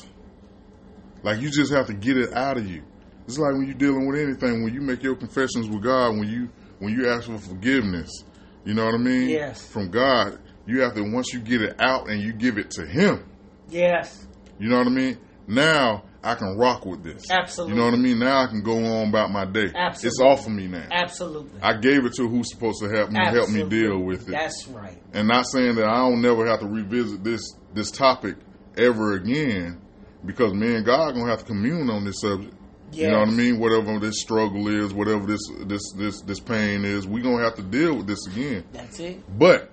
Like 1.23 1.39
you 1.41 1.49
just 1.49 1.71
have 1.71 1.87
to 1.87 1.93
get 1.93 2.17
it 2.17 2.33
out 2.33 2.57
of 2.57 2.69
you. 2.69 2.83
It's 3.25 3.37
like 3.37 3.53
when 3.53 3.65
you're 3.65 3.75
dealing 3.75 4.07
with 4.07 4.19
anything. 4.19 4.63
When 4.63 4.73
you 4.73 4.81
make 4.81 5.01
your 5.03 5.15
confessions 5.15 5.69
with 5.69 5.83
God, 5.83 6.17
when 6.17 6.27
you 6.27 6.49
when 6.79 6.93
you 6.93 7.09
ask 7.09 7.27
for 7.27 7.37
forgiveness, 7.37 8.23
you 8.65 8.73
know 8.73 8.85
what 8.85 8.95
I 8.95 8.97
mean? 8.97 9.29
Yes. 9.29 9.65
From 9.65 9.89
God, 9.89 10.39
you 10.65 10.81
have 10.81 10.93
to 10.95 11.03
once 11.03 11.31
you 11.33 11.39
get 11.39 11.61
it 11.61 11.75
out 11.79 12.09
and 12.09 12.21
you 12.21 12.33
give 12.33 12.57
it 12.57 12.71
to 12.71 12.85
Him. 12.85 13.25
yes. 13.69 14.25
You 14.59 14.67
know 14.67 14.77
what 14.77 14.87
I 14.87 14.91
mean? 14.91 15.17
Now 15.47 16.03
I 16.23 16.35
can 16.35 16.57
rock 16.57 16.85
with 16.85 17.03
this. 17.03 17.29
Absolutely. 17.31 17.75
You 17.75 17.79
know 17.79 17.85
what 17.85 17.93
I 17.93 17.97
mean? 17.97 18.19
Now 18.19 18.43
I 18.43 18.47
can 18.47 18.61
go 18.61 18.77
on 18.77 19.09
about 19.09 19.31
my 19.31 19.45
day. 19.45 19.71
Absolutely. 19.73 20.07
It's 20.07 20.19
off 20.21 20.45
of 20.45 20.51
me 20.51 20.67
now. 20.67 20.85
Absolutely. 20.91 21.61
I 21.61 21.77
gave 21.77 22.05
it 22.05 22.13
to 22.15 22.27
who's 22.27 22.49
supposed 22.51 22.81
to 22.81 22.89
help 22.89 23.11
me 23.11 23.19
help 23.25 23.49
me 23.49 23.63
deal 23.63 23.99
with 23.99 24.27
it. 24.27 24.31
That's 24.31 24.67
right. 24.67 25.01
and 25.13 25.27
not 25.27 25.47
saying 25.47 25.75
that 25.75 25.85
I 25.87 25.97
don't 25.97 26.21
never 26.21 26.45
have 26.45 26.59
to 26.59 26.67
revisit 26.67 27.23
this 27.23 27.41
this 27.73 27.89
topic 27.91 28.35
ever 28.77 29.13
again 29.13 29.79
because 30.25 30.53
me 30.53 30.75
and 30.75 30.85
God 30.85 31.13
gonna 31.13 31.29
have 31.29 31.39
to 31.39 31.45
commune 31.45 31.89
on 31.89 32.03
this 32.03 32.19
subject. 32.21 32.53
You 32.91 33.07
know 33.11 33.19
what 33.19 33.27
I 33.29 33.31
mean? 33.31 33.59
Whatever 33.59 33.99
this 33.99 34.19
struggle 34.19 34.67
is, 34.67 34.93
whatever 34.93 35.25
this 35.25 35.39
this 35.61 35.91
this 35.95 36.21
this 36.21 36.39
pain 36.39 36.83
is, 36.83 37.07
we 37.07 37.21
gonna 37.21 37.43
have 37.43 37.55
to 37.55 37.61
deal 37.63 37.95
with 37.97 38.07
this 38.07 38.25
again. 38.27 38.63
That's 38.73 38.99
it. 38.99 39.21
But 39.37 39.69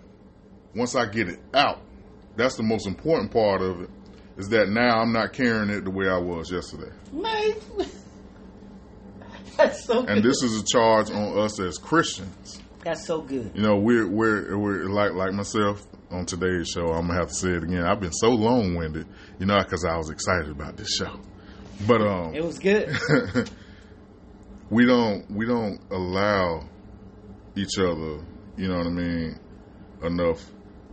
once 0.75 0.95
I 0.95 1.07
get 1.07 1.29
it 1.29 1.41
out, 1.55 1.81
that's 2.37 2.57
the 2.57 2.63
most 2.63 2.87
important 2.87 3.33
part 3.33 3.63
of 3.63 3.81
it. 3.81 3.91
Is 4.37 4.49
that 4.51 4.69
now 4.69 5.01
I'm 5.01 5.13
not 5.13 5.33
carrying 5.33 5.71
it 5.71 5.85
the 5.85 5.91
way 5.91 6.09
I 6.09 6.19
was 6.19 6.51
yesterday. 6.51 6.93
Man. 7.13 7.55
That's 9.57 9.85
so 9.85 10.03
good. 10.03 10.11
And 10.11 10.23
this 10.23 10.43
is 10.43 10.61
a 10.61 10.65
charge 10.65 11.11
on 11.11 11.39
us 11.39 11.59
as 11.61 11.79
Christians. 11.79 12.61
That's 12.85 13.07
so 13.07 13.23
good. 13.23 13.53
You 13.55 13.63
know, 13.63 13.77
we're 13.79 14.07
we're 14.07 14.57
we're 14.59 14.85
like 14.85 15.15
like 15.15 15.33
myself 15.33 15.83
on 16.11 16.27
today's 16.27 16.69
show. 16.69 16.89
I'm 16.89 17.07
gonna 17.07 17.19
have 17.19 17.29
to 17.29 17.35
say 17.35 17.51
it 17.51 17.65
again. 17.65 17.83
I've 17.85 17.99
been 18.01 18.13
so 18.13 18.29
long 18.29 18.75
winded, 18.75 19.07
you 19.39 19.47
know, 19.47 19.59
because 19.59 19.85
I 19.85 19.97
was 19.97 20.11
excited 20.11 20.51
about 20.51 20.77
this 20.77 20.95
show. 20.97 21.19
But 21.87 22.03
um, 22.03 22.35
It 22.35 22.45
was 22.45 22.59
good. 22.59 22.95
we 24.71 24.85
don't 24.85 25.31
we 25.31 25.47
don't 25.47 25.81
allow 25.91 26.69
each 27.57 27.79
other, 27.79 28.23
you 28.57 28.69
know 28.69 28.77
what 28.77 28.87
I 28.87 28.91
mean, 28.91 29.39
enough 30.03 30.45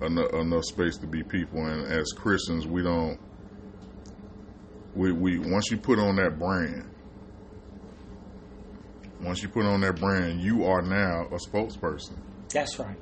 enough, 0.02 0.34
enough 0.34 0.64
space 0.64 0.98
to 0.98 1.08
be 1.08 1.24
people. 1.24 1.66
And 1.66 1.92
as 1.92 2.12
Christians, 2.14 2.66
we 2.68 2.82
don't. 2.82 3.20
We 4.96 5.12
we 5.12 5.40
once 5.40 5.72
you 5.72 5.78
put 5.78 5.98
on 6.00 6.16
that 6.18 6.38
brand, 6.38 6.90
once 9.22 9.42
you 9.42 9.50
put 9.50 9.66
on 9.66 9.82
that 9.82 10.00
brand, 10.00 10.42
you 10.42 10.66
are 10.66 10.82
now 10.82 11.28
a 11.32 11.38
spokesperson. 11.50 12.18
That's 12.54 12.78
right. 12.80 12.98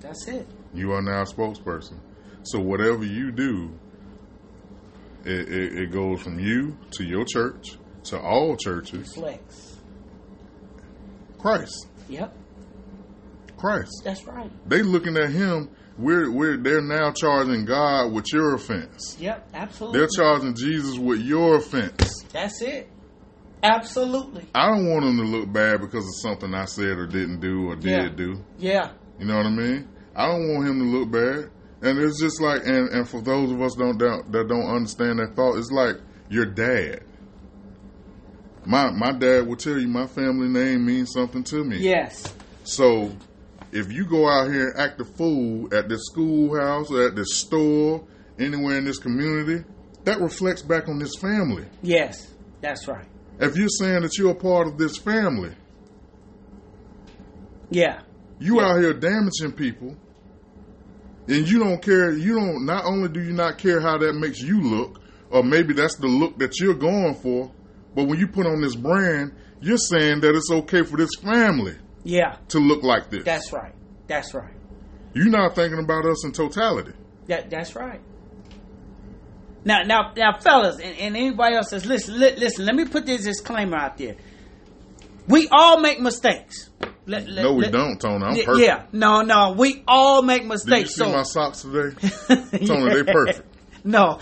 That's 0.00 0.26
it. 0.28 0.46
You 0.72 0.92
are 0.92 1.02
now 1.02 1.22
a 1.22 1.24
spokesperson. 1.26 1.98
So 2.44 2.60
whatever 2.60 3.04
you 3.04 3.32
do, 3.32 3.70
it, 5.24 5.48
it, 5.48 5.78
it 5.78 5.92
goes 5.92 6.22
from 6.22 6.38
you 6.38 6.76
to 6.92 7.04
your 7.04 7.24
church 7.24 7.76
to 8.04 8.20
all 8.20 8.56
churches. 8.56 9.12
Flex. 9.14 9.76
Christ, 11.38 11.86
Yep. 12.08 12.34
Christ. 13.56 14.02
That's 14.04 14.24
right. 14.26 14.50
They 14.68 14.82
looking 14.82 15.16
at 15.16 15.30
him. 15.30 15.70
We're 15.98 16.30
we're 16.30 16.56
they're 16.58 16.82
now 16.82 17.12
charging 17.12 17.64
God 17.64 18.12
with 18.12 18.26
your 18.32 18.54
offense. 18.54 19.16
Yep. 19.18 19.48
Absolutely. 19.54 19.98
They're 19.98 20.08
charging 20.14 20.54
Jesus 20.54 20.98
with 20.98 21.20
your 21.20 21.56
offense. 21.56 22.22
That's 22.32 22.60
it. 22.60 22.90
Absolutely. 23.62 24.44
I 24.54 24.68
don't 24.68 24.88
want 24.90 25.04
them 25.06 25.16
to 25.16 25.22
look 25.24 25.52
bad 25.52 25.80
because 25.80 26.04
of 26.06 26.14
something 26.22 26.54
I 26.54 26.66
said 26.66 26.98
or 26.98 27.06
didn't 27.06 27.40
do 27.40 27.70
or 27.70 27.76
did 27.76 27.84
Yeah. 27.90 28.08
do. 28.14 28.44
Yeah. 28.58 28.90
You 29.18 29.26
know 29.26 29.36
what 29.38 29.46
I 29.46 29.50
mean? 29.50 29.88
I 30.14 30.26
don't 30.26 30.54
want 30.54 30.68
him 30.68 30.78
to 30.80 30.84
look 30.84 31.10
bad. 31.10 31.50
And 31.82 31.98
it's 31.98 32.20
just 32.20 32.40
like, 32.40 32.62
and, 32.64 32.88
and 32.90 33.08
for 33.08 33.20
those 33.20 33.50
of 33.50 33.60
us 33.60 33.74
don't, 33.74 33.98
don't 33.98 34.30
that 34.32 34.48
don't 34.48 34.66
understand 34.68 35.18
that 35.18 35.34
thought, 35.34 35.56
it's 35.56 35.70
like 35.70 35.96
your 36.28 36.44
dad. 36.46 37.00
My 38.64 38.90
my 38.90 39.12
dad 39.12 39.46
will 39.46 39.56
tell 39.56 39.78
you 39.78 39.88
my 39.88 40.06
family 40.06 40.48
name 40.48 40.84
means 40.84 41.12
something 41.12 41.44
to 41.44 41.64
me. 41.64 41.78
Yes. 41.78 42.34
So 42.64 43.12
if 43.72 43.92
you 43.92 44.04
go 44.06 44.28
out 44.28 44.50
here 44.50 44.68
and 44.68 44.78
act 44.78 45.00
a 45.00 45.04
fool 45.04 45.74
at 45.74 45.88
this 45.88 46.02
schoolhouse 46.06 46.90
or 46.90 47.08
at 47.08 47.16
this 47.16 47.38
store, 47.38 48.04
anywhere 48.38 48.78
in 48.78 48.84
this 48.84 48.98
community, 48.98 49.64
that 50.04 50.20
reflects 50.20 50.62
back 50.62 50.88
on 50.88 50.98
this 50.98 51.16
family. 51.16 51.64
Yes. 51.82 52.32
That's 52.60 52.86
right. 52.88 53.06
If 53.38 53.56
you're 53.56 53.68
saying 53.68 54.02
that 54.02 54.16
you're 54.16 54.30
a 54.30 54.34
part 54.34 54.66
of 54.66 54.78
this 54.78 54.96
family, 54.96 55.52
Yeah. 57.70 58.00
You 58.38 58.60
out 58.60 58.80
here 58.80 58.92
damaging 58.92 59.52
people, 59.52 59.96
and 61.26 61.48
you 61.48 61.58
don't 61.58 61.82
care. 61.82 62.12
You 62.12 62.36
don't. 62.36 62.66
Not 62.66 62.84
only 62.84 63.08
do 63.08 63.20
you 63.20 63.32
not 63.32 63.58
care 63.58 63.80
how 63.80 63.98
that 63.98 64.12
makes 64.14 64.40
you 64.40 64.60
look, 64.60 65.00
or 65.30 65.42
maybe 65.42 65.72
that's 65.72 65.96
the 65.96 66.06
look 66.06 66.38
that 66.38 66.60
you're 66.60 66.74
going 66.74 67.14
for, 67.14 67.50
but 67.94 68.04
when 68.04 68.18
you 68.18 68.28
put 68.28 68.46
on 68.46 68.60
this 68.60 68.76
brand, 68.76 69.32
you're 69.60 69.78
saying 69.78 70.20
that 70.20 70.34
it's 70.34 70.50
okay 70.50 70.82
for 70.82 70.96
this 70.96 71.14
family 71.16 71.76
Yeah, 72.06 72.36
to 72.48 72.58
look 72.58 72.82
like 72.82 73.10
this. 73.10 73.24
that's 73.24 73.52
right. 73.52 73.74
That's 74.06 74.32
right. 74.34 74.54
You're 75.12 75.26
not 75.28 75.54
thinking 75.54 75.80
about 75.80 76.06
us 76.06 76.24
in 76.24 76.32
totality. 76.32 76.92
That 77.26 77.50
that's 77.50 77.74
right. 77.74 78.00
Now, 79.64 79.82
now, 79.82 80.12
now, 80.16 80.38
fellas, 80.38 80.76
and, 80.76 80.96
and 80.96 81.16
anybody 81.16 81.56
else 81.56 81.70
says, 81.70 81.84
listen, 81.84 82.20
li- 82.20 82.36
listen. 82.36 82.64
Let 82.66 82.76
me 82.76 82.84
put 82.84 83.04
this 83.04 83.24
disclaimer 83.24 83.76
out 83.76 83.96
there. 83.98 84.14
We 85.26 85.48
all 85.50 85.80
make 85.80 85.98
mistakes. 86.00 86.70
Let- 87.06 87.28
let- 87.28 87.42
no, 87.42 87.52
we 87.54 87.62
let- 87.64 87.72
don't, 87.72 88.00
Tony. 88.00 88.24
I'm 88.24 88.36
Yeah, 88.36 88.44
perfect. 88.44 88.64
Yeah, 88.64 88.82
no, 88.92 89.22
no, 89.22 89.52
we 89.58 89.82
all 89.88 90.22
make 90.22 90.44
mistakes. 90.44 90.94
Did 90.94 91.06
you 91.06 91.06
see 91.06 91.10
so 91.10 91.16
my 91.16 91.22
socks 91.24 91.62
today? 91.62 91.96
Tony, 92.66 92.94
they 92.94 93.12
perfect. 93.12 93.42
No, 93.84 94.18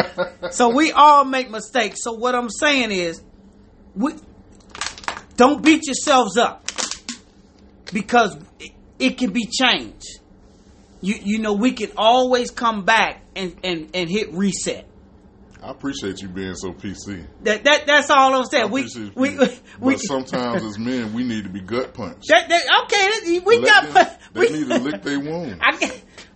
so 0.50 0.70
we 0.70 0.90
all 0.90 1.24
make 1.24 1.48
mistakes. 1.48 1.98
So 2.02 2.14
what 2.14 2.34
I'm 2.34 2.50
saying 2.50 2.90
is, 2.90 3.22
we 3.94 4.12
don't 5.36 5.62
beat 5.62 5.86
yourselves 5.86 6.36
up 6.36 6.63
because 7.92 8.36
it, 8.58 8.72
it 8.98 9.18
can 9.18 9.30
be 9.32 9.46
changed. 9.46 10.06
You 11.00 11.16
you 11.22 11.38
know 11.38 11.52
we 11.52 11.72
can 11.72 11.90
always 11.96 12.50
come 12.50 12.84
back 12.84 13.22
and 13.36 13.56
and 13.62 13.90
and 13.94 14.08
hit 14.10 14.32
reset. 14.32 14.86
I 15.62 15.70
appreciate 15.70 16.20
you 16.20 16.28
being 16.28 16.54
so 16.56 16.72
PC. 16.72 17.26
That 17.42 17.64
that 17.64 17.86
that's 17.86 18.10
all 18.10 18.34
I'm 18.34 18.44
saying. 18.44 18.70
We 18.70 18.86
we 19.14 19.30
we, 19.80 19.94
but 19.94 19.96
sometimes 19.98 20.62
as 20.62 20.78
men, 20.78 21.12
we 21.14 21.24
need 21.24 21.44
to 21.44 21.50
be 21.50 21.60
gut 21.60 21.94
punched. 21.94 22.26
that, 22.28 22.48
that, 22.48 22.84
okay. 22.84 23.38
We 23.40 23.58
Let 23.58 23.66
got 23.66 23.94
them- 23.94 24.18
we, 24.34 24.48
they 24.48 24.58
need 24.58 24.68
to 24.68 24.78
lick 24.78 25.02
their 25.02 25.20
wound. 25.20 25.58
I 25.62 25.92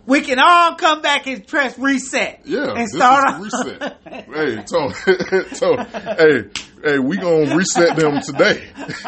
we 0.07 0.23
can 0.23 0.39
all 0.39 0.75
come 0.77 1.03
back 1.03 1.27
and 1.27 1.47
press 1.47 1.79
reset. 1.79 2.41
Yeah, 2.47 2.73
and 2.75 2.89
start 2.89 3.29
off- 3.29 3.43
reset. 3.43 3.99
hey, 4.07 4.63
Tony, 4.65 4.95
Tony, 5.55 5.85
hey, 5.85 6.51
hey, 6.85 6.99
we 6.99 7.17
gonna 7.17 7.55
reset 7.55 7.97
them 7.97 8.21
today. 8.21 8.69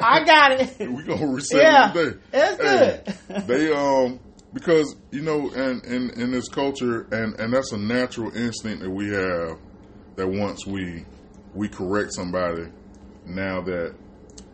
I 0.00 0.24
got 0.24 0.52
it. 0.52 0.78
we 0.90 1.02
gonna 1.02 1.26
reset 1.26 1.60
Yeah, 1.62 1.88
them 1.92 1.92
today. 2.04 2.18
that's 2.30 2.60
Hey, 2.60 3.00
good. 3.28 3.46
they 3.46 3.72
um 3.72 4.20
because 4.52 4.94
you 5.10 5.22
know, 5.22 5.50
and 5.50 5.84
in, 5.84 6.10
in 6.20 6.30
this 6.30 6.48
culture, 6.48 7.06
and 7.12 7.38
and 7.40 7.52
that's 7.52 7.72
a 7.72 7.78
natural 7.78 8.34
instinct 8.36 8.82
that 8.82 8.90
we 8.90 9.08
have. 9.10 9.58
That 10.16 10.28
once 10.28 10.66
we 10.66 11.04
we 11.54 11.68
correct 11.68 12.14
somebody, 12.14 12.68
now 13.26 13.60
that 13.62 13.94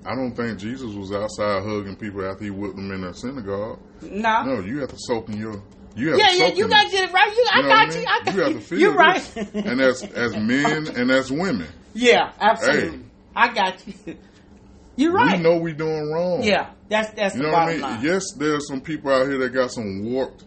I 0.04 0.14
don't 0.16 0.34
think 0.34 0.58
Jesus 0.58 0.92
was 0.94 1.12
outside 1.12 1.62
hugging 1.62 1.94
people 1.94 2.28
after 2.28 2.42
he 2.44 2.50
whipped 2.50 2.74
them 2.74 2.90
in 2.90 3.02
the 3.02 3.12
synagogue. 3.12 3.78
No. 4.02 4.42
No, 4.42 4.60
you 4.60 4.80
have 4.80 4.88
to 4.90 4.96
soak 4.98 5.28
in 5.28 5.36
your. 5.38 5.62
You 5.94 6.10
have 6.10 6.18
Yeah, 6.18 6.30
yeah, 6.32 6.46
you 6.54 6.68
got 6.68 6.84
to 6.86 6.90
get 6.90 7.08
it 7.10 7.12
right. 7.12 7.32
You, 7.36 7.46
I 7.52 7.56
You 7.56 7.62
know 7.62 7.68
what 7.68 7.74
got 7.74 7.88
I 7.88 7.92
you. 7.92 7.98
mean? 7.98 8.08
I 8.08 8.24
got 8.24 8.34
You 8.34 8.42
have 8.42 8.52
to 8.54 8.60
feel 8.60 8.78
You're 8.78 8.94
right. 8.94 9.36
and 9.54 9.80
as 9.80 10.02
as 10.02 10.36
men 10.36 10.88
and 10.88 11.10
as 11.10 11.30
women, 11.30 11.68
yeah, 11.94 12.32
absolutely. 12.40 12.98
Hey. 12.98 13.04
I 13.36 13.52
got 13.54 13.86
you. 13.86 13.94
You're 14.96 15.12
right. 15.12 15.38
we 15.38 15.42
know 15.42 15.56
we're 15.56 15.72
doing 15.74 16.10
wrong. 16.10 16.42
Yeah, 16.42 16.70
that's 16.88 17.10
that's 17.12 17.34
You 17.34 17.42
the 17.42 17.46
know 17.48 17.52
what 17.54 17.62
I 17.68 17.72
mean? 17.72 17.80
line. 17.80 18.04
Yes, 18.04 18.24
there's 18.38 18.66
some 18.68 18.80
people 18.80 19.10
out 19.10 19.26
here 19.26 19.38
that 19.38 19.50
got 19.50 19.70
some 19.70 20.04
warped 20.04 20.44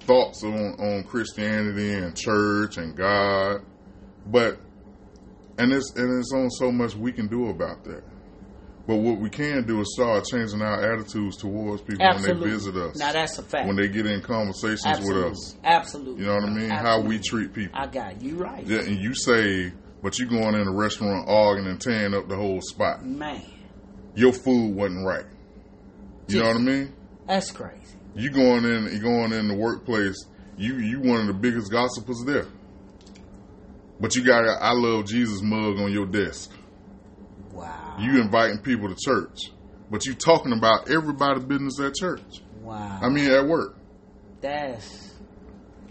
thoughts 0.00 0.42
on, 0.42 0.74
on 0.80 1.04
Christianity 1.04 1.92
and 1.94 2.16
church 2.16 2.78
and 2.78 2.96
God, 2.96 3.62
but 4.26 4.58
and 5.58 5.72
it's 5.72 5.92
and 5.96 6.18
it's 6.18 6.32
on 6.32 6.50
so 6.50 6.72
much 6.72 6.94
we 6.96 7.12
can 7.12 7.28
do 7.28 7.48
about 7.48 7.84
that. 7.84 8.02
But 8.88 8.96
what 8.96 9.18
we 9.20 9.28
can 9.28 9.66
do 9.66 9.82
is 9.82 9.92
start 9.92 10.24
changing 10.24 10.62
our 10.62 10.94
attitudes 10.94 11.36
towards 11.36 11.82
people 11.82 12.06
Absolutely. 12.06 12.40
when 12.40 12.48
they 12.50 12.56
visit 12.56 12.74
us, 12.74 12.96
Now 12.96 13.12
that's 13.12 13.38
a 13.38 13.42
fact. 13.42 13.66
when 13.66 13.76
they 13.76 13.86
get 13.86 14.06
in 14.06 14.22
conversations 14.22 14.86
Absolutely. 14.86 15.24
with 15.24 15.32
us. 15.32 15.56
Absolutely. 15.62 16.22
You 16.22 16.28
know 16.28 16.34
what 16.36 16.44
I 16.44 16.54
mean? 16.54 16.70
How 16.70 17.00
we 17.02 17.18
treat 17.18 17.52
people. 17.52 17.78
I 17.78 17.86
got 17.86 18.22
you. 18.22 18.30
You 18.30 18.36
right. 18.42 18.66
Yeah, 18.66 18.78
and 18.80 18.98
you 18.98 19.14
say, 19.14 19.74
but 20.02 20.18
you 20.18 20.24
going 20.26 20.54
in 20.54 20.66
a 20.66 20.72
restaurant 20.72 21.28
arguing 21.28 21.68
and 21.70 21.78
tearing 21.78 22.14
up 22.14 22.28
the 22.28 22.36
whole 22.36 22.62
spot. 22.62 23.04
Man, 23.04 23.42
Your 24.14 24.32
food 24.32 24.74
wasn't 24.74 25.06
right. 25.06 25.26
You 26.28 26.40
know 26.40 26.46
what 26.48 26.56
I 26.56 26.60
mean? 26.60 26.94
that's 27.26 27.50
crazy. 27.50 27.76
You 28.14 28.30
going 28.30 28.64
in, 28.64 28.84
you 28.90 29.00
going 29.00 29.32
in 29.34 29.48
the 29.48 29.54
workplace. 29.54 30.16
You 30.56 30.78
you 30.78 31.00
one 31.00 31.20
of 31.20 31.26
the 31.26 31.34
biggest 31.34 31.70
gossipers 31.70 32.24
there. 32.26 32.46
But 34.00 34.16
you 34.16 34.24
got 34.24 34.44
a 34.46 34.56
I 34.62 34.72
love 34.72 35.04
Jesus 35.04 35.42
mug 35.42 35.78
on 35.78 35.92
your 35.92 36.06
desk. 36.06 36.52
You 38.00 38.20
inviting 38.20 38.58
people 38.58 38.88
to 38.88 38.96
church, 38.98 39.38
but 39.90 40.04
you 40.06 40.14
talking 40.14 40.52
about 40.52 40.90
everybody 40.90 41.40
business 41.40 41.78
at 41.80 41.94
church. 41.94 42.22
wow. 42.62 42.98
I 43.02 43.08
mean 43.08 43.30
at 43.30 43.46
work. 43.46 43.76
that's 44.40 45.14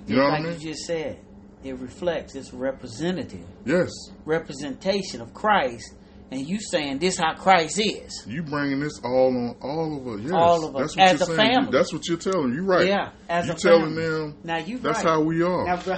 You 0.08 0.16
know 0.16 0.24
what 0.24 0.32
like 0.34 0.42
I 0.42 0.44
mean? 0.52 0.60
you 0.62 0.70
just 0.74 0.86
said. 0.86 1.20
It 1.64 1.78
reflects. 1.80 2.36
It's 2.36 2.54
representative 2.54 3.46
Yes. 3.66 3.92
representation 4.26 5.22
of 5.22 5.34
Christ, 5.34 5.96
and 6.32 6.48
you 6.48 6.60
saying 6.62 7.00
this 7.00 7.18
how 7.18 7.34
Christ 7.34 7.80
is. 7.80 8.24
You 8.28 8.44
bringing 8.44 8.80
this 8.80 9.00
all 9.04 9.28
on 9.36 9.56
all 9.62 9.98
of 9.98 10.08
us. 10.08 10.22
Yes. 10.22 10.32
All 10.34 10.66
of 10.66 10.76
us, 10.76 10.94
That's 10.96 10.96
what 10.96 11.04
as 11.10 11.20
you're 11.20 11.34
a 11.34 11.36
saying. 11.36 11.52
family. 11.56 11.72
That's 11.72 11.92
what 11.94 12.08
you're 12.08 12.18
telling. 12.18 12.54
You 12.54 12.64
right. 12.64 12.88
Yeah, 12.88 13.10
as 13.28 13.48
you 13.48 13.54
a 13.54 13.56
telling 13.56 13.96
family. 13.96 14.04
them 14.06 14.38
Now 14.44 14.58
you 14.60 14.78
that's 14.78 15.04
right. 15.04 15.08
how 15.14 15.22
we 15.22 15.42
are. 15.42 15.66
Now, 15.66 15.82
bro, 15.82 15.98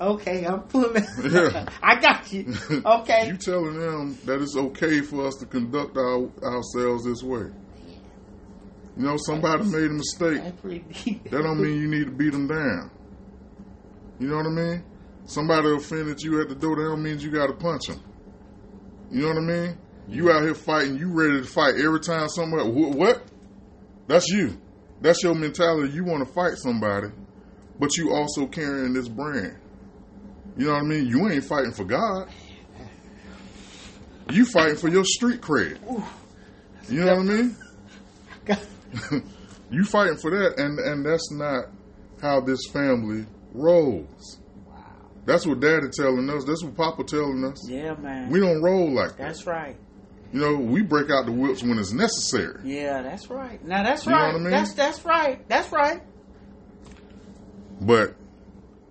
okay, 0.00 0.44
I'm 0.46 0.60
pulling. 0.62 1.04
Yeah. 1.30 1.66
I 1.82 2.00
got 2.00 2.32
you. 2.32 2.54
Okay. 2.84 3.28
you 3.28 3.36
telling 3.36 3.78
them 3.78 4.18
that 4.24 4.40
it's 4.40 4.56
okay 4.56 5.00
for 5.00 5.26
us 5.26 5.34
to 5.36 5.46
conduct 5.46 5.96
our, 5.96 6.28
ourselves 6.42 7.04
this 7.04 7.22
way. 7.22 7.50
You 8.96 9.04
know, 9.04 9.16
somebody 9.16 9.64
made 9.64 9.84
a 9.90 9.94
mistake. 9.94 10.42
That's 10.42 10.60
pretty 10.60 10.84
deep. 11.04 11.30
That 11.30 11.42
don't 11.42 11.60
mean 11.62 11.80
you 11.80 11.88
need 11.88 12.06
to 12.06 12.10
beat 12.10 12.32
them 12.32 12.48
down. 12.48 12.90
You 14.18 14.28
know 14.28 14.36
what 14.36 14.46
I 14.46 14.50
mean? 14.50 14.84
Somebody 15.26 15.70
offended 15.70 16.20
you 16.20 16.40
at 16.40 16.48
the 16.48 16.54
door. 16.56 16.74
That 16.76 16.82
don't 16.88 17.02
mean 17.02 17.20
you 17.20 17.30
got 17.30 17.46
to 17.48 17.52
punch 17.52 17.86
them. 17.86 18.02
You 19.12 19.22
know 19.22 19.28
what 19.28 19.36
I 19.38 19.40
mean? 19.40 19.78
You 20.08 20.30
out 20.32 20.42
here 20.42 20.54
fighting. 20.54 20.96
You 20.98 21.08
ready 21.12 21.40
to 21.42 21.46
fight 21.46 21.74
every 21.76 22.00
time 22.00 22.28
somebody. 22.28 22.64
wh- 22.68 22.96
What? 22.96 23.22
That's 24.08 24.28
you. 24.28 24.58
That's 25.00 25.22
your 25.22 25.34
mentality. 25.34 25.92
You 25.92 26.02
want 26.04 26.26
to 26.26 26.32
fight 26.32 26.56
somebody, 26.56 27.08
but 27.78 27.96
you 27.96 28.12
also 28.12 28.46
carrying 28.46 28.94
this 28.94 29.06
brand. 29.08 29.56
You 30.58 30.66
know 30.66 30.72
what 30.72 30.82
I 30.82 30.86
mean? 30.86 31.06
You 31.06 31.28
ain't 31.28 31.44
fighting 31.44 31.72
for 31.72 31.84
God. 31.84 32.28
You 34.30 34.44
fighting 34.44 34.76
for 34.76 34.88
your 34.88 35.04
street 35.04 35.40
cred. 35.40 35.78
You 36.88 37.04
know 37.04 37.16
what 37.16 37.20
I 37.20 37.22
mean? 37.22 37.56
you 39.70 39.84
fighting 39.84 40.16
for 40.16 40.30
that, 40.30 40.58
and 40.58 40.78
and 40.78 41.04
that's 41.06 41.30
not 41.32 41.66
how 42.20 42.40
this 42.40 42.58
family 42.72 43.26
rolls. 43.52 44.38
That's 45.26 45.46
what 45.46 45.60
Daddy 45.60 45.88
telling 45.92 46.28
us. 46.30 46.44
That's 46.44 46.64
what 46.64 46.74
Papa 46.76 47.04
telling 47.04 47.44
us. 47.44 47.68
yeah, 47.68 47.94
man. 47.94 48.30
We 48.30 48.40
don't 48.40 48.62
roll 48.62 48.92
like 48.94 49.10
that. 49.10 49.18
that's 49.18 49.46
right. 49.46 49.76
You 50.32 50.40
know, 50.40 50.54
we 50.56 50.82
break 50.82 51.10
out 51.10 51.26
the 51.26 51.32
whips 51.32 51.62
when 51.62 51.78
it's 51.78 51.92
necessary. 51.92 52.60
Yeah, 52.64 53.02
that's 53.02 53.28
right. 53.30 53.62
Now 53.64 53.82
that's 53.82 54.04
You 54.06 54.12
know 54.12 54.18
right. 54.18 54.32
what 54.32 54.40
I 54.40 54.42
mean? 54.42 54.50
That's 54.50 54.72
that's 54.74 55.04
right. 55.04 55.46
That's 55.48 55.70
right. 55.70 56.02
But 57.80 58.14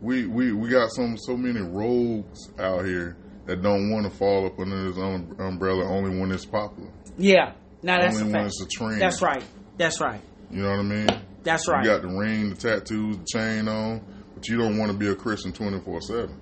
we 0.01 0.27
we 0.27 0.51
we 0.51 0.69
got 0.69 0.91
some 0.91 1.17
so 1.17 1.35
many 1.35 1.59
rogues 1.59 2.49
out 2.59 2.85
here 2.85 3.17
that 3.45 3.61
don't 3.61 3.89
want 3.91 4.11
to 4.11 4.17
fall 4.17 4.45
up 4.45 4.59
under 4.59 4.89
this 4.89 4.97
um, 4.97 5.35
umbrella 5.39 5.85
only 5.85 6.19
when 6.19 6.31
it's 6.31 6.45
popular. 6.45 6.91
Yeah. 7.17 7.53
Now 7.81 8.01
that's 8.01 8.15
only 8.17 8.33
when 8.33 8.41
fact. 8.43 8.45
it's 8.47 8.61
a 8.61 8.67
trend. 8.67 9.01
That's 9.01 9.21
right. 9.21 9.43
That's 9.77 10.01
right. 10.01 10.21
You 10.51 10.63
know 10.63 10.69
what 10.69 10.79
I 10.79 10.83
mean? 10.83 11.07
That's 11.43 11.67
right. 11.67 11.83
You 11.83 11.89
got 11.89 12.01
the 12.01 12.09
ring, 12.09 12.49
the 12.49 12.55
tattoos, 12.55 13.17
the 13.17 13.25
chain 13.31 13.67
on, 13.67 14.01
but 14.35 14.47
you 14.47 14.57
don't 14.57 14.77
want 14.77 14.91
to 14.91 14.97
be 14.97 15.07
a 15.07 15.15
Christian 15.15 15.51
twenty 15.53 15.79
four 15.79 16.01
seven. 16.01 16.39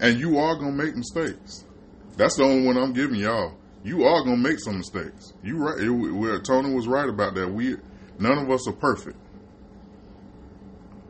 And 0.00 0.20
you 0.20 0.38
are 0.38 0.56
gonna 0.56 0.72
make 0.72 0.94
mistakes. 0.94 1.64
That's 2.16 2.36
the 2.36 2.44
only 2.44 2.66
one 2.66 2.76
I'm 2.76 2.92
giving 2.92 3.16
y'all. 3.16 3.56
You 3.82 4.04
are 4.04 4.24
gonna 4.24 4.36
make 4.36 4.58
some 4.60 4.78
mistakes. 4.78 5.32
You 5.42 5.56
right. 5.58 5.80
It, 5.80 5.88
where 5.90 6.40
Tony 6.40 6.74
was 6.74 6.86
right 6.86 7.08
about 7.08 7.34
that. 7.34 7.48
We 7.48 7.76
none 8.18 8.38
of 8.38 8.50
us 8.50 8.68
are 8.68 8.72
perfect, 8.72 9.16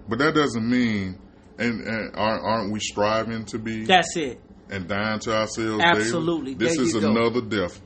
but 0.09 0.19
that 0.19 0.35
doesn't 0.35 0.69
mean. 0.69 1.19
And, 1.59 1.81
and 1.87 2.17
aren't, 2.17 2.45
aren't 2.45 2.73
we 2.73 2.81
striving 2.81 3.45
to 3.47 3.59
be 3.59 3.85
That's 3.87 4.15
it. 4.17 4.41
and 4.71 4.87
dying 4.87 5.19
to 5.21 5.35
ourselves? 5.35 5.83
Absolutely. 5.83 6.55
Daily? 6.55 6.69
This 6.69 6.77
There 6.77 6.85
is 6.87 6.95
you 6.95 7.01
go. 7.01 7.11
another 7.11 7.41
death. 7.41 7.81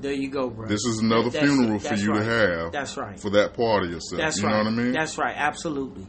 There 0.00 0.12
you 0.12 0.28
go, 0.28 0.48
bro. 0.50 0.66
This 0.66 0.84
is 0.86 1.00
another 1.00 1.30
That's 1.30 1.44
funeral 1.44 1.78
for 1.78 1.94
you 1.94 2.12
right. 2.12 2.18
to 2.18 2.24
have. 2.24 2.72
That's 2.72 2.96
right. 2.96 3.20
For 3.20 3.30
that 3.30 3.54
part 3.54 3.84
of 3.84 3.90
yourself. 3.90 4.20
That's 4.20 4.38
you 4.38 4.44
right. 4.44 4.52
know 4.52 4.70
what 4.70 4.80
I 4.80 4.82
mean? 4.84 4.92
That's 4.92 5.16
right. 5.18 5.34
Absolutely. 5.36 6.06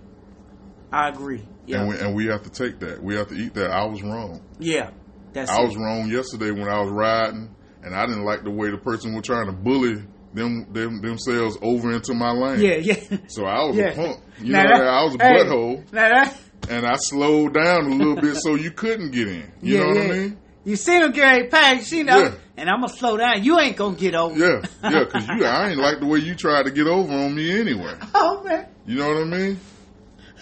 I 0.91 1.09
agree. 1.09 1.43
Yeah. 1.65 1.79
And 1.81 1.89
we 1.89 1.97
and 1.99 2.15
we 2.15 2.25
have 2.27 2.43
to 2.43 2.49
take 2.49 2.79
that. 2.79 3.01
We 3.03 3.15
have 3.15 3.27
to 3.27 3.35
eat 3.35 3.53
that. 3.55 3.71
I 3.71 3.85
was 3.85 4.01
wrong. 4.01 4.41
yeah. 4.59 4.91
That's 5.33 5.51
I 5.51 5.61
it. 5.61 5.65
was 5.67 5.75
wrong 5.75 6.07
yesterday 6.09 6.51
when 6.51 6.69
I 6.69 6.79
was 6.81 6.89
riding, 6.91 7.53
and 7.83 7.93
I 7.93 8.05
didn't 8.05 8.23
like 8.23 8.43
the 8.45 8.51
way 8.51 8.69
the 8.71 8.77
person 8.77 9.13
was 9.13 9.23
trying 9.25 9.47
to 9.47 9.51
bully 9.51 10.01
them, 10.33 10.71
them 10.71 11.01
themselves 11.01 11.57
over 11.61 11.91
into 11.91 12.13
my 12.13 12.31
lane. 12.31 12.61
Yeah, 12.61 12.75
yeah. 12.77 13.17
So 13.27 13.43
I 13.45 13.65
was 13.65 13.75
Yeah. 13.75 13.87
a 13.89 13.95
punk. 13.95 14.19
You 14.39 14.53
Now 14.53 14.63
know, 14.63 14.69
that- 14.69 14.77
that 14.79 14.87
I 14.87 15.03
was 15.03 15.15
a 15.15 15.23
hey, 15.23 15.33
butthole, 15.33 15.91
Now 15.91 16.09
that, 16.09 16.37
and 16.69 16.85
I 16.85 16.95
slowed 16.97 17.53
down 17.53 17.85
a 17.91 17.95
little 17.95 18.15
bit 18.15 18.35
so 18.37 18.55
you 18.55 18.71
couldn't 18.71 19.11
get 19.11 19.27
in. 19.27 19.51
You 19.61 19.75
yeah, 19.75 19.79
know 19.81 19.87
what 19.87 19.95
yeah. 19.97 20.03
I 20.03 20.11
mean? 20.17 20.37
You 20.65 20.75
see 20.75 20.95
him 20.99 21.11
get 21.11 21.51
pass, 21.51 21.91
you 21.91 22.03
know, 22.03 22.19
Yeah. 22.23 22.31
and 22.57 22.69
I'm 22.69 22.81
gonna 22.81 22.91
slow 22.93 23.17
down. 23.17 23.43
You 23.43 23.59
ain't 23.59 23.77
gonna 23.77 23.95
get 23.95 24.15
over. 24.15 24.35
Yeah, 24.37 24.61
yeah, 24.89 25.03
because 25.03 25.27
you, 25.27 25.45
I 25.45 25.69
ain't 25.69 25.79
like 25.79 25.99
the 25.99 26.07
way 26.07 26.19
you 26.19 26.33
tried 26.35 26.63
to 26.65 26.71
get 26.71 26.87
over 26.87 27.13
on 27.13 27.35
me 27.35 27.59
anyway. 27.59 27.93
Oh 28.15 28.41
man, 28.43 28.67
You 28.85 28.95
know 28.97 29.07
what 29.09 29.17
I 29.17 29.23
mean? 29.25 29.59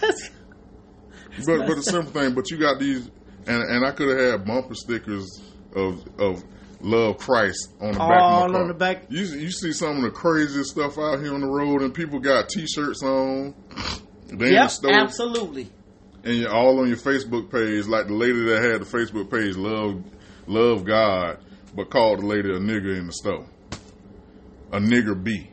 That's- 0.00 0.30
But 1.46 1.66
but 1.66 1.74
the 1.76 1.82
simple 1.82 2.12
thing, 2.12 2.34
but 2.34 2.50
you 2.50 2.58
got 2.58 2.78
these, 2.78 3.10
and 3.46 3.62
and 3.62 3.84
I 3.86 3.90
could 3.90 4.08
have 4.08 4.30
had 4.40 4.44
bumper 4.46 4.74
stickers 4.74 5.42
of 5.76 6.02
of 6.18 6.42
love 6.80 7.18
Christ 7.18 7.70
on 7.80 7.92
the 7.92 7.98
back 7.98 8.08
of 8.08 8.22
All 8.22 8.46
my 8.48 8.52
car. 8.52 8.62
on 8.62 8.68
the 8.68 8.74
back. 8.74 9.04
You 9.10 9.24
you 9.24 9.50
see 9.50 9.72
some 9.72 9.96
of 9.96 10.02
the 10.04 10.10
craziest 10.10 10.70
stuff 10.70 10.96
out 10.98 11.20
here 11.20 11.34
on 11.34 11.40
the 11.40 11.46
road, 11.48 11.82
and 11.82 11.92
people 11.92 12.18
got 12.20 12.48
T-shirts 12.48 13.02
on. 13.02 13.54
They 14.28 14.52
yep, 14.52 14.70
absolutely. 14.84 15.70
And 16.24 16.34
you're 16.36 16.54
all 16.54 16.80
on 16.80 16.88
your 16.88 16.96
Facebook 16.96 17.50
page, 17.50 17.86
like 17.86 18.06
the 18.06 18.14
lady 18.14 18.44
that 18.46 18.62
had 18.62 18.80
the 18.80 18.84
Facebook 18.86 19.30
page, 19.30 19.56
love 19.56 20.02
love 20.46 20.84
God, 20.84 21.38
but 21.74 21.90
called 21.90 22.20
the 22.20 22.26
lady 22.26 22.48
a 22.50 22.58
nigger 22.58 22.96
in 22.98 23.06
the 23.06 23.12
store, 23.12 23.46
a 24.72 24.78
nigger 24.78 25.22
B. 25.22 25.50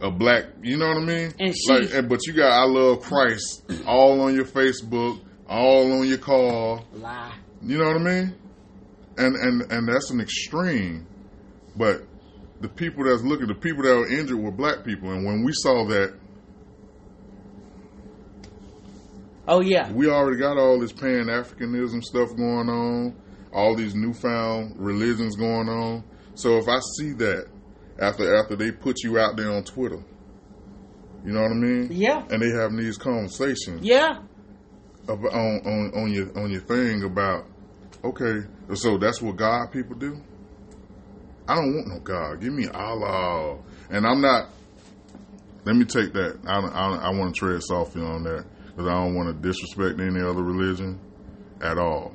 A 0.00 0.10
black, 0.12 0.44
you 0.62 0.76
know 0.76 0.86
what 0.86 0.98
I 0.98 1.04
mean? 1.04 1.34
And 1.40 1.54
she- 1.56 1.72
like, 1.72 2.08
but 2.08 2.20
you 2.26 2.32
got 2.32 2.52
I 2.52 2.66
love 2.66 3.02
Christ 3.02 3.64
all 3.84 4.20
on 4.20 4.32
your 4.34 4.44
Facebook, 4.44 5.20
all 5.48 5.92
on 6.00 6.06
your 6.06 6.18
car. 6.18 6.84
Lie. 6.94 7.34
You 7.62 7.78
know 7.78 7.86
what 7.86 7.96
I 7.96 8.04
mean? 8.04 8.34
And 9.16 9.34
and 9.34 9.72
and 9.72 9.88
that's 9.88 10.10
an 10.10 10.20
extreme. 10.20 11.04
But 11.76 12.02
the 12.60 12.68
people 12.68 13.04
that's 13.04 13.22
looking, 13.22 13.48
the 13.48 13.54
people 13.56 13.82
that 13.82 13.96
were 13.96 14.08
injured 14.08 14.38
were 14.38 14.52
black 14.52 14.84
people, 14.84 15.10
and 15.10 15.24
when 15.26 15.42
we 15.42 15.50
saw 15.52 15.84
that, 15.86 16.14
Oh 19.50 19.60
yeah, 19.60 19.90
we 19.92 20.08
already 20.10 20.36
got 20.38 20.58
all 20.58 20.78
this 20.78 20.92
Pan 20.92 21.24
Africanism 21.26 22.04
stuff 22.04 22.36
going 22.36 22.68
on, 22.68 23.16
all 23.50 23.74
these 23.74 23.94
newfound 23.94 24.74
religions 24.78 25.36
going 25.36 25.70
on. 25.70 26.04
So 26.34 26.58
if 26.58 26.68
I 26.68 26.78
see 26.98 27.12
that 27.14 27.46
after 27.98 28.36
after 28.36 28.56
they 28.56 28.70
put 28.72 29.02
you 29.02 29.18
out 29.18 29.38
there 29.38 29.50
on 29.50 29.64
Twitter, 29.64 30.04
you 31.24 31.32
know 31.32 31.40
what 31.40 31.50
I 31.50 31.54
mean? 31.54 31.88
yeah, 31.90 32.26
And 32.30 32.42
they 32.42 32.50
having 32.50 32.76
these 32.76 32.98
conversations 32.98 33.80
yeah. 33.82 34.18
about, 35.04 35.32
on 35.32 35.60
on 35.64 35.92
on 35.94 36.12
your 36.12 36.38
on 36.38 36.50
your 36.50 36.60
thing 36.60 37.02
about 37.04 37.46
okay, 38.04 38.46
so 38.74 38.98
that's 38.98 39.22
what 39.22 39.36
God 39.36 39.72
people 39.72 39.96
do. 39.96 40.20
I 41.48 41.54
don't 41.54 41.74
want 41.74 41.88
no 41.88 42.00
God. 42.00 42.42
Give 42.42 42.52
me 42.52 42.68
Allah, 42.68 43.56
and 43.88 44.06
I'm 44.06 44.20
not. 44.20 44.50
Let 45.64 45.74
me 45.74 45.86
take 45.86 46.12
that. 46.12 46.38
I 46.46 46.58
I, 46.60 46.96
I 46.96 47.10
want 47.18 47.34
to 47.34 47.38
tread 47.38 47.62
softly 47.62 48.02
on 48.02 48.24
that 48.24 48.44
because 48.78 48.92
I 48.92 48.94
don't 48.94 49.16
want 49.16 49.28
to 49.28 49.48
disrespect 49.48 49.98
any 49.98 50.20
other 50.22 50.40
religion 50.40 51.00
at 51.60 51.78
all. 51.78 52.14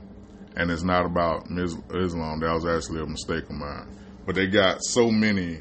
And 0.56 0.72
it's 0.72 0.84
not 0.84 1.06
about 1.06 1.48
Islam. 1.52 2.40
That 2.40 2.54
was 2.54 2.66
actually 2.66 3.02
a 3.02 3.06
mistake 3.06 3.44
of 3.44 3.52
mine. 3.52 3.86
But 4.26 4.36
they 4.36 4.48
got 4.48 4.78
so 4.82 5.12
many 5.12 5.60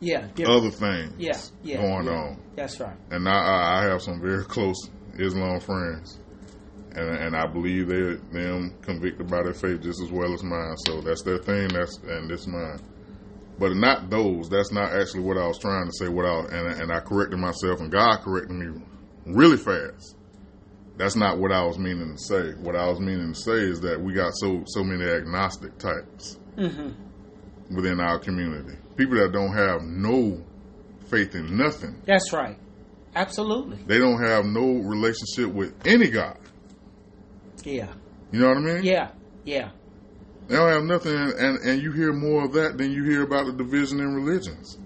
Yeah, 0.00 0.26
other 0.46 0.70
things 0.70 1.14
yeah, 1.16 1.38
yeah, 1.62 1.80
going 1.80 2.04
yeah. 2.04 2.12
on 2.12 2.42
That's 2.56 2.78
right. 2.78 2.94
and 3.10 3.26
I- 3.26 3.80
I, 3.80 3.84
have 3.84 4.02
some 4.02 4.20
very 4.20 4.44
close 4.44 4.76
Islam 5.18 5.60
friends, 5.60 6.20
and 6.94 7.08
and 7.08 7.34
I 7.34 7.46
believe 7.46 7.88
they 7.88 8.16
them 8.30 8.74
convicted 8.82 9.30
by 9.30 9.42
their 9.44 9.54
faith 9.54 9.80
just 9.80 10.02
as 10.02 10.12
well 10.12 10.34
as 10.34 10.42
mine. 10.42 10.76
So 10.86 11.00
that's 11.00 11.22
their 11.22 11.38
thing. 11.38 11.68
That's 11.68 11.96
and 12.06 12.28
this 12.28 12.46
mine, 12.46 12.80
but 13.58 13.74
not 13.76 14.10
those. 14.10 14.50
That's 14.50 14.72
not 14.72 14.92
actually 14.92 15.22
what 15.22 15.38
I 15.38 15.46
was 15.46 15.58
trying 15.58 15.86
to 15.86 15.92
say. 15.92 16.08
What 16.08 16.26
I 16.26 16.40
and 16.54 16.82
and 16.82 16.92
I 16.92 17.00
corrected 17.00 17.38
myself, 17.38 17.80
and 17.80 17.90
God 17.90 18.18
corrected 18.20 18.54
me 18.54 18.82
really 19.26 19.56
fast. 19.56 20.16
That's 20.98 21.16
not 21.16 21.38
what 21.38 21.52
I 21.52 21.64
was 21.64 21.78
meaning 21.78 22.16
to 22.16 22.18
say. 22.18 22.50
What 22.60 22.74
I 22.76 22.88
was 22.88 22.98
meaning 23.00 23.32
to 23.32 23.38
say 23.40 23.52
is 23.52 23.80
that 23.82 24.00
we 24.00 24.12
got 24.12 24.32
so 24.34 24.64
so 24.66 24.82
many 24.84 25.04
agnostic 25.04 25.78
types 25.78 26.38
hmm 26.56 26.90
within 27.70 28.00
our 28.00 28.18
community. 28.18 28.76
People 28.96 29.16
that 29.18 29.30
don't 29.32 29.52
have 29.52 29.82
no 29.82 30.42
faith 31.10 31.34
in 31.34 31.56
nothing. 31.56 32.00
That's 32.06 32.32
right. 32.32 32.56
Absolutely. 33.14 33.76
They 33.86 33.98
don't 33.98 34.22
have 34.22 34.44
no 34.46 34.78
relationship 34.78 35.52
with 35.54 35.74
any 35.86 36.08
God. 36.08 36.36
Yeah, 37.64 37.88
You 38.32 38.40
know 38.40 38.48
what 38.48 38.56
I 38.58 38.60
mean? 38.60 38.84
yeah, 38.84 39.10
yeah. 39.44 39.70
They 40.46 40.56
don't 40.56 40.72
have 40.72 40.84
nothing, 40.84 41.14
and, 41.14 41.58
and 41.58 41.82
you 41.82 41.92
hear 41.92 42.12
more 42.12 42.44
of 42.44 42.52
that 42.54 42.78
than 42.78 42.90
you 42.90 43.04
hear 43.04 43.22
about 43.22 43.46
the 43.46 43.52
division 43.52 44.00
in 44.00 44.14
religions. 44.14 44.78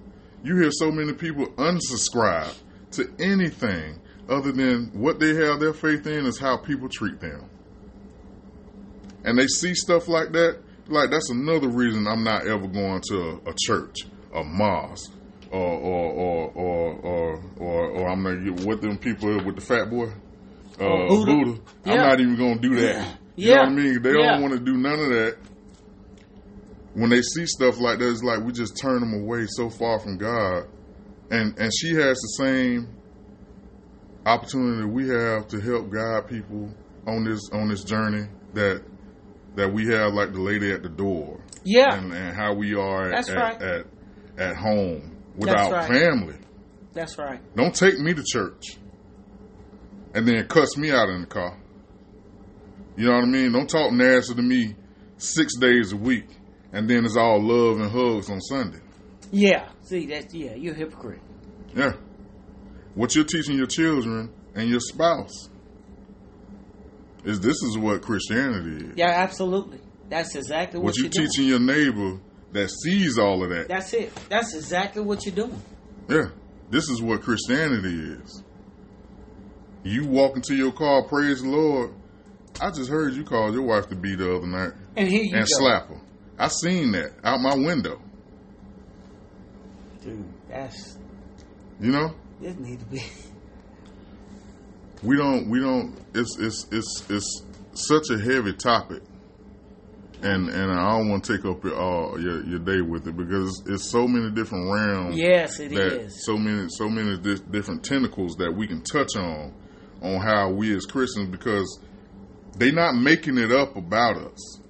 You 0.43 0.57
hear 0.57 0.71
so 0.73 0.91
many 0.91 1.13
people 1.13 1.47
unsubscribe 1.53 2.55
to 2.93 3.09
anything 3.21 4.01
other 4.29 4.53
than 4.53 4.91
what 4.95 5.19
they 5.21 5.35
have 5.35 5.61
their 5.61 5.73
faith 5.73 6.07
in 6.07 6.27
is 6.27 6.39
how 6.39 6.57
people 6.57 6.89
treat 6.89 7.21
them. 7.21 7.49
And 9.25 9.39
they 9.39 9.47
see 9.47 9.75
stuff 9.75 10.09
like 10.09 10.33
that, 10.33 10.59
like 10.89 11.11
that's 11.11 11.31
another 11.31 11.69
reason 11.69 12.07
I'm 12.07 12.25
not 12.25 12.47
ever 12.47 12.67
going 12.67 13.03
to 13.11 13.17
a, 13.47 13.51
a 13.51 13.55
church, 13.67 13.97
a 14.35 14.43
mosque, 14.43 15.13
or 15.51 15.61
or 15.61 16.13
or 16.13 16.51
or 16.53 16.93
or, 17.03 17.43
or, 17.59 17.87
or 17.91 18.09
I'm 18.09 18.23
gonna 18.25 18.43
get 18.45 18.67
with 18.67 18.81
them 18.81 18.99
people 18.99 19.29
with 19.45 19.55
the 19.55 19.61
fat 19.61 19.91
boy, 19.91 20.07
uh, 20.07 20.13
Oh, 20.81 21.07
Buddha. 21.09 21.35
Buddha. 21.45 21.61
I'm 21.85 22.01
not 22.01 22.21
even 22.21 22.37
gonna 22.37 22.59
do 22.59 22.75
that. 22.77 23.19
You 23.37 23.51
Yeah. 23.51 23.57
know 23.57 23.63
what 23.63 23.69
I 23.69 23.75
mean? 23.75 24.03
They 24.03 24.11
Yeah. 24.11 24.17
don't 24.17 24.43
want 24.43 24.55
to 24.55 24.61
do 24.61 24.77
none 24.77 24.99
of 24.99 25.09
that. 25.11 25.37
When 26.95 27.11
they 27.11 27.23
see 27.23 27.47
stuff 27.47 27.79
like 27.81 27.99
that, 28.01 28.11
it's 28.11 28.23
like 28.23 28.41
we 28.45 28.53
just 28.53 28.77
turn 28.81 29.01
them 29.01 29.15
away 29.15 29.47
so 29.49 29.71
far 29.71 29.99
from 30.01 30.19
God. 30.19 30.65
And 31.31 31.57
and 31.59 31.73
she 31.75 31.95
has 31.95 32.19
the 32.19 32.29
same 32.39 32.89
opportunity 34.27 34.85
we 34.87 35.09
have 35.09 35.49
to 35.49 35.61
help 35.61 35.91
guide 35.91 36.29
people 36.29 36.73
on 37.07 37.25
this 37.25 37.41
on 37.53 37.69
this 37.69 37.85
journey 37.85 38.27
that 38.55 38.83
that 39.55 39.73
we 39.73 39.87
have, 39.89 40.15
like 40.15 40.33
the 40.33 40.41
lady 40.41 40.73
at 40.73 40.83
the 40.83 40.89
door, 40.89 41.39
Yeah, 41.65 41.95
and, 41.95 42.13
and 42.13 42.35
how 42.35 42.55
we 42.55 42.75
are 42.75 43.13
at 43.13 43.29
right. 43.29 43.61
at, 43.61 43.87
at 44.39 44.57
home 44.57 45.17
with 45.37 45.51
That's 45.51 45.61
our 45.61 45.73
right. 45.73 45.89
family. 45.89 46.37
that's 46.95 47.19
right. 47.19 47.41
Don't 47.55 47.75
take 47.75 47.99
me 47.99 48.15
to 48.15 48.23
church 48.25 48.79
and 50.15 50.27
then 50.27 50.47
cuss 50.47 50.77
me 50.77 50.91
out 50.91 51.09
in 51.11 51.23
the 51.23 51.27
car. 51.27 51.59
You 52.97 53.07
know 53.07 53.13
what 53.15 53.25
I 53.25 53.27
mean? 53.27 53.53
Don't 53.53 53.69
talk 53.69 53.93
nasty 53.93 54.35
to 54.35 54.43
me 54.43 54.75
six 55.19 55.57
days 55.57 55.93
a 55.93 55.97
week 55.97 56.29
and 56.73 56.89
then 56.89 57.05
it's 57.05 57.17
all 57.17 57.41
love 57.43 57.79
and 57.81 57.91
hugs 57.91 58.31
on 58.31 58.41
Sunday. 58.41 58.81
Yeah. 59.31 59.69
See, 59.83 60.07
that's 60.07 60.33
yeah. 60.35 60.55
You're 60.55 60.75
a 60.75 60.79
hypocrite. 60.79 61.21
Yeah. 61.75 61.93
What 62.95 63.15
you're 63.15 63.25
teaching 63.25 63.57
your 63.57 63.67
children 63.67 64.31
and 64.55 64.69
your 64.69 64.81
spouse 64.81 65.49
is 67.25 67.41
this 67.41 67.57
is 67.63 67.79
what 67.79 68.03
Christianity 68.03 68.87
is. 68.87 68.93
Yeah, 68.97 69.11
absolutely. 69.11 69.81
That's 70.09 70.35
exactly 70.35 70.79
what, 70.79 70.87
what 70.87 70.97
you're 70.97 71.07
you're 71.07 71.27
teaching 71.27 71.47
your 71.47 71.61
neighbor 71.61 72.21
that 72.53 72.69
sees 72.71 73.19
all 73.19 73.43
of 73.43 73.51
that. 73.51 73.69
That's 73.69 73.93
it. 73.95 74.13
That's 74.29 74.55
exactly 74.55 75.03
what 75.03 75.25
you're 75.25 75.35
doing. 75.35 75.63
Yeah. 76.09 76.29
This 76.71 76.89
is 76.91 77.01
what 77.01 77.23
Christianity 77.23 77.99
is. 78.23 78.43
You 79.85 80.07
walk 80.07 80.37
into 80.37 80.55
your 80.55 80.73
car, 80.73 81.03
praise 81.05 81.43
the 81.43 81.49
Lord. 81.49 81.95
I 82.61 82.71
just 82.71 82.91
heard 82.91 83.15
you 83.15 83.25
called 83.25 83.55
your 83.55 83.63
wife 83.63 83.89
to 83.89 83.97
be 83.97 84.15
the 84.15 84.37
other 84.37 84.47
night 84.47 84.73
And 84.97 85.09
here 85.09 85.23
you 85.23 85.35
and 85.35 85.47
go. 85.47 85.59
slap 85.59 85.89
her. 85.89 86.01
I 86.39 86.49
seen 86.49 86.93
that 86.93 87.13
out 87.25 87.41
my 87.41 87.55
window. 87.55 88.01
Dude, 90.03 90.25
that's 90.49 90.99
You 91.81 91.93
know? 91.93 92.15
This 92.43 92.57
need 92.59 92.81
to 92.81 92.87
be. 92.87 93.03
We 95.03 95.17
don't 95.17 95.49
we 95.51 95.59
don't 95.61 95.99
it's 96.15 96.37
it's 96.39 96.67
it's 96.71 97.05
it's 97.11 97.43
such 97.75 98.11
a 98.11 98.19
heavy 98.19 98.53
topic. 98.53 99.03
And 100.23 100.49
and 100.49 100.71
I 100.71 100.91
don't 100.97 101.09
want 101.11 101.25
to 101.25 101.37
take 101.37 101.45
up 101.45 101.65
your 101.65 101.75
uh, 101.75 102.17
your, 102.17 102.45
your 102.45 102.59
day 102.61 102.81
with 102.81 103.09
it 103.09 103.17
because 103.17 103.63
it's 103.67 103.91
so 103.91 104.07
many 104.07 104.31
different 104.31 104.71
realms 104.73 105.17
yes, 105.17 105.59
it 105.59 105.73
is. 105.73 106.25
so 106.25 106.37
many 106.37 106.67
so 106.71 106.89
many 106.89 107.19
di- 107.19 107.43
different 107.51 107.83
tentacles 107.85 108.37
that 108.37 108.53
we 108.53 108.69
can 108.69 108.83
touch 108.83 109.17
on 109.17 109.53
on 110.01 110.21
how 110.21 110.51
we 110.51 110.77
as 110.77 110.87
Christians 110.87 111.29
because 111.31 111.81
they're 112.57 112.73
not 112.73 112.95
making 112.95 113.39
it 113.39 113.51
up 113.51 113.75
about 113.77 114.17
us. 114.19 114.61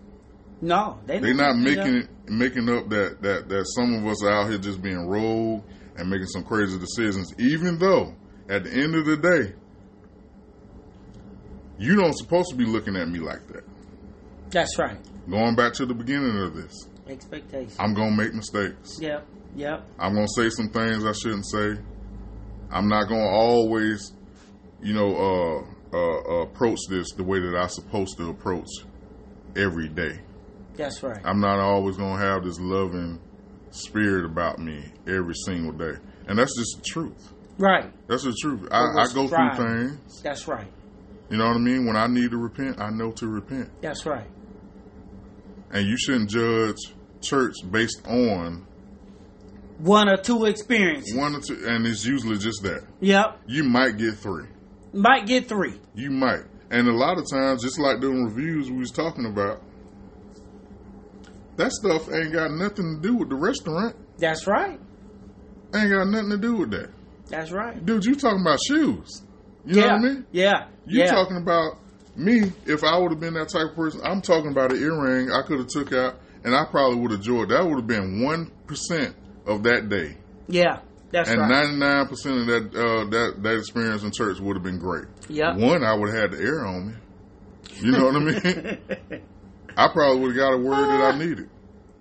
No, 0.62 0.98
they 1.06 1.18
They're 1.18 1.34
not 1.34 1.56
making 1.58 1.76
making 1.84 2.02
up. 2.04 2.04
it 2.04 2.30
making 2.30 2.68
up 2.70 2.88
that 2.88 3.20
that 3.20 3.48
that 3.50 3.66
some 3.76 3.92
of 3.94 4.06
us 4.06 4.24
are 4.24 4.30
out 4.30 4.48
here 4.48 4.58
just 4.58 4.80
being 4.80 5.06
rogue 5.06 5.62
and 5.96 6.08
making 6.08 6.26
some 6.26 6.44
crazy 6.44 6.78
decisions. 6.78 7.34
Even 7.38 7.78
though 7.78 8.14
at 8.48 8.64
the 8.64 8.70
end 8.70 8.94
of 8.94 9.04
the 9.06 9.16
day, 9.16 9.54
you 11.78 11.96
don't 11.96 12.16
supposed 12.16 12.50
to 12.50 12.56
be 12.56 12.64
looking 12.64 12.96
at 12.96 13.08
me 13.08 13.18
like 13.18 13.46
that. 13.48 13.64
That's 14.50 14.78
right. 14.78 14.98
Going 15.28 15.54
back 15.56 15.72
to 15.74 15.86
the 15.86 15.94
beginning 15.94 16.36
of 16.38 16.54
this, 16.54 16.88
Expectation. 17.08 17.74
I'm 17.78 17.94
gonna 17.94 18.16
make 18.16 18.32
mistakes. 18.32 18.98
Yep. 19.00 19.26
Yep. 19.56 19.86
I'm 19.98 20.14
gonna 20.14 20.28
say 20.36 20.48
some 20.50 20.68
things 20.68 21.04
I 21.04 21.12
shouldn't 21.12 21.46
say. 21.46 21.78
I'm 22.70 22.88
not 22.88 23.08
gonna 23.08 23.28
always, 23.28 24.12
you 24.80 24.94
know, 24.94 25.66
uh, 25.92 25.96
uh, 25.96 26.42
approach 26.42 26.78
this 26.88 27.12
the 27.12 27.24
way 27.24 27.40
that 27.40 27.56
I'm 27.56 27.68
supposed 27.68 28.16
to 28.18 28.30
approach 28.30 28.68
every 29.56 29.88
day. 29.88 30.20
That's 30.74 31.02
right. 31.02 31.20
I'm 31.24 31.40
not 31.40 31.58
always 31.58 31.96
gonna 31.96 32.18
have 32.18 32.44
this 32.44 32.58
loving 32.60 33.20
spirit 33.74 34.24
about 34.24 34.58
me 34.58 34.84
every 35.06 35.34
single 35.46 35.72
day, 35.72 35.98
and 36.28 36.38
that's 36.38 36.56
just 36.56 36.76
the 36.78 36.82
truth. 36.82 37.32
Right. 37.58 37.92
That's 38.08 38.24
the 38.24 38.34
truth. 38.40 38.68
I, 38.70 38.80
I 39.02 39.06
go 39.14 39.28
through 39.28 39.54
things. 39.56 40.22
That's 40.22 40.48
right. 40.48 40.66
You 41.30 41.38
know 41.38 41.46
what 41.48 41.56
I 41.56 41.60
mean? 41.60 41.86
When 41.86 41.96
I 41.96 42.06
need 42.06 42.30
to 42.30 42.36
repent, 42.36 42.80
I 42.80 42.90
know 42.90 43.10
to 43.12 43.26
repent. 43.26 43.70
That's 43.80 44.04
right. 44.06 44.26
and 45.70 45.86
you 45.86 45.96
shouldn't 45.96 46.30
judge 46.30 46.76
church 47.20 47.54
based 47.70 48.06
on 48.06 48.66
One 49.78 50.08
or 50.08 50.16
two 50.16 50.44
experiences. 50.46 51.14
one 51.14 51.34
or 51.34 51.40
two, 51.40 51.62
and 51.66 51.86
it's 51.86 52.04
usually 52.04 52.36
just 52.38 52.62
that. 52.62 52.84
Yep. 53.00 53.40
You 53.46 53.64
might 53.64 53.96
get 53.96 54.14
three. 54.16 54.46
Might 54.92 55.26
get 55.26 55.48
three. 55.48 55.80
You 55.94 56.10
might. 56.10 56.42
And 56.70 56.88
a 56.88 56.92
lot 56.92 57.18
of 57.18 57.24
times, 57.30 57.62
just 57.62 57.78
like 57.78 58.00
doing 58.00 58.24
reviews 58.24 58.70
we 58.70 58.78
was 58.78 58.90
talking 58.90 59.26
about, 59.26 59.62
that 61.56 61.72
stuff 61.72 62.10
ain't 62.12 62.32
got 62.32 62.50
nothing 62.52 62.96
to 62.96 63.00
do 63.02 63.16
with 63.16 63.28
the 63.28 63.36
restaurant. 63.36 63.96
That's 64.18 64.46
right. 64.46 64.80
Ain't 65.74 65.90
got 65.90 66.08
nothing 66.08 66.30
to 66.30 66.38
do 66.38 66.56
with 66.56 66.70
that. 66.70 66.90
That's 67.28 67.50
right. 67.50 67.84
Dude, 67.84 68.04
you 68.04 68.14
talking 68.14 68.40
about 68.40 68.58
shoes. 68.66 69.22
You 69.64 69.76
yeah. 69.76 69.82
know 69.82 69.88
what 69.88 69.96
I 69.96 70.02
mean? 70.02 70.26
Yeah. 70.32 70.66
You 70.86 71.00
yeah. 71.00 71.12
talking 71.12 71.36
about 71.36 71.78
me, 72.16 72.52
if 72.66 72.84
I 72.84 72.98
would 72.98 73.12
have 73.12 73.20
been 73.20 73.34
that 73.34 73.48
type 73.48 73.70
of 73.70 73.76
person, 73.76 74.00
I'm 74.04 74.20
talking 74.20 74.50
about 74.50 74.72
an 74.72 74.82
earring 74.82 75.30
I 75.30 75.42
could 75.42 75.58
have 75.58 75.68
took 75.68 75.92
out 75.92 76.16
and 76.44 76.54
I 76.54 76.64
probably 76.70 76.98
would 76.98 77.10
have 77.12 77.20
enjoyed 77.20 77.48
that 77.50 77.64
would 77.64 77.76
have 77.76 77.86
been 77.86 78.22
one 78.22 78.50
percent 78.66 79.16
of 79.46 79.62
that 79.64 79.88
day. 79.88 80.16
Yeah. 80.48 80.80
That's 81.10 81.28
right. 81.28 81.38
and 81.38 81.50
ninety 81.50 81.76
nine 81.76 82.08
percent 82.08 82.40
of 82.40 82.46
that 82.46 82.78
uh, 82.78 83.04
that 83.10 83.42
that 83.42 83.58
experience 83.58 84.02
in 84.02 84.12
church 84.12 84.40
would 84.40 84.56
have 84.56 84.62
been 84.62 84.78
great. 84.78 85.06
Yep. 85.28 85.56
One, 85.56 85.84
I 85.84 85.94
would 85.94 86.08
have 86.08 86.18
had 86.18 86.30
the 86.32 86.42
air 86.42 86.66
on 86.66 86.88
me. 86.88 86.94
You 87.80 87.92
know 87.92 88.04
what 88.06 88.16
I 88.16 88.18
mean? 88.18 89.22
I 89.76 89.88
probably 89.88 90.20
would 90.20 90.28
have 90.30 90.36
got 90.36 90.52
a 90.54 90.58
word 90.58 90.86
that 90.88 91.14
I 91.14 91.18
needed. 91.18 91.48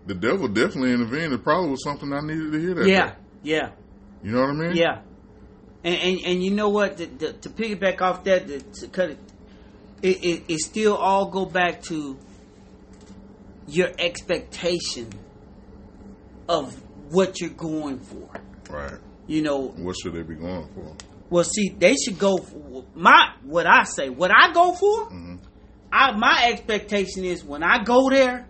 The 0.07 0.15
devil 0.15 0.47
definitely 0.47 0.93
intervened. 0.93 1.33
It 1.33 1.43
probably 1.43 1.71
was 1.71 1.83
something 1.83 2.11
I 2.11 2.21
needed 2.21 2.51
to 2.51 2.59
hear 2.59 2.73
that 2.75 2.87
yeah. 2.87 3.09
day. 3.11 3.15
Yeah. 3.43 3.69
You 4.23 4.31
know 4.31 4.41
what 4.41 4.49
I 4.49 4.53
mean? 4.53 4.75
Yeah. 4.75 5.01
And, 5.83 5.95
and 5.95 6.19
and 6.25 6.43
you 6.43 6.51
know 6.51 6.69
what? 6.69 6.97
The, 6.97 7.05
the, 7.05 7.33
to 7.33 7.49
piggyback 7.49 8.01
off 8.01 8.23
that, 8.25 8.47
the, 8.47 8.59
to 8.59 8.87
cut 8.87 9.11
it, 9.11 9.19
it, 10.01 10.23
it, 10.23 10.43
it 10.47 10.59
still 10.59 10.95
all 10.95 11.27
go 11.29 11.45
back 11.45 11.81
to 11.83 12.17
your 13.67 13.89
expectation 13.97 15.09
of 16.49 16.73
what 17.11 17.39
you're 17.39 17.49
going 17.51 17.99
for. 17.99 18.29
Right. 18.69 18.99
You 19.27 19.41
know, 19.41 19.69
What 19.77 19.95
should 20.01 20.13
they 20.13 20.23
be 20.23 20.35
going 20.35 20.67
for? 20.73 20.95
well, 21.29 21.43
see, 21.43 21.69
they 21.69 21.95
should 21.95 22.19
go 22.19 22.37
for 22.37 22.83
my 22.95 23.33
what 23.43 23.65
I 23.65 23.83
say. 23.83 24.09
What 24.09 24.31
I 24.31 24.51
go 24.53 24.73
for, 24.73 25.09
Mhm. 25.09 25.39
I 25.91 26.11
my 26.17 26.49
expectation 26.51 27.25
is 27.25 27.43
when 27.43 27.63
I 27.63 27.83
go 27.83 28.09
there, 28.09 28.47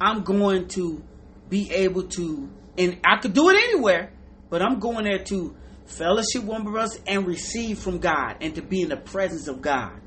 I'm 0.00 0.22
going 0.22 0.68
to 0.68 1.02
be 1.48 1.70
able 1.70 2.04
to, 2.04 2.48
and 2.78 2.98
I 3.04 3.18
could 3.18 3.34
do 3.34 3.50
it 3.50 3.56
anywhere, 3.56 4.12
but 4.48 4.62
I'm 4.62 4.78
going 4.78 5.04
there 5.04 5.22
to 5.24 5.54
fellowship 5.86 6.44
with 6.44 6.58
my 6.58 6.64
brothers 6.64 6.98
and 7.06 7.26
receive 7.26 7.78
from 7.78 7.98
God 7.98 8.36
and 8.40 8.54
to 8.54 8.62
be 8.62 8.82
in 8.82 8.88
the 8.88 8.96
presence 8.96 9.48
of 9.48 9.60
God 9.60 10.00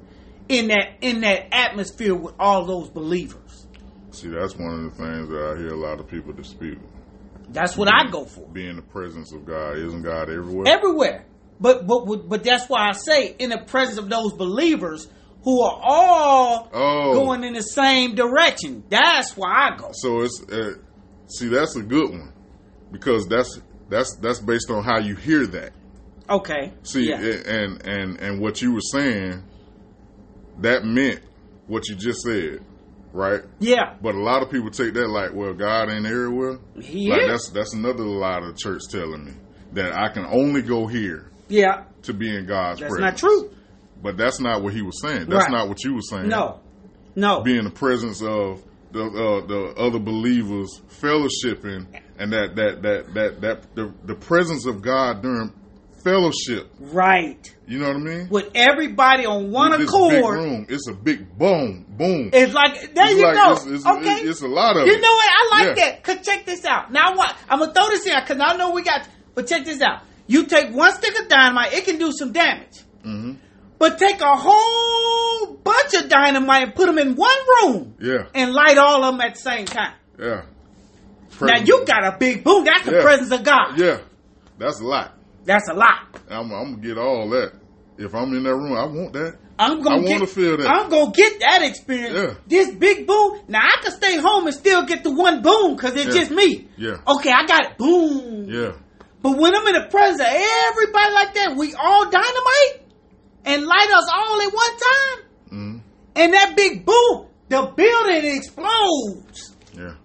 in 0.49 0.67
that 0.67 0.97
in 1.01 1.21
that 1.21 1.53
atmosphere 1.53 2.15
with 2.15 2.35
all 2.39 2.65
those 2.65 2.89
believers. 2.89 3.67
See, 4.11 4.29
that's 4.29 4.55
one 4.55 4.73
of 4.73 4.83
the 4.83 5.03
things 5.03 5.29
that 5.29 5.53
I 5.55 5.57
hear 5.57 5.73
a 5.73 5.77
lot 5.77 5.99
of 5.99 6.07
people 6.07 6.31
dispute. 6.33 6.79
That's 7.49 7.77
what 7.77 7.89
I 7.93 8.09
go 8.09 8.25
for. 8.25 8.47
Be 8.47 8.67
in 8.67 8.77
the 8.77 8.81
presence 8.81 9.31
of 9.33 9.45
God. 9.45 9.77
Isn't 9.77 10.03
God 10.03 10.29
everywhere? 10.29 10.67
everywhere. 10.67 11.25
But 11.59 11.85
but 11.85 12.05
but 12.27 12.43
that's 12.43 12.67
why 12.67 12.89
I 12.89 12.91
say 12.93 13.35
in 13.37 13.49
the 13.49 13.59
presence 13.59 13.97
of 13.97 14.09
those 14.09 14.33
believers 14.33 15.07
who 15.45 15.61
are 15.61 15.79
all 15.81 16.69
Oh. 16.73 17.13
going 17.13 17.43
in 17.45 17.53
the 17.53 17.61
same 17.61 18.15
direction. 18.15 18.83
That's 18.89 19.37
why 19.37 19.69
I 19.71 19.77
go. 19.77 19.91
So 19.93 20.21
it's 20.21 20.43
uh, 20.51 20.73
see 21.27 21.47
that's 21.47 21.75
a 21.77 21.81
good 21.83 22.09
one 22.09 22.33
because 22.91 23.27
that's 23.27 23.61
that's 23.89 24.15
that's 24.17 24.39
based 24.39 24.69
on 24.69 24.83
how 24.83 24.97
you 24.99 25.15
hear 25.15 25.45
that. 25.47 25.71
Okay. 26.29 26.73
See, 26.83 27.07
Yeah. 27.09 27.19
and 27.21 27.85
and 27.87 28.19
and 28.19 28.41
what 28.41 28.61
you 28.61 28.73
were 28.73 28.81
saying 28.81 29.43
that 30.59 30.83
meant 30.85 31.21
what 31.67 31.87
you 31.89 31.95
just 31.95 32.21
said, 32.21 32.61
right? 33.13 33.41
yeah. 33.59 33.95
But 34.01 34.15
a 34.15 34.19
lot 34.21 34.41
of 34.41 34.49
people 34.51 34.69
take 34.71 34.93
that 34.93 35.07
like, 35.07 35.33
well, 35.33 35.53
God 35.53 35.89
ain't 35.89 36.05
everywhere. 36.05 36.59
He 36.81 37.09
like 37.09 37.21
is. 37.23 37.27
that's 37.29 37.49
that's 37.49 37.73
another 37.73 38.03
lie 38.03 38.39
of 38.39 38.45
the 38.47 38.53
church 38.53 38.81
telling 38.89 39.25
me 39.25 39.31
that 39.73 39.93
I 39.93 40.09
can 40.09 40.25
only 40.25 40.61
go 40.61 40.87
here 40.87 41.29
Yeah. 41.49 41.83
to 42.03 42.13
be 42.13 42.35
in 42.35 42.45
God's 42.45 42.79
That's 42.79 42.91
presence. 42.95 43.21
not 43.21 43.29
true. 43.29 43.51
But 44.01 44.17
that's 44.17 44.39
not 44.39 44.61
what 44.61 44.73
he 44.73 44.81
was 44.81 45.01
saying. 45.01 45.27
That's 45.29 45.45
Right. 45.45 45.51
not 45.51 45.67
what 45.69 45.83
you 45.83 45.93
were 45.95 46.01
saying. 46.01 46.27
No. 46.29 46.59
No. 47.15 47.41
be 47.41 47.57
in 47.57 47.63
the 47.63 47.71
presence 47.71 48.21
of 48.21 48.61
the 48.91 49.01
uh, 49.03 49.45
the 49.47 49.73
other 49.77 49.99
believers 49.99 50.81
fellowshipping 51.01 51.87
and 52.19 52.31
that 52.33 52.55
that 52.55 52.81
that 52.83 53.13
that 53.13 53.41
that 53.41 53.75
the, 53.75 53.93
the 54.05 54.15
presence 54.15 54.65
of 54.65 54.81
God 54.81 55.21
during 55.21 55.51
fellowship. 56.03 56.69
Right. 56.79 57.53
You 57.67 57.79
know 57.79 57.87
what 57.87 57.95
I 57.97 57.99
mean? 57.99 58.29
With 58.29 58.51
everybody 58.53 59.25
on 59.25 59.51
one 59.51 59.71
With 59.71 59.87
accord. 59.89 60.35
room, 60.35 60.65
it's 60.69 60.87
a 60.87 60.93
big 60.93 61.35
boom, 61.37 61.85
boom. 61.89 62.29
It's 62.31 62.53
like 62.53 62.93
there 62.93 63.05
It's 63.05 63.15
you 63.15 63.23
like- 63.23 63.35
go. 63.35 63.51
It's, 63.53 63.65
it's, 63.65 63.85
okay. 63.85 64.19
it's, 64.21 64.41
a 64.41 64.47
lot 64.47 64.77
of 64.77 64.85
you 64.85 64.93
it. 64.93 65.01
know 65.01 65.11
what? 65.11 65.29
I 65.29 65.49
like 65.65 65.77
Yeah. 65.77 65.85
that. 65.85 66.03
Cause 66.03 66.17
check 66.23 66.45
this 66.45 66.63
out. 66.65 66.91
Now 66.91 67.15
what? 67.15 67.35
I'm 67.49 67.59
gonna 67.59 67.73
throw 67.73 67.87
this 67.89 68.05
in 68.05 68.13
because 68.19 68.39
I 68.39 68.55
know 68.57 68.71
we 68.71 68.83
got. 68.83 69.07
But 69.33 69.47
check 69.47 69.65
this 69.65 69.81
out. 69.81 70.01
You 70.27 70.45
take 70.45 70.73
one 70.73 70.91
stick 70.93 71.17
of 71.19 71.27
dynamite, 71.27 71.73
it 71.73 71.85
can 71.85 71.97
do 71.97 72.11
some 72.11 72.31
damage. 72.33 72.81
hmm 73.03 73.33
But 73.77 73.97
take 73.99 74.21
a 74.21 74.35
whole 74.35 75.53
bunch 75.57 75.93
of 75.95 76.09
dynamite 76.09 76.63
and 76.63 76.75
put 76.75 76.85
them 76.87 76.97
in 76.97 77.15
one 77.15 77.37
room 77.61 77.95
Yeah, 77.99 78.27
and 78.33 78.53
light 78.53 78.77
all 78.77 79.03
of 79.03 79.13
them 79.13 79.21
at 79.21 79.35
the 79.35 79.39
same 79.41 79.65
time. 79.65 79.93
yeah. 80.19 80.43
Now 81.41 81.57
you 81.63 81.85
got 81.85 82.03
a 82.05 82.17
big 82.17 82.43
boom. 82.43 82.63
That's 82.63 82.85
the 82.85 82.93
Yeah. 82.93 83.01
presence 83.01 83.31
of 83.31 83.43
God. 83.43 83.77
Yeah, 83.77 83.99
that's 84.57 84.79
a 84.79 84.85
lot. 84.85 85.13
That's 85.43 85.67
a 85.69 85.73
lot. 85.73 85.99
I'm, 86.29 86.51
I'm 86.51 86.75
gonna 86.75 86.77
get 86.77 86.97
all 86.97 87.29
that. 87.31 87.51
If 87.97 88.15
I'm 88.15 88.33
in 88.33 88.43
that 88.43 88.55
room, 88.55 88.73
I 88.73 88.85
want 88.85 89.13
that. 89.13 89.37
I'm 89.59 89.81
gonna 89.81 89.97
I 89.97 89.99
get, 90.03 90.11
wanna 90.11 90.27
feel 90.27 90.57
that. 90.57 90.67
I'm 90.69 90.89
gonna 90.89 91.11
get 91.11 91.39
that 91.41 91.61
experience. 91.63 92.13
Yeah. 92.15 92.33
This 92.47 92.73
big 92.75 93.05
boom. 93.07 93.39
Now 93.47 93.59
I 93.63 93.81
can 93.83 93.91
stay 93.91 94.17
home 94.17 94.47
and 94.47 94.55
still 94.55 94.85
get 94.85 95.03
the 95.03 95.11
one 95.11 95.41
boom 95.41 95.75
because 95.75 95.95
it's 95.95 96.07
Yeah. 96.15 96.21
just 96.21 96.31
me. 96.31 96.67
Yeah, 96.77 96.97
Okay, 97.07 97.31
I 97.31 97.45
got 97.45 97.65
it. 97.71 97.77
Boom. 97.77 98.45
yeah, 98.49 98.71
But 99.21 99.37
when 99.37 99.53
I'm 99.55 99.67
in 99.67 99.73
the 99.81 99.87
presence 99.89 100.21
of 100.21 100.27
everybody 100.27 101.13
like 101.13 101.33
that, 101.35 101.55
we 101.57 101.73
all 101.75 102.05
dynamite 102.09 102.81
and 103.45 103.65
light 103.65 103.87
us 103.93 104.09
all 104.15 104.41
at 104.41 104.53
one 104.53 104.77
time, 104.77 105.25
hmm 105.49 105.77
and 106.17 106.33
that 106.33 106.55
big 106.55 106.85
boom, 106.85 107.27
the 107.49 107.61
building 107.75 108.35
explodes, 108.37 109.55
yeah, 109.73 109.95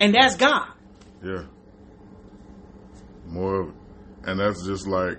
and 0.00 0.14
that's 0.14 0.36
God. 0.36 0.68
yeah. 1.24 1.44
More 3.26 3.62
of 3.62 3.68
it, 3.68 3.74
and 4.24 4.38
that's 4.38 4.64
just 4.66 4.86
like 4.86 5.18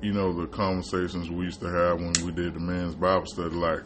you 0.00 0.12
know 0.12 0.32
the 0.32 0.46
conversations 0.46 1.28
we 1.28 1.44
used 1.46 1.60
to 1.60 1.66
have 1.66 1.98
when 1.98 2.12
we 2.24 2.30
did 2.32 2.54
the 2.54 2.60
men's 2.60 2.94
Bible 2.94 3.26
study, 3.26 3.54
like 3.54 3.80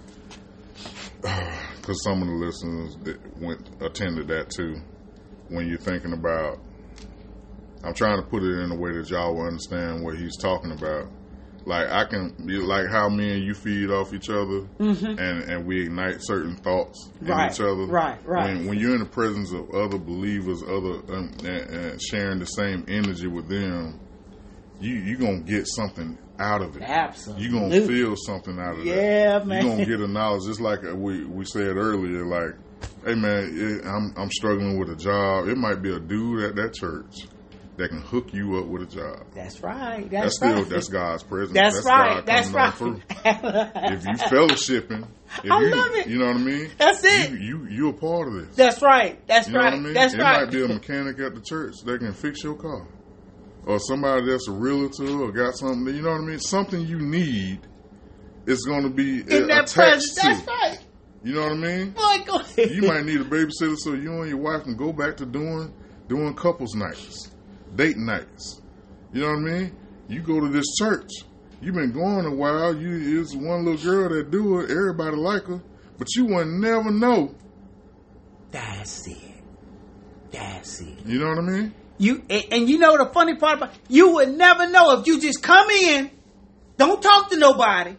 because 1.22 2.02
some 2.04 2.20
of 2.22 2.28
the 2.28 2.34
listeners 2.34 2.96
that 3.04 3.40
went 3.40 3.68
attended 3.82 4.28
that 4.28 4.50
too. 4.50 4.76
When 5.48 5.66
you're 5.68 5.78
thinking 5.78 6.12
about, 6.14 6.58
I'm 7.84 7.92
trying 7.92 8.16
to 8.22 8.26
put 8.26 8.42
it 8.42 8.58
in 8.60 8.70
a 8.70 8.76
way 8.76 8.92
that 8.92 9.10
y'all 9.10 9.34
will 9.34 9.46
understand 9.46 10.02
what 10.02 10.16
he's 10.16 10.36
talking 10.38 10.70
about. 10.72 11.08
Like 11.64 11.88
I 11.88 12.04
can, 12.04 12.34
like 12.66 12.88
how 12.90 13.08
me 13.08 13.34
and 13.34 13.44
you 13.44 13.54
feed 13.54 13.90
off 13.90 14.12
each 14.12 14.28
other, 14.30 14.66
and 14.78 15.18
and 15.18 15.64
we 15.66 15.82
ignite 15.82 16.16
certain 16.20 16.56
thoughts 16.56 17.10
in 17.20 17.26
Mm-hmm. 17.28 17.52
Each 17.52 17.60
other. 17.60 17.86
right, 17.86 18.18
right. 18.26 18.44
When, 18.56 18.66
when 18.66 18.78
you're 18.78 18.94
in 18.94 19.00
the 19.00 19.06
presence 19.06 19.52
of 19.52 19.70
other 19.74 19.98
believers, 19.98 20.62
other 20.62 20.94
um, 21.14 21.32
and, 21.44 21.46
and 21.46 22.02
sharing 22.02 22.38
the 22.40 22.46
same 22.46 22.84
energy 22.88 23.28
with 23.28 23.48
them, 23.48 24.00
you 24.80 24.94
you 24.96 25.16
gonna 25.16 25.40
get 25.40 25.66
something 25.68 26.18
out 26.40 26.62
of 26.62 26.76
it. 26.76 26.82
Absolutely. 26.82 27.44
You 27.44 27.52
gonna 27.52 27.86
feel 27.86 28.14
something 28.16 28.58
out 28.58 28.74
of 28.74 28.80
it. 28.80 28.86
Yeah, 28.86 29.38
that. 29.38 29.46
man. 29.46 29.62
You 29.64 29.70
gonna 29.70 29.84
get 29.86 30.00
a 30.00 30.08
knowledge, 30.08 30.44
just 30.46 30.60
like 30.60 30.80
we 30.82 31.24
we 31.24 31.44
said 31.44 31.76
earlier. 31.76 32.26
Like, 32.26 32.56
hey 33.04 33.14
man, 33.14 33.50
it, 33.52 33.86
I'm 33.86 34.12
I'm 34.16 34.30
struggling 34.32 34.78
with 34.80 34.90
a 34.90 34.96
job. 34.96 35.46
It 35.48 35.56
might 35.56 35.80
be 35.80 35.92
a 35.94 36.00
dude 36.00 36.42
at 36.42 36.56
that 36.56 36.74
church 36.74 37.28
that 37.76 37.88
can 37.88 38.00
hook 38.00 38.34
you 38.34 38.58
up 38.58 38.66
with 38.66 38.82
a 38.82 38.86
job. 38.86 39.26
That's 39.34 39.62
right. 39.62 40.08
That's, 40.10 40.24
That's, 40.24 40.36
still 40.36 40.54
right. 40.62 40.68
that's 40.68 40.88
God's 40.88 41.22
presence. 41.22 41.54
That's, 41.54 41.84
right. 41.86 42.16
God 42.16 42.26
That's 42.26 42.50
right. 42.50 42.74
If 43.92 44.04
you 44.04 44.14
fellowshipping, 44.28 45.06
if 45.44 45.50
I 45.50 45.60
you, 45.60 45.74
love 45.74 45.90
it. 45.92 46.06
You 46.06 46.18
know 46.18 46.26
what 46.26 46.36
I 46.36 46.40
mean? 46.40 46.70
That's 46.76 47.02
it. 47.04 47.30
You 47.30 47.38
you 47.38 47.66
you 47.70 47.88
a 47.88 47.92
part 47.92 48.28
of 48.28 48.34
this. 48.34 48.56
That's 48.56 48.82
right. 48.82 49.26
That's 49.26 49.48
You 49.48 49.54
know 49.54 49.60
right. 49.60 49.72
what 49.72 49.78
I 49.78 49.82
mean? 49.82 49.94
That's 49.94 50.14
it 50.14 50.20
right. 50.20 50.42
might 50.42 50.52
be 50.52 50.64
a 50.64 50.68
mechanic 50.68 51.18
at 51.20 51.34
the 51.34 51.40
church 51.40 51.76
that 51.84 51.98
can 51.98 52.12
fix 52.12 52.44
your 52.44 52.56
car. 52.56 52.86
Or 53.64 53.78
somebody 53.78 54.26
that's 54.26 54.48
a 54.48 54.52
realtor 54.52 55.08
or 55.08 55.30
got 55.32 55.56
something, 55.56 55.94
you 55.94 56.02
know 56.02 56.10
what 56.10 56.20
I 56.20 56.24
mean? 56.24 56.40
Something 56.40 56.80
you 56.86 56.98
need 56.98 57.60
is 58.44 58.64
going 58.64 58.82
to 58.82 58.90
be 58.90 59.20
in 59.20 59.46
that 59.46 59.70
presence. 59.72 60.14
to. 60.16 60.20
That's 60.28 60.46
right. 60.46 60.78
You 61.24 61.34
know 61.34 61.42
what 61.42 61.52
I 61.52 61.54
mean? 61.54 61.90
Boy. 61.92 62.64
You 62.64 62.82
might 62.82 63.04
need 63.04 63.20
a 63.20 63.24
babysitter 63.24 63.76
so 63.78 63.94
you 63.94 64.12
and 64.20 64.28
your 64.28 64.38
wife 64.38 64.64
can 64.64 64.76
go 64.76 64.92
back 64.92 65.16
to 65.18 65.26
doing 65.26 65.72
doing 66.08 66.34
couples 66.34 66.74
nights, 66.74 67.30
date 67.74 67.96
nights. 67.96 68.60
You 69.12 69.22
know 69.22 69.28
what 69.28 69.38
I 69.38 69.40
mean? 69.40 69.76
You 70.08 70.22
go 70.22 70.40
to 70.40 70.48
this 70.48 70.74
church. 70.76 71.10
You've 71.60 71.74
been 71.74 71.92
going 71.92 72.26
a 72.26 72.34
while. 72.34 72.76
You 72.76 73.20
is 73.20 73.36
one 73.36 73.64
little 73.64 73.82
girl 73.82 74.08
that 74.08 74.30
do 74.30 74.60
it. 74.60 74.70
Everybody 74.70 75.16
like 75.16 75.44
her, 75.44 75.62
but 75.96 76.08
you 76.16 76.26
would 76.26 76.48
never 76.48 76.90
know. 76.90 77.34
That's 78.50 79.06
it. 79.06 79.16
That's 80.32 80.80
it. 80.80 81.06
You 81.06 81.20
know 81.20 81.28
what 81.28 81.38
I 81.38 81.42
mean? 81.42 81.74
You 81.98 82.22
and, 82.28 82.44
and 82.50 82.68
you 82.68 82.78
know 82.78 82.96
the 82.98 83.12
funny 83.12 83.36
part 83.36 83.58
about 83.58 83.74
you 83.88 84.14
would 84.14 84.36
never 84.36 84.68
know 84.68 84.98
if 84.98 85.06
you 85.06 85.20
just 85.20 85.42
come 85.42 85.70
in, 85.70 86.10
don't 86.76 87.00
talk 87.00 87.30
to 87.30 87.38
nobody, 87.38 87.96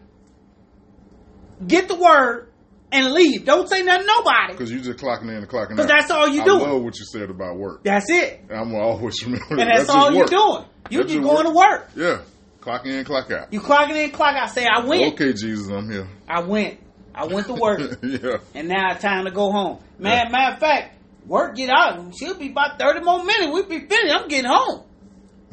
get 1.66 1.88
the 1.88 1.94
word, 1.94 2.50
and 2.92 3.12
leave. 3.12 3.44
Don't 3.44 3.68
say 3.68 3.82
nothing 3.82 4.06
to 4.06 4.12
nobody. 4.18 4.52
Because 4.52 4.70
you 4.70 4.80
just 4.80 4.98
clocking 4.98 5.22
in 5.28 5.36
and 5.36 5.48
clocking 5.48 5.62
out. 5.72 5.76
Because 5.76 5.86
that's 5.86 6.10
all 6.10 6.28
you 6.28 6.44
do. 6.44 6.56
I 6.56 6.60
love 6.70 6.82
what 6.82 6.98
you 6.98 7.04
said 7.04 7.30
about 7.30 7.56
work. 7.56 7.82
That's 7.84 8.06
it. 8.10 8.44
I'm 8.50 8.70
gonna 8.70 8.78
always 8.78 9.22
remember 9.24 9.44
And 9.50 9.60
that. 9.60 9.78
that's, 9.78 9.90
all 9.90 10.12
you're 10.12 10.26
doing. 10.26 10.64
You 10.90 10.98
That's 11.00 11.12
just 11.12 11.22
going 11.24 11.46
to 11.46 11.52
work. 11.52 11.90
Yeah, 11.96 12.20
clock 12.60 12.84
in, 12.86 13.04
clock 13.04 13.30
out. 13.30 13.52
You 13.52 13.60
clocking 13.60 13.96
in, 13.96 14.10
clock 14.10 14.36
out. 14.36 14.50
Say, 14.50 14.66
I 14.66 14.84
went. 14.84 15.14
Okay, 15.14 15.32
Jesus, 15.32 15.68
I'm 15.70 15.90
here. 15.90 16.06
I 16.28 16.40
went. 16.42 16.78
I 17.14 17.26
went 17.26 17.46
to 17.46 17.54
work. 17.54 17.80
yeah, 18.02 18.38
and 18.54 18.68
now 18.68 18.90
it's 18.92 19.00
time 19.02 19.24
to 19.24 19.30
go 19.30 19.50
home. 19.50 19.78
Man, 19.98 20.26
Yeah. 20.26 20.30
matter 20.30 20.54
of 20.54 20.58
fact, 20.60 20.96
work 21.26 21.56
get 21.56 21.70
out. 21.70 22.12
She'll 22.18 22.34
be 22.36 22.50
about 22.50 22.78
30 22.78 23.00
more 23.00 23.18
minutes. 23.24 23.46
We'll 23.50 23.66
be 23.68 23.80
finished. 23.80 24.14
I'm 24.14 24.28
getting 24.28 24.50
home. 24.50 24.82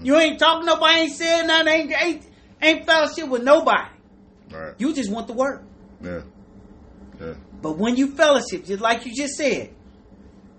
You 0.04 0.18
ain't 0.18 0.40
talking 0.40 0.68
to 0.68 0.74
nobody, 0.74 1.02
ain't 1.02 1.12
saying 1.14 1.48
nothing, 1.48 1.68
ain't, 1.68 1.94
ain't, 2.04 2.26
ain't 2.62 2.86
fellowship 2.88 3.30
with 3.30 3.44
nobody. 3.44 3.88
right. 4.52 4.74
You 4.80 4.94
just 4.94 5.12
want 5.12 5.28
to 5.28 5.34
work. 5.34 5.64
Yeah. 6.04 6.22
But 7.62 7.78
when 7.78 7.96
you 7.96 8.08
fellowship, 8.16 8.66
just 8.66 8.82
like 8.82 9.06
you 9.06 9.14
just 9.16 9.36
said, 9.36 9.74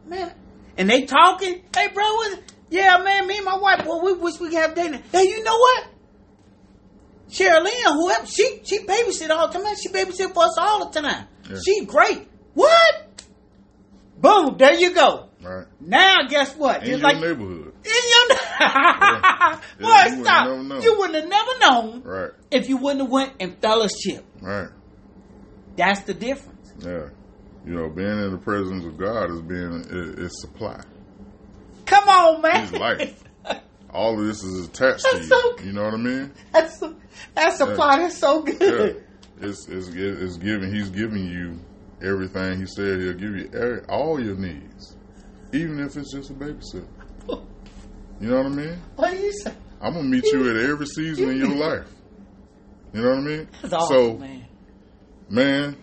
man, 0.06 0.32
and 0.76 0.88
they 0.88 1.02
talking, 1.04 1.62
hey, 1.74 1.88
bro, 1.92 2.04
what, 2.04 2.40
yeah, 2.70 2.98
man, 2.98 3.26
me 3.26 3.36
and 3.36 3.44
my 3.44 3.56
wife, 3.56 3.84
boy, 3.84 3.98
we 4.04 4.12
wish 4.14 4.38
we 4.40 4.48
could 4.50 4.58
have 4.58 4.74
dating. 4.74 5.02
Hey, 5.10 5.24
you 5.24 5.42
know 5.42 5.56
what? 5.56 5.86
Sherilyn, 7.28 7.94
whoever, 7.94 8.26
she, 8.26 8.60
she 8.64 8.80
babysit 8.80 9.30
all 9.30 9.46
the 9.48 9.54
time. 9.54 9.64
Man, 9.64 9.74
she 9.76 9.88
babysit 9.88 10.34
for 10.34 10.44
us 10.44 10.56
all 10.58 10.90
the 10.90 11.00
time. 11.00 11.26
Yeah. 11.50 11.56
She 11.64 11.84
great. 11.86 12.28
What? 12.54 13.24
Boom, 14.18 14.56
there 14.58 14.74
you 14.74 14.94
go. 14.94 15.28
Right. 15.42 15.66
Now, 15.80 16.18
guess 16.28 16.54
what? 16.54 16.82
In 16.84 16.90
Just 16.90 17.00
your 17.00 17.08
like 17.08 17.16
in 17.16 17.22
neighborhood. 17.22 17.74
your 17.84 18.36
Yeah, 18.60 19.60
boy, 19.80 19.86
you 20.10 20.22
wouldn't 20.22 20.24
stop. 20.24 20.82
You 20.84 20.98
wouldn't 20.98 21.14
have 21.16 21.28
never 21.28 21.58
known 21.60 22.02
Right. 22.02 22.30
if 22.50 22.68
you 22.68 22.76
wouldn't 22.76 23.00
have 23.02 23.10
went 23.10 23.32
and 23.40 23.56
fellowship. 23.60 24.24
Right. 24.40 24.68
That's 25.76 26.02
the 26.02 26.14
difference. 26.14 26.51
Yeah. 26.80 27.08
You 27.64 27.74
know, 27.74 27.88
being 27.88 28.08
in 28.08 28.32
the 28.32 28.38
presence 28.38 28.84
of 28.84 28.98
God 28.98 29.30
is 29.30 29.40
being 29.42 29.84
it's 30.18 30.40
supply. 30.40 30.80
Come 31.86 32.08
on, 32.08 32.42
man. 32.42 32.64
It's 32.64 32.72
life. 32.72 33.22
All 33.90 34.18
of 34.18 34.26
this 34.26 34.42
is 34.42 34.66
attached 34.66 35.04
to 35.04 35.10
That's 35.12 35.28
you. 35.30 35.56
so. 35.58 35.64
You 35.64 35.72
know 35.72 35.84
what 35.84 35.94
I 35.94 35.98
mean? 35.98 36.32
That's 36.52 36.82
that's 37.34 37.60
a 37.60 37.66
Yeah. 37.66 37.74
That's 37.76 38.18
so 38.18 38.46
Yeah. 38.46 38.54
good. 38.54 39.04
It's 39.40 39.68
it's 39.68 39.88
it's 39.88 40.36
giving. 40.38 40.72
He's 40.74 40.88
giving 40.90 41.24
you 41.26 41.58
everything. 42.02 42.58
He 42.60 42.66
said 42.66 43.00
he'll 43.00 43.12
give 43.14 43.36
you 43.36 43.50
every, 43.54 43.80
all 43.88 44.20
your 44.22 44.36
needs, 44.36 44.96
even 45.52 45.78
if 45.80 45.96
it's 45.96 46.12
just 46.12 46.30
a 46.30 46.34
babysitter. 46.34 46.86
You 48.20 48.28
know 48.28 48.36
what 48.36 48.46
I 48.46 48.50
mean? 48.50 48.78
What 48.96 49.10
do 49.10 49.16
you 49.18 49.32
say? 49.32 49.52
I'm 49.80 49.94
gonna 49.94 50.08
meet 50.08 50.24
you 50.26 50.48
at 50.48 50.56
every 50.70 50.86
season 50.86 51.30
in 51.30 51.38
your 51.38 51.54
life. 51.56 51.88
You 52.92 53.02
know 53.02 53.08
what 53.10 53.18
I 53.18 53.22
mean? 53.22 53.48
That's 53.62 53.74
awesome, 53.74 53.96
so, 53.96 54.18
man. 54.18 54.44
man, 55.28 55.76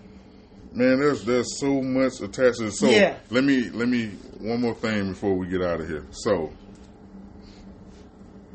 man, 0.73 0.99
there's 0.99 1.23
there's 1.25 1.59
so 1.59 1.81
much 1.81 2.21
attached 2.21 2.57
to 2.59 2.65
this. 2.65 2.79
So 2.79 2.89
Yeah. 2.89 3.17
let 3.29 3.43
me 3.43 3.69
let 3.69 3.87
me 3.87 4.07
one 4.39 4.61
more 4.61 4.75
thing 4.75 5.09
before 5.09 5.35
we 5.35 5.47
get 5.47 5.61
out 5.61 5.81
of 5.81 5.87
here. 5.87 6.05
So 6.11 6.51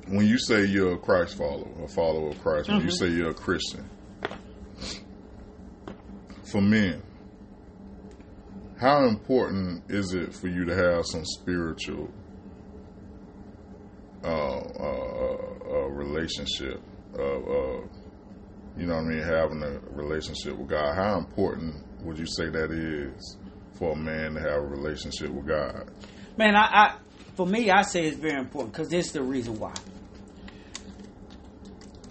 when 0.08 0.26
you 0.26 0.38
say 0.38 0.64
you're 0.64 0.94
a 0.94 0.98
Christ 0.98 1.36
follower, 1.36 1.68
a 1.84 1.88
follower 1.88 2.30
of 2.30 2.40
Christ, 2.42 2.68
when 2.68 2.80
you 2.80 2.86
Mhm. 2.88 2.98
say 2.98 3.08
you're 3.08 3.30
a 3.30 3.34
Christian, 3.34 3.88
for 6.44 6.60
men, 6.60 7.02
how 8.76 9.06
important 9.08 9.82
is 9.88 10.12
it 10.14 10.34
for 10.34 10.48
you 10.48 10.64
to 10.66 10.74
have 10.74 11.04
some 11.06 11.24
spiritual 11.24 12.10
uh, 14.22 14.58
uh, 14.58 15.36
uh, 15.70 15.86
relationship 15.88 16.80
of, 17.14 17.42
uh, 17.46 17.86
you 18.76 18.86
know 18.86 18.94
what 18.96 19.04
I 19.04 19.08
mean, 19.08 19.22
having 19.22 19.62
a 19.62 19.78
relationship 19.90 20.56
with 20.56 20.68
God? 20.68 20.94
How 20.94 21.18
important 21.18 21.74
would 22.04 22.18
you 22.18 22.26
say 22.26 22.48
that 22.48 22.70
is 22.70 23.36
for 23.78 23.92
a 23.92 23.96
man 23.96 24.34
to 24.34 24.40
have 24.40 24.62
a 24.62 24.66
relationship 24.66 25.30
with 25.30 25.46
God? 25.46 25.90
Man, 26.36 26.54
I, 26.54 26.60
I 26.60 26.96
for 27.34 27.46
me, 27.46 27.70
I 27.70 27.82
say 27.82 28.06
it's 28.06 28.16
very 28.16 28.38
important 28.38 28.72
because 28.72 28.88
this 28.88 29.06
is 29.06 29.12
the 29.12 29.22
reason 29.22 29.58
why. 29.58 29.74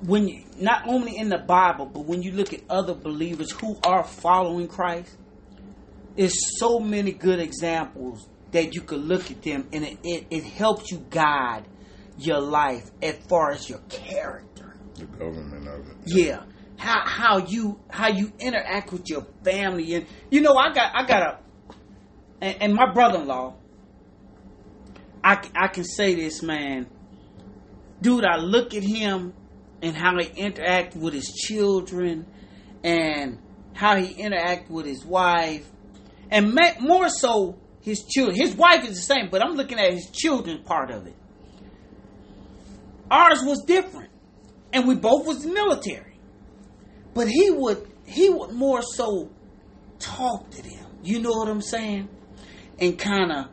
When 0.06 0.28
you, 0.28 0.44
not 0.60 0.88
only 0.88 1.18
in 1.18 1.30
the 1.30 1.38
Bible, 1.38 1.86
but 1.86 2.02
when 2.02 2.22
you 2.22 2.34
look 2.34 2.53
at 2.53 2.61
other 2.70 2.94
believers 2.94 3.52
who 3.52 3.78
are 3.86 4.03
following 4.03 4.68
Christ, 4.68 5.15
there's 6.18 6.60
so 6.60 6.80
many 6.80 7.11
good 7.14 7.40
examples 7.40 8.28
that 8.52 8.76
you 8.76 8.82
could 8.82 9.02
look 9.02 9.32
at 9.32 9.41
them 9.41 9.68
and 9.74 9.84
it, 9.84 9.98
it, 10.03 10.28
it 10.30 10.44
helps 10.44 10.91
you 10.91 11.03
guide 11.10 11.64
your 12.18 12.40
life 12.40 12.91
as 13.02 13.15
far 13.30 13.52
as 13.52 13.70
your 13.70 13.80
character. 13.90 14.76
The 14.95 15.06
government 15.06 15.68
of 15.68 15.90
it. 15.90 15.98
Yeah. 16.06 16.44
How 16.77 17.05
how 17.05 17.37
you 17.37 17.79
how 17.89 18.07
you 18.09 18.31
interact 18.39 18.91
with 18.91 19.09
your 19.09 19.25
family. 19.43 19.93
And 19.95 20.05
you 20.29 20.41
know 20.41 20.55
I 20.55 20.73
got 20.73 20.95
I 20.95 21.05
got 21.05 21.21
a 21.21 21.39
and, 22.41 22.61
and 22.61 22.73
my 22.75 22.91
brother-in-law 22.91 23.55
I, 25.23 25.49
I 25.55 25.67
can 25.67 25.85
say 25.85 26.15
this 26.15 26.41
man. 26.43 26.87
Dude 28.01 28.25
I 28.25 28.37
look 28.37 28.73
at 28.73 28.83
him 28.83 29.33
and 29.81 29.95
how 29.95 30.17
he 30.17 30.27
interact 30.35 30.95
with 30.95 31.13
his 31.13 31.31
children 31.31 32.25
and 32.83 33.39
how 33.73 33.95
he 33.95 34.13
interact 34.13 34.69
with 34.69 34.85
his 34.85 35.05
wife 35.05 35.69
and 36.29 36.57
more 36.81 37.09
so 37.09 37.57
his 37.81 38.03
children. 38.03 38.35
His 38.35 38.55
wife 38.55 38.83
is 38.83 38.95
the 38.95 39.01
same 39.01 39.29
but 39.29 39.41
I'm 39.41 39.55
looking 39.55 39.79
at 39.79 39.93
his 39.93 40.09
children 40.09 40.63
part 40.63 40.91
of 40.91 41.07
it. 41.07 41.15
Ours 43.09 43.41
was 43.43 43.63
different 43.65 44.09
and 44.73 44.87
we 44.87 44.95
both 44.95 45.25
was 45.25 45.45
military. 45.45 46.12
But 47.14 47.27
he 47.27 47.52
would 47.52 47.88
he 48.06 48.30
would 48.30 48.52
more 48.52 48.81
so 48.81 49.30
talk 49.99 50.49
to 50.52 50.61
them. 50.61 50.85
You 51.03 51.19
know 51.22 51.31
what 51.31 51.48
I'm 51.48 51.61
saying? 51.61 52.10
And 52.80 52.98
kind 52.98 53.31
of 53.31 53.48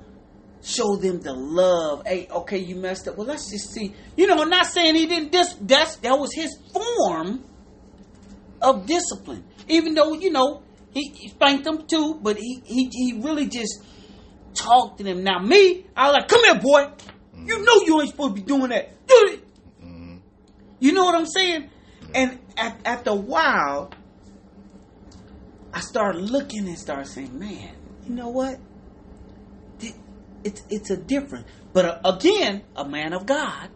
show 0.63 0.97
them 0.97 1.21
the 1.21 1.33
love. 1.33 2.07
Hey, 2.07 2.29
okay, 2.31 2.59
you 2.59 2.77
messed 2.77 3.09
up. 3.09 3.17
Well, 3.17 3.27
let's 3.27 3.51
just 3.51 3.73
see. 3.73 3.95
You 4.17 4.27
know, 4.27 4.41
I'm 4.41 4.51
not 4.51 4.67
saying 4.67 4.95
he 4.95 5.07
didn't. 5.07 5.33
Dis- 5.33 5.57
that's 5.61 5.97
that 5.97 6.19
was 6.19 6.33
his 6.35 6.57
form 6.73 7.45
of 8.63 8.87
discipline. 8.87 9.45
Even 9.69 9.95
though 9.95 10.15
you 10.15 10.31
know 10.31 10.63
he, 10.93 11.13
he 11.15 11.29
spanked 11.29 11.65
them 11.65 11.87
too, 11.87 12.19
but 12.23 12.37
he 12.37 12.63
he 12.65 12.91
he 12.93 13.21
really 13.21 13.47
just 13.47 13.83
talked 14.55 14.99
to 14.99 15.05
them. 15.05 15.23
Now 15.23 15.39
me, 15.39 15.87
I 15.97 16.09
was 16.09 16.15
like, 16.15 16.29
come 16.29 16.45
here, 16.45 16.61
boy. 16.61 16.93
You 17.47 17.57
mm. 17.57 17.65
know 17.65 17.87
you 17.87 18.01
ain't 18.01 18.11
supposed 18.11 18.37
to 18.37 18.43
be 18.43 18.47
doing 18.47 18.71
that. 18.71 19.07
Do 19.07 19.15
it. 19.33 19.45
Mm-hmm. 19.83 20.17
You 20.79 20.93
know 20.93 21.05
what 21.05 21.15
I'm 21.15 21.27
saying? 21.27 21.71
And 22.15 22.39
at, 22.57 22.81
after 22.85 23.11
a 23.11 23.15
while, 23.15 23.93
I 25.73 25.81
started 25.81 26.23
looking 26.23 26.67
and 26.67 26.79
started 26.79 27.07
saying, 27.07 27.39
man, 27.39 27.75
you 28.07 28.15
know 28.15 28.29
what? 28.29 28.59
It's, 30.43 30.63
it's 30.71 30.91
a 30.91 30.97
different. 30.97 31.47
But 31.73 31.85
uh, 31.85 32.01
again, 32.05 32.63
a 32.75 32.89
man 32.89 33.13
of 33.13 33.27
God. 33.27 33.69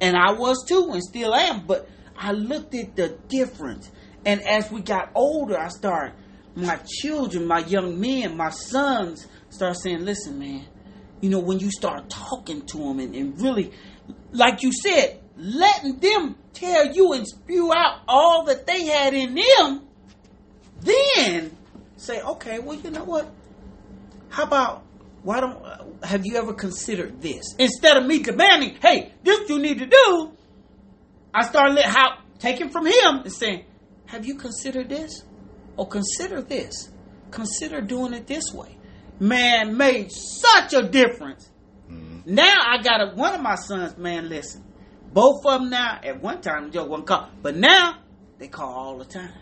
And 0.00 0.16
I 0.16 0.32
was 0.32 0.64
too 0.66 0.90
and 0.92 1.02
still 1.02 1.34
am. 1.34 1.66
But 1.66 1.88
I 2.16 2.32
looked 2.32 2.74
at 2.74 2.96
the 2.96 3.18
difference. 3.28 3.90
And 4.24 4.40
as 4.42 4.70
we 4.70 4.80
got 4.80 5.10
older, 5.14 5.58
I 5.58 5.68
started, 5.68 6.14
my 6.54 6.78
children, 6.86 7.46
my 7.46 7.60
young 7.60 8.00
men, 8.00 8.36
my 8.36 8.50
sons 8.50 9.26
start 9.50 9.76
saying, 9.76 10.04
listen, 10.04 10.38
man, 10.38 10.66
you 11.20 11.30
know, 11.30 11.38
when 11.40 11.58
you 11.58 11.70
start 11.70 12.08
talking 12.08 12.62
to 12.66 12.78
them 12.78 13.00
and, 13.00 13.14
and 13.14 13.40
really, 13.40 13.72
like 14.32 14.62
you 14.62 14.72
said, 14.72 15.20
letting 15.38 15.98
them 15.98 16.36
tell 16.52 16.92
you 16.92 17.12
and 17.12 17.26
spew 17.26 17.72
out 17.72 18.00
all 18.06 18.44
that 18.44 18.66
they 18.66 18.84
had 18.84 19.14
in 19.14 19.34
them, 19.34 19.86
then 20.80 21.56
say, 21.96 22.20
okay, 22.20 22.58
well, 22.58 22.78
you 22.78 22.90
know 22.90 23.04
what? 23.04 23.30
How 24.28 24.44
about 24.44 24.84
why 25.22 25.40
don't 25.40 25.64
uh, 25.64 25.84
have 26.06 26.24
you 26.24 26.36
ever 26.36 26.52
considered 26.52 27.20
this 27.20 27.54
instead 27.58 27.96
of 27.96 28.06
me 28.06 28.22
demanding, 28.22 28.76
hey, 28.80 29.12
this 29.22 29.48
you 29.48 29.58
need 29.58 29.78
to 29.78 29.86
do? 29.86 30.32
I 31.34 31.46
started 31.46 31.74
let 31.74 31.86
how 31.86 32.18
taking 32.38 32.70
from 32.70 32.86
him 32.86 33.22
and 33.24 33.32
saying, 33.32 33.64
have 34.06 34.26
you 34.26 34.36
considered 34.36 34.88
this? 34.88 35.24
Or 35.76 35.86
consider 35.86 36.42
this. 36.42 36.90
Consider 37.30 37.80
doing 37.80 38.14
it 38.14 38.26
this 38.26 38.52
way. 38.52 38.76
Man 39.20 39.76
made 39.76 40.10
such 40.12 40.72
a 40.72 40.82
difference. 40.88 41.50
Now 42.24 42.54
I 42.66 42.82
got 42.82 43.00
a, 43.00 43.14
one 43.14 43.34
of 43.34 43.40
my 43.40 43.54
sons, 43.54 43.96
man, 43.96 44.28
listen. 44.28 44.64
Both 45.12 45.44
of 45.46 45.60
them 45.60 45.70
now, 45.70 45.98
at 46.02 46.20
one 46.22 46.40
time, 46.40 46.70
Joe 46.70 46.84
wasn't 46.84 47.06
call, 47.08 47.28
but 47.42 47.56
now 47.56 47.96
they 48.38 48.48
call 48.48 48.72
all 48.72 48.98
the 48.98 49.04
time. 49.04 49.32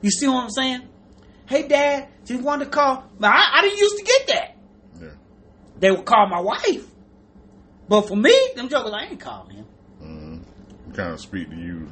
You 0.00 0.10
see 0.10 0.26
what 0.26 0.44
I'm 0.44 0.50
saying? 0.50 0.88
Hey, 1.46 1.68
Dad, 1.68 2.08
you 2.26 2.38
want 2.38 2.62
to 2.62 2.68
call? 2.68 3.04
But 3.20 3.30
I, 3.32 3.58
I 3.58 3.62
didn't 3.62 3.78
used 3.78 3.96
to 3.98 4.04
get 4.04 4.26
that. 4.28 4.56
Yeah. 5.00 5.08
They 5.78 5.90
would 5.90 6.04
call 6.04 6.26
my 6.28 6.40
wife. 6.40 6.86
But 7.88 8.08
for 8.08 8.16
me, 8.16 8.32
them 8.56 8.68
jokers, 8.68 8.92
I 8.94 9.04
ain't 9.04 9.20
calling 9.20 9.56
him. 9.56 9.66
Mm-hmm. 10.02 10.92
Kind 10.92 11.12
of 11.12 11.20
speak 11.20 11.50
to 11.50 11.56
you 11.56 11.88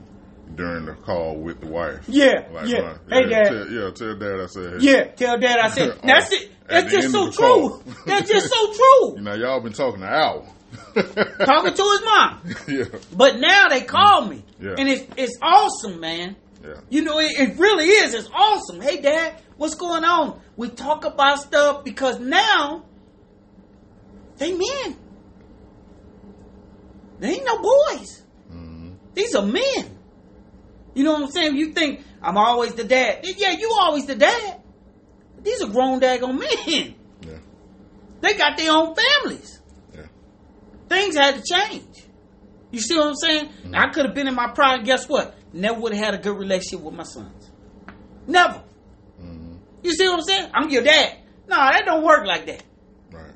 during 0.54 0.86
the 0.86 0.94
call 0.94 1.36
with 1.36 1.60
the 1.60 1.66
wife. 1.66 2.04
Yeah, 2.08 2.48
Like, 2.52 2.68
yeah. 2.68 2.78
uh, 2.78 2.98
Hey, 3.08 3.28
yeah, 3.28 3.44
Dad. 3.44 3.48
Tell, 3.48 3.68
yeah, 3.70 3.90
tell 3.90 4.16
dad 4.16 4.40
I 4.40 4.46
said, 4.46 4.72
hey. 4.72 4.78
Yeah, 4.80 5.04
tell 5.04 5.38
Dad 5.38 5.58
I 5.58 5.68
said, 5.70 6.00
that's 6.04 6.32
it. 6.32 6.50
That's 6.68 6.92
just 6.92 7.10
so 7.12 7.26
of 7.26 7.32
the 7.32 7.36
call. 7.42 7.80
true. 7.82 7.94
That's 8.06 8.30
just 8.30 8.48
so 8.52 8.72
true. 8.72 9.14
You 9.16 9.22
know, 9.22 9.34
y'all 9.34 9.60
been 9.60 9.72
talking 9.72 10.02
an 10.02 10.08
hour. 10.08 10.44
Talking 10.94 11.74
to 11.74 11.82
his 11.82 12.02
mom. 12.04 12.40
yeah. 12.68 12.84
But 13.16 13.38
now 13.38 13.68
they 13.68 13.82
call 13.82 14.26
me. 14.26 14.44
Yeah. 14.60 14.74
And 14.78 14.88
it's 14.88 15.04
it's 15.16 15.38
awesome, 15.42 16.00
man. 16.00 16.36
Yeah. 16.62 16.74
You 16.88 17.02
know, 17.02 17.18
it, 17.18 17.32
it 17.38 17.58
really 17.58 17.86
is. 17.86 18.14
It's 18.14 18.28
awesome. 18.32 18.80
Hey, 18.80 19.00
Dad, 19.00 19.40
what's 19.56 19.74
going 19.74 20.04
on? 20.04 20.40
We 20.56 20.68
talk 20.68 21.04
about 21.04 21.40
stuff 21.40 21.84
because 21.84 22.20
now 22.20 22.84
they 24.38 24.52
men. 24.52 24.96
They 27.18 27.30
ain't 27.32 27.44
no 27.44 27.58
boys. 27.60 28.22
hmm 28.48 28.92
These 29.14 29.34
are 29.34 29.44
men. 29.44 29.98
You 30.94 31.04
know 31.04 31.12
what 31.12 31.22
I'm 31.22 31.30
saying? 31.30 31.56
You 31.56 31.72
think 31.72 32.04
I'm 32.22 32.36
always 32.36 32.74
the 32.74 32.84
dad. 32.84 33.20
Yeah, 33.24 33.52
you 33.52 33.74
always 33.80 34.06
the 34.06 34.16
dad. 34.16 34.60
These 35.42 35.62
are 35.62 35.68
grown 35.68 36.00
daggone 36.00 36.38
men. 36.38 36.94
Yeah. 37.22 37.38
They 38.20 38.34
got 38.34 38.56
their 38.58 38.72
own 38.72 38.94
families. 38.94 39.59
Things 40.90 41.16
had 41.16 41.36
to 41.36 41.42
change. 41.42 41.86
You 42.72 42.80
see 42.80 42.96
what 42.98 43.06
I'm 43.06 43.14
saying? 43.14 43.46
Mm-hmm. 43.46 43.74
I 43.74 43.90
could 43.90 44.04
have 44.06 44.14
been 44.14 44.28
in 44.28 44.34
my 44.34 44.48
prime. 44.52 44.84
Guess 44.84 45.08
what? 45.08 45.34
Never 45.52 45.80
would 45.80 45.94
have 45.94 46.04
had 46.04 46.14
a 46.14 46.18
good 46.18 46.36
relationship 46.36 46.80
with 46.84 46.94
my 46.94 47.04
sons. 47.04 47.50
Never. 48.26 48.62
hmm 49.18 49.54
You 49.82 49.92
see 49.92 50.06
what 50.08 50.18
I'm 50.18 50.22
saying? 50.24 50.50
I'm 50.52 50.68
your 50.68 50.82
dad. 50.82 51.16
No, 51.48 51.56
that 51.56 51.82
don't 51.86 52.04
work 52.04 52.26
like 52.26 52.46
that. 52.46 52.62
Right. 53.10 53.32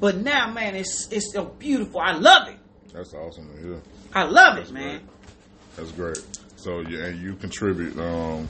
But 0.00 0.16
now, 0.16 0.50
man, 0.52 0.74
it's 0.74 1.08
it's 1.12 1.32
so 1.32 1.44
beautiful. 1.44 2.00
I 2.00 2.12
love 2.12 2.48
it. 2.48 2.56
That's 2.92 3.12
awesome 3.14 3.54
to 3.54 3.62
hear. 3.62 3.82
I 4.14 4.24
love 4.24 4.56
That's 4.56 4.70
it, 4.70 4.74
man. 4.74 4.98
great. 4.98 5.76
That's 5.76 5.92
great. 5.92 6.18
So 6.56 6.80
yeah, 6.80 7.06
and 7.06 7.20
you 7.20 7.34
contribute. 7.34 7.96
Um, 7.98 8.48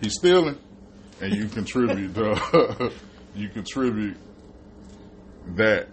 he's 0.00 0.14
stealing, 0.18 0.58
and 1.20 1.34
you 1.34 1.48
contribute. 1.48 2.16
Uh, 2.16 2.90
you 3.34 3.48
contribute 3.50 4.16
that 5.56 5.88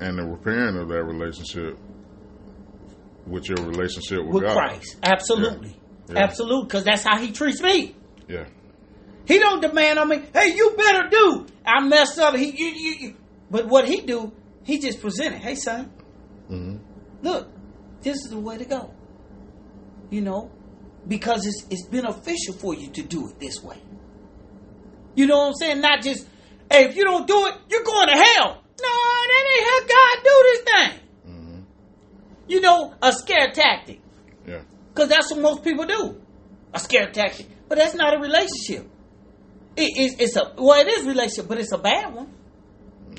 and 0.00 0.18
the 0.18 0.24
repairing 0.24 0.76
of 0.76 0.88
that 0.88 1.04
relationship 1.04 1.78
with 3.26 3.48
your 3.48 3.56
relationship 3.66 4.24
with, 4.24 4.34
With 4.34 4.42
God. 4.44 4.54
Christ, 4.54 4.96
absolutely, 5.02 5.76
Yeah. 6.10 6.18
absolutely, 6.24 6.64
because 6.66 6.84
that's 6.84 7.02
how 7.02 7.18
He 7.18 7.32
treats 7.32 7.62
me. 7.62 7.94
Yeah. 8.28 8.46
He 9.26 9.38
don't 9.38 9.60
demand 9.62 9.98
on 9.98 10.08
me. 10.08 10.22
Hey, 10.34 10.54
you 10.54 10.74
better 10.76 11.08
do. 11.08 11.46
I 11.64 11.80
messed 11.80 12.18
up. 12.18 12.34
He, 12.36 12.50
you, 12.50 12.66
you, 12.66 12.94
you. 13.08 13.16
But 13.50 13.66
what 13.68 13.86
he 13.88 14.02
do? 14.02 14.32
He 14.64 14.78
just 14.78 15.00
presented. 15.00 15.38
Hey, 15.40 15.54
son, 15.54 15.86
hmm 16.48 16.76
look, 17.22 17.48
this 18.02 18.16
is 18.16 18.30
the 18.30 18.38
way 18.38 18.58
to 18.58 18.64
go. 18.66 18.92
You 20.10 20.20
know, 20.20 20.50
because 21.08 21.46
it's 21.46 21.64
it's 21.70 21.86
beneficial 21.86 22.52
for 22.54 22.74
you 22.74 22.90
to 22.90 23.02
do 23.02 23.28
it 23.28 23.40
this 23.40 23.62
way. 23.62 23.78
You 25.14 25.26
know 25.26 25.38
what 25.38 25.46
I'm 25.48 25.54
saying? 25.54 25.80
Not 25.80 26.02
just, 26.02 26.26
hey, 26.70 26.84
if 26.86 26.96
you 26.96 27.04
don't 27.04 27.26
do 27.26 27.46
it, 27.46 27.54
you're 27.70 27.84
going 27.84 28.08
to 28.08 28.14
hell. 28.16 28.63
No, 28.80 28.88
that 28.88 29.44
ain't 29.52 29.64
how 29.70 29.80
God 29.96 30.24
do 30.24 30.42
this 30.44 30.62
thing. 30.62 31.00
hmm 31.26 31.60
You 32.48 32.60
know, 32.60 32.94
a 33.02 33.12
scare 33.12 33.50
tactic. 33.52 34.00
Yeah. 34.46 34.62
Because 34.92 35.08
that's 35.08 35.30
what 35.30 35.40
most 35.40 35.64
people 35.64 35.86
do. 35.86 36.20
A 36.72 36.78
scare 36.80 37.10
tactic. 37.10 37.46
But 37.68 37.78
that's 37.78 37.94
not 37.94 38.14
a 38.16 38.18
relationship. 38.20 38.90
It, 39.76 39.92
it's, 39.96 40.20
it's 40.20 40.36
a, 40.36 40.52
well, 40.56 40.80
it 40.80 40.88
is 40.88 41.04
a 41.06 41.08
relationship, 41.08 41.48
but 41.48 41.58
it's 41.58 41.72
a 41.72 41.78
bad 41.78 42.14
one. 42.14 42.32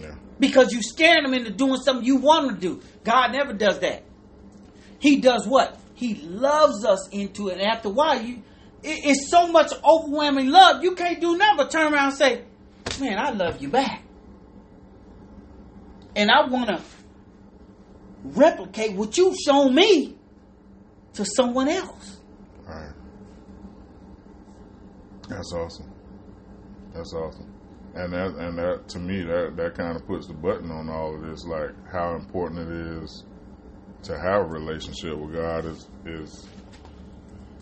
Yeah. 0.01 0.15
Because 0.39 0.71
you 0.73 0.81
scaring 0.81 1.23
them 1.23 1.33
into 1.33 1.51
doing 1.51 1.77
something 1.81 2.05
you 2.05 2.17
want 2.17 2.47
them 2.47 2.55
to 2.55 2.61
do. 2.61 2.81
God 3.03 3.31
never 3.31 3.53
does 3.53 3.79
that. 3.79 4.03
He 4.99 5.17
does 5.19 5.47
what? 5.47 5.79
He 5.93 6.15
loves 6.15 6.85
us 6.85 7.07
into 7.09 7.49
it. 7.49 7.53
And 7.59 7.61
after 7.63 7.89
a 7.89 7.91
while, 7.91 8.21
you 8.21 8.43
it, 8.83 8.99
it's 9.05 9.29
so 9.29 9.47
much 9.47 9.71
overwhelming 9.83 10.47
love, 10.47 10.83
you 10.83 10.95
can't 10.95 11.19
do 11.19 11.37
nothing 11.37 11.57
but 11.57 11.71
turn 11.71 11.93
around 11.93 12.09
and 12.09 12.13
say, 12.17 12.43
Man, 12.99 13.17
I 13.17 13.31
love 13.31 13.61
you 13.61 13.69
back. 13.69 14.03
And 16.15 16.31
I 16.31 16.45
want 16.47 16.67
to 16.69 16.81
replicate 18.23 18.95
what 18.95 19.17
you've 19.17 19.35
shown 19.37 19.75
me 19.75 20.15
to 21.13 21.25
someone 21.25 21.67
else. 21.69 22.19
All 22.67 22.73
right. 22.75 22.93
That's 25.29 25.53
awesome. 25.53 25.91
That's 26.93 27.13
awesome. 27.13 27.51
And 27.95 28.11
that 28.13 28.35
and 28.35 28.57
that 28.57 28.87
to 28.89 28.99
me 28.99 29.21
that 29.23 29.55
that 29.55 29.75
kind 29.75 29.95
of 29.95 30.05
puts 30.05 30.27
the 30.27 30.33
button 30.33 30.69
on 30.71 30.89
all 30.89 31.15
of 31.15 31.21
this, 31.21 31.45
like 31.45 31.71
how 31.91 32.15
important 32.15 32.69
it 32.69 33.03
is 33.03 33.23
to 34.03 34.17
have 34.19 34.41
a 34.41 34.45
relationship 34.45 35.17
with 35.17 35.33
God 35.33 35.65
is 35.65 35.87
is 36.05 36.47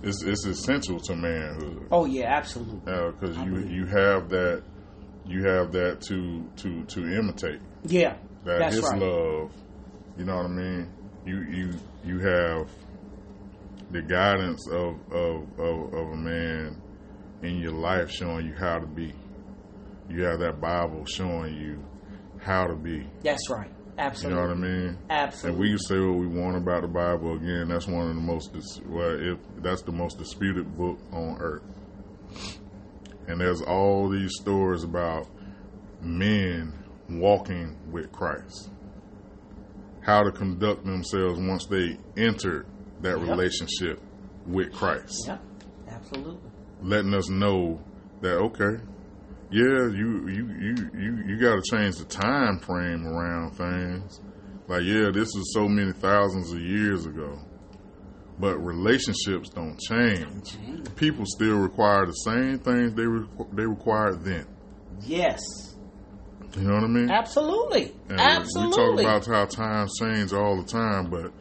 it's, 0.02 0.24
it's 0.24 0.46
essential 0.46 1.00
to 1.00 1.16
manhood 1.16 1.88
Oh, 1.92 2.06
yeah, 2.06 2.36
absolutely. 2.36 2.80
because 2.84 3.38
I 3.38 3.46
you 3.46 3.60
you 3.68 3.86
have 3.86 4.30
that 4.30 4.64
you 5.26 5.46
have 5.46 5.72
that 5.74 6.02
to 6.10 6.44
to 6.58 6.84
to 6.86 7.00
imitate 7.18 7.62
Yeah, 7.86 8.18
that 8.46 8.60
that's 8.60 8.76
his 8.76 8.84
right. 8.84 9.02
love. 9.02 9.52
You 10.18 10.26
know 10.26 10.36
what 10.36 10.46
I 10.46 10.50
mean? 10.50 10.92
You 11.26 11.42
you 11.42 11.74
you 12.06 12.20
have 12.20 12.70
the 13.92 14.02
guidance 14.02 14.68
of 14.70 14.96
of, 15.12 15.60
of 15.60 15.94
of 15.94 16.08
a 16.10 16.18
man 16.18 16.82
in 17.42 17.58
your 17.58 17.72
life 17.72 18.10
showing 18.10 18.48
you 18.48 18.54
how 18.54 18.80
to 18.80 18.88
be. 18.88 19.14
You 20.10 20.24
have 20.24 20.40
that 20.40 20.60
Bible 20.60 21.06
showing 21.06 21.56
you 21.56 21.84
how 22.40 22.68
to 22.68 22.76
be. 22.76 23.08
That's 23.24 23.50
right. 23.50 23.72
Absolutely. 23.98 24.42
You 24.42 24.48
know 24.48 24.56
what 24.56 24.58
I 24.58 24.70
mean? 24.70 24.98
Absolutely. 25.10 25.50
And 25.50 25.60
we 25.60 25.70
can 25.70 25.80
say 25.80 26.00
what 26.00 26.18
we 26.18 26.28
want 26.28 26.58
about 26.58 26.82
the 26.82 26.88
Bible. 26.88 27.36
Again, 27.36 27.70
that's 27.70 27.88
one 27.88 28.10
of 28.10 28.16
the 28.16 28.22
most 28.22 28.52
dis- 28.54 28.82
well, 28.88 29.18
if 29.20 29.38
that's 29.62 29.84
the 29.84 29.92
most 29.92 30.18
disputed 30.18 30.76
book 30.76 31.00
on 31.12 31.38
earth. 31.40 31.64
And 33.28 33.40
there's 33.40 33.62
all 33.62 34.10
these 34.10 34.32
stories 34.42 34.84
about 34.84 35.28
men 36.02 36.74
walking 37.10 37.78
with 37.92 38.12
Christ, 38.12 38.70
how 40.02 40.24
to 40.24 40.32
conduct 40.32 40.84
themselves 40.86 41.40
once 41.40 41.66
they 41.68 41.98
enter 42.18 42.66
that 43.02 43.20
Yep. 43.20 43.30
relationship 43.30 44.02
with 44.48 44.72
Christ, 44.74 45.24
yeah, 45.28 45.38
absolutely. 45.90 46.50
letting 46.82 47.14
us 47.14 47.30
know 47.30 47.80
that 48.22 48.36
okay, 48.38 48.82
yeah, 49.52 49.88
you 49.92 50.28
you 50.28 50.48
you 50.60 50.90
you 50.98 51.24
you 51.28 51.40
got 51.40 51.56
to 51.56 51.62
change 51.70 51.98
the 51.98 52.06
time 52.06 52.60
frame 52.60 53.06
around 53.06 53.52
things. 53.56 54.20
Like, 54.68 54.84
yeah, 54.84 55.12
this 55.14 55.28
is 55.28 55.52
so 55.54 55.68
many 55.68 55.92
thousands 55.92 56.52
of 56.54 56.60
years 56.62 57.06
ago, 57.06 57.38
but 58.40 58.58
relationships 58.58 59.50
don't 59.50 59.78
change. 59.78 60.58
People 60.96 61.26
still 61.26 61.58
require 61.60 62.06
the 62.06 62.14
same 62.14 62.58
things 62.60 62.94
they 62.94 63.04
requ- 63.04 63.54
they 63.56 63.66
required 63.66 64.24
then. 64.24 64.48
Yes, 65.02 65.42
You 66.56 66.62
know 66.68 66.76
what 66.76 66.84
I 66.84 66.88
mean? 66.88 67.10
absolutely, 67.10 67.94
And 68.10 68.20
absolutely. 68.20 69.06
We 69.06 69.10
talk 69.12 69.24
about 69.24 69.26
how 69.26 69.46
times 69.46 69.94
change 70.00 70.34
all 70.34 70.62
the 70.62 70.68
time, 70.68 71.10
but 71.10 71.32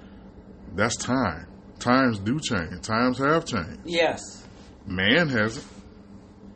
that's 0.74 0.96
time. 0.96 1.46
Times 1.78 2.18
do 2.18 2.38
change. 2.40 2.80
Times 2.82 3.18
have 3.18 3.44
changed. 3.44 3.80
yes, 3.84 4.20
Man 4.86 5.28
hasn't. 5.28 5.66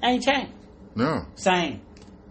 ain't 0.03 0.23
changed. 0.25 0.53
No. 0.95 1.27
Same. 1.35 1.83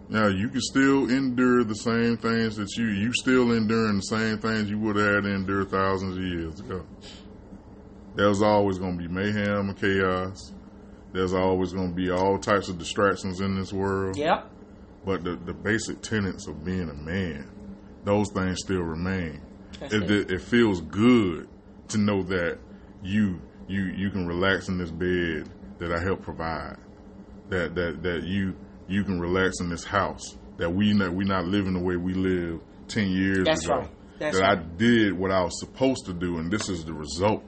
Now 0.08 0.26
you 0.28 0.48
can 0.48 0.60
still 0.60 1.08
endure 1.10 1.62
the 1.64 1.74
same 1.74 2.16
things 2.16 2.56
that 2.56 2.68
you 2.76 2.86
you 2.88 3.12
still 3.12 3.52
enduring 3.52 3.96
the 3.96 4.02
same 4.02 4.38
things 4.38 4.68
you 4.70 4.78
would 4.80 4.96
have 4.96 5.14
had 5.16 5.24
to 5.24 5.34
endure 5.34 5.64
thousands 5.64 6.16
of 6.16 6.22
years 6.22 6.58
ago. 6.60 6.84
There's 8.14 8.40
always 8.42 8.78
going 8.78 8.98
to 8.98 9.08
be 9.08 9.12
mayhem 9.12 9.68
and 9.68 9.76
chaos. 9.78 10.52
There's 11.12 11.34
always 11.34 11.72
going 11.72 11.90
to 11.90 11.94
be 11.94 12.10
all 12.10 12.38
types 12.38 12.68
of 12.68 12.78
distractions 12.78 13.40
in 13.40 13.54
this 13.58 13.72
world. 13.72 14.16
Yep. 14.16 14.50
But 15.06 15.22
the, 15.22 15.36
the 15.36 15.54
basic 15.54 16.02
tenets 16.02 16.48
of 16.48 16.64
being 16.64 16.90
a 16.90 16.94
man, 16.94 17.48
those 18.02 18.28
things 18.32 18.58
still 18.62 18.82
remain. 18.82 19.40
It, 19.80 20.10
it. 20.10 20.30
it 20.32 20.42
feels 20.42 20.80
good 20.80 21.48
to 21.88 21.98
know 21.98 22.24
that 22.24 22.58
you 23.02 23.40
you 23.68 23.84
you 23.84 24.10
can 24.10 24.26
relax 24.26 24.68
in 24.68 24.78
this 24.78 24.90
bed 24.90 25.48
that 25.78 25.92
I 25.92 26.02
help 26.02 26.22
provide. 26.22 26.76
That 27.50 27.76
that 27.76 28.02
that 28.02 28.24
you 28.24 28.56
you 28.88 29.04
can 29.04 29.20
relax 29.20 29.60
in 29.60 29.70
this 29.70 29.84
house. 29.84 30.36
That 30.56 30.70
we 30.70 30.92
not 30.92 31.14
we 31.14 31.24
not 31.24 31.44
living 31.44 31.74
the 31.74 31.80
way 31.80 31.96
we 31.96 32.12
lived 32.12 32.64
ten 32.88 33.08
years 33.08 33.44
That's 33.44 33.64
ago. 33.64 33.76
right. 33.76 33.90
That's 34.18 34.38
that 34.38 34.44
I 34.44 34.54
did 34.56 35.12
what 35.12 35.30
I 35.30 35.42
was 35.42 35.60
supposed 35.60 36.06
to 36.06 36.14
do, 36.14 36.38
and 36.38 36.50
this 36.50 36.68
is 36.68 36.84
the 36.84 36.94
result. 36.94 37.44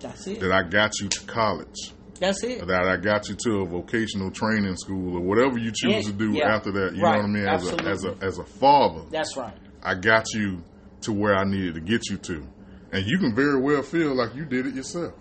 That's 0.00 0.26
it. 0.26 0.40
That 0.40 0.50
I 0.50 0.62
got 0.64 0.98
you 0.98 1.08
to 1.08 1.26
college. 1.26 1.92
That's 2.20 2.44
it. 2.44 2.66
That 2.66 2.86
I 2.86 2.96
got 2.98 3.28
you 3.28 3.36
to 3.46 3.60
a 3.62 3.66
vocational 3.66 4.30
training 4.30 4.76
school 4.76 5.16
or 5.16 5.20
whatever 5.20 5.58
you 5.58 5.72
choose 5.74 6.04
Yeah, 6.06 6.12
to 6.12 6.12
do 6.12 6.32
yeah. 6.32 6.54
after 6.54 6.70
that. 6.72 6.94
You 6.94 7.02
Right. 7.02 7.16
know 7.16 7.22
what 7.22 7.24
I 7.24 7.28
mean? 7.28 7.46
As 7.48 7.72
a, 7.72 7.82
as 7.88 8.04
a 8.04 8.16
as 8.22 8.38
a 8.38 8.44
father, 8.44 9.02
That's 9.10 9.36
right. 9.36 9.54
I 9.82 9.94
got 9.94 10.26
you 10.34 10.62
to 11.02 11.12
where 11.12 11.34
I 11.34 11.44
needed 11.44 11.74
to 11.74 11.80
get 11.80 12.08
you 12.10 12.18
to. 12.18 12.46
And 12.92 13.06
you 13.06 13.18
can 13.18 13.34
very 13.34 13.58
well 13.58 13.82
feel 13.82 14.14
like 14.14 14.34
you 14.34 14.44
did 14.44 14.66
it 14.66 14.74
yourself. 14.74 15.14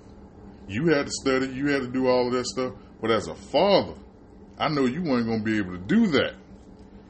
You 0.68 0.88
had 0.88 1.06
to 1.06 1.12
study, 1.12 1.48
you 1.48 1.68
had 1.68 1.82
to 1.82 1.88
do 1.88 2.08
all 2.08 2.28
of 2.28 2.34
that 2.34 2.46
stuff. 2.46 2.74
But 3.02 3.12
as 3.12 3.28
a 3.28 3.36
father, 3.36 3.94
I 4.58 4.68
know 4.68 4.86
you 4.86 5.02
weren't 5.02 5.26
going 5.26 5.40
to 5.40 5.46
be 5.46 5.58
able 5.58 5.72
to 5.72 5.78
do 5.86 6.08
that 6.08 6.34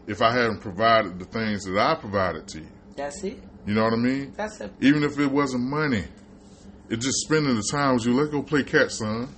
if 0.05 0.21
I 0.21 0.31
hadn't 0.31 0.59
provided 0.61 1.17
the 1.17 1.25
things 1.25 1.63
that 1.65 1.77
I 1.77 1.95
provided 1.95 2.47
to 2.49 2.59
you. 2.59 2.67
That's 2.95 3.23
it. 3.23 3.41
You 3.65 3.73
know 3.73 3.83
what 3.85 3.93
I 3.93 3.97
mean? 3.97 4.33
That's 4.37 4.61
it. 4.61 4.71
Even 4.81 5.03
if 5.03 5.17
it 5.19 5.27
wasn't 5.27 5.63
money, 5.63 6.03
it's 6.89 7.03
just 7.05 7.19
spending 7.21 7.55
the 7.55 7.63
time 7.71 7.95
with 7.95 8.05
you. 8.05 8.13
Let's 8.13 8.29
go 8.31 8.43
play 8.43 8.63
catch, 8.63 8.91
son. 8.91 9.29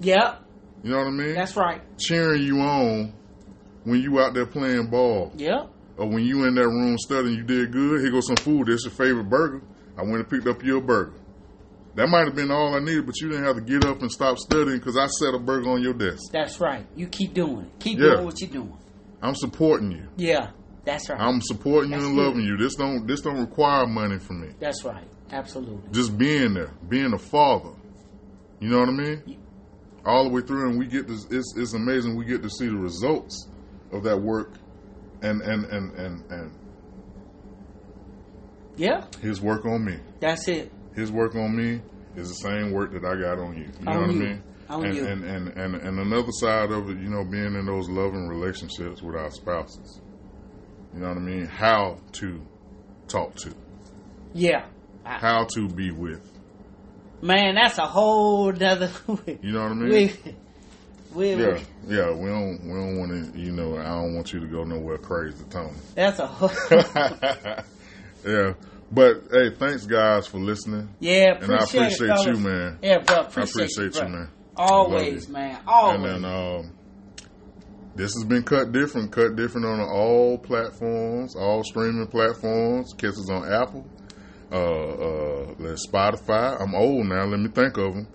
Yep. 0.00 0.42
You 0.84 0.90
know 0.92 0.98
what 0.98 1.06
I 1.08 1.10
mean? 1.10 1.34
That's 1.34 1.56
right. 1.56 1.80
Cheering 1.98 2.42
you 2.42 2.60
on 2.60 3.12
when 3.84 4.00
you 4.00 4.20
out 4.20 4.34
there 4.34 4.46
playing 4.46 4.88
ball. 4.90 5.32
Yep. 5.36 5.70
or 5.96 6.06
when 6.08 6.24
you 6.24 6.44
in 6.44 6.54
that 6.54 6.68
room 6.68 6.96
studying, 6.98 7.34
you 7.34 7.42
did 7.42 7.72
good. 7.72 8.00
Here 8.00 8.10
goes 8.12 8.26
some 8.28 8.36
food. 8.36 8.68
This 8.68 8.84
your 8.84 8.92
favorite 8.92 9.28
burger. 9.28 9.62
I 9.96 10.02
went 10.02 10.16
and 10.16 10.28
picked 10.30 10.46
up 10.46 10.62
your 10.62 10.80
burger. 10.80 11.14
That 11.96 12.08
might 12.08 12.26
have 12.26 12.36
been 12.36 12.52
all 12.52 12.76
I 12.76 12.78
needed, 12.78 13.06
but 13.06 13.20
you 13.20 13.28
didn't 13.28 13.44
have 13.44 13.56
to 13.56 13.60
get 13.62 13.84
up 13.84 14.00
and 14.02 14.12
stop 14.12 14.38
studying 14.38 14.78
because 14.78 14.96
I 14.96 15.06
set 15.08 15.34
a 15.34 15.38
burger 15.40 15.70
on 15.70 15.82
your 15.82 15.94
desk. 15.94 16.30
That's 16.32 16.60
right. 16.60 16.86
You 16.94 17.08
keep 17.08 17.34
doing 17.34 17.64
it. 17.66 17.72
Keep 17.80 17.98
Yeah. 17.98 18.10
doing 18.14 18.24
what 18.26 18.40
you're 18.40 18.50
doing. 18.50 18.78
I'm 19.20 19.34
supporting 19.34 19.90
you. 19.90 20.06
Yeah, 20.16 20.50
that's 20.84 21.08
right. 21.10 21.18
I'm 21.20 21.40
supporting 21.42 21.90
you 21.90 21.96
and 21.98 22.14
good. 22.14 22.24
loving 22.24 22.42
you. 22.44 22.56
This 22.56 22.76
don't 22.76 23.04
this 23.08 23.20
don't 23.22 23.40
require 23.40 23.84
money 23.88 24.20
from 24.20 24.42
me. 24.42 24.50
that's 24.60 24.84
right. 24.84 25.02
Absolutely. 25.32 25.90
Just 25.90 26.16
being 26.16 26.54
there, 26.54 26.70
being 26.88 27.12
a 27.12 27.18
father. 27.18 27.70
You 28.60 28.68
know 28.70 28.78
what 28.78 28.88
I 28.90 28.92
mean? 28.92 29.38
All 30.04 30.24
the 30.24 30.30
way 30.30 30.40
through, 30.40 30.70
and 30.70 30.78
we 30.78 30.86
get 30.86 31.06
this. 31.06 31.26
It's, 31.30 31.54
it's 31.56 31.74
amazing. 31.74 32.16
We 32.16 32.24
get 32.24 32.42
to 32.42 32.50
see 32.50 32.66
the 32.66 32.76
results 32.76 33.48
of 33.92 34.02
that 34.04 34.16
work, 34.20 34.52
and 35.22 35.42
and 35.42 35.64
and 35.66 35.92
and 35.98 36.30
and 36.30 36.52
Yeah, 38.76 39.04
his 39.20 39.40
work 39.40 39.64
on 39.66 39.84
me. 39.84 39.98
that's 40.20 40.48
it. 40.48 40.72
His 40.94 41.10
work 41.12 41.34
on 41.34 41.54
me 41.56 41.80
is 42.16 42.28
the 42.28 42.48
same 42.48 42.72
work 42.72 42.92
that 42.92 43.04
I 43.04 43.20
got 43.20 43.38
on 43.38 43.56
you. 43.56 43.68
You 43.80 43.84
know 43.84 44.00
what 44.00 44.10
you. 44.10 44.22
I 44.22 44.24
mean? 44.28 44.42
On 44.68 44.84
and, 44.84 44.94
you. 44.96 45.06
And, 45.06 45.24
and 45.24 45.48
and 45.48 45.74
and 45.74 45.98
another 45.98 46.32
side 46.32 46.70
of 46.70 46.88
it, 46.90 46.98
you 46.98 47.08
know, 47.08 47.24
being 47.24 47.54
in 47.54 47.66
those 47.66 47.88
loving 47.88 48.28
relationships 48.28 49.02
with 49.02 49.16
our 49.16 49.30
spouses. 49.30 50.00
You 50.94 51.00
know 51.00 51.08
what 51.08 51.18
I 51.18 51.20
mean? 51.20 51.46
How 51.46 51.98
to 52.12 52.40
talk 53.08 53.34
to, 53.36 53.52
Yeah. 54.32 54.66
How 55.04 55.44
to 55.54 55.68
be 55.68 55.90
with. 55.90 56.37
Man, 57.22 57.54
that's 57.54 57.78
a 57.78 57.86
whole 57.86 58.48
other. 58.50 58.90
You 59.42 59.52
know 59.52 59.62
what 59.62 59.72
I 59.72 59.74
mean? 59.74 59.88
we, 59.90 60.12
we, 61.14 61.34
we- 61.36 61.42
Yeah, 61.42 61.60
yeah. 61.86 62.10
We 62.12 62.26
don't 62.28 62.60
we 62.64 62.72
don't 62.74 62.98
want 62.98 63.32
to. 63.34 63.38
You 63.38 63.52
know, 63.52 63.76
I 63.78 63.84
don't 63.84 64.14
want 64.14 64.32
you 64.32 64.40
to 64.40 64.46
go 64.46 64.64
nowhere 64.64 64.98
crazy, 64.98 65.44
Tony. 65.50 65.72
that's 65.94 66.18
a 66.18 66.26
whole. 66.26 66.50
yeah, 68.26 68.54
but 68.92 69.22
hey, 69.30 69.50
thanks 69.58 69.86
guys 69.86 70.26
for 70.26 70.38
listening, 70.38 70.88
yeah, 71.00 71.38
and 71.40 71.52
I 71.52 71.64
appreciate, 71.64 72.10
it, 72.10 72.26
you, 72.26 72.36
man. 72.36 72.78
Yeah, 72.82 72.98
bro, 72.98 73.16
I 73.16 73.20
appreciate, 73.22 73.70
appreciate 73.72 73.94
you, 73.94 74.00
bro. 74.00 74.08
man. 74.08 74.28
Always, 74.56 75.28
love 75.28 75.32
man. 75.32 75.60
Always. 75.66 76.12
And 76.12 76.24
then 76.24 76.24
um, 76.24 76.72
this 77.94 78.12
has 78.14 78.24
been 78.24 78.42
cut 78.42 78.72
different, 78.72 79.12
cut 79.12 79.36
different 79.36 79.66
on 79.66 79.80
all 79.80 80.38
platforms, 80.38 81.36
all 81.36 81.62
streaming 81.64 82.06
platforms. 82.06 82.92
Kisses 82.96 83.28
on 83.30 83.50
Apple, 83.52 83.86
uh, 84.50 84.54
uh, 84.54 85.76
Spotify. 85.86 86.60
I'm 86.60 86.74
old 86.74 87.06
now. 87.06 87.24
Let 87.24 87.40
me 87.40 87.48
think 87.48 87.76
of 87.76 87.94
them. 87.94 88.08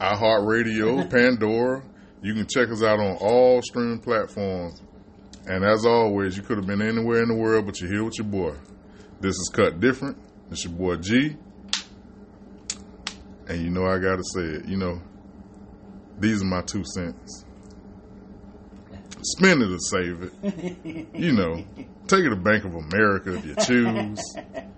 iHeartRadio, 0.00 1.10
Pandora. 1.10 1.82
You 2.22 2.34
can 2.34 2.46
check 2.46 2.68
us 2.70 2.82
out 2.82 2.98
on 2.98 3.16
all 3.20 3.62
streaming 3.62 4.00
platforms. 4.00 4.82
And 5.46 5.64
as 5.64 5.86
always, 5.86 6.36
you 6.36 6.42
could 6.42 6.58
have 6.58 6.66
been 6.66 6.82
anywhere 6.82 7.22
in 7.22 7.28
the 7.28 7.34
world, 7.34 7.66
but 7.66 7.80
you're 7.80 7.90
here 7.90 8.04
with 8.04 8.18
your 8.18 8.26
boy. 8.26 8.54
This 9.20 9.34
is 9.36 9.50
cut 9.52 9.80
different. 9.80 10.18
It's 10.50 10.64
your 10.64 10.74
boy 10.74 10.96
G. 10.96 11.36
And 13.48 13.62
you 13.62 13.70
know 13.70 13.86
I 13.86 13.98
gotta 13.98 14.22
say 14.34 14.42
it. 14.42 14.68
You 14.68 14.76
know, 14.76 15.00
these 16.18 16.42
are 16.42 16.44
my 16.44 16.60
two 16.62 16.84
cents. 16.84 17.44
Spend 19.22 19.62
it 19.62 19.70
or 19.70 19.78
save 19.78 20.22
it. 20.22 21.08
You 21.14 21.32
know, 21.32 21.64
take 22.06 22.24
it 22.24 22.30
to 22.30 22.36
Bank 22.36 22.64
of 22.64 22.74
America 22.74 23.34
if 23.34 23.46
you 23.46 23.54
choose. 23.64 24.20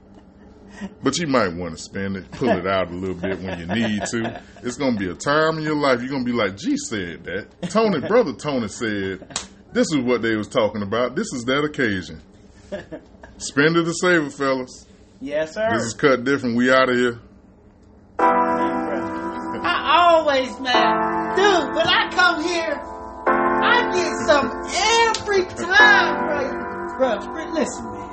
but 1.02 1.18
you 1.18 1.26
might 1.26 1.54
want 1.54 1.76
to 1.76 1.82
spend 1.82 2.16
it, 2.16 2.30
pull 2.30 2.50
it 2.50 2.66
out 2.66 2.90
a 2.90 2.94
little 2.94 3.14
bit 3.14 3.40
when 3.40 3.58
you 3.58 3.66
need 3.66 4.04
to. 4.06 4.42
It's 4.62 4.76
going 4.76 4.94
to 4.94 4.98
be 4.98 5.10
a 5.10 5.14
time 5.14 5.58
in 5.58 5.64
your 5.64 5.76
life 5.76 6.00
you're 6.00 6.10
going 6.10 6.24
to 6.24 6.30
be 6.30 6.36
like, 6.36 6.56
G 6.56 6.76
said 6.76 7.24
that. 7.24 7.48
Tony, 7.70 8.00
brother 8.00 8.32
Tony 8.32 8.68
said, 8.68 9.26
this 9.72 9.86
is 9.92 9.98
what 9.98 10.22
they 10.22 10.36
was 10.36 10.48
talking 10.48 10.82
about. 10.82 11.14
This 11.16 11.32
is 11.34 11.44
that 11.44 11.64
occasion. 11.64 12.22
Spend 13.38 13.76
it 13.76 13.84
to 13.84 13.94
save 13.94 14.24
it, 14.24 14.32
fellas. 14.32 14.86
Yes, 15.20 15.54
sir. 15.54 15.70
This 15.72 15.86
is 15.86 15.94
cut 15.94 16.24
different. 16.24 16.56
We 16.56 16.70
out 16.70 16.88
of 16.88 16.96
here. 16.96 17.20
I 19.62 20.08
always, 20.10 20.58
man, 20.60 21.36
dude, 21.36 21.74
when 21.74 21.86
I 21.86 22.10
come 22.10 22.42
here, 22.42 22.80
I 23.26 23.90
get 23.92 24.12
some 24.26 24.50
every 24.74 25.44
time, 25.66 26.26
bro. 26.26 27.18
Bro, 27.18 27.18
listen, 27.52 27.84
man. 27.92 28.10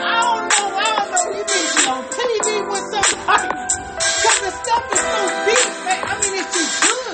I 0.00 0.20
don't 0.20 0.48
know 0.48 0.68
I 0.72 0.88
don't 0.96 1.10
know 1.12 1.24
you 1.36 1.44
need 1.44 1.70
to 1.76 1.90
on 1.90 2.02
TV 2.08 2.46
with 2.70 2.86
somebody. 2.90 3.48
Cause 4.24 4.38
the 4.40 4.50
stuff 4.50 4.84
is 4.92 5.00
so 5.00 5.20
deep, 5.46 5.70
man. 5.84 6.00
I 6.04 6.12
mean, 6.20 6.34
it's 6.40 6.50
too 6.54 6.66
good. 6.88 7.09